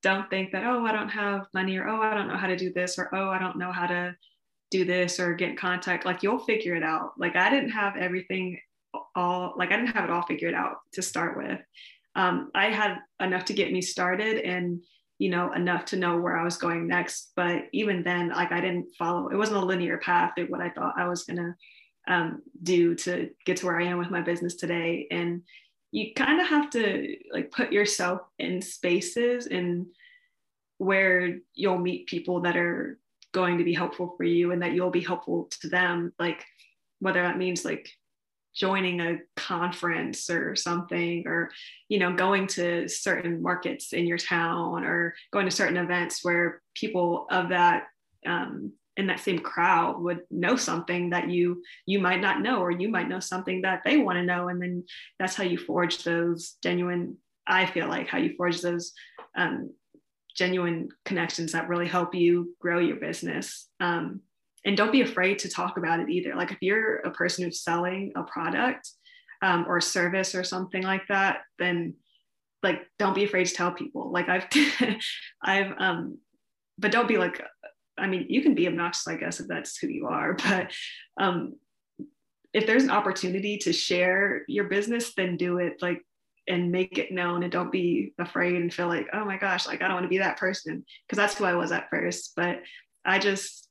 don't 0.01 0.31
think 0.31 0.53
that 0.53 0.65
oh 0.65 0.87
i 0.87 0.93
don't 0.93 1.09
have 1.09 1.47
money 1.53 1.77
or 1.77 1.89
oh 1.89 2.01
i 2.01 2.15
don't 2.15 2.29
know 2.29 2.37
how 2.37 2.47
to 2.47 2.57
do 2.57 2.73
this 2.73 3.01
or 3.01 3.13
oh 3.17 3.31
i 3.31 3.39
don't 3.39 3.59
know 3.59 3.73
how 3.73 3.85
to 3.85 4.15
do 4.71 4.85
this 4.85 5.19
or 5.19 5.35
get 5.35 5.51
in 5.51 5.57
contact. 5.57 6.05
Like 6.05 6.23
you'll 6.23 6.39
figure 6.39 6.77
it 6.77 6.85
out. 6.85 7.13
Like 7.19 7.37
i 7.37 7.51
didn't 7.51 7.71
have 7.71 7.97
everything 7.97 8.61
all 9.17 9.55
like 9.57 9.71
i 9.71 9.77
didn't 9.77 9.95
have 9.95 10.05
it 10.05 10.11
all 10.11 10.23
figured 10.23 10.55
out 10.55 10.77
to 10.93 11.03
start 11.03 11.37
with 11.37 11.59
um, 12.19 12.51
I 12.55 12.67
had 12.67 12.99
enough 13.21 13.45
to 13.47 13.55
get 13.55 13.73
me 13.73 13.81
started. 13.81 14.39
And 14.39 14.83
you 15.19 15.31
know, 15.31 15.53
enough 15.53 15.85
to 15.87 15.97
know 15.97 16.19
where 16.19 16.37
I 16.37 16.45
was 16.45 16.57
going 16.57 16.87
next. 16.87 17.33
But 17.35 17.65
even 17.73 18.05
then, 18.05 18.29
like 18.29 18.53
I 18.53 18.61
didn't 18.61 18.95
follow, 18.97 19.29
it 19.29 19.37
wasn't 19.37 19.63
a 19.63 19.67
linear 19.67 19.99
path 19.99 20.33
of 20.39 20.49
what 20.49 20.61
I 20.61 20.71
thought 20.71 20.95
I 20.97 21.09
was 21.09 21.25
gonna 21.25 21.57
um, 22.07 22.43
do 22.63 22.95
to 22.95 23.31
get 23.45 23.59
to 23.59 23.67
where 23.67 23.81
I 23.81 23.87
am 23.87 23.99
with 23.99 24.11
my 24.11 24.21
business 24.21 24.55
today. 24.55 25.07
And 25.11 25.43
you 25.91 26.15
kind 26.15 26.41
of 26.41 26.47
have 26.49 26.71
to 26.71 27.17
like 27.33 27.51
put 27.51 27.73
yourself 27.73 28.21
in 28.39 28.63
spaces 28.63 29.47
and 29.47 29.87
where 30.79 31.39
you'll 31.55 31.79
meet 31.79 32.07
people 32.07 32.43
that 32.43 32.57
are 32.57 32.99
going 33.33 33.59
to 33.59 33.65
be 33.65 33.75
helpful 33.75 34.15
for 34.17 34.25
you 34.25 34.53
and 34.53 34.63
that 34.63 34.73
you'll 34.73 34.91
be 34.91 35.01
helpful 35.01 35.51
to 35.61 35.69
them. 35.69 36.13
Like 36.19 36.45
whether 37.01 37.23
that 37.23 37.39
means 37.39 37.65
like 37.65 37.91
joining 38.59 39.01
a 39.01 39.19
conference 39.37 40.29
or 40.31 40.57
something 40.57 41.27
or 41.27 41.51
you 41.89 41.99
know 41.99 42.13
going 42.13 42.47
to 42.47 42.89
certain 42.89 43.41
markets 43.41 43.93
in 43.93 44.07
your 44.07 44.19
town 44.19 44.85
or 44.85 45.15
going 45.33 45.47
to 45.47 45.55
certain 45.55 45.77
events 45.77 46.25
where 46.25 46.61
people 46.75 47.27
of 47.31 47.51
that 47.51 47.85
um, 48.27 48.73
in 48.97 49.07
that 49.07 49.21
same 49.21 49.39
crowd 49.39 50.01
would 50.01 50.23
know 50.31 50.57
something 50.57 51.11
that 51.11 51.31
you 51.31 51.63
you 51.87 52.01
might 52.01 52.21
not 52.21 52.41
know 52.41 52.61
or 52.61 52.71
you 52.71 52.89
might 52.89 53.09
know 53.09 53.21
something 53.21 53.63
that 53.63 53.83
they 53.85 53.97
want 53.97 54.17
to 54.17 54.25
know. 54.25 54.49
And 54.49 54.61
then 54.61 54.85
that's 55.19 55.37
how 55.37 55.45
you 55.45 55.57
forge 55.57 56.03
those 56.05 56.57
genuine 56.63 57.17
i 57.47 57.65
feel 57.65 57.89
like 57.89 58.09
how 58.09 58.19
you 58.19 58.35
forge 58.37 58.61
those 58.61 58.93
um, 59.35 59.71
genuine 60.39 60.89
connections 61.05 61.53
that 61.53 61.69
really 61.69 61.89
help 61.89 62.15
you 62.15 62.55
grow 62.61 62.79
your 62.79 62.97
business. 62.97 63.69
Um, 63.81 64.21
and 64.65 64.77
don't 64.77 64.93
be 64.93 65.03
afraid 65.03 65.39
to 65.41 65.49
talk 65.49 65.77
about 65.77 66.01
it 66.01 66.11
either. 66.11 66.35
Like 66.35 66.51
if 66.51 66.59
you're 66.61 66.97
a 66.97 67.11
person 67.11 67.45
who's 67.45 67.63
selling 67.63 68.13
a 68.17 68.23
product 68.25 68.91
um, 69.43 69.67
or 69.69 69.79
a 69.79 69.83
service 69.83 70.35
or 70.35 70.45
something 70.45 70.83
like 70.83 71.07
that, 71.09 71.39
then 71.59 71.95
like 72.63 72.81
don't 72.99 73.15
be 73.15 73.25
afraid 73.25 73.47
to 73.47 73.55
tell 73.55 73.73
people. 73.73 74.11
Like 74.13 74.29
I've, 74.29 74.47
I've, 75.43 75.73
um, 75.79 76.19
but 76.77 76.93
don't 76.93 77.09
be 77.09 77.19
like, 77.19 77.43
I 77.97 78.07
mean, 78.07 78.27
you 78.29 78.43
can 78.43 78.55
be 78.55 78.67
obnoxious, 78.67 79.09
I 79.09 79.17
guess, 79.17 79.41
if 79.41 79.49
that's 79.49 79.77
who 79.79 79.89
you 79.89 80.07
are. 80.09 80.37
But 80.45 80.73
um, 81.21 81.55
if 82.53 82.67
there's 82.67 82.85
an 82.85 82.91
opportunity 82.91 83.59
to 83.59 83.73
share 83.73 84.43
your 84.49 84.65
business, 84.65 85.13
then 85.15 85.37
do 85.37 85.59
it. 85.59 85.83
Like 85.83 86.03
and 86.49 86.73
make 86.73 86.97
it 86.99 87.13
known 87.13 87.43
and 87.43 87.53
don't 87.53 87.71
be 87.71 88.15
afraid 88.19 88.55
and 88.55 88.73
feel 88.73 88.89
like 88.89 89.07
oh 89.13 89.25
my 89.25 89.37
gosh 89.37 89.67
like 89.67 89.83
i 89.83 89.87
don't 89.87 89.95
want 89.95 90.05
to 90.05 90.09
be 90.09 90.19
that 90.19 90.39
person 90.39 90.85
because 91.07 91.17
that's 91.17 91.37
who 91.37 91.45
i 91.45 91.55
was 91.55 91.71
at 91.71 91.91
first 91.91 92.33
but 92.37 92.63
i 93.05 93.19
just 93.19 93.68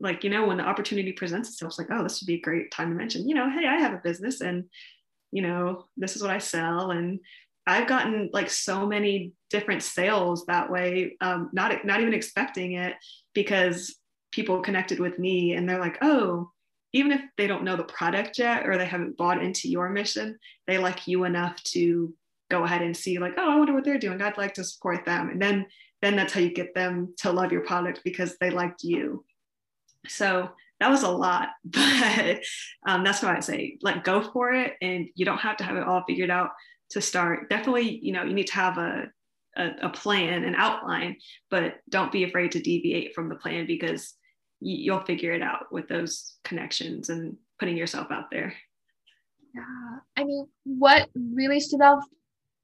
like 0.00 0.24
you 0.24 0.30
know 0.30 0.46
when 0.46 0.56
the 0.56 0.64
opportunity 0.64 1.12
presents 1.12 1.50
itself 1.50 1.70
it's 1.70 1.78
like 1.78 1.88
oh 1.90 2.02
this 2.02 2.20
would 2.20 2.26
be 2.26 2.34
a 2.34 2.40
great 2.40 2.70
time 2.70 2.88
to 2.90 2.96
mention 2.96 3.28
you 3.28 3.34
know 3.34 3.48
hey 3.50 3.66
i 3.66 3.76
have 3.76 3.92
a 3.92 4.00
business 4.02 4.40
and 4.40 4.64
you 5.30 5.42
know 5.42 5.84
this 5.96 6.16
is 6.16 6.22
what 6.22 6.30
i 6.30 6.38
sell. 6.38 6.90
And 6.90 7.20
i've 7.66 7.86
gotten 7.86 8.30
like 8.32 8.50
so 8.50 8.86
many 8.86 9.32
different 9.50 9.82
sales 9.82 10.46
that 10.46 10.70
way 10.70 11.16
um, 11.20 11.50
not 11.52 11.84
not 11.84 12.00
even 12.00 12.14
expecting 12.14 12.72
it 12.72 12.94
because 13.34 13.96
people 14.32 14.62
connected 14.62 14.98
with 14.98 15.18
me 15.18 15.54
and 15.54 15.68
they're 15.68 15.80
like 15.80 15.98
oh 16.02 16.50
even 16.92 17.12
if 17.12 17.20
they 17.36 17.46
don't 17.46 17.62
know 17.62 17.76
the 17.76 17.84
product 17.84 18.38
yet 18.38 18.66
or 18.66 18.76
they 18.76 18.86
haven't 18.86 19.16
bought 19.16 19.42
into 19.42 19.68
your 19.68 19.90
mission 19.90 20.38
they 20.66 20.78
like 20.78 21.06
you 21.06 21.24
enough 21.24 21.62
to 21.62 22.12
go 22.50 22.64
ahead 22.64 22.82
and 22.82 22.96
see 22.96 23.18
like 23.18 23.34
oh 23.36 23.50
i 23.50 23.56
wonder 23.56 23.74
what 23.74 23.84
they're 23.84 23.98
doing. 23.98 24.20
I'd 24.20 24.38
like 24.38 24.54
to 24.54 24.64
support 24.64 25.04
them. 25.04 25.30
And 25.30 25.40
then 25.40 25.66
then 26.02 26.16
that's 26.16 26.32
how 26.32 26.40
you 26.40 26.52
get 26.52 26.74
them 26.74 27.14
to 27.18 27.30
love 27.30 27.52
your 27.52 27.60
product 27.60 28.00
because 28.04 28.36
they 28.38 28.50
liked 28.50 28.82
you 28.82 29.24
so 30.06 30.50
that 30.80 30.90
was 30.90 31.02
a 31.02 31.10
lot, 31.10 31.48
but 31.64 32.40
um, 32.86 33.04
that's 33.04 33.22
why 33.22 33.36
I 33.36 33.40
say 33.40 33.78
like 33.82 34.04
go 34.04 34.22
for 34.22 34.52
it, 34.52 34.74
and 34.80 35.08
you 35.14 35.24
don't 35.24 35.38
have 35.38 35.56
to 35.58 35.64
have 35.64 35.76
it 35.76 35.84
all 35.84 36.04
figured 36.08 36.30
out 36.30 36.50
to 36.90 37.00
start. 37.00 37.48
Definitely, 37.50 37.98
you 38.02 38.12
know, 38.12 38.24
you 38.24 38.34
need 38.34 38.48
to 38.48 38.54
have 38.54 38.78
a 38.78 39.04
a, 39.56 39.70
a 39.82 39.88
plan, 39.90 40.44
an 40.44 40.54
outline, 40.54 41.16
but 41.50 41.74
don't 41.88 42.12
be 42.12 42.24
afraid 42.24 42.52
to 42.52 42.60
deviate 42.60 43.14
from 43.14 43.28
the 43.28 43.34
plan 43.34 43.66
because 43.66 44.14
you'll 44.60 45.00
figure 45.00 45.32
it 45.32 45.42
out 45.42 45.72
with 45.72 45.88
those 45.88 46.36
connections 46.44 47.08
and 47.08 47.36
putting 47.58 47.76
yourself 47.76 48.08
out 48.10 48.30
there. 48.30 48.54
Yeah, 49.54 49.98
I 50.16 50.24
mean, 50.24 50.46
what 50.64 51.08
really 51.14 51.60
stood 51.60 51.80
out 51.80 52.02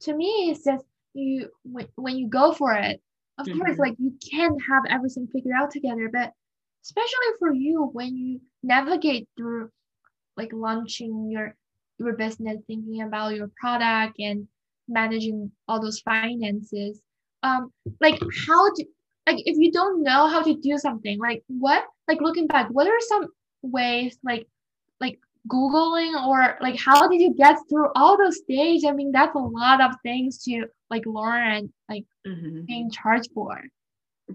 to 0.02 0.14
me 0.14 0.50
is 0.50 0.62
just 0.62 0.84
you 1.14 1.48
when, 1.64 1.88
when 1.96 2.16
you 2.16 2.28
go 2.28 2.52
for 2.52 2.74
it, 2.74 3.00
of 3.38 3.46
mm-hmm. 3.46 3.58
course, 3.58 3.78
like 3.78 3.94
you 3.98 4.14
can 4.30 4.56
have 4.70 4.84
everything 4.88 5.26
figured 5.32 5.54
out 5.58 5.70
together, 5.70 6.08
but 6.12 6.32
especially 6.86 7.32
for 7.38 7.52
you 7.52 7.90
when 7.92 8.16
you 8.16 8.40
navigate 8.62 9.28
through 9.36 9.68
like 10.36 10.52
launching 10.52 11.28
your 11.30 11.54
your 11.98 12.14
business 12.14 12.58
thinking 12.66 13.02
about 13.02 13.34
your 13.34 13.50
product 13.58 14.14
and 14.20 14.46
managing 14.88 15.50
all 15.66 15.80
those 15.80 16.00
finances 16.00 17.00
um 17.42 17.72
like 18.00 18.20
how 18.46 18.72
do 18.74 18.84
like 19.26 19.38
if 19.46 19.56
you 19.58 19.72
don't 19.72 20.02
know 20.02 20.28
how 20.28 20.40
to 20.42 20.54
do 20.60 20.78
something 20.78 21.18
like 21.18 21.42
what 21.48 21.84
like 22.06 22.20
looking 22.20 22.46
back 22.46 22.68
what 22.70 22.86
are 22.86 23.00
some 23.00 23.26
ways 23.62 24.16
like 24.22 24.46
like 25.00 25.18
googling 25.48 26.14
or 26.28 26.56
like 26.60 26.78
how 26.78 27.08
did 27.08 27.20
you 27.20 27.34
get 27.34 27.56
through 27.68 27.88
all 27.96 28.16
those 28.16 28.38
stages 28.38 28.84
i 28.88 28.92
mean 28.92 29.10
that's 29.10 29.34
a 29.34 29.38
lot 29.38 29.80
of 29.80 29.90
things 30.04 30.44
to 30.44 30.66
like 30.88 31.04
learn 31.04 31.42
and 31.42 31.72
like 31.88 32.04
mm-hmm. 32.24 32.60
being 32.64 32.88
charged 32.90 33.30
for. 33.34 33.60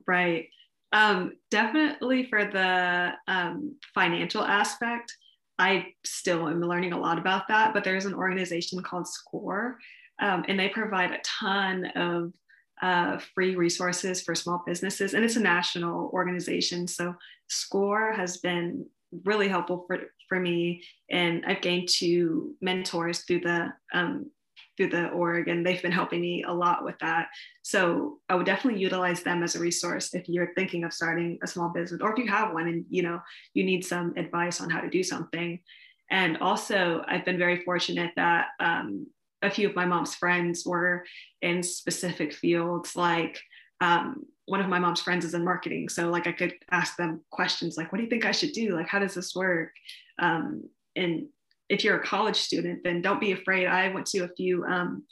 Right 0.06 0.49
um, 0.91 1.34
definitely 1.49 2.26
for 2.26 2.45
the 2.45 3.11
um, 3.27 3.76
financial 3.93 4.43
aspect, 4.43 5.15
I 5.57 5.93
still 6.03 6.47
am 6.47 6.61
learning 6.61 6.93
a 6.93 6.99
lot 6.99 7.18
about 7.18 7.47
that. 7.47 7.73
But 7.73 7.84
there's 7.84 8.05
an 8.05 8.13
organization 8.13 8.81
called 8.81 9.07
SCORE, 9.07 9.77
um, 10.19 10.43
and 10.47 10.59
they 10.59 10.69
provide 10.69 11.11
a 11.11 11.22
ton 11.23 11.85
of 11.95 12.34
uh, 12.81 13.19
free 13.35 13.55
resources 13.55 14.22
for 14.22 14.34
small 14.34 14.63
businesses, 14.65 15.13
and 15.13 15.23
it's 15.23 15.35
a 15.35 15.41
national 15.41 16.09
organization. 16.13 16.88
So 16.88 17.13
SCORE 17.47 18.13
has 18.13 18.38
been 18.38 18.85
really 19.23 19.47
helpful 19.47 19.85
for, 19.88 19.99
for 20.27 20.39
me, 20.39 20.84
and 21.09 21.45
I've 21.45 21.61
gained 21.61 21.89
two 21.89 22.55
mentors 22.61 23.19
through 23.19 23.41
the 23.41 23.73
um, 23.93 24.31
through 24.82 24.99
the 24.99 25.10
org 25.10 25.48
and 25.48 25.66
they've 25.66 25.82
been 25.82 25.91
helping 25.91 26.22
me 26.22 26.44
a 26.44 26.53
lot 26.53 26.84
with 26.84 26.98
that. 26.99 27.28
So 27.62 28.20
i 28.30 28.36
would 28.36 28.45
definitely 28.45 28.82
utilize 28.82 29.22
them 29.22 29.44
as 29.44 29.56
a 29.56 29.60
resource 29.60 30.14
if 30.14 30.28
you're 30.28 30.53
thinking 30.56 30.84
of 30.84 30.94
starting 30.94 31.38
a 31.44 31.48
small 31.48 31.70
business 31.70 32.02
or 32.02 32.12
if 32.12 32.18
you 32.18 32.28
have 32.28 32.53
one 32.53 32.68
and 32.68 32.86
you 32.90 33.03
know 33.03 33.20
you 33.53 33.64
need 33.64 33.86
some 33.86 34.14
advice 34.18 34.60
on 34.62 34.70
how 34.70 34.82
to 34.82 34.90
do 34.90 35.03
something. 35.03 35.60
And 36.10 36.38
also 36.38 37.03
i've 37.08 37.26
been 37.26 37.38
very 37.38 37.64
fortunate 37.64 38.12
that 38.16 38.48
um, 38.60 39.08
a 39.41 39.49
few 39.49 39.70
of 39.70 39.76
my 39.76 39.86
mom's 39.86 40.16
friends 40.16 40.66
were 40.66 41.06
in 41.41 41.64
specific 41.64 42.34
fields 42.34 42.95
like 42.95 43.40
um, 43.82 44.24
one 44.45 44.60
of 44.60 44.68
my 44.68 44.80
mom's 44.80 45.02
friends 45.02 45.26
is 45.26 45.34
in 45.34 45.44
marketing. 45.44 45.90
So 45.90 46.10
like 46.10 46.28
i 46.28 46.32
could 46.32 46.56
ask 46.72 46.98
them 46.98 47.22
questions 47.30 47.78
like 47.78 47.91
what 47.91 47.98
do 47.98 48.03
you 48.03 48.10
think 48.10 48.26
i 48.26 48.32
should 48.32 48.53
do? 48.53 48.76
Like 48.76 48.88
how 48.88 48.99
does 48.99 49.14
this 49.14 49.36
work? 49.36 49.74
Um, 50.20 50.64
and 50.95 51.28
if 51.72 51.85
you're 51.85 51.98
a 51.98 52.03
college 52.03 52.35
student, 52.35 52.84
then 52.84 53.02
don't 53.02 53.22
be 53.22 53.31
afraid. 53.31 53.65
I 53.65 53.88
went 53.93 54.06
to 54.07 54.26
a 54.26 54.30
few, 54.35 54.65
um, 54.65 55.06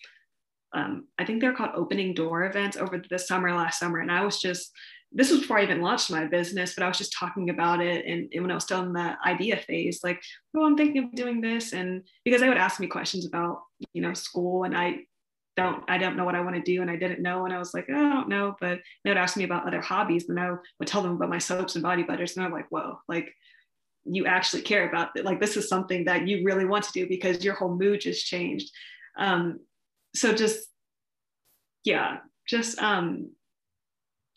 um, 0.73 1.07
I 1.17 1.23
think 1.23 1.39
they're 1.39 1.55
called 1.55 1.71
opening 1.73 2.13
door 2.13 2.43
events 2.43 2.75
over 2.75 3.01
the 3.09 3.17
summer 3.17 3.53
last 3.53 3.79
summer. 3.79 3.99
And 3.99 4.11
I 4.11 4.25
was 4.25 4.41
just, 4.41 4.69
this 5.13 5.31
was 5.31 5.39
before 5.39 5.57
I 5.57 5.63
even 5.63 5.81
launched 5.81 6.11
my 6.11 6.25
business, 6.25 6.75
but 6.75 6.83
I 6.83 6.89
was 6.89 6.97
just 6.97 7.15
talking 7.17 7.49
about 7.49 7.81
it. 7.81 8.05
And, 8.05 8.29
and 8.33 8.43
when 8.43 8.51
I 8.51 8.55
was 8.55 8.65
still 8.65 8.83
in 8.83 8.91
the 8.91 9.15
idea 9.25 9.55
phase, 9.57 10.01
like, 10.03 10.21
oh, 10.55 10.65
I'm 10.65 10.75
thinking 10.75 11.05
of 11.05 11.15
doing 11.15 11.39
this. 11.39 11.71
And 11.71 12.03
because 12.25 12.41
they 12.41 12.49
would 12.49 12.57
ask 12.57 12.79
me 12.79 12.87
questions 12.87 13.25
about, 13.25 13.61
you 13.93 14.01
know, 14.01 14.13
school 14.13 14.65
and 14.65 14.77
I 14.77 14.99
don't, 15.55 15.83
I 15.87 15.97
don't 15.97 16.17
know 16.17 16.25
what 16.25 16.35
I 16.35 16.41
want 16.41 16.57
to 16.57 16.61
do. 16.61 16.81
And 16.81 16.91
I 16.91 16.97
didn't 16.97 17.21
know. 17.21 17.45
And 17.45 17.53
I 17.53 17.57
was 17.57 17.73
like, 17.73 17.87
oh, 17.89 17.95
I 17.95 18.13
don't 18.13 18.29
know. 18.29 18.57
But 18.59 18.81
they 19.03 19.09
would 19.09 19.17
ask 19.17 19.37
me 19.37 19.45
about 19.45 19.65
other 19.65 19.81
hobbies. 19.81 20.27
And 20.27 20.37
I 20.37 20.51
would 20.51 20.87
tell 20.87 21.01
them 21.01 21.13
about 21.13 21.29
my 21.29 21.39
soaps 21.39 21.75
and 21.75 21.83
body 21.83 22.03
butters. 22.03 22.35
And 22.35 22.45
I'm 22.45 22.51
like, 22.51 22.67
whoa, 22.69 22.99
like 23.07 23.33
you 24.11 24.25
actually 24.25 24.61
care 24.63 24.89
about 24.89 25.09
it. 25.15 25.25
Like 25.25 25.39
this 25.39 25.57
is 25.57 25.69
something 25.69 26.05
that 26.05 26.27
you 26.27 26.43
really 26.43 26.65
want 26.65 26.83
to 26.85 26.91
do 26.91 27.07
because 27.07 27.43
your 27.43 27.53
whole 27.53 27.75
mood 27.75 28.01
just 28.01 28.25
changed. 28.25 28.71
Um, 29.17 29.59
so 30.15 30.33
just, 30.33 30.67
yeah, 31.83 32.17
just 32.47 32.79
um, 32.79 33.31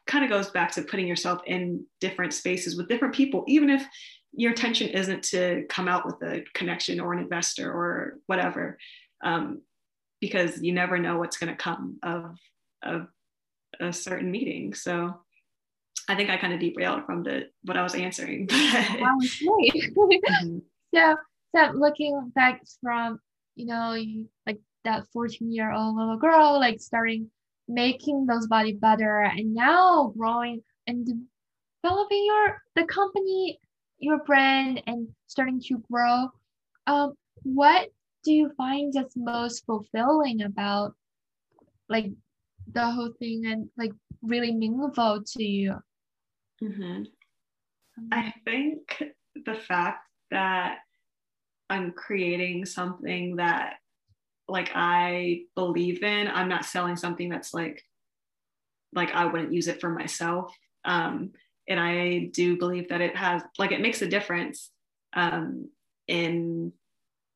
kind 0.07 0.24
of 0.24 0.31
goes 0.31 0.51
back 0.51 0.73
to 0.73 0.82
putting 0.82 1.07
yourself 1.07 1.40
in 1.47 1.86
different 2.01 2.35
spaces 2.35 2.77
with 2.77 2.89
different 2.89 3.15
people, 3.15 3.44
even 3.49 3.70
if 3.70 3.85
your 4.32 4.51
intention 4.51 4.89
isn't 4.89 5.23
to 5.24 5.65
come 5.69 5.89
out 5.89 6.05
with 6.07 6.16
a 6.23 6.44
connection 6.55 7.01
or 7.01 7.12
an 7.12 7.19
investor 7.19 7.70
or 7.70 8.19
whatever, 8.27 8.78
um, 9.24 9.62
because 10.20 10.61
you 10.62 10.73
never 10.73 10.99
know 10.99 11.19
what's 11.19 11.36
going 11.36 11.55
to 11.55 11.62
come 11.62 11.99
of, 12.03 12.36
of 12.82 13.07
a 13.81 13.93
certain 13.93 14.31
meeting. 14.31 14.74
So 14.74 15.20
I 16.09 16.15
think 16.15 16.31
I 16.31 16.37
kind 16.37 16.53
of 16.53 16.61
derailed 16.61 17.05
from 17.07 17.23
the 17.23 17.49
what 17.62 17.77
I 17.77 17.83
was 17.83 17.95
answering. 17.95 18.47
that 18.47 18.99
was 19.01 19.35
great. 19.37 19.95
mm-hmm. 19.97 20.59
So, 20.95 21.16
so 21.55 21.73
looking 21.73 22.33
back 22.35 22.62
from 22.83 23.19
you 23.55 23.66
know 23.66 23.97
like 24.47 24.59
that 24.85 25.05
14 25.12 25.53
year 25.53 25.73
old 25.73 25.97
little 25.97 26.16
girl 26.16 26.59
like 26.59 26.81
starting 26.81 27.31
making 27.69 28.27
those 28.27 28.47
body 28.47 28.73
butter 28.73 29.20
and 29.20 29.55
now 29.55 30.12
growing 30.16 30.62
and 30.87 31.07
developing 31.83 32.24
your 32.27 32.62
the 32.74 32.85
company 32.85 33.59
your 33.99 34.19
brand 34.24 34.83
and 34.87 35.09
starting 35.29 35.61
to 35.61 35.83
grow 35.91 36.29
um 36.87 37.12
what 37.43 37.89
do 38.24 38.33
you 38.33 38.51
find 38.57 38.93
that's 38.93 39.16
most 39.16 39.65
fulfilling 39.66 40.43
about 40.43 40.95
like 41.89 42.11
the 42.73 42.91
whole 42.91 43.12
thing 43.19 43.47
and 43.47 43.69
like 43.77 43.93
really 44.23 44.53
meaningful 44.53 45.23
to 45.24 45.45
you? 45.45 45.74
Mm-hmm. 46.62 47.02
I 48.10 48.32
think 48.44 49.02
the 49.44 49.55
fact 49.55 50.06
that 50.30 50.78
I'm 51.68 51.93
creating 51.93 52.66
something 52.66 53.36
that 53.36 53.74
like 54.48 54.70
I 54.74 55.43
believe 55.55 56.02
in, 56.02 56.28
I'm 56.28 56.48
not 56.48 56.64
selling 56.64 56.97
something 56.97 57.28
that's 57.28 57.55
like 57.55 57.82
like 58.94 59.12
I 59.12 59.24
wouldn't 59.24 59.52
use 59.52 59.68
it 59.68 59.80
for 59.80 59.90
myself. 59.90 60.55
Um, 60.84 61.32
and 61.68 61.80
I 61.80 62.30
do 62.32 62.59
believe 62.59 62.89
that 62.89 63.01
it 63.01 63.16
has 63.16 63.43
like 63.59 63.72
it 63.72 63.80
makes 63.80 64.02
a 64.02 64.09
difference 64.09 64.70
um, 65.14 65.68
in 66.09 66.72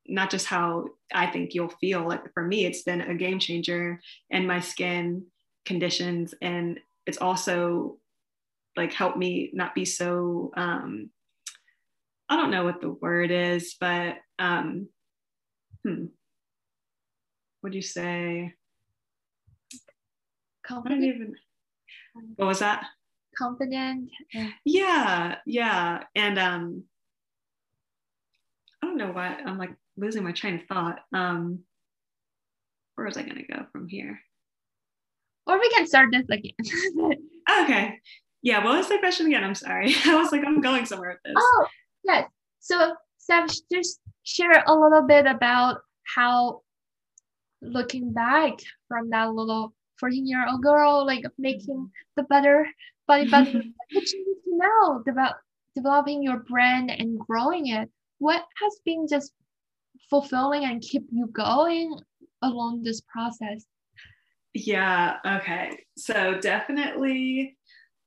not 0.06 0.30
just 0.30 0.46
how 0.46 0.86
I 1.12 1.26
think 1.26 1.54
you'll 1.54 1.68
feel. 1.80 2.06
Like 2.06 2.32
for 2.34 2.42
me, 2.42 2.66
it's 2.66 2.82
been 2.82 3.00
a 3.00 3.14
game 3.14 3.38
changer 3.38 4.00
in 4.30 4.46
my 4.46 4.60
skin 4.60 5.26
conditions, 5.64 6.34
and 6.42 6.78
it's 7.06 7.18
also 7.18 7.98
like 8.76 8.92
helped 8.92 9.16
me 9.16 9.50
not 9.52 9.74
be 9.74 9.84
so 9.84 10.52
um, 10.56 11.10
I 12.28 12.36
don't 12.36 12.50
know 12.50 12.64
what 12.64 12.80
the 12.80 12.90
word 12.90 13.30
is, 13.30 13.76
but 13.78 14.16
um, 14.38 14.88
hmm, 15.84 16.06
would 17.62 17.74
you 17.74 17.82
say? 17.82 18.52
Confident. 20.66 21.04
Even, 21.04 21.34
what 22.36 22.46
was 22.46 22.58
that? 22.58 22.84
Confident. 23.38 24.10
Yeah, 24.64 25.36
yeah, 25.46 26.02
and 26.14 26.38
um, 26.38 26.84
I 28.82 28.86
don't 28.86 28.96
know 28.96 29.12
why 29.12 29.36
I'm 29.44 29.58
like 29.58 29.74
losing 29.96 30.24
my 30.24 30.32
train 30.32 30.56
of 30.56 30.62
thought. 30.66 30.98
Um, 31.12 31.60
where 32.96 33.06
was 33.06 33.16
I 33.16 33.22
gonna 33.22 33.46
go 33.48 33.66
from 33.70 33.88
here? 33.88 34.20
Or 35.46 35.60
we 35.60 35.70
can 35.70 35.86
start 35.86 36.08
this 36.10 36.26
again. 36.28 37.18
okay. 37.62 38.00
Yeah, 38.46 38.62
what 38.62 38.76
was 38.76 38.88
the 38.88 38.98
question 38.98 39.26
again? 39.26 39.42
I'm 39.42 39.56
sorry. 39.56 39.92
I 40.04 40.14
was 40.14 40.30
like, 40.30 40.44
I'm 40.46 40.60
going 40.60 40.86
somewhere 40.86 41.10
with 41.10 41.18
this. 41.24 41.34
Oh, 41.36 41.66
yes. 42.04 42.30
So, 42.60 42.94
Steph, 43.18 43.50
just 43.72 43.98
share 44.22 44.62
a 44.68 44.72
little 44.72 45.02
bit 45.02 45.26
about 45.26 45.78
how 46.14 46.60
looking 47.60 48.12
back 48.12 48.52
from 48.86 49.10
that 49.10 49.32
little 49.32 49.74
14 49.98 50.28
year 50.28 50.46
old 50.48 50.62
girl, 50.62 51.04
like 51.04 51.24
making 51.36 51.90
the 52.14 52.22
better 52.22 52.68
body 53.08 53.28
better, 53.30 53.64
what 53.90 54.12
you 54.12 54.24
need 54.24 54.42
to 54.44 54.56
know 54.58 55.02
about 55.08 55.34
developing 55.74 56.22
your 56.22 56.36
brand 56.48 56.92
and 56.92 57.18
growing 57.18 57.66
it. 57.66 57.90
What 58.18 58.44
has 58.62 58.78
been 58.84 59.08
just 59.10 59.32
fulfilling 60.08 60.66
and 60.66 60.80
keep 60.80 61.02
you 61.10 61.26
going 61.32 61.98
along 62.42 62.84
this 62.84 63.00
process? 63.12 63.66
Yeah, 64.54 65.16
okay. 65.26 65.84
So 65.98 66.38
definitely 66.40 67.55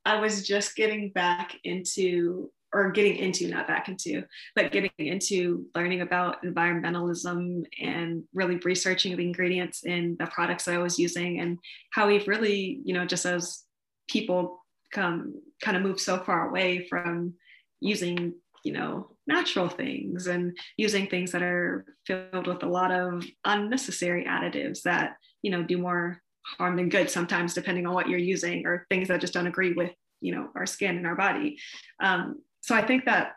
I 0.05 0.19
was 0.19 0.47
just 0.47 0.75
getting 0.75 1.11
back 1.11 1.55
into 1.63 2.51
or 2.71 2.91
getting 2.91 3.15
into 3.17 3.47
not 3.47 3.67
back 3.67 3.89
into 3.89 4.23
but 4.55 4.71
getting 4.71 4.91
into 4.97 5.65
learning 5.75 6.01
about 6.01 6.43
environmentalism 6.43 7.63
and 7.81 8.23
really 8.33 8.57
researching 8.57 9.15
the 9.15 9.23
ingredients 9.23 9.83
in 9.85 10.15
the 10.19 10.27
products 10.27 10.67
i 10.67 10.77
was 10.77 10.99
using 10.99 11.39
and 11.39 11.57
how 11.93 12.07
we've 12.07 12.27
really 12.27 12.79
you 12.83 12.93
know 12.93 13.05
just 13.05 13.25
as 13.25 13.63
people 14.07 14.63
come 14.93 15.33
kind 15.61 15.77
of 15.77 15.83
move 15.83 15.99
so 15.99 16.19
far 16.19 16.49
away 16.49 16.87
from 16.87 17.33
using 17.81 18.33
you 18.63 18.73
know 18.73 19.07
natural 19.27 19.69
things 19.69 20.27
and 20.27 20.57
using 20.77 21.07
things 21.07 21.31
that 21.31 21.41
are 21.41 21.85
filled 22.05 22.47
with 22.47 22.63
a 22.63 22.67
lot 22.67 22.91
of 22.91 23.25
unnecessary 23.45 24.25
additives 24.25 24.81
that 24.81 25.15
you 25.41 25.51
know 25.51 25.63
do 25.63 25.77
more 25.77 26.21
harm 26.57 26.75
than 26.75 26.89
good 26.89 27.09
sometimes 27.09 27.53
depending 27.53 27.85
on 27.85 27.93
what 27.93 28.09
you're 28.09 28.19
using 28.19 28.65
or 28.65 28.85
things 28.89 29.07
that 29.07 29.21
just 29.21 29.33
don't 29.33 29.47
agree 29.47 29.73
with 29.73 29.91
you 30.21 30.33
know 30.33 30.49
our 30.55 30.65
skin 30.65 30.97
and 30.97 31.07
our 31.07 31.15
body. 31.15 31.59
Um, 32.01 32.41
so 32.61 32.75
i 32.75 32.85
think 32.85 33.05
that 33.05 33.33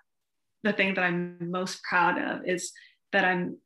the 0.62 0.72
thing 0.72 0.94
that 0.94 1.04
i'm 1.04 1.50
most 1.50 1.82
proud 1.82 2.20
of 2.20 2.46
is 2.46 2.72
that 3.12 3.24
i'm 3.24 3.56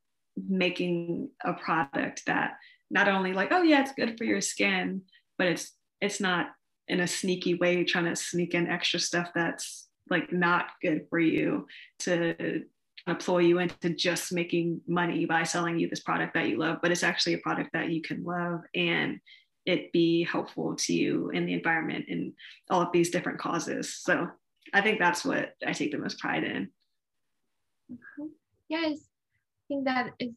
making 0.49 1.31
a 1.45 1.53
product 1.55 2.23
that 2.27 2.53
not 2.91 3.09
only 3.09 3.33
like 3.33 3.53
oh 3.53 3.63
yeah 3.63 3.81
it's 3.81 3.93
good 3.93 4.17
for 4.19 4.25
your 4.25 4.41
skin 4.41 5.03
but 5.39 5.47
it's 5.47 5.73
it's 6.01 6.21
not 6.21 6.49
in 6.89 7.01
a 7.01 7.07
sneaky 7.07 7.55
way 7.55 7.85
trying 7.85 8.05
to 8.05 8.15
sneak 8.15 8.55
in 8.55 8.67
extra 8.67 9.01
stuff 9.01 9.31
that's 9.35 9.89
like 10.09 10.33
not 10.33 10.67
good 10.83 11.07
for 11.11 11.19
you 11.19 11.67
to 11.99 12.63
employ 13.07 13.39
you 13.39 13.59
into 13.59 13.91
just 13.91 14.33
making 14.33 14.81
money 14.87 15.27
by 15.27 15.45
selling 15.45 15.78
you 15.78 15.89
this 15.89 16.01
product 16.01 16.35
that 16.35 16.49
you 16.49 16.59
love 16.59 16.78
but 16.83 16.91
it's 16.91 17.05
actually 17.05 17.35
a 17.35 17.39
product 17.39 17.70
that 17.73 17.91
you 17.91 18.03
can 18.03 18.24
love 18.24 18.61
and 18.74 19.20
it 19.65 19.93
be 19.93 20.24
helpful 20.24 20.74
to 20.77 20.93
you 20.93 21.31
in 21.31 21.47
the 21.47 21.53
environment 21.53 22.05
and 22.09 22.33
all 22.70 22.81
of 22.83 22.93
these 22.93 23.11
different 23.11 23.39
causes 23.39 23.95
so 23.95 24.27
i 24.74 24.81
think 24.81 24.99
that's 24.99 25.24
what 25.24 25.55
i 25.66 25.73
take 25.73 25.93
the 25.93 25.99
most 25.99 26.19
pride 26.19 26.43
in 26.43 26.69
mm-hmm. 27.93 28.27
yes 28.69 28.99
i 28.99 29.62
think 29.69 29.85
that 29.85 30.11
is 30.19 30.31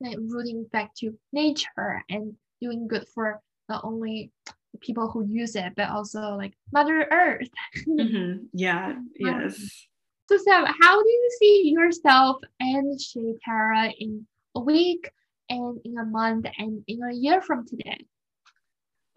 kind 0.00 0.14
of 0.14 0.20
rooting 0.28 0.64
back 0.72 0.94
to 0.94 1.12
nature 1.32 2.02
and 2.08 2.34
doing 2.60 2.86
good 2.86 3.06
for 3.14 3.40
not 3.68 3.84
only 3.84 4.30
the 4.46 4.78
people 4.78 5.10
who 5.10 5.26
use 5.26 5.56
it 5.56 5.72
but 5.76 5.90
also 5.90 6.36
like 6.36 6.52
mother 6.72 7.06
earth 7.10 7.48
mm-hmm. 7.88 8.44
yeah 8.52 8.94
yes 9.18 9.88
so 10.32 10.44
Sam, 10.44 10.64
how 10.80 11.02
do 11.02 11.08
you 11.08 11.30
see 11.38 11.74
yourself 11.76 12.38
and 12.58 12.98
Shea 12.98 13.34
Terra 13.44 13.90
in 13.98 14.26
a 14.54 14.60
week 14.60 15.10
and 15.50 15.78
in 15.84 15.98
a 15.98 16.06
month 16.06 16.46
and 16.58 16.82
in 16.88 17.02
a 17.02 17.12
year 17.12 17.42
from 17.42 17.66
today? 17.66 17.98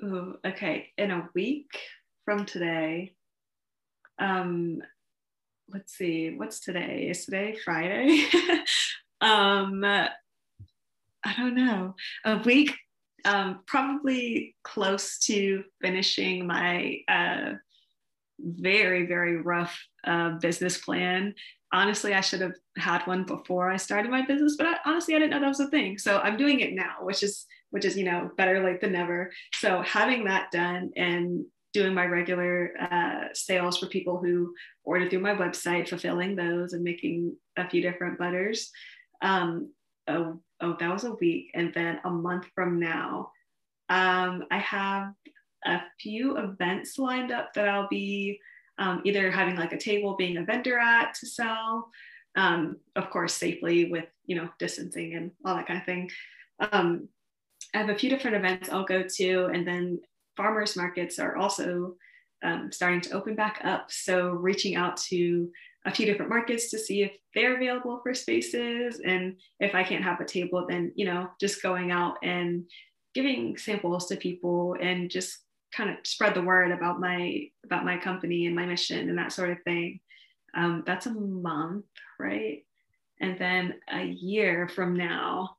Ooh, 0.03 0.35
okay 0.45 0.89
in 0.97 1.11
a 1.11 1.29
week 1.33 1.69
from 2.25 2.45
today 2.45 3.15
um 4.19 4.81
let's 5.69 5.97
see 5.97 6.35
what's 6.35 6.59
today? 6.59 7.07
Is 7.09 7.25
today 7.25 7.57
friday? 7.63 8.25
Um 9.21 9.83
i 9.85 10.09
don't 11.37 11.55
know. 11.55 11.95
A 12.25 12.39
week 12.39 12.75
um 13.23 13.61
probably 13.65 14.55
close 14.63 15.17
to 15.19 15.63
finishing 15.81 16.45
my 16.45 16.97
uh 17.07 17.53
very 18.40 19.06
very 19.06 19.38
rough 19.38 19.78
uh, 20.06 20.32
business 20.40 20.78
plan 20.78 21.34
honestly 21.74 22.14
i 22.14 22.22
should 22.22 22.41
have 22.41 22.56
had 22.78 23.06
one 23.07 23.24
before 23.24 23.72
i 23.72 23.78
started 23.78 24.12
my 24.12 24.26
business 24.26 24.56
but 24.57 24.68
I, 24.68 24.76
honestly 24.86 25.16
i 25.16 25.20
didn't 25.20 25.32
know 25.32 25.40
that 25.40 25.48
was 25.48 25.60
a 25.60 25.70
thing 25.70 25.98
so 25.98 26.20
i'm 26.20 26.38
doing 26.38 26.60
it 26.60 26.74
now 26.74 26.95
which 27.02 27.24
is 27.24 27.45
which 27.72 27.86
is 27.86 27.98
you 27.98 28.06
know 28.06 28.30
better 28.38 28.64
late 28.64 28.82
than 28.82 28.91
never 28.91 29.32
so 29.53 29.82
having 29.82 30.26
that 30.26 30.52
done 30.52 30.91
and 30.95 31.45
doing 31.76 31.94
my 31.94 32.06
regular 32.06 32.72
uh, 32.80 33.28
sales 33.34 33.78
for 33.78 33.88
people 33.88 34.18
who 34.18 34.53
order 34.86 35.10
through 35.10 35.20
my 35.20 35.36
website, 35.36 35.90
fulfilling 35.90 36.34
those 36.34 36.72
and 36.72 36.82
making 36.82 37.36
a 37.57 37.70
few 37.70 37.82
different 37.82 38.18
butters. 38.18 38.72
Um, 39.22 39.74
oh, 40.07 40.40
oh, 40.62 40.78
that 40.80 40.90
was 40.90 41.03
a 41.03 41.16
week. 41.16 41.52
And 41.53 41.74
then 41.74 41.99
a 42.06 42.10
month 42.10 42.45
from 42.56 42.80
now, 42.80 43.32
um, 43.90 44.45
I 44.49 44.60
have 44.60 45.12
a 45.65 45.81
few 45.99 46.37
events 46.37 46.97
lined 46.97 47.31
up 47.31 47.53
that 47.53 47.67
I'll 47.67 47.87
be 47.87 48.39
um, 48.77 49.01
either 49.05 49.31
having 49.31 49.55
like 49.55 49.73
a 49.73 49.77
table 49.77 50.15
being 50.15 50.37
a 50.37 50.43
vendor 50.43 50.77
at 50.77 51.13
to 51.15 51.25
sell, 51.25 51.89
um, 52.35 52.77
of 52.95 53.09
course, 53.09 53.33
safely 53.33 53.89
with, 53.89 54.05
you 54.25 54.35
know, 54.35 54.49
distancing 54.59 55.15
and 55.15 55.31
all 55.43 55.55
that 55.55 55.67
kind 55.67 55.79
of 55.79 55.85
thing. 55.85 56.09
Um, 56.71 57.07
I 57.73 57.79
have 57.79 57.89
a 57.89 57.97
few 57.97 58.09
different 58.09 58.37
events 58.37 58.69
I'll 58.69 58.85
go 58.85 59.03
to, 59.03 59.45
and 59.45 59.67
then 59.67 59.99
farmers 60.37 60.75
markets 60.75 61.19
are 61.19 61.35
also 61.35 61.95
um, 62.43 62.71
starting 62.71 63.01
to 63.01 63.11
open 63.11 63.35
back 63.35 63.61
up. 63.63 63.91
So 63.91 64.29
reaching 64.29 64.75
out 64.75 64.97
to 64.97 65.49
a 65.85 65.93
few 65.93 66.05
different 66.05 66.29
markets 66.29 66.69
to 66.71 66.79
see 66.79 67.03
if 67.03 67.11
they're 67.33 67.55
available 67.55 67.99
for 68.01 68.13
spaces, 68.13 69.01
and 69.05 69.37
if 69.59 69.75
I 69.75 69.83
can't 69.83 70.03
have 70.03 70.19
a 70.19 70.25
table, 70.25 70.65
then 70.67 70.91
you 70.95 71.05
know 71.05 71.29
just 71.39 71.61
going 71.61 71.91
out 71.91 72.17
and 72.23 72.65
giving 73.13 73.57
samples 73.57 74.07
to 74.07 74.17
people 74.17 74.75
and 74.81 75.09
just 75.09 75.44
kind 75.76 75.89
of 75.89 75.97
spread 76.03 76.34
the 76.34 76.41
word 76.41 76.72
about 76.72 76.99
my 76.99 77.47
about 77.65 77.85
my 77.85 77.97
company 77.97 78.45
and 78.45 78.56
my 78.56 78.65
mission 78.65 79.10
and 79.10 79.18
that 79.18 79.31
sort 79.31 79.49
of 79.49 79.61
thing. 79.64 79.99
Um, 80.56 80.84
that's 80.85 81.06
a 81.06 81.14
month, 81.14 81.85
right? 82.19 82.65
And 83.19 83.38
then 83.38 83.76
a 83.91 84.03
year 84.03 84.69
from 84.69 84.95
now, 84.95 85.57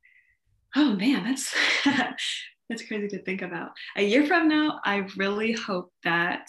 oh 0.75 0.95
man, 0.95 1.25
that's 1.25 1.55
that's 1.85 2.87
crazy 2.87 3.09
to 3.09 3.23
think 3.23 3.43
about. 3.43 3.71
A 3.97 4.03
year 4.03 4.27
from 4.27 4.49
now, 4.49 4.81
I 4.85 5.07
really 5.17 5.53
hope 5.53 5.93
that 6.05 6.49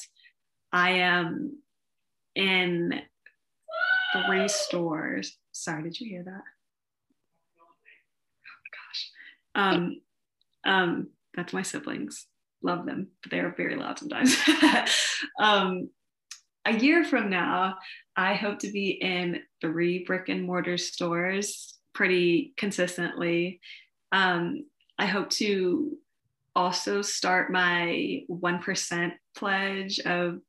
I 0.72 0.92
am 0.92 1.58
in 2.36 3.02
three 4.26 4.48
stores. 4.48 5.38
Sorry, 5.52 5.84
did 5.84 6.00
you 6.00 6.10
hear 6.10 6.24
that? 6.24 6.44
Oh 7.60 8.64
gosh. 8.72 9.12
Um, 9.56 10.02
um, 10.66 11.10
that's 11.36 11.54
my 11.54 11.62
siblings. 11.62 12.28
Love 12.64 12.86
them, 12.86 13.08
but 13.22 13.32
they 13.32 13.40
are 13.40 13.54
very 13.56 13.76
loud 13.76 14.00
sometimes. 14.00 14.36
um, 15.40 15.90
a 16.66 16.74
year 16.74 17.06
from 17.06 17.30
now, 17.30 17.76
I 18.16 18.34
hope 18.34 18.60
to 18.60 18.72
be 18.72 18.90
in 18.90 19.42
three 19.62 20.04
brick 20.04 20.28
and 20.30 20.44
mortar 20.44 20.78
stores 20.78 21.76
pretty 21.94 22.54
consistently. 22.58 23.62
Um, 24.12 24.66
I 25.00 25.06
hope 25.06 25.30
to 25.32 25.98
also 26.56 27.02
start 27.02 27.52
my 27.52 28.22
1% 28.30 29.12
pledge 29.36 30.00
of 30.00 30.40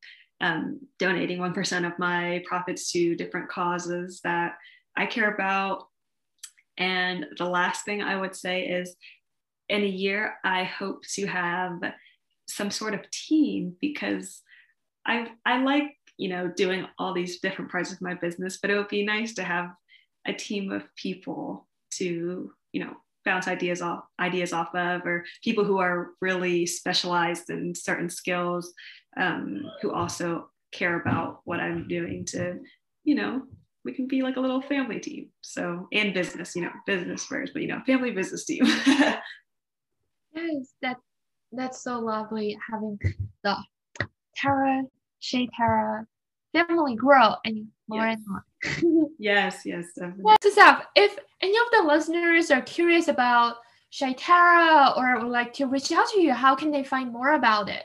um, 0.41 0.81
donating 0.99 1.39
1% 1.39 1.87
of 1.87 1.99
my 1.99 2.43
profits 2.47 2.91
to 2.93 3.15
different 3.15 3.49
causes 3.49 4.21
that 4.25 4.53
I 4.97 5.07
care 5.07 5.33
about. 5.35 5.85
And 6.79 7.27
the 7.37 7.45
last 7.45 7.85
thing 7.85 8.03
I 8.03 8.19
would 8.19 8.35
say 8.35 8.63
is 8.63 8.97
in 9.69 9.83
a 9.83 9.87
year, 9.87 10.35
I 10.45 10.65
hope 10.65 11.03
to 11.15 11.27
have 11.27 11.81
some 12.49 12.71
sort 12.71 12.95
of 12.95 13.11
team 13.11 13.77
because 13.81 14.43
I, 15.07 15.29
I 15.45 15.63
like, 15.63 15.95
you 16.17 16.29
know, 16.29 16.49
doing 16.49 16.87
all 16.99 17.13
these 17.13 17.41
different 17.41 17.71
parts 17.71 17.93
of 17.93 18.01
my 18.01 18.15
business, 18.15 18.59
but 18.61 18.71
it 18.71 18.77
would 18.77 18.89
be 18.89 19.05
nice 19.05 19.35
to 19.35 19.45
have 19.45 19.71
a 20.27 20.33
team 20.33 20.73
of 20.73 20.85
people 20.97 21.67
to, 21.93 22.53
you 22.73 22.85
know, 22.85 22.95
bounce 23.25 23.49
ideas 23.49 23.83
off 23.83 24.05
ideas 24.19 24.55
off 24.55 24.75
of 24.75 25.03
or 25.05 25.23
people 25.45 25.63
who 25.63 25.79
are 25.79 26.13
really 26.23 26.65
specialized 26.65 27.51
in 27.51 27.75
certain 27.75 28.09
skills 28.09 28.73
um, 29.19 29.71
who 29.83 29.93
also 29.93 30.49
care 30.73 31.01
about 31.01 31.41
what 31.45 31.61
i'm 31.61 31.87
doing 31.89 32.25
to 32.25 32.59
you 33.05 33.15
know 33.15 33.43
we 33.85 33.95
can 33.95 34.07
be 34.07 34.21
like 34.21 34.37
a 34.37 34.41
little 34.41 34.61
family 34.61 35.01
team. 35.01 35.31
So 35.41 35.89
and 35.93 36.13
business 36.13 36.55
you 36.55 36.63
know 36.63 36.73
business 36.87 37.25
first 37.25 37.53
but 37.55 37.63
you 37.63 37.69
know 37.69 37.81
family 37.87 38.11
business 38.11 38.45
team 38.45 38.65
yes 40.51 40.75
that 40.83 40.97
that's 41.53 41.83
so 41.83 41.99
lovely 41.99 42.59
having 42.71 42.99
the 43.43 43.57
Tara 44.37 44.83
Cheyterra 45.21 46.07
family 46.53 46.95
grow 46.95 47.35
and 47.45 47.67
more 47.89 48.07
yes. 48.07 48.19
and 48.19 48.27
more. 48.29 49.11
yes, 49.19 49.63
yes, 49.65 49.87
definitely. 49.95 50.25
Well, 50.25 50.37
Saf, 50.45 50.83
if 50.95 51.19
any 51.41 51.57
of 51.57 51.65
the 51.73 51.89
listeners 51.89 52.51
are 52.51 52.63
curious 52.63 53.09
about 53.09 53.57
Cheyterra 53.93 54.97
or 54.97 55.21
would 55.21 55.31
like 55.31 55.53
to 55.55 55.67
reach 55.67 55.91
out 55.93 56.07
to 56.15 56.21
you, 56.21 56.33
how 56.33 56.55
can 56.55 56.71
they 56.71 56.85
find 56.85 57.13
more 57.13 57.33
about 57.33 57.69
it? 57.69 57.85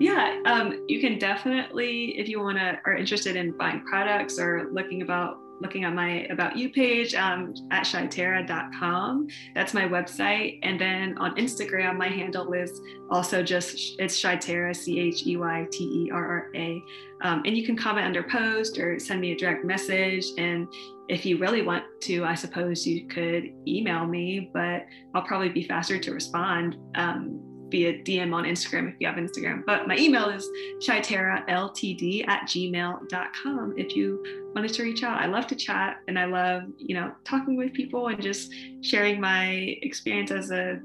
Yeah, 0.00 0.40
um, 0.44 0.84
you 0.88 1.00
can 1.00 1.18
definitely, 1.18 2.18
if 2.18 2.28
you 2.28 2.40
want 2.40 2.58
to, 2.58 2.78
are 2.84 2.96
interested 2.96 3.36
in 3.36 3.52
buying 3.52 3.84
products 3.86 4.38
or 4.38 4.68
looking 4.72 5.02
about 5.02 5.38
looking 5.60 5.84
at 5.84 5.94
my 5.94 6.26
About 6.30 6.56
You 6.56 6.70
page 6.70 7.14
um, 7.14 7.54
at 7.70 7.84
cheyterra.com. 7.84 9.28
That's 9.54 9.74
my 9.74 9.82
website. 9.82 10.58
And 10.62 10.80
then 10.80 11.16
on 11.18 11.36
Instagram, 11.36 11.96
my 11.96 12.08
handle 12.08 12.52
is 12.52 12.80
also 13.10 13.42
just, 13.42 13.96
it's 13.98 14.20
Cheyterra, 14.20 14.74
C 14.74 14.98
H 14.98 15.26
E 15.26 15.36
Y 15.36 15.66
T 15.70 15.84
E 15.84 16.10
R 16.12 16.26
R 16.26 16.50
A. 16.54 16.82
Um, 17.22 17.42
and 17.44 17.56
you 17.56 17.64
can 17.64 17.76
comment 17.76 18.06
under 18.06 18.22
post 18.22 18.78
or 18.78 18.98
send 18.98 19.20
me 19.20 19.32
a 19.32 19.36
direct 19.36 19.64
message. 19.64 20.26
And 20.38 20.68
if 21.08 21.24
you 21.24 21.38
really 21.38 21.62
want 21.62 21.84
to, 22.02 22.24
I 22.24 22.34
suppose 22.34 22.86
you 22.86 23.06
could 23.06 23.50
email 23.66 24.06
me, 24.06 24.50
but 24.52 24.86
I'll 25.14 25.22
probably 25.22 25.48
be 25.48 25.62
faster 25.62 25.98
to 25.98 26.12
respond. 26.12 26.76
Um, 26.94 27.53
via 27.70 28.02
DM 28.02 28.34
on 28.34 28.44
Instagram 28.44 28.92
if 28.92 28.94
you 29.00 29.06
have 29.06 29.16
Instagram. 29.16 29.64
But 29.64 29.88
my 29.88 29.96
email 29.96 30.28
is 30.28 30.48
cheyterraltd 30.78 32.28
at 32.28 32.42
gmail.com 32.48 33.74
if 33.76 33.96
you 33.96 34.50
wanted 34.54 34.72
to 34.74 34.82
reach 34.82 35.02
out. 35.02 35.20
I 35.20 35.26
love 35.26 35.46
to 35.48 35.56
chat 35.56 36.00
and 36.08 36.18
I 36.18 36.26
love, 36.26 36.64
you 36.78 36.94
know, 36.94 37.12
talking 37.24 37.56
with 37.56 37.72
people 37.72 38.08
and 38.08 38.22
just 38.22 38.52
sharing 38.82 39.20
my 39.20 39.76
experience 39.82 40.30
as 40.30 40.50
a 40.50 40.80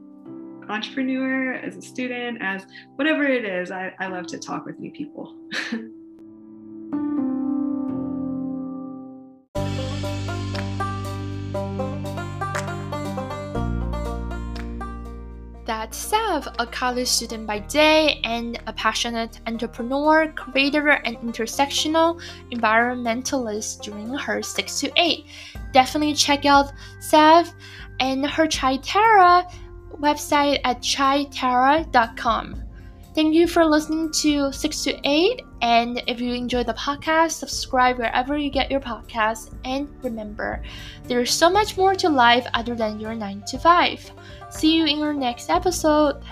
entrepreneur, 0.70 1.54
as 1.54 1.76
a 1.76 1.82
student, 1.82 2.42
as 2.42 2.66
whatever 2.96 3.24
it 3.24 3.44
is. 3.44 3.72
I, 3.72 3.94
I 4.00 4.08
love 4.08 4.28
to 4.28 4.40
talk 4.40 4.66
with 4.66 4.80
new 4.80 4.92
people. 4.92 5.36
a 16.60 16.66
college 16.66 17.08
student 17.08 17.46
by 17.46 17.60
day 17.60 18.22
and 18.24 18.60
a 18.68 18.74
passionate 18.74 19.40
entrepreneur, 19.48 20.32
creator, 20.34 20.90
and 20.90 21.18
intersectional 21.18 22.22
environmentalist 22.52 23.82
during 23.82 24.14
her 24.14 24.42
6 24.42 24.80
to 24.80 24.92
8. 24.96 25.26
Definitely 25.74 26.14
check 26.14 26.46
out 26.46 26.72
Sav 27.00 27.54
and 28.00 28.26
her 28.26 28.48
Cheyterra 28.48 29.52
website 30.00 30.60
at 30.64 30.82
cheyterra.com. 30.82 32.64
Thank 33.16 33.34
you 33.34 33.48
for 33.48 33.66
listening 33.66 34.12
to 34.22 34.52
6 34.52 34.84
to 34.84 35.00
8. 35.04 35.42
And 35.62 36.02
if 36.08 36.22
you 36.22 36.34
enjoy 36.34 36.64
the 36.64 36.74
podcast, 36.76 37.32
subscribe 37.32 37.98
wherever 37.98 38.38
you 38.38 38.50
get 38.50 38.72
your 38.72 38.80
podcasts. 38.80 39.54
And 39.66 39.90
remember, 40.04 40.64
there's 41.06 41.34
so 41.34 41.50
much 41.50 41.76
more 41.76 41.96
to 41.96 42.08
life 42.08 42.48
other 42.54 42.76
than 42.76 43.00
your 43.00 43.16
9 43.16 43.44
to 43.48 43.58
5. 43.58 44.12
See 44.50 44.76
you 44.76 44.86
in 44.86 45.02
our 45.02 45.14
next 45.14 45.50
episode. 45.50 46.24